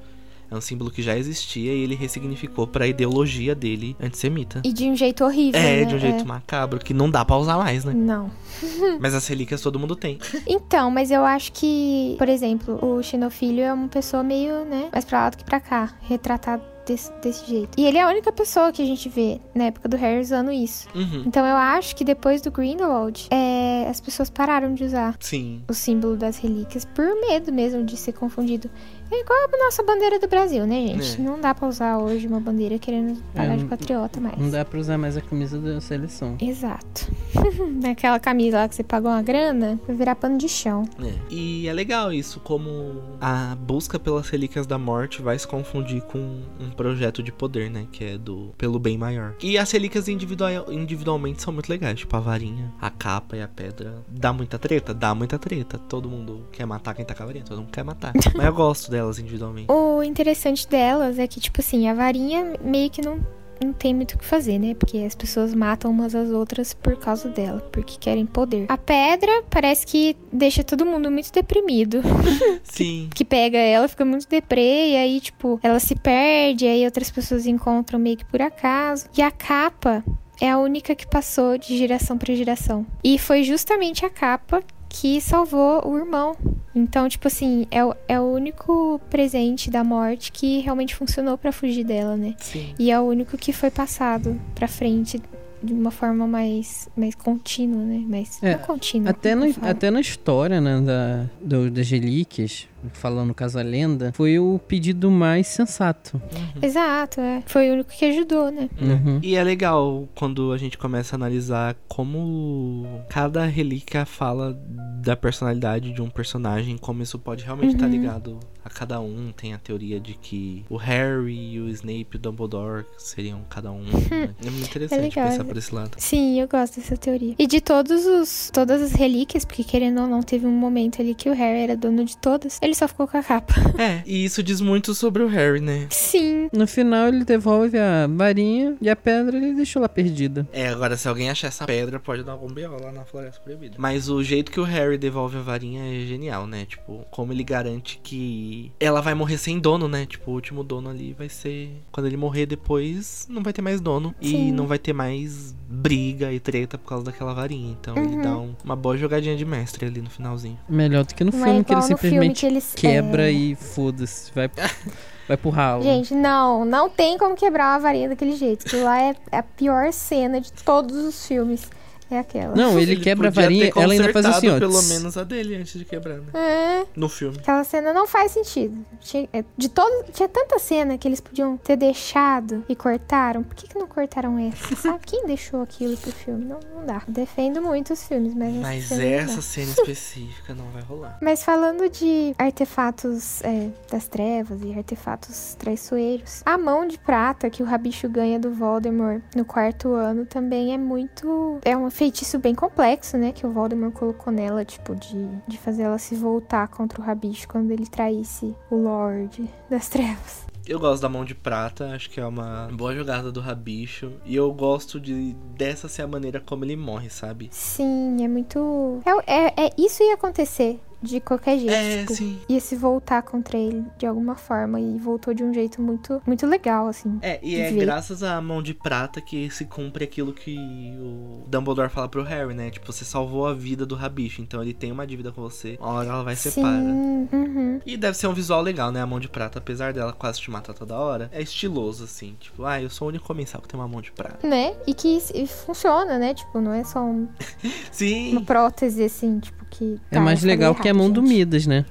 é 0.53 0.55
um 0.55 0.61
símbolo 0.61 0.91
que 0.91 1.01
já 1.01 1.17
existia 1.17 1.73
e 1.73 1.81
ele 1.81 1.95
ressignificou 1.95 2.67
pra 2.67 2.87
ideologia 2.87 3.55
dele 3.55 3.97
antissemita. 3.99 4.61
E 4.63 4.71
de 4.71 4.85
um 4.85 4.95
jeito 4.95 5.25
horrível. 5.25 5.59
É, 5.59 5.81
né? 5.81 5.85
de 5.87 5.95
um 5.95 5.99
jeito 5.99 6.27
macabro, 6.27 6.79
que 6.79 6.93
não 6.93 7.11
dá 7.11 7.25
pra 7.25 7.39
usar 7.39 7.57
mais, 7.57 7.87
né? 7.87 7.95
Não. 7.95 8.31
Mas 9.01 9.15
as 9.15 9.27
relíquias 9.27 9.63
todo 9.63 9.79
mundo 9.79 9.97
tem. 9.97 10.19
Então, 10.47 10.91
mas 10.91 11.11
eu 11.11 11.25
acho 11.25 11.53
que, 11.53 12.15
por 12.19 12.29
exemplo, 12.29 12.79
o 12.85 13.03
Xenofilho 13.03 13.63
é 13.63 13.73
uma 13.73 13.89
pessoa 13.89 14.23
meio, 14.23 14.65
né, 14.65 14.89
mais 14.93 15.05
pra 15.05 15.23
lá 15.23 15.31
do 15.31 15.39
que 15.39 15.45
pra 15.45 15.59
cá, 15.59 15.95
retratado 16.03 16.63
desse, 16.87 17.13
desse 17.21 17.49
jeito. 17.49 17.79
E 17.79 17.87
ele 17.87 17.99
é 17.99 18.03
a 18.03 18.09
única 18.09 18.33
pessoa 18.33 18.73
que 18.73 18.83
a 18.83 18.87
gente 18.87 19.09
vê 19.09 19.41
na 19.55 19.65
época 19.65 19.89
do 19.89 19.97
Harry 19.97 20.21
usando 20.21 20.51
isso. 20.51 20.89
Uhum. 20.95 21.25
Então 21.27 21.45
eu 21.47 21.57
acho 21.57 21.95
que 21.97 22.05
depois 22.05 22.41
do 22.41 22.51
Grindelwald, 22.51 23.29
é, 23.31 23.87
as 23.89 24.01
pessoas 24.01 24.31
pararam 24.31 24.75
de 24.75 24.85
usar 24.85 25.17
Sim. 25.21 25.63
o 25.69 25.75
símbolo 25.75 26.17
das 26.17 26.37
relíquias 26.37 26.85
por 26.85 27.05
medo 27.21 27.53
mesmo 27.53 27.85
de 27.85 27.97
ser 27.97 28.13
confundido. 28.13 28.71
É 29.13 29.21
igual 29.21 29.39
a 29.53 29.65
nossa 29.65 29.83
bandeira 29.83 30.19
do 30.19 30.27
Brasil, 30.27 30.67
né, 30.67 30.87
gente? 30.87 31.21
É. 31.21 31.23
Não 31.23 31.39
dá 31.39 31.55
pra 31.55 31.69
usar 31.69 31.99
hoje 31.99 32.27
uma 32.27 32.41
bandeira 32.41 32.79
querendo 32.79 33.23
pagar 33.35 33.53
É, 33.53 33.57
de 33.59 33.65
patriota 33.67 34.19
mais. 34.19 34.39
Não 34.39 34.49
dá 34.49 34.65
pra 34.65 34.81
usar 34.81 34.97
mais 34.97 35.19
a 35.19 35.21
camisa 35.21 35.59
da 35.59 35.83
seleção. 35.83 36.39
Exato. 36.41 37.13
Naquela 37.83 38.19
camisa 38.19 38.57
lá 38.61 38.69
que 38.69 38.75
você 38.75 38.83
pagou 38.83 39.11
uma 39.11 39.21
grana, 39.21 39.79
vai 39.87 39.95
virar 39.95 40.15
pano 40.15 40.39
de 40.39 40.49
chão. 40.49 40.89
É. 40.99 41.13
E 41.29 41.69
é 41.69 41.73
legal 41.75 42.11
isso, 42.11 42.41
como 42.41 43.03
a 43.21 43.55
busca 43.55 43.99
pelas 43.99 44.31
relíquias 44.31 44.67
da 44.67 44.79
morte 44.79 45.21
vai 45.21 45.39
se 45.39 45.47
confundir 45.47 46.01
com 46.05 46.41
um 46.59 46.71
projeto 46.71 47.23
de 47.23 47.31
poder, 47.31 47.71
né? 47.71 47.87
Que 47.93 48.05
é 48.05 48.19
do 48.19 48.55
pelo 48.57 48.79
bem 48.79 48.97
maior. 48.97 49.35
E 49.43 49.59
as 49.59 49.71
relíquias 49.71 50.09
individual, 50.09 50.73
individualmente 50.73 51.43
são 51.43 51.53
muito 51.53 51.69
legais, 51.69 51.99
tipo 51.99 52.17
a 52.17 52.21
varinha, 52.21 52.73
a 52.81 52.89
capa 52.89 53.37
e 53.37 53.43
a 53.43 53.49
pedra. 53.49 53.95
Dá 54.09 54.33
muita 54.33 54.59
treta? 54.59 54.95
Dá 54.95 55.15
muita 55.15 55.39
treta. 55.39 55.77
Todo 55.77 56.09
mundo 56.09 56.47
quer 56.51 56.65
matar 56.65 56.95
quem 56.95 57.05
tá 57.05 57.15
com 57.15 57.25
a 57.25 57.27
varinha, 57.27 57.45
todo 57.45 57.59
mundo 57.59 57.71
quer 57.71 57.85
matar. 57.85 58.13
Mas 58.35 58.47
eu 58.47 58.55
gosto 58.55 58.91
delas 59.03 59.19
individualmente. 59.19 59.71
O 59.71 60.03
interessante 60.03 60.67
delas 60.69 61.19
é 61.19 61.27
que, 61.27 61.41
tipo 61.41 61.61
assim, 61.61 61.89
a 61.89 61.95
varinha 61.95 62.55
meio 62.63 62.89
que 62.89 63.03
não, 63.03 63.21
não 63.63 63.73
tem 63.73 63.95
muito 63.95 64.15
o 64.15 64.19
que 64.19 64.25
fazer, 64.25 64.59
né? 64.59 64.75
Porque 64.75 64.99
as 64.99 65.15
pessoas 65.15 65.55
matam 65.55 65.91
umas 65.91 66.15
às 66.15 66.31
outras 66.31 66.73
por 66.73 66.97
causa 66.97 67.29
dela, 67.29 67.61
porque 67.73 67.97
querem 67.99 68.25
poder. 68.25 68.67
A 68.69 68.79
pedra 68.79 69.43
parece 69.51 69.87
que 69.87 70.17
deixa 70.33 70.63
todo 70.65 70.87
mundo 70.87 71.11
muito 71.11 71.33
deprimido. 71.33 72.01
Sim. 72.63 73.11
Que 73.15 73.25
pega 73.25 73.59
ela, 73.59 73.89
fica 73.89 74.05
muito 74.05 74.29
deprê, 74.29 74.91
e 74.91 74.97
aí, 74.97 75.21
tipo, 75.21 75.59
ela 75.63 75.81
se 75.81 75.95
perde, 75.95 76.67
aí 76.67 76.85
outras 76.85 77.11
pessoas 77.11 77.47
encontram 77.47 77.99
meio 77.99 78.17
que 78.17 78.25
por 78.25 78.41
acaso. 78.41 79.07
E 79.17 79.23
a 79.23 79.31
capa 79.31 80.05
é 80.41 80.51
a 80.51 80.59
única 80.59 80.95
que 80.95 81.07
passou 81.07 81.59
de 81.59 81.77
geração 81.77 82.19
pra 82.19 82.35
geração. 82.35 82.87
E 83.05 83.19
foi 83.19 83.43
justamente 83.45 84.05
a 84.05 84.11
capa 84.11 84.63
que 84.93 85.21
salvou 85.23 85.89
o 85.89 85.97
irmão. 85.97 86.37
Então, 86.75 87.09
tipo 87.09 87.27
assim, 87.27 87.67
é 87.71 87.83
o, 87.83 87.95
é 88.07 88.21
o 88.21 88.25
único 88.25 89.01
presente 89.09 89.71
da 89.71 89.83
morte 89.83 90.31
que 90.31 90.61
realmente 90.61 90.95
funcionou 90.95 91.39
pra 91.39 91.51
fugir 91.51 91.83
dela, 91.83 92.15
né? 92.15 92.35
Sim. 92.39 92.75
E 92.79 92.91
é 92.91 93.01
o 93.01 93.05
único 93.05 93.37
que 93.39 93.53
foi 93.53 93.71
passado 93.71 94.39
pra 94.55 94.69
frente 94.69 95.21
de 95.63 95.73
uma 95.73 95.91
forma 95.91 96.27
mais, 96.27 96.89
mais 96.97 97.15
contínua, 97.15 97.83
né? 97.85 98.03
Mais 98.09 98.43
É, 98.43 98.57
não 98.57 98.59
contínua. 98.65 99.11
Até, 99.11 99.35
no- 99.35 99.55
até 99.63 99.91
na 99.91 100.01
história, 100.01 100.61
né, 100.61 100.81
da, 100.81 101.27
do- 101.41 101.71
das 101.71 101.89
relíquias, 101.91 102.67
falando 102.95 103.29
no 103.29 103.35
caso 103.35 103.59
a 103.59 103.63
lenda, 103.63 104.11
foi 104.15 104.39
o 104.39 104.59
pedido 104.67 105.11
mais 105.11 105.47
sensato. 105.47 106.21
Exato, 106.61 107.21
é. 107.21 107.43
Foi 107.47 107.71
o 107.71 107.75
único 107.75 107.91
que 107.91 108.05
ajudou, 108.07 108.51
né? 108.51 108.69
Uhum. 108.81 109.21
E 109.23 109.37
é 109.37 109.45
legal 109.45 110.09
quando 110.15 110.53
a 110.53 110.59
gente 110.59 110.77
começa 110.77 111.15
a 111.15 111.17
analisar 111.17 111.77
como 111.89 112.85
cada 113.09 113.45
relíquia 113.47 114.05
fala 114.05 114.59
da 115.01 115.17
personalidade 115.17 115.93
de 115.93 116.03
um 116.03 116.11
personagem, 116.11 116.77
como 116.77 117.03
isso 117.03 117.19
pode 117.19 117.45
realmente 117.45 117.75
estar 117.75 117.87
Uhum. 117.87 117.93
ligado 117.93 118.41
a 118.52 118.52
cada 118.73 119.01
um. 119.01 119.33
Tem 119.33 119.55
a 119.55 119.59
teoria 119.59 120.01
de 120.01 120.15
que 120.15 120.65
o 120.69 120.77
Harry, 120.77 121.61
o 121.61 121.69
Snape 121.69 122.09
e 122.13 122.17
o 122.17 122.19
Dumbledore 122.19 122.85
seriam 122.99 123.43
cada 123.49 123.71
um. 123.71 123.85
né? 124.11 124.35
É 124.45 124.51
muito 124.51 124.69
interessante 124.69 125.01
legal. 125.01 125.31
pensar 125.31 125.45
por 125.45 125.57
esse 125.57 125.75
lado. 125.75 125.97
Sim, 125.99 126.41
eu 126.41 126.49
gosto 126.49 126.81
dessa 126.81 126.97
teoria. 126.97 127.35
E 127.39 127.47
de 127.47 127.61
todos 127.61 128.05
os 128.07 128.51
todas 128.53 128.83
as 128.83 128.93
relíquias, 128.93 129.45
porque 129.45 129.65
querendo 129.65 130.01
ou 130.01 130.07
não, 130.07 130.23
teve 130.23 130.47
um 130.47 130.53
momento 130.53 131.01
ali 131.01 131.15
que 131.15 131.29
o 131.29 131.35
Harry 131.35 131.61
era 131.61 131.77
dono 131.77 132.05
de 132.05 132.17
todas. 132.17 132.59
Ele 132.63 132.75
só 132.75 132.89
ficou 132.89 133.07
com 133.07 133.17
a 133.17 133.23
capa. 133.23 133.55
É, 133.83 134.03
e 134.07 134.25
isso 134.25 134.43
diz 134.43 134.61
muito 134.61 134.95
sobre 134.95 135.23
o 135.23 135.27
Harry, 135.27 135.61
né? 135.61 135.89
Sim. 135.91 136.49
No 136.53 136.67
final 136.67 137.09
ele 137.09 137.25
devolve 137.25 137.77
a 137.79 138.07
varinha 138.07 138.77
e 138.81 138.89
a 138.89 138.95
pedra 138.95 139.37
ele 139.37 139.55
deixou 139.55 139.83
lá 139.83 139.89
perdida. 139.89 140.47
É, 140.53 140.69
agora 140.69 140.97
se 140.97 141.09
alguém 141.09 141.31
achar 141.31 141.49
essa 141.49 141.65
pedra, 141.65 141.99
pode 141.99 142.23
dar 142.23 142.33
algum 142.33 142.53
B.O. 142.53 142.81
lá 142.81 142.93
na 142.93 143.05
Floresta 143.05 143.41
Proibida. 143.41 143.77
Mas 143.79 144.09
o 144.09 144.23
jeito 144.23 144.53
que 144.53 144.61
o 144.61 144.65
Harry 144.65 144.99
devolve 144.99 145.39
a 145.39 145.41
varinha 145.41 145.83
é 145.83 146.07
genial, 146.07 146.47
né? 146.47 146.65
Tipo, 146.67 147.05
como 147.11 147.33
ele 147.33 147.43
garante 147.43 147.99
que 148.03 148.62
que 148.71 148.73
ela 148.85 149.01
vai 149.01 149.15
morrer 149.15 149.39
sem 149.39 149.59
dono, 149.59 149.89
né? 149.89 150.07
Tipo, 150.07 150.31
o 150.31 150.35
último 150.35 150.63
dono 150.63 150.91
ali 150.91 151.13
vai 151.13 151.29
ser. 151.29 151.71
Quando 151.91 152.07
ele 152.07 152.17
morrer 152.17 152.47
depois, 152.47 153.27
não 153.31 153.43
vai 153.43 153.53
ter 153.53 153.63
mais 153.63 153.81
dono. 153.81 154.15
E 154.21 154.31
Sim. 154.31 154.53
não 154.53 154.67
vai 154.67 154.79
ter 154.79 154.93
mais 154.93 155.55
briga 155.69 156.33
e 156.33 156.39
treta 156.39 156.77
por 156.79 156.89
causa 156.89 157.05
daquela 157.05 157.33
varinha. 157.35 157.77
Então 157.81 157.97
ele 157.97 158.17
Uhum. 158.17 158.23
dá 158.23 158.37
um- 158.37 158.55
uma 158.65 158.77
boa 158.77 158.97
jogadinha 158.97 159.37
de 159.37 159.45
mestre 159.45 159.87
ali 159.87 160.01
no 160.03 160.11
finalzinho. 160.11 160.59
Melhor 160.69 161.05
do 161.05 161.15
que 161.15 161.25
no 161.25 161.33
Não 161.33 161.41
é 161.41 161.45
filme 161.45 161.65
que 161.65 161.73
ele 161.73 161.83
simplesmente 161.83 162.41
que 162.41 162.47
eles 162.47 162.75
quebra 162.75 163.29
é... 163.29 163.33
e 163.33 163.55
foda-se. 163.55 164.31
Vai, 164.35 164.49
vai 165.29 165.37
pro 165.37 165.51
ralo. 165.51 165.83
Gente, 165.83 166.15
não, 166.15 166.65
não 166.65 166.91
tem 166.91 167.17
como 167.19 167.35
quebrar 167.35 167.73
uma 167.73 167.79
varinha 167.81 168.09
daquele 168.09 168.37
jeito. 168.37 168.67
Aquilo 168.67 168.85
lá 168.85 169.01
é 169.01 169.15
a 169.31 169.43
pior 169.43 169.93
cena 169.93 170.41
de 170.41 170.53
todos 170.53 170.97
os 170.97 171.27
filmes. 171.27 171.69
É 172.13 172.19
aquela. 172.19 172.55
Não, 172.55 172.79
ele, 172.79 172.97
quebra 172.97 173.29
a 173.29 173.31
varinha, 173.31 173.73
ela 173.75 173.93
ainda 173.95 174.13
faz 174.13 174.27
assim, 174.27 174.51
ó. 174.51 174.59
pelo 174.59 174.83
menos 174.83 175.17
a 175.17 175.25
dele 175.25 175.55
antes 175.57 175.79
de 175.79 175.85
quebrar, 175.87 176.19
né? 176.19 176.27
É, 176.35 176.87
No 176.95 177.09
filme. 177.09 177.39
aquela 177.39 177.65
cena 177.65 177.91
não 177.95 178.07
faz 178.07 178.33
sentido. 178.33 178.85
Tinha, 179.01 179.27
é, 179.33 179.43
de 179.57 179.71
todo, 179.71 180.05
tinha 180.13 180.29
tanta 180.29 180.59
cena 180.59 180.99
que 180.99 181.09
eles 181.09 181.21
podiam 181.21 181.57
ter 181.57 181.77
deixado 181.77 182.63
e 182.69 182.77
cortaram. 182.77 183.43
Por 183.43 183.55
que, 183.55 183.67
que 183.67 183.79
não 183.79 183.87
cortaram 183.87 184.39
essa? 184.39 184.77
Sabe? 184.77 184.99
Quem 185.07 185.25
deixou 185.27 185.63
aquilo 185.63 185.97
pro 185.97 186.13
filme? 186.13 186.45
Não, 186.45 186.61
não 186.75 186.85
dá. 186.85 187.01
Defendo 187.09 187.63
muito 187.63 187.95
os 187.95 188.07
filmes, 188.07 188.35
mas, 188.35 188.51
essa 188.57 188.61
Mas 188.61 188.85
cena 188.85 189.01
não 189.01 189.11
dá. 189.27 189.33
essa 189.33 189.43
cena 189.43 189.71
específica 189.73 190.55
não 190.55 190.67
vai 190.67 190.83
rolar. 190.83 191.17
Mas 191.23 191.43
falando 191.43 191.89
de 191.89 192.35
artefatos 192.39 193.43
é, 193.43 193.71
das 193.91 194.07
trevas 194.07 194.61
e 194.63 194.75
artefatos 194.77 195.57
traiçoeiros, 195.59 196.43
a 196.45 196.59
mão 196.59 196.87
de 196.87 196.99
prata 196.99 197.49
que 197.49 197.63
o 197.63 197.67
Rabicho 197.67 198.07
ganha 198.09 198.39
do 198.39 198.51
Voldemort 198.53 199.23
no 199.35 199.45
quarto 199.47 199.93
ano 199.95 200.27
também 200.27 200.75
é 200.75 200.79
muito. 200.79 201.59
É 201.65 201.75
um 201.77 201.87
feitiço 202.03 202.37
bem 202.37 202.53
complexo, 202.53 203.17
né? 203.17 203.31
Que 203.31 203.47
o 203.47 203.53
Voldemort 203.53 203.93
colocou 203.93 204.33
nela, 204.33 204.65
tipo, 204.65 204.93
de, 204.97 205.25
de 205.47 205.57
fazer 205.57 205.83
ela 205.83 205.99
se 205.99 206.17
voltar 206.17 206.67
contra 206.67 207.01
o 207.01 207.05
Rabicho 207.05 207.47
quando 207.47 207.71
ele 207.71 207.87
traísse 207.87 208.57
o 208.69 208.75
Lorde 208.75 209.49
das 209.71 209.89
Trevas. 209.89 210.45
Eu 210.67 210.81
gosto 210.81 211.01
da 211.01 211.09
mão 211.09 211.25
de 211.25 211.33
prata, 211.33 211.95
acho 211.95 212.11
que 212.11 212.19
é 212.19 212.27
uma 212.27 212.69
boa 212.73 212.93
jogada 212.93 213.31
do 213.31 213.41
Rabicho. 213.41 214.15
E 214.25 214.35
eu 214.35 214.53
gosto 214.53 214.99
de 214.99 215.33
dessa 215.57 215.89
ser 215.89 216.03
a 216.03 216.07
maneira 216.09 216.41
como 216.41 216.65
ele 216.65 216.75
morre, 216.75 217.09
sabe? 217.09 217.49
Sim, 217.53 218.25
é 218.25 218.27
muito. 218.27 219.01
É, 219.05 219.33
é, 219.33 219.67
é- 219.67 219.71
isso 219.79 220.03
ia 220.03 220.15
acontecer 220.15 220.81
de 221.03 221.21
qualquer 221.21 221.59
jeito. 221.59 221.73
É, 221.73 222.01
tipo, 222.03 222.15
sim. 222.15 222.39
ia 222.49 222.61
se 222.61 222.77
voltar 222.77 223.23
contra 223.23 223.59
ele 223.59 223.85
de 223.99 224.07
alguma 224.07 224.35
forma 224.35 224.81
e 224.81 224.99
voltou 224.99 225.35
de 225.35 225.43
um 225.43 225.53
jeito 225.53 225.81
muito, 225.83 226.23
muito 226.27 226.47
legal, 226.47 226.87
assim. 226.87 227.19
É, 227.23 227.39
e 227.43 227.57
é 227.61 227.71
Ver. 227.71 227.81
graças 227.85 228.23
à 228.23 228.41
mão 228.41 228.63
de 228.63 228.73
prata 228.75 229.21
que 229.21 229.51
se 229.51 229.65
cumpre 229.65 230.05
aquilo 230.05 230.33
que 230.33 230.57
o 231.01 231.45
Dumbledore 231.49 231.91
fala 231.91 232.09
pro 232.09 232.23
Harry, 232.23 232.55
né? 232.55 232.71
Tipo, 232.71 232.93
você 232.93 233.05
salvou 233.05 233.47
a 233.47 233.53
vida 233.55 233.85
do 233.85 233.95
Rabicho, 233.95 234.41
então 234.41 234.63
ele 234.63 234.73
tem 234.73 234.93
uma 234.93 235.07
dívida 235.07 235.33
com 235.33 235.41
você. 235.43 235.77
Uma 235.81 235.93
hora 235.93 236.09
ela 236.09 236.23
vai. 236.23 236.37
Sim, 236.37 237.29
uhum. 237.33 237.81
E 237.85 237.97
deve 237.97 238.17
ser 238.17 238.27
um 238.27 238.35
visual 238.35 238.63
legal, 238.63 238.91
né? 238.93 239.01
A 239.01 239.07
mão 239.07 239.19
de 239.19 239.29
prata, 239.29 239.59
apesar 239.59 239.93
dela 239.93 240.13
quase 240.13 240.41
te 240.41 240.51
matar 240.51 240.75
toda 240.75 240.97
hora, 240.97 241.29
é 241.33 241.41
estiloso, 241.43 242.05
assim. 242.05 242.37
Tipo, 242.39 242.65
ah, 242.65 242.81
eu 242.81 242.91
sou 242.91 243.07
o 243.07 243.09
único 243.09 243.27
comensal 243.27 243.61
que 243.61 243.69
tem 243.69 243.79
uma 243.79 243.89
mão 243.89 244.01
de 244.01 244.13
prata. 244.13 244.47
Né? 244.47 244.75
E 244.87 244.95
que 244.95 245.19
e 245.35 245.47
funciona, 245.47 246.19
né? 246.19 246.35
Tipo, 246.35 246.61
não 246.61 246.73
é 246.73 246.85
só 246.85 247.01
um- 247.03 247.29
Sim! 247.91 248.33
uma 248.33 248.43
prótese, 248.43 249.03
assim, 249.05 249.39
tipo, 249.41 249.62
que. 249.73 249.99
É 250.11 250.15
tá, 250.15 250.21
mais 250.21 250.39
eu 250.39 250.43
falei 250.43 250.57
legal 250.57 250.75
que 250.75 250.83
a 250.83 250.91
errado, 250.91 250.99
mão 250.99 251.11
do 251.11 251.21
gente. 251.23 251.35
Midas, 251.35 251.67
né? 251.67 251.85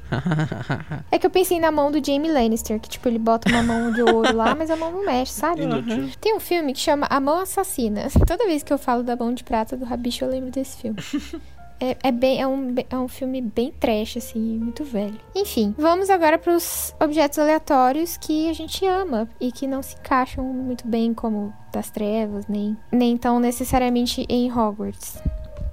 É 1.12 1.18
que 1.18 1.26
eu 1.26 1.30
pensei 1.30 1.60
na 1.60 1.72
mão 1.72 1.92
do 1.92 2.04
Jamie 2.06 2.32
Lannister, 2.32 2.80
que, 2.80 2.88
tipo, 2.88 3.08
ele 3.10 3.20
bota 3.20 3.50
uma 3.50 3.64
mão 3.64 3.92
de 3.92 4.02
ouro 4.02 4.36
lá, 4.36 4.56
mas 4.56 4.70
a 4.70 4.76
mão 4.76 4.92
não 4.92 5.06
mexe, 5.06 5.34
sabe? 5.34 5.64
Inútil. 5.64 6.10
Tem 6.20 6.36
um 6.36 6.40
filme 6.40 6.74
que 6.74 6.80
chama 6.80 7.08
A 7.10 7.20
Mão 7.20 7.40
Assassina. 7.40 8.08
Toda 8.26 8.46
vez 8.46 8.64
que 8.64 8.72
eu 8.72 8.78
falo 8.78 9.04
da 9.04 9.16
mão 9.16 9.34
de 9.34 9.44
prata 9.44 9.76
do 9.76 9.86
Rabicho, 9.86 10.24
eu 10.24 10.30
lembro 10.30 10.52
desse 10.52 10.78
filme. 10.78 10.98
É, 11.84 11.98
é 12.04 12.12
bem, 12.12 12.40
é, 12.40 12.46
um, 12.46 12.76
é 12.92 12.96
um 12.96 13.08
filme 13.08 13.42
bem 13.42 13.74
trash, 13.80 14.18
assim, 14.18 14.40
muito 14.40 14.84
velho. 14.84 15.20
Enfim, 15.36 15.74
vamos 15.76 16.12
agora 16.12 16.38
pros 16.38 16.94
objetos 17.02 17.40
aleatórios 17.40 18.18
que 18.18 18.48
a 18.52 18.54
gente 18.54 18.86
ama 18.86 19.28
e 19.40 19.52
que 19.52 19.66
não 19.66 19.82
se 19.82 19.96
encaixam 19.96 20.44
muito 20.46 20.88
bem 20.88 21.12
como 21.12 21.52
das 21.74 21.90
trevas, 21.90 22.46
nem, 22.48 22.78
nem 22.92 23.18
tão 23.18 23.40
necessariamente 23.40 24.24
em 24.30 24.52
Hogwarts. 24.52 25.18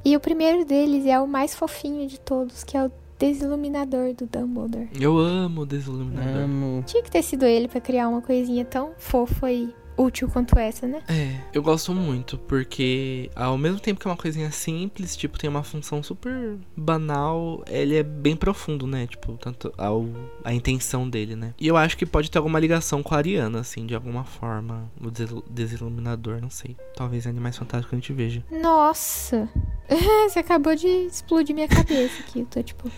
E 0.04 0.16
o 0.16 0.20
primeiro 0.20 0.64
deles 0.64 1.06
é 1.06 1.18
o 1.20 1.26
mais 1.26 1.54
fofinho 1.54 2.06
de 2.06 2.18
todos, 2.18 2.64
que 2.64 2.76
é 2.76 2.84
o 2.84 2.90
desiluminador 3.18 4.14
do 4.14 4.26
Dumbledore. 4.26 4.88
Eu 4.98 5.18
amo 5.18 5.62
o 5.62 5.66
Desiluminador. 5.66 6.42
Amo. 6.42 6.84
Tinha 6.86 7.02
que 7.02 7.10
ter 7.10 7.22
sido 7.22 7.44
ele 7.44 7.66
pra 7.66 7.80
criar 7.80 8.08
uma 8.08 8.22
coisinha 8.22 8.64
tão 8.64 8.92
fofa 8.96 9.50
e 9.50 9.74
útil 9.98 10.28
quanto 10.28 10.58
essa, 10.58 10.86
né? 10.86 11.02
É, 11.08 11.34
eu 11.52 11.62
gosto 11.62 11.92
muito, 11.92 12.38
porque 12.38 13.30
ao 13.34 13.58
mesmo 13.58 13.80
tempo 13.80 14.00
que 14.00 14.06
é 14.06 14.10
uma 14.10 14.16
coisinha 14.16 14.50
simples, 14.50 15.16
tipo, 15.16 15.38
tem 15.38 15.50
uma 15.50 15.62
função 15.62 16.02
super 16.02 16.56
banal, 16.76 17.62
ele 17.68 17.96
é 17.96 18.02
bem 18.02 18.36
profundo, 18.36 18.86
né? 18.86 19.06
Tipo, 19.06 19.32
tanto 19.36 19.72
ao, 19.76 20.06
a 20.44 20.54
intenção 20.54 21.08
dele, 21.08 21.34
né? 21.36 21.52
E 21.60 21.66
eu 21.66 21.76
acho 21.76 21.96
que 21.96 22.06
pode 22.06 22.30
ter 22.30 22.38
alguma 22.38 22.58
ligação 22.60 23.02
com 23.02 23.14
a 23.14 23.18
Ariana, 23.18 23.60
assim, 23.60 23.84
de 23.86 23.94
alguma 23.94 24.24
forma. 24.24 24.90
O 25.00 25.10
desil- 25.10 25.44
desiluminador, 25.50 26.40
não 26.40 26.50
sei. 26.50 26.76
Talvez 26.96 27.26
em 27.26 27.30
Animais 27.30 27.56
Fantásticos 27.56 27.92
a 27.92 28.00
gente 28.00 28.12
veja. 28.12 28.44
Nossa! 28.50 29.48
Você 30.28 30.38
acabou 30.38 30.74
de 30.76 30.86
explodir 30.86 31.54
minha 31.54 31.68
cabeça 31.68 32.20
aqui. 32.20 32.40
Eu 32.40 32.46
tô 32.46 32.62
tipo. 32.62 32.90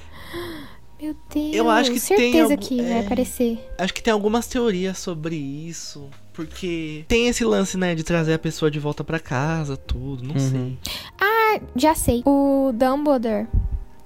Meu 1.00 1.16
Deus. 1.32 1.54
Eu 1.54 1.70
acho 1.70 1.90
que 1.92 2.00
tem 2.00 2.16
certeza 2.32 2.52
algum- 2.54 2.56
que 2.66 2.82
vai 2.82 2.92
é. 2.92 3.00
aparecer. 3.00 3.70
Acho 3.78 3.94
que 3.94 4.02
tem 4.02 4.12
algumas 4.12 4.46
teorias 4.46 4.98
sobre 4.98 5.36
isso. 5.36 6.08
Porque 6.32 7.04
tem 7.08 7.28
esse 7.28 7.44
lance, 7.44 7.76
né, 7.76 7.94
de 7.94 8.02
trazer 8.02 8.34
a 8.34 8.38
pessoa 8.38 8.70
de 8.70 8.78
volta 8.78 9.02
pra 9.04 9.18
casa, 9.18 9.76
tudo, 9.76 10.22
não 10.24 10.34
Uhum. 10.34 10.50
sei. 10.50 10.78
Ah, 11.20 11.60
já 11.76 11.94
sei. 11.94 12.22
O 12.24 12.70
Dumbledore. 12.72 13.46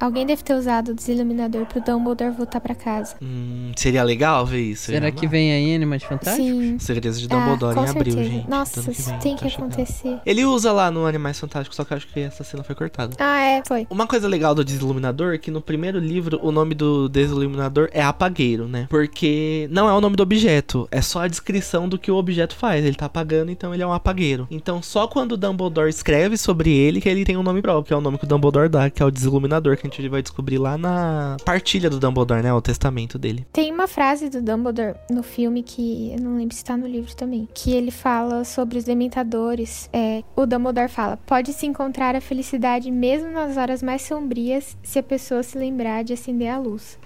Alguém 0.04 0.26
deve 0.26 0.42
ter 0.42 0.52
usado 0.52 0.90
o 0.90 0.94
desiluminador 0.94 1.64
pro 1.64 1.80
Dumbledore 1.80 2.30
voltar 2.36 2.60
pra 2.60 2.74
casa. 2.74 3.16
Hum, 3.22 3.72
seria 3.74 4.02
legal 4.04 4.44
ver 4.44 4.60
isso. 4.60 4.90
Será 4.92 5.10
que 5.10 5.26
vem 5.26 5.50
aí 5.50 5.74
Animais 5.74 6.02
Fantásticos? 6.02 6.46
Sim. 6.46 6.78
Segredos 6.78 7.18
de 7.18 7.26
Ah, 7.30 7.38
Dumbledore 7.38 7.74
com 7.74 7.84
em 7.86 7.88
abril, 7.88 8.12
certeza. 8.12 8.30
gente. 8.34 8.50
Nossa, 8.50 8.80
isso 8.90 9.10
vem, 9.10 9.18
tem 9.18 9.34
tá 9.34 9.42
que 9.44 9.48
chegando. 9.50 9.72
acontecer. 9.72 10.18
Ele 10.26 10.44
usa 10.44 10.72
lá 10.72 10.90
no 10.90 11.06
Animais 11.06 11.40
Fantásticos, 11.40 11.74
só 11.74 11.84
que 11.84 11.94
eu 11.94 11.96
acho 11.96 12.06
que 12.08 12.20
essa 12.20 12.44
cena 12.44 12.62
foi 12.62 12.74
cortada. 12.74 13.16
Ah, 13.18 13.40
é, 13.40 13.62
foi. 13.66 13.86
Uma 13.88 14.06
coisa 14.06 14.28
legal 14.28 14.54
do 14.54 14.62
Desiluminador 14.62 15.32
é 15.32 15.38
que 15.38 15.50
no 15.50 15.62
primeiro 15.62 15.98
livro 15.98 16.38
o 16.42 16.52
nome 16.52 16.74
do 16.74 17.08
Desiluminador 17.08 17.88
é 17.90 18.02
apagueiro, 18.02 18.68
né? 18.68 18.86
Porque 18.90 19.66
não 19.70 19.88
é 19.88 19.92
o 19.94 20.02
nome 20.02 20.16
do 20.16 20.22
objeto, 20.22 20.86
é 20.90 21.00
só 21.00 21.20
a 21.22 21.28
descrição 21.28 21.88
do 21.88 21.98
que 21.98 22.10
o 22.10 22.16
objeto 22.16 22.54
faz. 22.54 22.84
Ele 22.84 22.94
tá 22.94 23.06
apagando, 23.06 23.50
então 23.50 23.72
ele 23.72 23.82
é 23.82 23.86
um 23.86 23.92
apagueiro. 23.94 24.46
Então 24.50 24.82
só 24.82 25.06
quando 25.06 25.32
o 25.32 25.36
Dumbledore 25.38 25.88
escreve 25.88 26.36
sobre 26.36 26.70
ele 26.70 27.00
que 27.00 27.08
ele 27.08 27.24
tem 27.24 27.38
um 27.38 27.42
nome 27.42 27.62
próprio, 27.62 27.84
que 27.84 27.94
é 27.94 27.96
o 27.96 28.02
nome 28.02 28.18
que 28.18 28.24
o 28.24 28.28
Dumbledore 28.28 28.68
dá, 28.68 28.90
que 28.90 29.02
é 29.02 29.06
o 29.06 29.10
Desiluminador, 29.10 29.78
que 29.78 29.86
a 29.86 29.90
gente 29.90 29.93
vai 30.08 30.22
descobrir 30.22 30.58
lá 30.58 30.76
na 30.76 31.36
partilha 31.44 31.88
do 31.88 31.98
Dumbledore, 31.98 32.42
né? 32.42 32.52
O 32.52 32.60
testamento 32.60 33.18
dele. 33.18 33.46
Tem 33.52 33.72
uma 33.72 33.86
frase 33.86 34.28
do 34.28 34.42
Dumbledore 34.42 34.96
no 35.10 35.22
filme 35.22 35.62
que 35.62 36.12
eu 36.12 36.20
não 36.20 36.36
lembro 36.36 36.54
se 36.54 36.64
tá 36.64 36.76
no 36.76 36.86
livro 36.86 37.14
também, 37.14 37.48
que 37.54 37.72
ele 37.72 37.90
fala 37.90 38.44
sobre 38.44 38.78
os 38.78 38.84
dementadores. 38.84 39.88
É, 39.92 40.22
o 40.36 40.46
Dumbledore 40.46 40.88
fala: 40.88 41.16
pode-se 41.16 41.66
encontrar 41.66 42.14
a 42.16 42.20
felicidade 42.20 42.90
mesmo 42.90 43.30
nas 43.30 43.56
horas 43.56 43.82
mais 43.82 44.02
sombrias 44.02 44.76
se 44.82 44.98
a 44.98 45.02
pessoa 45.02 45.42
se 45.42 45.58
lembrar 45.58 46.04
de 46.04 46.12
acender 46.12 46.48
a 46.48 46.58
luz. 46.58 46.98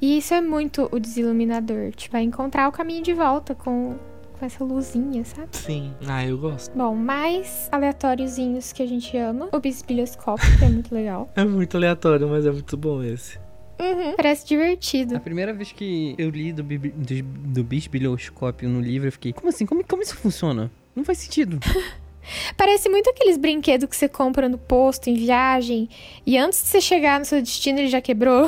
E 0.00 0.18
isso 0.18 0.34
é 0.34 0.40
muito 0.40 0.88
o 0.90 0.98
desiluminador, 0.98 1.92
tipo, 1.92 2.16
é 2.16 2.22
encontrar 2.22 2.68
o 2.68 2.72
caminho 2.72 3.04
de 3.04 3.14
volta 3.14 3.54
com, 3.54 3.94
com 4.42 4.46
essa 4.46 4.64
luzinha, 4.64 5.24
sabe? 5.24 5.56
Sim. 5.56 5.94
Ah, 6.04 6.26
eu 6.26 6.36
gosto. 6.36 6.76
Bom, 6.76 6.96
mais 6.96 7.68
aleatóriozinhos 7.70 8.72
que 8.72 8.82
a 8.82 8.86
gente 8.86 9.16
ama. 9.16 9.48
O 9.52 9.60
bisbilhoscópio, 9.60 10.58
que 10.58 10.64
é 10.64 10.68
muito 10.68 10.92
legal. 10.92 11.30
É 11.36 11.44
muito 11.44 11.76
aleatório, 11.76 12.28
mas 12.28 12.44
é 12.46 12.50
muito 12.50 12.76
bom 12.76 13.02
esse. 13.02 13.38
Uhum, 13.80 14.14
parece 14.16 14.46
divertido. 14.46 15.16
A 15.16 15.20
primeira 15.20 15.52
vez 15.52 15.72
que 15.72 16.14
eu 16.18 16.30
li 16.30 16.52
do, 16.52 16.62
do, 16.62 17.22
do 17.22 17.64
bisbilhoscópio 17.64 18.68
no 18.68 18.80
livro, 18.80 19.08
eu 19.08 19.12
fiquei, 19.12 19.32
como 19.32 19.48
assim? 19.48 19.64
Como, 19.64 19.84
como 19.84 20.02
isso 20.02 20.16
funciona? 20.16 20.70
Não 20.94 21.04
faz 21.04 21.18
sentido. 21.18 21.58
Parece 22.56 22.88
muito 22.88 23.08
aqueles 23.10 23.36
brinquedos 23.36 23.88
que 23.88 23.96
você 23.96 24.08
compra 24.08 24.48
no 24.48 24.58
posto, 24.58 25.08
em 25.08 25.14
viagem, 25.14 25.88
e 26.26 26.36
antes 26.38 26.62
de 26.62 26.68
você 26.68 26.80
chegar 26.80 27.18
no 27.18 27.24
seu 27.24 27.40
destino 27.40 27.78
ele 27.80 27.88
já 27.88 28.00
quebrou. 28.00 28.46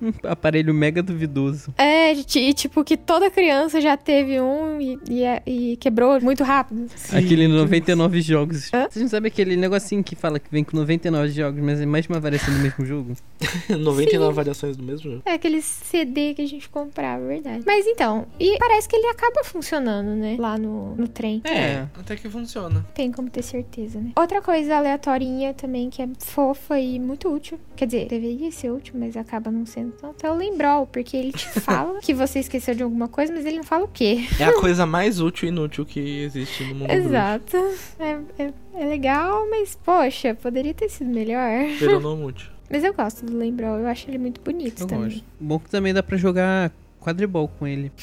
Um 0.00 0.12
aparelho 0.24 0.72
mega 0.74 1.02
duvidoso. 1.02 1.72
é, 1.78 2.12
e 2.12 2.52
tipo, 2.54 2.82
que 2.84 2.96
toda 2.96 3.30
criança 3.30 3.80
já 3.80 3.96
teve 3.96 4.40
um 4.40 4.80
e, 4.80 4.98
e 5.08 5.22
é- 5.22 5.42
e 5.46 5.76
quebrou 5.76 6.20
muito 6.20 6.42
rápido. 6.44 6.86
Aquele 7.12 7.46
99 7.48 8.20
jogos. 8.20 8.72
Hã? 8.72 8.88
Vocês 8.90 9.02
não 9.02 9.08
sabem 9.08 9.28
aquele 9.30 9.56
negocinho 9.56 10.02
que 10.02 10.14
fala 10.16 10.38
que 10.38 10.50
vem 10.50 10.64
com 10.64 10.76
99 10.76 11.30
jogos, 11.32 11.60
mas 11.62 11.80
é 11.80 11.86
mais 11.86 12.06
uma 12.06 12.20
variação 12.20 12.52
do 12.54 12.60
mesmo 12.60 12.84
jogo? 12.84 13.12
99 13.68 14.34
variações 14.34 14.76
do 14.76 14.82
mesmo 14.82 15.10
jogo. 15.10 15.22
É 15.26 15.32
aquele 15.34 15.62
CD 15.62 16.34
que 16.34 16.42
a 16.42 16.46
gente 16.48 16.68
comprava, 16.68 17.26
verdade. 17.26 17.62
Mas 17.66 17.86
então, 17.86 18.26
e 18.38 18.56
parece 18.58 18.88
que 18.88 18.96
ele 18.96 19.06
acaba 19.08 19.44
funcionando, 19.44 20.14
né? 20.14 20.36
Lá 20.38 20.56
no, 20.58 20.94
no 20.96 21.08
trem. 21.08 21.40
É, 21.44 21.86
até 21.98 22.16
que 22.16 22.28
funciona. 22.28 22.79
Tem 22.94 23.10
como 23.12 23.28
ter 23.30 23.42
certeza, 23.42 24.00
né? 24.00 24.12
Outra 24.16 24.40
coisa 24.42 24.76
aleatorinha 24.76 25.54
também 25.54 25.90
que 25.90 26.02
é 26.02 26.08
fofa 26.18 26.78
e 26.78 26.98
muito 26.98 27.28
útil. 27.32 27.58
Quer 27.76 27.86
dizer, 27.86 28.08
deveria 28.08 28.50
ser 28.50 28.70
útil, 28.70 28.94
mas 28.98 29.16
acaba 29.16 29.50
não 29.50 29.64
sendo 29.66 29.92
tanto. 29.92 30.24
É 30.26 30.30
o 30.30 30.34
lembrol, 30.34 30.86
porque 30.86 31.16
ele 31.16 31.32
te 31.32 31.48
fala 31.60 32.00
que 32.00 32.12
você 32.14 32.40
esqueceu 32.40 32.74
de 32.74 32.82
alguma 32.82 33.08
coisa, 33.08 33.32
mas 33.32 33.44
ele 33.46 33.56
não 33.58 33.64
fala 33.64 33.84
o 33.84 33.88
quê. 33.88 34.20
É 34.38 34.44
a 34.44 34.60
coisa 34.60 34.86
mais 34.86 35.20
útil 35.20 35.46
e 35.46 35.52
inútil 35.52 35.84
que 35.86 36.00
existe 36.22 36.64
no 36.64 36.74
mundo. 36.74 36.90
Exato. 36.90 37.56
É, 37.98 38.18
é, 38.38 38.52
é 38.74 38.86
legal, 38.86 39.48
mas 39.50 39.76
poxa, 39.76 40.34
poderia 40.34 40.74
ter 40.74 40.88
sido 40.88 41.10
melhor. 41.10 41.50
Pero 41.78 42.00
não 42.00 42.24
útil. 42.24 42.50
Mas 42.72 42.84
eu 42.84 42.94
gosto 42.94 43.26
do 43.26 43.36
lembrol, 43.36 43.78
eu 43.78 43.86
acho 43.88 44.08
ele 44.08 44.16
muito 44.16 44.40
bonito 44.40 44.82
Eu 44.82 44.86
também. 44.86 45.04
gosto. 45.08 45.24
Bom 45.40 45.58
que 45.58 45.68
também 45.68 45.92
dá 45.92 46.04
pra 46.04 46.16
jogar 46.16 46.70
quadribol 47.00 47.48
com 47.48 47.66
ele. 47.66 47.90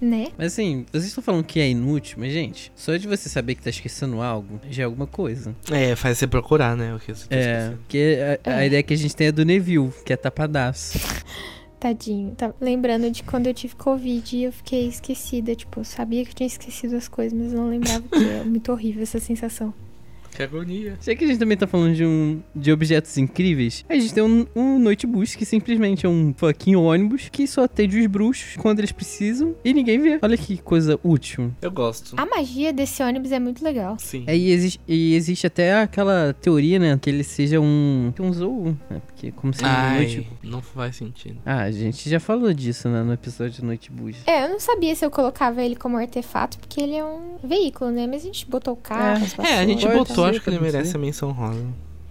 Né? 0.00 0.28
Mas 0.36 0.52
assim, 0.54 0.86
vocês 0.90 1.06
estão 1.06 1.22
falando 1.22 1.44
que 1.44 1.60
é 1.60 1.68
inútil, 1.68 2.16
mas 2.20 2.32
gente, 2.32 2.72
só 2.74 2.96
de 2.96 3.06
você 3.06 3.28
saber 3.28 3.54
que 3.54 3.62
tá 3.62 3.70
esquecendo 3.70 4.20
algo, 4.22 4.60
já 4.70 4.82
é 4.82 4.86
alguma 4.86 5.06
coisa. 5.06 5.54
É, 5.70 5.94
faz 5.94 6.18
você 6.18 6.26
procurar, 6.26 6.76
né? 6.76 6.94
O 6.94 6.98
que 6.98 7.12
você 7.14 7.28
tá 7.28 7.36
É, 7.36 7.40
esquecendo. 7.40 7.76
porque 7.78 8.18
a, 8.44 8.50
a 8.50 8.62
É. 8.62 8.66
ideia 8.66 8.82
que 8.82 8.94
a 8.94 8.96
gente 8.96 9.14
tem 9.14 9.26
é 9.28 9.32
do 9.32 9.44
Neville, 9.44 9.90
que 10.04 10.12
é 10.12 10.16
tapadaço. 10.16 10.98
Tadinho. 11.78 12.34
Tá 12.36 12.52
lembrando 12.60 13.10
de 13.10 13.22
quando 13.22 13.46
eu 13.46 13.54
tive 13.54 13.74
Covid 13.74 14.36
e 14.36 14.44
eu 14.44 14.52
fiquei 14.52 14.86
esquecida. 14.86 15.54
Tipo, 15.54 15.80
eu 15.80 15.84
sabia 15.84 16.22
que 16.24 16.30
eu 16.30 16.34
tinha 16.34 16.46
esquecido 16.46 16.94
as 16.96 17.08
coisas, 17.08 17.32
mas 17.38 17.52
não 17.52 17.68
lembrava 17.70 18.02
que. 18.06 18.22
É 18.22 18.44
muito 18.44 18.70
horrível 18.70 19.02
essa 19.02 19.18
sensação. 19.18 19.72
Que 20.34 20.42
agonia. 20.42 20.96
Já 21.00 21.14
que 21.14 21.24
a 21.24 21.26
gente 21.26 21.38
também 21.38 21.56
tá 21.56 21.66
falando 21.66 21.94
de, 21.94 22.04
um, 22.04 22.40
de 22.54 22.72
objetos 22.72 23.16
incríveis, 23.18 23.84
a 23.88 23.94
gente 23.94 24.14
tem 24.14 24.22
um, 24.22 24.46
um 24.54 24.78
Noitebus 24.78 25.34
que 25.34 25.44
simplesmente 25.44 26.06
é 26.06 26.08
um 26.08 26.32
fucking 26.36 26.76
ônibus 26.76 27.28
que 27.30 27.46
só 27.46 27.64
atende 27.64 27.98
os 27.98 28.06
bruxos 28.06 28.56
quando 28.56 28.78
eles 28.80 28.92
precisam 28.92 29.54
e 29.64 29.72
ninguém 29.74 29.98
vê. 29.98 30.18
Olha 30.22 30.36
que 30.36 30.58
coisa 30.58 30.98
útil. 31.02 31.52
Eu 31.60 31.70
gosto. 31.70 32.14
A 32.16 32.24
magia 32.26 32.72
desse 32.72 33.02
ônibus 33.02 33.32
é 33.32 33.38
muito 33.38 33.62
legal. 33.64 33.96
Sim. 33.98 34.24
É, 34.26 34.36
e, 34.36 34.50
existe, 34.50 34.80
e 34.86 35.14
existe 35.14 35.46
até 35.46 35.80
aquela 35.80 36.34
teoria, 36.40 36.78
né, 36.78 36.98
que 37.00 37.10
ele 37.10 37.24
seja 37.24 37.60
um, 37.60 38.12
um 38.18 38.32
zoo, 38.32 38.76
né, 38.88 39.00
porque 39.06 39.32
como 39.32 39.52
se 39.52 39.64
Ai, 39.64 39.96
noite... 39.98 40.28
não 40.42 40.62
faz 40.62 40.96
sentido. 40.96 41.38
Ah, 41.44 41.62
a 41.62 41.70
gente 41.70 42.08
já 42.08 42.20
falou 42.20 42.52
disso 42.52 42.88
né, 42.88 43.02
no 43.02 43.12
episódio 43.12 43.52
de 43.54 43.64
Noitebus. 43.64 44.16
É, 44.26 44.44
eu 44.44 44.48
não 44.48 44.60
sabia 44.60 44.94
se 44.94 45.04
eu 45.04 45.10
colocava 45.10 45.62
ele 45.62 45.76
como 45.76 45.96
artefato, 45.96 46.58
porque 46.58 46.80
ele 46.80 46.94
é 46.94 47.04
um 47.04 47.36
veículo, 47.42 47.90
né? 47.90 48.06
Mas 48.06 48.22
a 48.22 48.26
gente 48.26 48.46
botou 48.48 48.74
o 48.74 48.76
carro, 48.76 49.22
É. 49.22 49.24
as 49.24 49.38
É, 49.38 49.58
a 49.58 49.66
gente 49.66 49.86
botou, 49.86 50.19
ser, 50.22 50.30
acho 50.30 50.40
que 50.40 50.50
ele 50.50 50.60
merece 50.60 50.96
a 50.96 50.98
menção 50.98 51.32
rosa. 51.32 51.64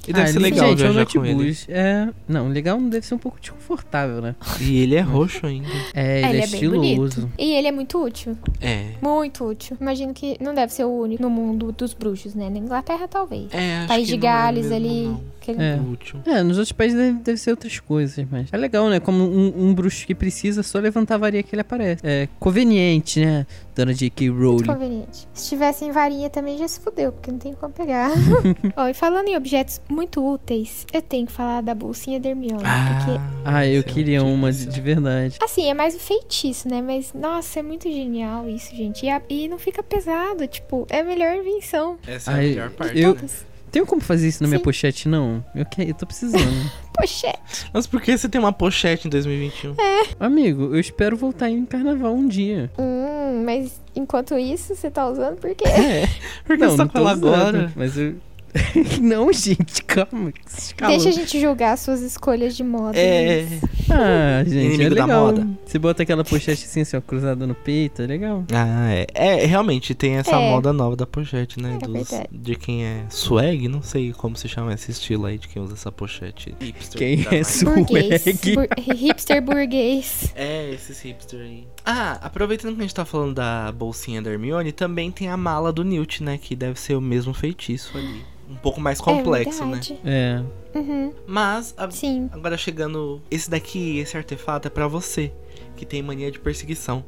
E 0.10 0.12
Ah, 0.12 0.16
deve 0.16 0.28
ser 0.32 0.38
ele- 0.38 0.44
legal 0.46 0.70
gente, 0.70 0.84
é 0.84 0.90
um 0.90 0.94
viajar 0.94 1.06
com 1.14 1.26
ele. 1.26 1.58
É, 1.70 2.10
não, 2.28 2.48
legal 2.50 2.80
deve 2.82 3.06
ser 3.06 3.14
um 3.14 3.20
pouco 3.20 3.40
desconfortável, 3.40 4.22
né? 4.22 4.36
E 4.60 4.80
ele 4.80 4.96
é 4.96 5.02
roxo 5.02 5.46
ainda. 5.46 5.68
É, 5.94 6.18
ele 6.18 6.26
É, 6.26 6.26
é, 6.26 6.30
ele 6.30 6.38
é 6.38 6.48
bem 6.48 6.54
estiloso. 6.56 7.22
bonito. 7.22 7.32
E 7.38 7.54
ele 7.54 7.68
é 7.68 7.72
muito 7.72 8.04
útil. 8.04 8.36
É. 8.60 8.94
Muito 9.02 9.46
útil. 9.46 9.78
Imagino 9.80 10.12
que 10.14 10.36
não 10.42 10.54
deve 10.56 10.74
ser 10.74 10.84
o 10.86 10.90
único 10.90 11.22
no 11.22 11.30
mundo 11.30 11.72
dos 11.72 11.94
bruxos, 11.94 12.34
né? 12.34 12.50
Na 12.50 12.58
Inglaterra, 12.58 13.08
talvez. 13.08 13.54
É, 13.54 13.78
acho 13.80 13.88
País 13.88 14.10
que 14.10 14.18
de 14.18 14.22
não 14.26 14.28
é 14.28 14.32
Gales 14.34 14.66
mesmo, 14.70 14.76
ali. 14.76 15.04
não. 15.06 15.22
aquele- 15.42 15.62
É. 15.64 15.80
Útil. 15.80 16.20
É, 16.26 16.44
nos 16.44 16.58
outros 16.58 16.72
países 16.72 16.98
deve, 16.98 17.20
deve 17.20 17.38
ser 17.38 17.52
outras 17.52 17.80
coisas, 17.80 18.26
mas 18.32 18.48
é 18.52 18.58
legal, 18.58 18.90
né? 18.90 19.00
Como 19.00 19.24
um, 19.24 19.54
um 19.70 19.74
bruxo 19.74 20.06
que 20.08 20.14
precisa 20.16 20.62
só 20.64 20.80
levantar 20.80 21.16
a 21.16 21.18
varia 21.20 21.42
que 21.44 21.54
ele 21.56 21.62
aparece. 21.62 22.02
É 22.04 22.28
conveniente, 22.40 23.20
né? 23.24 23.46
Dona 23.76 23.94
J.K. 23.94 24.30
Rowling. 24.30 24.66
Conveniente. 24.66 25.28
Se 25.34 25.50
tivesse 25.50 25.86
em 25.86 25.92
varinha 25.92 26.30
também 26.30 26.58
já 26.58 26.68
se 26.68 26.80
fudeu, 26.82 27.12
porque 27.14 27.32
não 27.32 27.40
tem 27.40 27.54
como 27.54 27.72
pegar. 27.74 28.12
Ó, 28.76 28.88
e 28.90 28.94
falando 28.94 29.28
em 29.30 29.38
objetos 29.38 29.80
muito 30.00 30.26
úteis, 30.26 30.86
eu 30.94 31.02
tenho 31.02 31.26
que 31.28 31.32
falar 31.34 31.60
da 31.62 31.76
bolsinha 31.76 32.20
da 32.22 32.30
Hermione. 32.30 32.64
Porque, 32.64 33.20
Ah, 33.44 33.66
eu 33.68 33.82
é 33.82 33.84
queria 33.84 34.24
um 34.24 34.34
uma 34.34 34.50
de, 34.52 34.66
de 34.66 34.80
verdade. 34.82 35.38
assim, 35.44 35.70
é 35.70 35.74
mais 35.74 35.94
o 35.94 36.00
feitiço, 36.00 36.70
né? 36.70 36.82
Mas, 36.82 37.12
nossa, 37.14 37.60
é 37.60 37.64
muito 37.64 37.84
genial 37.92 38.48
isso, 38.48 38.74
gente. 38.74 39.06
E, 39.06 39.10
a- 39.10 39.22
e 39.30 39.50
não 39.50 39.60
fica 39.60 39.84
pesado, 39.84 40.48
tipo, 40.48 40.88
é 40.90 41.02
a 41.02 41.04
melhor 41.04 41.36
invenção. 41.36 41.98
Essa 42.08 42.32
é 42.32 42.34
a 42.34 42.38
melhor 42.38 42.70
parte. 42.72 42.98
eu- 42.98 43.14
Todas. 43.14 43.50
Tem 43.72 43.86
como 43.86 44.02
fazer 44.02 44.28
isso 44.28 44.42
na 44.42 44.48
minha 44.50 44.58
Sim. 44.58 44.64
pochete, 44.64 45.08
não? 45.08 45.46
Eu, 45.54 45.64
que, 45.64 45.84
eu 45.84 45.94
tô 45.94 46.04
precisando. 46.08 46.42
Pochete. 46.92 47.70
Mas 47.72 47.86
por 47.86 48.02
que 48.02 48.18
você 48.18 48.28
tem 48.28 48.40
uma 48.42 48.52
pochete 48.52 49.06
em 49.06 49.12
2021? 49.12 49.76
Amigo, 50.20 50.74
eu 50.74 50.80
espero 50.80 51.16
voltar 51.16 51.52
em 51.52 51.64
carnaval 51.66 52.16
um 52.16 52.28
dia. 52.28 52.72
Hum, 52.80 53.44
mas 53.46 53.80
enquanto 53.96 54.36
isso, 54.40 54.74
você 54.76 54.90
tá 54.90 55.08
usando 55.08 55.38
por 55.38 55.54
quê? 55.54 55.68
É. 55.68 56.08
Por 56.48 56.58
que 56.58 56.64
não, 56.64 56.72
você 56.72 56.78
tá 56.78 56.84
não 56.86 56.90
com 56.90 56.98
ela 56.98 57.14
usando, 57.14 57.28
agora? 57.38 57.74
Mas 57.76 57.96
eu. 57.96 58.16
não, 59.02 59.32
gente, 59.32 59.84
calma. 59.84 60.32
calma. 60.78 60.96
Deixa 60.96 61.10
a 61.10 61.12
gente 61.12 61.40
julgar 61.40 61.78
suas 61.78 62.02
escolhas 62.02 62.56
de 62.56 62.64
moda. 62.64 62.98
É. 62.98 63.46
Ah, 63.90 64.44
gente, 64.44 64.76
Inimigo 64.76 64.84
é 64.84 64.90
da 64.96 65.06
legal. 65.06 65.26
moda. 65.26 65.48
Você 65.66 65.80
bota 65.80 66.04
aquela 66.04 66.24
pochete 66.24 66.66
assim, 66.66 66.82
assim, 66.82 66.98
ó, 66.98 67.02
cruzada 67.02 67.46
no 67.48 67.56
peito, 67.56 68.02
é 68.02 68.08
legal. 68.08 68.44
Ah, 68.54 68.92
é. 68.94 69.08
É, 69.14 69.46
realmente 69.46 69.94
tem 69.96 70.16
essa 70.18 70.36
É. 70.36 70.50
moda 70.50 70.72
nova 70.74 70.96
da 70.96 71.06
pochete, 71.06 71.60
né? 71.62 71.78
É 71.82 71.88
Dos- 71.88 72.10
de 72.32 72.56
quem 72.56 72.86
é 72.86 73.04
swag, 73.10 73.68
não 73.68 73.82
sei 73.82 74.14
como 74.14 74.36
se 74.36 74.48
chama 74.48 74.74
esse 74.74 74.92
estilo 74.92 75.26
aí 75.26 75.38
de 75.38 75.48
quem 75.48 75.62
usa 75.62 75.74
essa 75.74 75.92
pochete. 75.92 76.56
Hipster 76.60 76.98
Quem 77.00 77.24
da 77.24 77.36
é 77.38 77.44
swag? 77.44 77.84
Burguês. 77.84 78.24
Bur- 78.56 78.94
hipster 78.96 79.42
burguês. 79.42 80.32
É, 80.36 80.72
esses 80.72 81.00
hipster 81.02 81.40
aí. 81.42 81.68
Ah, 81.92 82.20
aproveitando 82.22 82.76
que 82.76 82.82
a 82.82 82.84
gente 82.84 82.94
tá 82.94 83.04
falando 83.04 83.34
da 83.34 83.72
bolsinha 83.72 84.22
da 84.22 84.30
Hermione, 84.30 84.72
também 84.72 85.10
tem 85.10 85.28
a 85.28 85.36
mala 85.36 85.74
do 85.74 85.84
Newt, 85.84 86.24
né? 86.24 86.38
Que 86.38 86.56
deve 86.56 86.80
ser 86.80 86.94
o 86.96 87.02
mesmo 87.02 87.34
feitiço 87.34 87.98
ali. 87.98 88.24
Um 88.48 88.56
pouco 88.56 88.80
mais 88.80 89.02
complexo, 89.02 89.64
é 89.64 89.66
né? 89.66 89.80
É. 90.06 90.44
Uhum, 90.78 91.12
Mas, 91.26 91.74
a- 91.76 91.90
sim. 91.90 92.30
agora 92.32 92.58
chegando. 92.58 93.22
Esse 93.32 93.50
daqui, 93.50 93.98
esse 93.98 94.16
artefato 94.16 94.68
é 94.68 94.72
pra 94.72 94.88
você, 94.88 95.32
que 95.76 95.84
tem 95.84 96.04
mania 96.04 96.32
de 96.32 96.40
perseguição. 96.40 97.04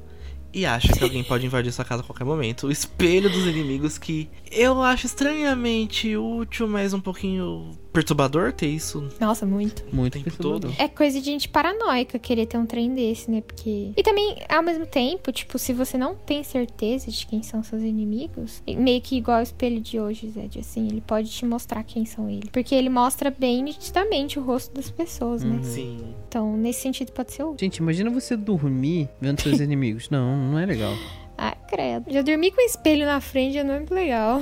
E 0.53 0.65
acha 0.65 0.91
que 0.93 1.03
alguém 1.03 1.23
pode 1.23 1.45
invadir 1.45 1.71
sua 1.71 1.85
casa 1.85 2.01
a 2.01 2.05
qualquer 2.05 2.23
momento. 2.25 2.65
O 2.67 2.71
espelho 2.71 3.29
dos 3.29 3.45
inimigos, 3.45 3.99
que 3.99 4.29
eu 4.52 4.82
acho 4.82 5.06
estranhamente 5.06 6.15
útil, 6.18 6.68
mas 6.68 6.94
um 6.94 6.99
pouquinho 6.99 7.72
perturbador 7.91 8.53
ter 8.53 8.68
isso 8.68 9.07
Nossa, 9.19 9.45
muito. 9.45 9.84
o 9.91 9.95
Muito 9.95 10.14
tempo 10.22 10.38
todo. 10.38 10.73
É 10.78 10.88
coisa 10.88 11.19
de 11.19 11.26
gente 11.26 11.49
paranoica 11.49 12.18
querer 12.18 12.45
ter 12.45 12.57
um 12.57 12.65
trem 12.65 12.94
desse, 12.94 13.30
né? 13.30 13.41
Porque. 13.41 13.91
E 13.95 14.03
também, 14.03 14.38
ao 14.49 14.64
mesmo 14.64 14.86
tempo, 14.86 15.32
tipo, 15.32 15.60
se 15.60 15.73
você 15.73 15.98
não 15.98 16.15
tem 16.15 16.44
certeza 16.44 17.11
de 17.11 17.26
quem 17.26 17.44
são 17.44 17.64
seus 17.64 17.82
inimigos, 17.82 18.64
meio 18.68 19.02
que 19.02 19.18
igual 19.18 19.40
o 19.40 19.44
espelho 19.44 19.82
de 19.82 19.99
hoje, 19.99 20.30
Zed, 20.30 20.60
assim, 20.60 20.88
ele 20.88 21.02
pode 21.02 21.30
te 21.30 21.45
mostrar 21.45 21.84
quem 21.84 22.06
são 22.06 22.30
eles. 22.30 22.49
Porque 22.52 22.73
ele 22.73 22.90
mostra 22.90 23.30
bem 23.30 23.64
nitidamente 23.64 24.40
o 24.40 24.44
rosto 24.44 24.73
das 24.73 24.90
pessoas, 24.90 25.44
né? 25.44 25.57
Uhum. 25.57 25.64
Sim. 25.64 26.15
Então, 26.28 26.56
nesse 26.57 26.82
sentido, 26.82 27.11
pode 27.11 27.34
ser 27.34 27.44
útil. 27.44 27.57
Gente, 27.60 27.78
imagina 27.78 28.10
você 28.10 28.38
dormir 28.38 29.10
vendo 29.19 29.41
seus 29.41 29.60
inimigos. 29.61 30.10
Não, 30.10 30.52
não 30.52 30.60
é 30.60 30.65
legal. 30.65 30.94
Ah, 31.37 31.55
credo. 31.67 32.11
Já 32.11 32.21
dormi 32.21 32.51
com 32.51 32.61
o 32.61 32.65
espelho 32.65 33.05
na 33.05 33.19
frente 33.19 33.53
já 33.55 33.63
não 33.63 33.73
é 33.73 33.77
muito 33.77 33.93
legal. 33.93 34.41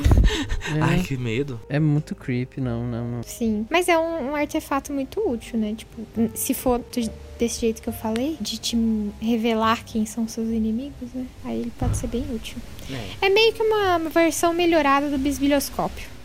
É, 0.75 0.81
Ai, 0.81 1.01
que 1.01 1.17
medo. 1.17 1.59
é 1.69 1.79
muito 1.79 2.13
creepy, 2.13 2.61
não, 2.61 2.85
não, 2.85 3.07
não. 3.07 3.23
Sim. 3.23 3.65
Mas 3.69 3.87
é 3.87 3.97
um, 3.97 4.31
um 4.31 4.35
artefato 4.35 4.91
muito 4.93 5.19
útil, 5.27 5.57
né? 5.57 5.73
Tipo, 5.75 5.95
se 6.35 6.53
for 6.53 6.81
desse 7.39 7.61
jeito 7.61 7.81
que 7.81 7.89
eu 7.89 7.93
falei, 7.93 8.37
de 8.39 8.57
te 8.57 8.77
revelar 9.21 9.83
quem 9.85 10.05
são 10.05 10.27
seus 10.27 10.49
inimigos, 10.49 11.09
né? 11.13 11.25
Aí 11.45 11.61
ele 11.61 11.71
pode 11.79 11.97
ser 11.97 12.07
bem 12.07 12.25
útil. 12.33 12.57
É. 13.21 13.27
É 13.27 13.29
meio 13.29 13.53
que 13.53 13.63
uma 13.63 13.97
versão 14.09 14.53
melhorada 14.53 15.09
do 15.09 15.17
bisbilhoscópio. 15.17 16.18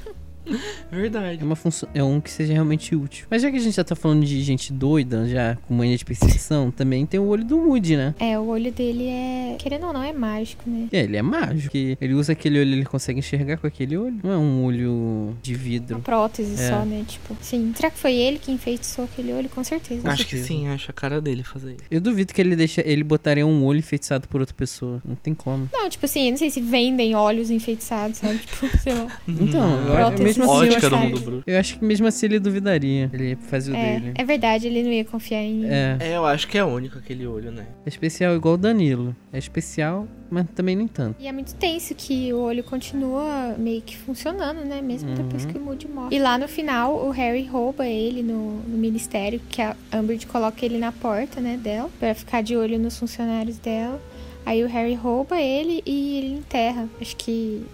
Verdade. 0.90 1.40
É 1.40 1.44
uma 1.44 1.56
função, 1.56 1.88
é 1.94 2.02
um 2.02 2.20
que 2.20 2.30
seja 2.30 2.52
realmente 2.52 2.94
útil. 2.94 3.26
Mas 3.30 3.42
já 3.42 3.50
que 3.50 3.56
a 3.56 3.60
gente 3.60 3.74
já 3.74 3.84
tá 3.84 3.96
falando 3.96 4.24
de 4.24 4.42
gente 4.42 4.72
doida, 4.72 5.28
já 5.28 5.56
com 5.66 5.74
mania 5.74 5.96
de 5.96 6.04
perseguição, 6.04 6.70
também 6.70 7.04
tem 7.06 7.18
o 7.20 7.24
olho 7.26 7.44
do 7.44 7.56
Woody, 7.58 7.96
né? 7.96 8.14
É, 8.18 8.38
o 8.38 8.46
olho 8.48 8.70
dele 8.72 9.06
é. 9.08 9.56
Querendo 9.58 9.86
ou 9.86 9.92
não, 9.92 10.02
é 10.02 10.12
mágico, 10.12 10.62
né? 10.68 10.88
É, 10.92 11.00
ele 11.02 11.16
é 11.16 11.22
mágico. 11.22 11.70
que 11.72 11.96
Ele 12.00 12.14
usa 12.14 12.32
aquele 12.32 12.60
olho, 12.60 12.72
ele 12.72 12.84
consegue 12.84 13.18
enxergar 13.18 13.56
com 13.58 13.66
aquele 13.66 13.96
olho. 13.96 14.18
Não 14.22 14.30
é 14.32 14.36
um 14.36 14.64
olho 14.64 15.36
de 15.42 15.54
vidro. 15.54 15.96
Uma 15.96 16.02
prótese 16.02 16.60
É. 16.62 16.68
só, 16.70 16.84
né? 16.84 17.04
Tipo, 17.06 17.36
sim. 17.40 17.72
Será 17.74 17.90
que 17.90 17.98
foi 17.98 18.14
ele 18.14 18.38
que 18.38 18.52
enfeitiçou 18.52 19.04
aquele 19.04 19.32
olho? 19.32 19.48
Com 19.48 19.64
certeza. 19.64 20.08
Acho 20.08 20.24
que 20.24 20.36
certeza. 20.36 20.48
sim, 20.48 20.68
acho 20.68 20.90
a 20.90 20.94
cara 20.94 21.20
dele 21.20 21.42
fazer 21.42 21.72
isso. 21.72 21.84
Eu 21.90 22.00
duvido 22.00 22.32
que 22.32 22.40
ele 22.40 22.54
deixa, 22.56 22.82
ele 22.86 23.02
botaria 23.04 23.46
um 23.46 23.64
olho 23.64 23.78
enfeitiçado 23.78 24.28
por 24.28 24.40
outra 24.40 24.54
pessoa. 24.54 25.00
Não 25.04 25.14
tem 25.14 25.34
como. 25.34 25.68
Não, 25.72 25.88
tipo 25.88 26.04
assim, 26.04 26.26
eu 26.26 26.30
não 26.32 26.38
sei 26.38 26.50
se 26.50 26.60
vendem 26.60 27.14
olhos 27.14 27.50
enfeitiçados, 27.50 28.18
sabe? 28.18 28.38
Tipo, 28.54 28.78
sei 28.78 28.94
lá. 28.94 29.06
Então, 29.26 29.80
eu, 29.86 29.92
Prótese 29.94 30.34
mesmo 30.39 30.52
assim, 30.52 30.52
eu 30.66 30.73
Ótica 30.73 30.86
acho, 30.86 30.90
do 30.90 30.97
que- 31.02 31.06
mundo 31.09 31.20
bruxo. 31.20 31.44
eu 31.47 31.59
acho 31.59 31.78
que 31.78 31.85
mesmo 31.85 32.06
assim 32.06 32.27
ele 32.27 32.39
duvidaria. 32.39 33.11
Ele 33.12 33.36
fazia 33.36 33.74
o 33.74 33.77
É, 33.77 34.01
dele. 34.01 34.12
é 34.16 34.24
verdade, 34.24 34.66
ele 34.66 34.82
não 34.82 34.90
ia 34.93 35.05
confiar 35.05 35.43
em. 35.43 35.65
É. 35.66 35.97
É, 36.01 36.16
eu 36.16 36.24
acho 36.24 36.47
que 36.48 36.56
é 36.59 36.65
único 36.65 36.98
aquele 36.98 37.27
olho, 37.27 37.51
né? 37.51 37.66
É 37.85 37.89
especial 37.89 38.35
igual 38.35 38.55
o 38.55 38.59
Danilo. 38.59 39.15
É 39.32 39.39
especial, 39.39 40.06
mas 40.31 40.47
também 40.55 40.77
nem 40.77 40.86
tanto. 40.86 41.16
E 41.20 41.27
é 41.27 41.32
muito 41.32 41.55
tenso 41.56 41.94
que 41.94 42.32
o 42.32 42.39
olho 42.39 42.62
continua 42.62 43.55
meio 43.59 43.82
que 43.82 43.97
funcionando, 43.97 44.65
né? 44.65 44.81
Mesmo 44.81 45.11
depois 45.15 45.44
Uhum. 45.44 45.51
que 45.52 45.59
o 45.59 45.61
Moody 45.61 45.89
morre. 45.89 46.15
E 46.16 46.19
lá 46.19 46.39
no 46.39 46.47
final, 46.48 46.94
o 47.06 47.11
Harry 47.11 47.44
rouba 47.44 47.86
ele 47.86 48.23
no, 48.23 48.59
no 48.61 48.77
ministério, 48.78 49.40
que 49.48 49.61
a 49.61 49.74
Umbridge 49.94 50.27
coloca 50.27 50.65
ele 50.65 50.78
na 50.78 50.93
porta, 50.93 51.40
né, 51.40 51.56
dela, 51.56 51.90
pra 51.98 52.15
ficar 52.15 52.43
de 52.43 52.56
olho 52.56 52.78
nos 52.78 52.97
funcionários 52.98 53.59
dela. 53.59 54.01
Aí 54.47 54.62
o 54.62 54.69
Harry 54.69 54.94
rouba 54.94 55.40
ele 55.40 55.82
e 55.86 56.19
ele 56.19 56.35
enterra. 56.35 56.89
Acho 57.01 57.16
que 57.16 57.65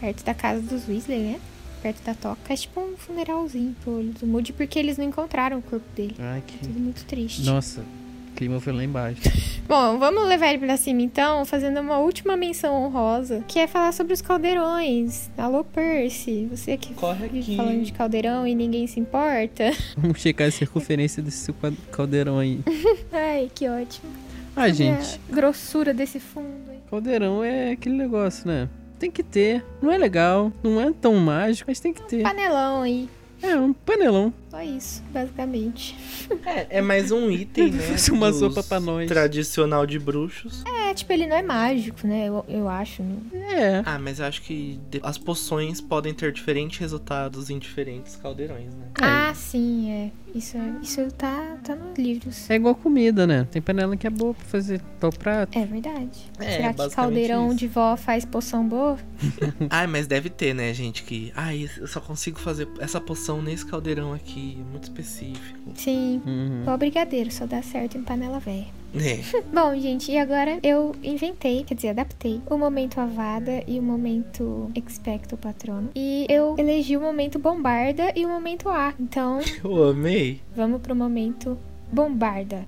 perto 0.00 0.24
da 0.24 0.32
casa 0.32 0.60
dos 0.62 0.88
Weasley, 0.88 1.18
né? 1.18 1.40
Perto 1.82 2.02
da 2.04 2.14
toca. 2.14 2.52
É 2.52 2.56
tipo 2.56 2.80
um 2.80 2.96
funeralzinho 2.96 3.74
pro 3.82 3.96
olho 3.98 4.12
do 4.12 4.26
Moody, 4.26 4.52
porque 4.52 4.78
eles 4.78 4.98
não 4.98 5.04
encontraram 5.04 5.58
o 5.58 5.62
corpo 5.62 5.86
dele. 5.96 6.14
Ai, 6.18 6.42
que... 6.46 6.58
Tudo 6.58 6.78
muito 6.78 7.04
triste. 7.06 7.42
Nossa, 7.42 7.80
o 7.80 8.34
clima 8.36 8.60
foi 8.60 8.72
lá 8.72 8.84
embaixo. 8.84 9.20
Bom, 9.66 9.98
vamos 9.98 10.26
levar 10.28 10.48
ele 10.50 10.58
pra 10.58 10.76
cima 10.76 11.00
então, 11.00 11.44
fazendo 11.44 11.80
uma 11.80 11.98
última 11.98 12.36
menção 12.36 12.74
honrosa, 12.84 13.42
que 13.48 13.58
é 13.58 13.66
falar 13.66 13.92
sobre 13.92 14.12
os 14.12 14.20
caldeirões. 14.20 15.30
Alô, 15.38 15.64
Percy, 15.64 16.46
você 16.50 16.76
que 16.76 16.92
Corre 16.94 17.26
aqui. 17.26 17.56
falando 17.56 17.82
de 17.82 17.92
caldeirão 17.92 18.46
e 18.46 18.54
ninguém 18.54 18.86
se 18.86 18.98
importa. 19.00 19.70
Vamos 19.96 20.20
checar 20.20 20.48
a 20.48 20.50
circunferência 20.50 21.22
desse 21.22 21.50
caldeirão 21.92 22.38
aí. 22.38 22.60
Ai, 23.12 23.50
que 23.54 23.68
ótimo. 23.68 24.10
Ah, 24.56 24.68
E 24.68 24.74
gente, 24.74 25.20
a 25.30 25.34
grossura 25.34 25.94
desse 25.94 26.18
fundo. 26.20 26.70
hein? 26.72 26.80
caldeirão 26.90 27.42
é 27.44 27.70
aquele 27.70 27.94
negócio, 27.94 28.46
né? 28.48 28.68
Tem 29.00 29.10
que 29.10 29.22
ter. 29.22 29.64
Não 29.80 29.90
é 29.90 29.96
legal, 29.96 30.52
não 30.62 30.78
é 30.78 30.92
tão 30.92 31.14
mágico, 31.14 31.70
mas 31.70 31.80
tem 31.80 31.90
que 31.90 32.02
ter. 32.02 32.22
Panelão 32.22 32.82
aí. 32.82 33.08
É, 33.42 33.56
um 33.56 33.72
panelão. 33.72 34.30
Só 34.50 34.60
isso, 34.62 35.00
basicamente. 35.12 35.96
É, 36.44 36.78
é 36.78 36.80
mais 36.82 37.12
um 37.12 37.30
item, 37.30 37.70
né? 37.72 37.82
Fosse 37.82 38.10
uma 38.10 38.30
dos 38.30 38.40
sopa 38.40 38.62
pra 38.64 38.80
nós. 38.80 39.06
Tradicional 39.08 39.86
de 39.86 39.96
bruxos. 39.98 40.64
É, 40.66 40.92
tipo, 40.92 41.12
ele 41.12 41.26
não 41.28 41.36
é 41.36 41.42
mágico, 41.42 42.04
né? 42.06 42.26
Eu, 42.28 42.44
eu 42.48 42.68
acho. 42.68 43.00
né? 43.02 43.16
É. 43.32 43.82
Ah, 43.86 43.98
mas 43.98 44.18
eu 44.18 44.26
acho 44.26 44.42
que 44.42 44.80
as 45.04 45.16
poções 45.16 45.80
podem 45.80 46.12
ter 46.12 46.32
diferentes 46.32 46.78
resultados 46.80 47.48
em 47.48 47.58
diferentes 47.60 48.16
caldeirões, 48.16 48.74
né? 48.74 48.86
Ah, 49.00 49.32
sim, 49.34 49.90
é. 49.90 50.10
Isso, 50.34 50.56
é- 50.56 50.74
isso 50.82 51.10
tá, 51.12 51.56
tá 51.64 51.74
nos 51.74 51.96
livros. 51.98 52.48
É 52.48 52.54
igual 52.54 52.74
comida, 52.74 53.26
né? 53.26 53.46
Tem 53.50 53.60
panela 53.60 53.96
que 53.96 54.06
é 54.06 54.10
boa 54.10 54.32
pra 54.32 54.44
fazer 54.44 54.80
tal 55.00 55.10
prato. 55.12 55.56
É 55.58 55.64
verdade. 55.66 56.30
É, 56.38 56.52
Será 56.52 56.72
que 56.72 56.94
caldeirão 56.94 57.48
isso. 57.48 57.56
de 57.56 57.66
vó 57.66 57.96
faz 57.96 58.24
poção 58.24 58.66
boa? 58.66 58.98
Ah, 59.68 59.86
mas 59.86 60.06
deve 60.06 60.28
ter, 60.30 60.54
né, 60.54 60.72
gente, 60.72 61.02
que... 61.02 61.32
Ah, 61.36 61.54
eu 61.54 61.86
só 61.86 62.00
consigo 62.00 62.38
fazer 62.38 62.68
essa 62.80 63.00
poção 63.00 63.42
nesse 63.42 63.66
caldeirão 63.66 64.12
aqui, 64.12 64.39
é 64.60 64.70
muito 64.70 64.84
específico. 64.84 65.70
Sim. 65.74 66.20
Uhum. 66.26 66.62
Igual 66.62 66.78
brigadeiro, 66.78 67.30
só 67.30 67.46
dá 67.46 67.62
certo 67.62 67.96
em 67.98 68.02
panela 68.02 68.38
velha. 68.40 68.66
É. 68.94 69.20
Bom, 69.54 69.78
gente, 69.78 70.10
e 70.10 70.18
agora 70.18 70.58
eu 70.62 70.94
inventei, 71.02 71.62
quer 71.64 71.74
dizer, 71.74 71.88
adaptei 71.90 72.40
o 72.50 72.56
momento 72.58 73.00
Avada 73.00 73.62
e 73.66 73.78
o 73.78 73.82
momento 73.82 74.70
Expecto 74.74 75.36
Patrono. 75.36 75.90
E 75.94 76.26
eu 76.28 76.56
elegi 76.58 76.96
o 76.96 77.00
momento 77.00 77.38
Bombarda 77.38 78.12
e 78.16 78.24
o 78.24 78.28
momento 78.28 78.68
A. 78.68 78.92
Então, 78.98 79.40
Eu 79.62 79.90
amei. 79.90 80.40
vamos 80.54 80.80
pro 80.80 80.94
momento 80.96 81.56
Bombarda. 81.92 82.66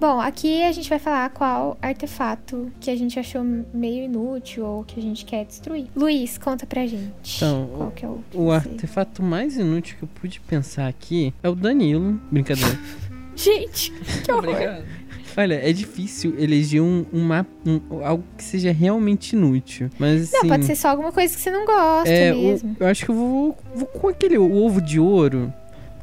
Bom, 0.00 0.18
aqui 0.18 0.62
a 0.64 0.72
gente 0.72 0.88
vai 0.88 0.98
falar 0.98 1.28
qual 1.28 1.76
artefato 1.82 2.72
que 2.80 2.90
a 2.90 2.96
gente 2.96 3.18
achou 3.20 3.44
meio 3.74 4.04
inútil 4.04 4.64
ou 4.64 4.82
que 4.82 4.98
a 4.98 5.02
gente 5.02 5.26
quer 5.26 5.44
destruir. 5.44 5.88
Luiz, 5.94 6.38
conta 6.38 6.66
pra 6.66 6.86
gente. 6.86 7.36
Então, 7.36 7.68
qual 7.76 7.90
que 7.90 8.04
é 8.06 8.08
o 8.08 8.18
que 8.30 8.36
O 8.38 8.50
artefato 8.50 9.22
mais 9.22 9.58
inútil 9.58 9.96
que 9.98 10.04
eu 10.04 10.08
pude 10.14 10.40
pensar 10.40 10.88
aqui 10.88 11.34
é 11.42 11.48
o 11.50 11.54
Danilo. 11.54 12.18
Brincadeira. 12.30 12.78
Gente, 13.36 13.90
que 14.24 14.30
horror. 14.32 14.50
Obrigado. 14.50 14.84
Olha, 15.36 15.54
é 15.54 15.72
difícil 15.72 16.34
eleger 16.38 16.82
um, 16.82 17.06
um 17.12 17.22
mapa, 17.22 17.48
um- 17.64 18.04
algo 18.04 18.24
que 18.36 18.42
seja 18.44 18.72
realmente 18.72 19.34
inútil. 19.34 19.88
Mas 19.98 20.22
assim. 20.24 20.36
Não, 20.42 20.48
pode 20.48 20.64
ser 20.66 20.74
só 20.76 20.88
alguma 20.88 21.12
coisa 21.12 21.34
que 21.34 21.40
você 21.40 21.50
não 21.50 21.64
gosta 21.64 22.10
é, 22.10 22.34
o- 22.34 22.36
mesmo. 22.36 22.76
eu 22.78 22.86
acho 22.86 23.04
que 23.04 23.10
eu 23.10 23.14
vou, 23.14 23.56
vou 23.74 23.86
com 23.86 24.08
aquele 24.08 24.36
ovo 24.36 24.80
de 24.82 24.98
ouro. 25.00 25.52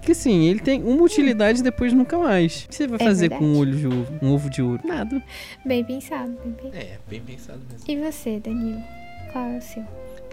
Porque 0.07 0.17
assim, 0.17 0.45
ele 0.45 0.61
tem 0.61 0.81
uma 0.81 1.03
utilidade 1.03 1.59
e 1.59 1.63
depois 1.63 1.91
nunca 1.91 2.17
mais. 2.17 2.63
O 2.63 2.69
que 2.69 2.75
você 2.75 2.87
vai 2.87 2.97
É 3.01 3.03
fazer 3.03 3.27
com 3.27 3.39
verdade. 3.39 3.53
um 3.53 3.59
olho 3.59 3.75
de 3.77 3.87
ovo? 3.87 4.19
Um 4.21 4.33
ovo 4.33 4.49
de 4.49 4.61
ouro? 4.61 4.81
Nada. 4.87 5.21
Bem 5.65 5.83
pensado, 5.83 6.31
bem 6.45 6.53
pensado. 6.53 6.77
É, 6.77 6.97
bem 7.09 7.19
pensado 7.21 7.59
mesmo. 7.69 7.83
E 7.85 7.95
você, 7.97 8.39
Danilo? 8.39 8.81
Qual 9.33 9.43
é 9.43 9.57
o 9.57 9.61
seu? 9.61 9.83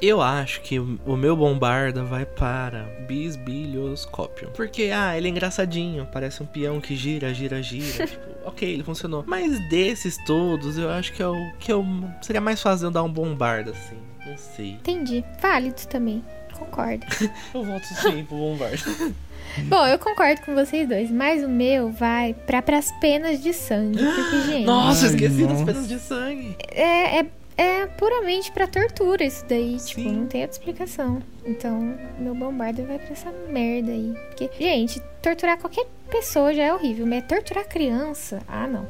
Eu 0.01 0.23
acho 0.23 0.61
que 0.61 0.79
o 0.79 0.97
o 1.05 1.17
meu 1.17 1.37
bombarda 1.37 2.05
vai 2.05 2.25
para 2.25 2.85
bisbilhoscópio. 3.09 4.49
Porque, 4.55 4.93
ah, 4.95 5.17
ele 5.19 5.27
é 5.27 5.31
engraçadinho, 5.33 6.07
parece 6.13 6.41
um 6.41 6.47
peão 6.47 6.81
que 6.81 6.95
gira, 6.95 7.35
gira, 7.35 7.61
gira. 7.61 8.07
tipo, 8.07 8.23
ok, 8.45 8.73
ele 8.75 8.85
funcionou. 8.85 9.25
Mas 9.27 9.59
desses 9.69 10.17
todos, 10.25 10.79
eu 10.79 10.89
acho 10.89 11.13
que 11.13 11.21
é 11.21 11.27
o 11.27 11.51
que 11.59 11.73
eu 11.73 11.85
seria 12.23 12.41
mais 12.41 12.63
fácil 12.63 12.87
eu 12.87 12.91
dar 12.93 13.03
um 13.03 13.13
bombarda, 13.13 13.73
assim. 13.73 13.97
Não 14.25 14.37
sei. 14.37 14.71
Entendi. 14.75 15.25
Válido 15.43 15.85
também. 15.89 16.23
Concordo. 16.57 17.05
Eu 17.53 17.65
volto 17.65 17.83
sim 17.85 18.25
pro 18.25 18.37
bombarda. 18.37 18.79
Bom, 19.63 19.87
eu 19.87 19.99
concordo 19.99 20.41
com 20.43 20.55
vocês 20.55 20.89
dois, 20.89 21.11
mas 21.11 21.43
o 21.45 21.49
meu 21.49 21.91
vai 21.91 22.35
pra 22.47 22.61
pras 22.63 22.91
penas 23.01 23.43
de 23.43 23.53
sangue. 23.53 23.99
Porque, 24.05 24.41
gente, 24.51 24.67
Nossa, 24.67 25.07
esqueci 25.07 25.43
das 25.43 25.53
nossa. 25.53 25.65
penas 25.65 25.89
de 25.89 25.99
sangue. 25.99 26.57
é, 26.73 27.21
é, 27.21 27.27
é 27.57 27.87
puramente 27.87 28.51
pra 28.53 28.67
tortura 28.67 29.25
isso 29.25 29.45
daí. 29.49 29.77
Tipo, 29.77 30.01
Sim. 30.03 30.13
não 30.13 30.27
tem 30.27 30.43
outra 30.43 30.57
explicação. 30.59 31.23
Então, 31.47 31.95
meu 32.19 32.35
bombardo 32.35 32.85
vai 32.85 32.99
pra 32.99 33.13
essa 33.13 33.31
merda 33.49 33.93
aí. 33.93 34.13
Porque, 34.29 34.51
gente, 34.59 35.01
torturar 35.23 35.59
qualquer 35.59 35.87
pessoa 36.11 36.53
já 36.53 36.65
é 36.65 36.75
horrível, 36.75 37.07
mas 37.07 37.25
torturar 37.27 37.67
criança, 37.69 38.41
ah, 38.49 38.67
não. 38.67 38.87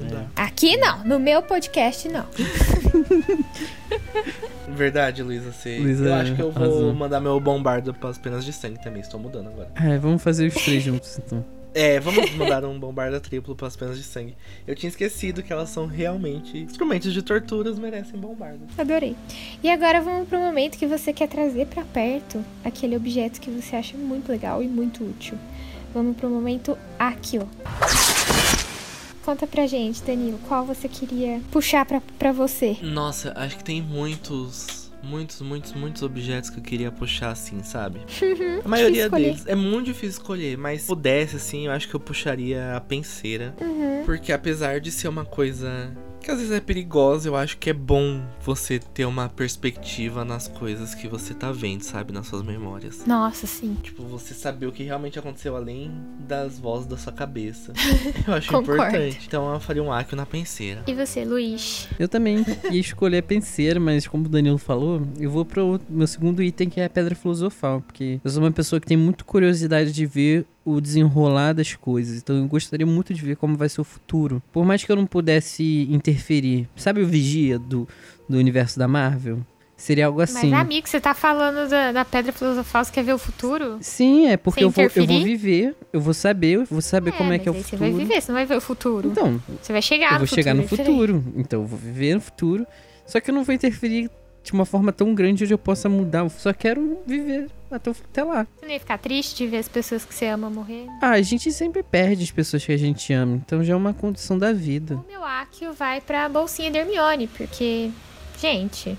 Não 0.00 0.08
dá. 0.08 0.26
Aqui 0.36 0.76
não, 0.76 1.04
no 1.04 1.18
meu 1.18 1.42
podcast 1.42 2.08
não. 2.08 2.26
Verdade, 4.68 5.22
Luísa, 5.22 5.52
você. 5.52 5.78
Luísa 5.78 6.04
eu 6.06 6.14
acho 6.14 6.34
que 6.34 6.42
eu 6.42 6.50
vou 6.50 6.62
arrasou. 6.62 6.94
mandar 6.94 7.20
meu 7.20 7.38
bombarda 7.40 7.92
pras 7.92 8.18
penas 8.18 8.44
de 8.44 8.52
sangue 8.52 8.82
também. 8.82 9.00
Estou 9.00 9.18
mudando 9.18 9.48
agora. 9.48 9.70
É, 9.76 9.96
vamos 9.98 10.22
fazer 10.22 10.48
os 10.48 10.54
três 10.54 10.82
juntos 10.82 11.18
então. 11.18 11.44
É, 11.72 12.00
vamos 12.00 12.34
mandar 12.34 12.64
um 12.64 12.78
bombarda 12.80 13.20
triplo 13.20 13.54
pras 13.54 13.76
penas 13.76 13.98
de 13.98 14.02
sangue. 14.02 14.34
Eu 14.66 14.74
tinha 14.74 14.88
esquecido 14.88 15.42
que 15.42 15.52
elas 15.52 15.68
são 15.68 15.86
realmente 15.86 16.56
instrumentos 16.58 17.12
de 17.12 17.20
torturas, 17.22 17.78
merecem 17.78 18.18
bombarda. 18.18 18.60
Adorei. 18.78 19.14
E 19.62 19.68
agora 19.70 20.00
vamos 20.00 20.26
pro 20.26 20.38
momento 20.38 20.78
que 20.78 20.86
você 20.86 21.12
quer 21.12 21.28
trazer 21.28 21.66
pra 21.66 21.84
perto 21.84 22.42
aquele 22.64 22.96
objeto 22.96 23.40
que 23.40 23.50
você 23.50 23.76
acha 23.76 23.96
muito 23.96 24.32
legal 24.32 24.62
e 24.62 24.66
muito 24.66 25.04
útil. 25.04 25.36
Vamos 25.92 26.16
pro 26.16 26.30
momento 26.30 26.76
Akio. 26.98 27.46
Conta 29.26 29.44
pra 29.44 29.66
gente, 29.66 30.04
Danilo, 30.04 30.38
qual 30.46 30.64
você 30.64 30.88
queria 30.88 31.42
puxar 31.50 31.84
pra, 31.84 32.00
pra 32.16 32.30
você? 32.30 32.76
Nossa, 32.80 33.32
acho 33.34 33.56
que 33.56 33.64
tem 33.64 33.82
muitos, 33.82 34.92
muitos, 35.02 35.40
muitos, 35.40 35.72
muitos 35.72 36.02
objetos 36.04 36.48
que 36.48 36.60
eu 36.60 36.62
queria 36.62 36.92
puxar 36.92 37.32
assim, 37.32 37.60
sabe? 37.64 37.98
A 38.64 38.68
maioria 38.68 39.10
deles 39.10 39.42
é 39.44 39.56
muito 39.56 39.86
difícil 39.86 40.10
escolher, 40.10 40.56
mas 40.56 40.82
se 40.82 40.86
pudesse 40.86 41.34
assim, 41.34 41.66
eu 41.66 41.72
acho 41.72 41.88
que 41.88 41.96
eu 41.96 41.98
puxaria 41.98 42.76
a 42.76 42.80
penseira. 42.80 43.52
Uhum. 43.60 44.04
Porque 44.04 44.32
apesar 44.32 44.80
de 44.80 44.92
ser 44.92 45.08
uma 45.08 45.24
coisa 45.24 45.90
que 46.26 46.32
às 46.32 46.38
vezes 46.38 46.52
é 46.52 46.60
perigosa, 46.60 47.28
eu 47.28 47.36
acho 47.36 47.56
que 47.56 47.70
é 47.70 47.72
bom 47.72 48.20
você 48.42 48.80
ter 48.80 49.04
uma 49.04 49.28
perspectiva 49.28 50.24
nas 50.24 50.48
coisas 50.48 50.92
que 50.92 51.06
você 51.06 51.32
tá 51.32 51.52
vendo, 51.52 51.82
sabe? 51.82 52.12
Nas 52.12 52.26
suas 52.26 52.42
memórias. 52.42 53.06
Nossa, 53.06 53.46
sim. 53.46 53.76
Tipo, 53.80 54.02
você 54.02 54.34
saber 54.34 54.66
o 54.66 54.72
que 54.72 54.82
realmente 54.82 55.16
aconteceu 55.20 55.54
além 55.54 55.88
das 56.18 56.58
vozes 56.58 56.88
da 56.88 56.96
sua 56.96 57.12
cabeça. 57.12 57.72
Eu 58.26 58.34
acho 58.34 58.56
importante. 58.56 59.20
Então 59.24 59.52
eu 59.52 59.60
faria 59.60 59.80
um 59.80 59.92
Akio 59.92 60.16
na 60.16 60.26
penseira. 60.26 60.82
E 60.88 60.94
você, 60.94 61.24
Luiz? 61.24 61.88
Eu 61.96 62.08
também 62.08 62.44
ia 62.72 62.80
escolher 62.80 63.18
a 63.18 63.22
penseira, 63.22 63.78
mas 63.78 64.08
como 64.08 64.26
o 64.26 64.28
Danilo 64.28 64.58
falou, 64.58 65.02
eu 65.20 65.30
vou 65.30 65.44
pro 65.44 65.80
meu 65.88 66.08
segundo 66.08 66.42
item 66.42 66.68
que 66.68 66.80
é 66.80 66.86
a 66.86 66.90
pedra 66.90 67.14
filosofal, 67.14 67.82
porque 67.82 68.18
eu 68.24 68.30
sou 68.30 68.42
uma 68.42 68.50
pessoa 68.50 68.80
que 68.80 68.86
tem 68.88 68.96
muito 68.96 69.24
curiosidade 69.24 69.92
de 69.92 70.04
ver 70.04 70.44
o 70.66 70.80
desenrolar 70.80 71.52
das 71.54 71.74
coisas. 71.76 72.18
Então 72.18 72.36
eu 72.36 72.46
gostaria 72.46 72.84
muito 72.84 73.14
de 73.14 73.22
ver 73.22 73.36
como 73.36 73.56
vai 73.56 73.68
ser 73.68 73.80
o 73.80 73.84
futuro. 73.84 74.42
Por 74.52 74.64
mais 74.66 74.82
que 74.84 74.90
eu 74.90 74.96
não 74.96 75.06
pudesse 75.06 75.86
interferir. 75.88 76.68
Sabe 76.74 77.00
o 77.00 77.06
vigia 77.06 77.56
do, 77.58 77.88
do 78.28 78.36
universo 78.36 78.78
da 78.78 78.88
Marvel? 78.88 79.38
Seria 79.76 80.06
algo 80.06 80.22
assim. 80.22 80.50
Mas, 80.50 80.60
amigo, 80.60 80.88
você 80.88 80.98
tá 80.98 81.12
falando 81.12 81.68
da, 81.68 81.92
da 81.92 82.04
Pedra 82.04 82.32
Filosofal, 82.32 82.82
você 82.82 82.90
quer 82.90 83.04
ver 83.04 83.12
o 83.12 83.18
futuro? 83.18 83.76
Sim, 83.80 84.26
é 84.26 84.36
porque 84.36 84.64
eu 84.64 84.70
vou, 84.70 84.84
eu 84.84 85.06
vou 85.06 85.22
viver, 85.22 85.76
eu 85.92 86.00
vou 86.00 86.14
saber, 86.14 86.56
eu 86.56 86.64
vou 86.64 86.80
saber 86.80 87.12
como 87.12 87.30
é 87.32 87.38
que 87.38 87.46
é 87.46 87.52
o 87.52 87.54
futuro. 87.54 87.70
Você 87.70 87.76
vai 87.76 87.92
viver, 87.92 88.20
você 88.22 88.32
não 88.32 88.38
vai 88.38 88.46
ver 88.46 88.56
o 88.56 88.60
futuro. 88.60 89.10
Então, 89.10 89.40
Você 89.62 89.72
vai 89.72 89.82
chegar 89.82 90.06
eu 90.06 90.12
no 90.14 90.18
vou 90.20 90.26
futuro. 90.26 90.42
chegar 90.42 90.54
no 90.54 90.62
é 90.62 90.66
futuro. 90.66 91.24
Então 91.36 91.60
eu 91.60 91.66
vou 91.66 91.78
viver 91.78 92.14
no 92.14 92.20
futuro. 92.22 92.66
Só 93.06 93.20
que 93.20 93.30
eu 93.30 93.34
não 93.34 93.44
vou 93.44 93.54
interferir 93.54 94.10
de 94.46 94.52
uma 94.52 94.64
forma 94.64 94.92
tão 94.92 95.12
grande 95.12 95.42
onde 95.42 95.52
eu 95.52 95.58
possa 95.58 95.88
mudar. 95.88 96.20
Eu 96.20 96.30
só 96.30 96.52
quero 96.52 96.98
viver 97.04 97.48
até, 97.70 97.90
até 97.90 98.22
lá. 98.22 98.46
Você 98.58 98.66
não 98.66 98.72
ia 98.72 98.80
ficar 98.80 98.98
triste 98.98 99.36
de 99.36 99.46
ver 99.48 99.58
as 99.58 99.68
pessoas 99.68 100.04
que 100.04 100.14
você 100.14 100.26
ama 100.26 100.48
morrer? 100.48 100.86
Ah, 101.02 101.10
a 101.10 101.22
gente 101.22 101.50
sempre 101.50 101.82
perde 101.82 102.22
as 102.22 102.30
pessoas 102.30 102.64
que 102.64 102.70
a 102.72 102.76
gente 102.76 103.12
ama. 103.12 103.36
Então 103.44 103.64
já 103.64 103.74
é 103.74 103.76
uma 103.76 103.92
condição 103.92 104.38
da 104.38 104.52
vida. 104.52 104.94
O 104.94 105.10
meu 105.10 105.24
Akio 105.24 105.72
vai 105.72 106.00
pra 106.00 106.28
bolsinha 106.28 106.70
da 106.70 106.78
Hermione, 106.78 107.26
porque, 107.26 107.90
gente, 108.40 108.96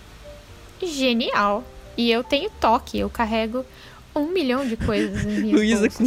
genial. 0.84 1.64
E 1.96 2.12
eu 2.12 2.24
tenho 2.24 2.50
toque, 2.60 3.00
eu 3.00 3.10
carrego 3.10 3.66
um 4.14 4.28
milhão 4.28 4.68
de 4.68 4.76
coisas 4.76 5.24
Luísa 5.26 5.90
com, 5.90 6.04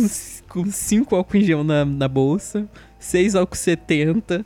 com 0.48 0.70
cinco 0.70 1.16
álcool 1.16 1.36
em 1.38 1.42
gel 1.42 1.64
na, 1.64 1.84
na 1.84 2.08
bolsa, 2.08 2.68
seis 2.98 3.34
álcool 3.34 3.56
70. 3.56 4.44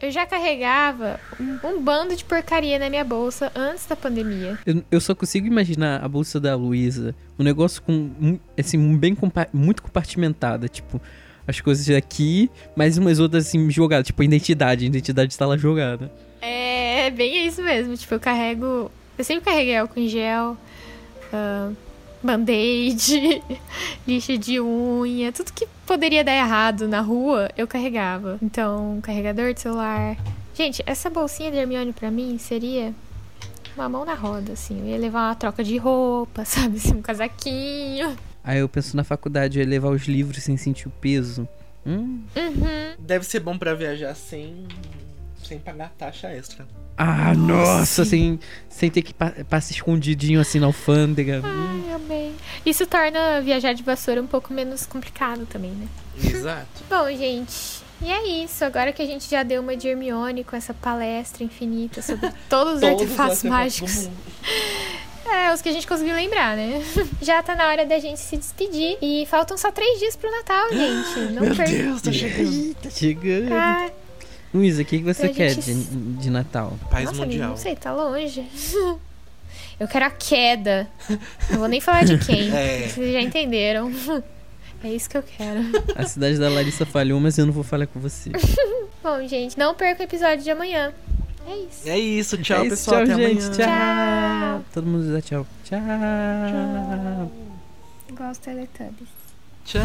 Eu 0.00 0.10
já 0.10 0.24
carregava 0.24 1.18
um, 1.40 1.68
um 1.68 1.82
bando 1.82 2.14
de 2.14 2.24
porcaria 2.24 2.78
na 2.78 2.88
minha 2.88 3.04
bolsa 3.04 3.50
antes 3.54 3.84
da 3.86 3.96
pandemia. 3.96 4.58
Eu, 4.64 4.82
eu 4.92 5.00
só 5.00 5.14
consigo 5.14 5.46
imaginar 5.46 6.04
a 6.04 6.08
bolsa 6.08 6.38
da 6.38 6.54
Luísa, 6.54 7.14
um 7.38 7.42
negócio 7.42 7.82
com, 7.82 8.38
assim, 8.58 8.96
bem 8.96 9.16
muito 9.52 9.82
compartimentada, 9.82 10.68
tipo, 10.68 11.00
as 11.46 11.60
coisas 11.60 11.88
aqui, 11.96 12.50
mais 12.76 12.96
umas 12.96 13.18
outras 13.18 13.48
assim 13.48 13.70
jogadas, 13.70 14.06
tipo 14.06 14.20
a 14.22 14.24
identidade, 14.24 14.84
a 14.84 14.88
identidade 14.88 15.32
está 15.32 15.46
lá 15.46 15.56
jogada. 15.56 16.12
É 16.40 17.10
bem 17.10 17.46
isso 17.46 17.62
mesmo. 17.62 17.96
Tipo, 17.96 18.14
eu 18.14 18.20
carrego. 18.20 18.90
Eu 19.16 19.24
sempre 19.24 19.46
carreguei 19.46 19.76
álcool 19.76 19.98
em 19.98 20.08
gel, 20.08 20.56
ah, 21.32 21.72
band-aid, 22.22 23.42
lixa 24.06 24.36
de 24.38 24.60
unha, 24.60 25.32
tudo 25.32 25.52
que 25.52 25.66
poderia 25.86 26.22
dar 26.24 26.34
errado 26.34 26.86
na 26.88 27.00
rua, 27.00 27.50
eu 27.56 27.66
carregava. 27.66 28.38
Então, 28.42 28.98
carregador 29.02 29.54
de 29.54 29.60
celular. 29.60 30.16
Gente, 30.54 30.82
essa 30.86 31.08
bolsinha 31.08 31.50
da 31.50 31.58
Hermione 31.58 31.92
pra 31.92 32.10
mim 32.10 32.36
seria 32.38 32.92
uma 33.76 33.88
mão 33.88 34.04
na 34.04 34.14
roda, 34.14 34.52
assim. 34.52 34.80
Eu 34.80 34.86
ia 34.88 34.98
levar 34.98 35.28
uma 35.28 35.34
troca 35.34 35.62
de 35.62 35.76
roupa, 35.76 36.44
sabe? 36.46 36.76
Assim, 36.78 36.94
um 36.94 37.02
casaquinho. 37.02 38.16
Aí 38.42 38.58
eu 38.58 38.68
penso 38.68 38.96
na 38.96 39.04
faculdade, 39.04 39.58
eu 39.58 39.64
ia 39.64 39.68
levar 39.68 39.90
os 39.90 40.02
livros 40.06 40.42
sem 40.42 40.56
sentir 40.56 40.88
o 40.88 40.90
peso. 40.90 41.46
Hum, 41.86 42.22
Uhum. 42.36 42.94
Deve 42.98 43.24
ser 43.24 43.40
bom 43.40 43.56
pra 43.56 43.74
viajar 43.74 44.14
sem 44.14 44.66
sem 45.48 45.58
pagar 45.58 45.90
taxa 45.96 46.28
extra. 46.28 46.66
Ah, 46.96 47.32
nossa, 47.34 48.04
sem, 48.04 48.38
sem 48.68 48.90
ter 48.90 49.02
que 49.02 49.14
pa 49.14 49.32
passar 49.48 49.72
escondidinho 49.72 50.40
assim 50.40 50.58
na 50.58 50.66
alfândega. 50.66 51.40
Ai, 51.44 51.94
amei. 51.94 52.34
Isso 52.66 52.86
torna 52.86 53.40
viajar 53.40 53.72
de 53.72 53.82
vassoura 53.82 54.20
um 54.20 54.26
pouco 54.26 54.52
menos 54.52 54.84
complicado 54.84 55.46
também, 55.46 55.70
né? 55.70 55.88
Exato. 56.22 56.66
Bom, 56.90 57.08
gente, 57.16 57.82
e 58.02 58.10
é 58.10 58.44
isso. 58.44 58.64
Agora 58.64 58.92
que 58.92 59.00
a 59.00 59.06
gente 59.06 59.28
já 59.30 59.42
deu 59.42 59.62
uma 59.62 59.76
de 59.76 59.88
Hermione 59.88 60.44
com 60.44 60.54
essa 60.54 60.74
palestra 60.74 61.42
infinita 61.42 62.02
sobre 62.02 62.30
todos 62.48 62.74
os 62.74 62.80
Todos 62.80 63.00
artefatos 63.00 63.42
mágicos. 63.42 64.08
É, 65.30 65.52
os 65.52 65.60
que 65.60 65.68
a 65.68 65.72
gente 65.72 65.86
conseguiu 65.86 66.14
lembrar, 66.14 66.56
né? 66.56 66.82
Já 67.20 67.42
tá 67.42 67.54
na 67.54 67.68
hora 67.68 67.84
da 67.84 67.98
gente 67.98 68.18
se 68.18 68.34
despedir. 68.34 68.96
E 69.02 69.26
faltam 69.26 69.58
só 69.58 69.70
três 69.70 69.98
dias 69.98 70.16
pro 70.16 70.30
Natal, 70.30 70.70
gente. 70.70 71.32
Não 71.34 71.42
Meu 71.42 71.54
perca. 71.54 71.70
Deus, 71.70 72.00
tá 72.00 72.10
chegando. 72.10 72.74
Tá 72.76 72.88
chegando. 72.88 73.52
Ah, 73.52 73.90
Luísa, 74.52 74.82
o 74.82 74.84
que, 74.84 74.98
que 74.98 75.04
você 75.04 75.26
Pra 75.26 75.34
quer 75.36 75.50
gente- 75.50 75.72
de, 75.72 75.84
de 76.16 76.30
Natal? 76.30 76.78
Paz 76.90 77.04
nossa, 77.06 77.20
mundial. 77.22 77.50
não 77.50 77.56
sei, 77.56 77.76
tá 77.76 77.92
longe. 77.92 78.44
Eu 79.80 79.86
quero 79.86 80.06
a 80.06 80.10
queda. 80.10 80.88
Não 81.50 81.58
vou 81.60 81.68
nem 81.68 81.80
falar 81.80 82.04
de 82.04 82.18
quem. 82.18 82.50
É. 82.54 82.88
Vocês 82.88 83.12
já 83.12 83.20
entenderam. 83.20 83.92
É 84.84 84.90
isso 84.90 85.10
que 85.10 85.18
eu 85.18 85.24
quero. 85.24 85.60
A 85.96 86.04
cidade 86.06 86.38
da 86.38 86.48
Larissa 86.48 86.86
falhou, 86.86 87.18
mas 87.18 87.36
eu 87.36 87.44
não 87.44 87.52
vou 87.52 87.64
falar 87.64 87.88
com 87.88 87.98
você. 87.98 88.30
Bom, 89.02 89.26
gente, 89.26 89.58
não 89.58 89.74
perca 89.74 90.02
o 90.02 90.04
episódio 90.04 90.44
de 90.44 90.50
amanhã. 90.52 90.92
É 91.48 91.56
isso. 91.56 91.88
É 91.88 91.98
isso, 91.98 92.38
tchau, 92.38 92.58
É 92.62 92.66
isso, 92.68 92.70
pessoal. 92.76 93.04
tchau, 93.04 93.14
até 93.16 93.28
gente. 93.28 93.42
amanhã. 93.62 94.54
Tchau. 94.60 94.64
Todo 94.72 94.86
mundo 94.86 95.12
dá 95.12 95.20
tchau. 95.20 95.44
Tchau. 95.64 95.80
Igual 98.08 98.30
os 98.30 98.38
Teletubbies. 98.38 99.08
Tchau. 99.64 99.82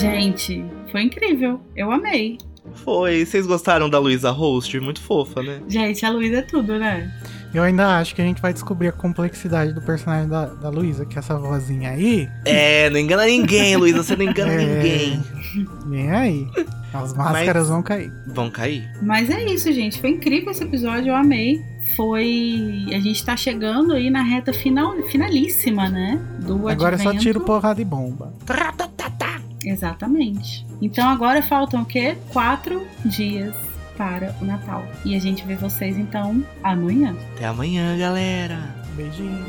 Gente, 0.00 0.64
foi 0.90 1.02
incrível. 1.02 1.60
Eu 1.76 1.90
amei. 1.90 2.38
Foi. 2.84 3.24
Vocês 3.24 3.46
gostaram 3.46 3.88
da 3.90 3.98
Luísa 3.98 4.30
Host? 4.30 4.78
Muito 4.80 5.00
fofa, 5.00 5.42
né? 5.42 5.60
Gente, 5.68 6.04
a 6.04 6.10
Luísa 6.10 6.36
é 6.38 6.42
tudo, 6.42 6.78
né? 6.78 7.10
Eu 7.52 7.64
ainda 7.64 7.98
acho 7.98 8.14
que 8.14 8.22
a 8.22 8.24
gente 8.24 8.40
vai 8.40 8.52
descobrir 8.52 8.88
a 8.88 8.92
complexidade 8.92 9.72
do 9.72 9.82
personagem 9.82 10.28
da, 10.28 10.46
da 10.46 10.68
Luísa, 10.68 11.04
que 11.04 11.18
essa 11.18 11.36
vozinha 11.36 11.90
aí, 11.90 12.28
É, 12.44 12.88
não 12.90 12.98
engana 13.00 13.24
ninguém, 13.24 13.76
Luísa. 13.76 14.04
Você 14.04 14.14
não 14.14 14.24
engana 14.24 14.52
É. 14.62 14.64
ninguém. 14.76 15.22
vem 15.88 16.10
aí. 16.12 16.46
As 16.94 17.12
máscaras 17.14 17.68
vão 17.68 17.82
cair. 17.82 18.12
Vão 18.28 18.50
cair. 18.50 18.88
Mas 19.02 19.28
é 19.30 19.44
isso, 19.46 19.72
gente. 19.72 20.00
Foi 20.00 20.10
incrível 20.10 20.50
esse 20.52 20.62
episódio, 20.62 21.08
eu 21.08 21.16
amei. 21.16 21.60
Foi. 21.96 22.84
A 22.94 23.00
gente 23.00 23.24
tá 23.24 23.36
chegando 23.36 23.94
aí 23.94 24.10
na 24.10 24.22
reta 24.22 24.52
final, 24.52 24.94
finalíssima, 25.08 25.88
né? 25.88 26.20
Do 26.40 26.68
Agora 26.68 26.94
é 26.94 26.98
só 26.98 27.08
advento. 27.08 27.22
tiro, 27.24 27.40
porrada 27.40 27.80
e 27.80 27.84
bomba. 27.84 28.32
Exatamente. 29.64 30.66
Então 30.80 31.08
agora 31.08 31.42
faltam 31.42 31.82
o 31.82 31.84
quê? 31.84 32.16
Quatro 32.32 32.86
dias 33.04 33.54
para 33.96 34.34
o 34.40 34.44
Natal. 34.44 34.84
E 35.04 35.14
a 35.14 35.18
gente 35.18 35.44
vê 35.44 35.54
vocês 35.54 35.98
então 35.98 36.44
amanhã. 36.62 37.14
Até 37.36 37.46
amanhã, 37.46 37.98
galera. 37.98 38.74
Beijinho. 38.96 39.44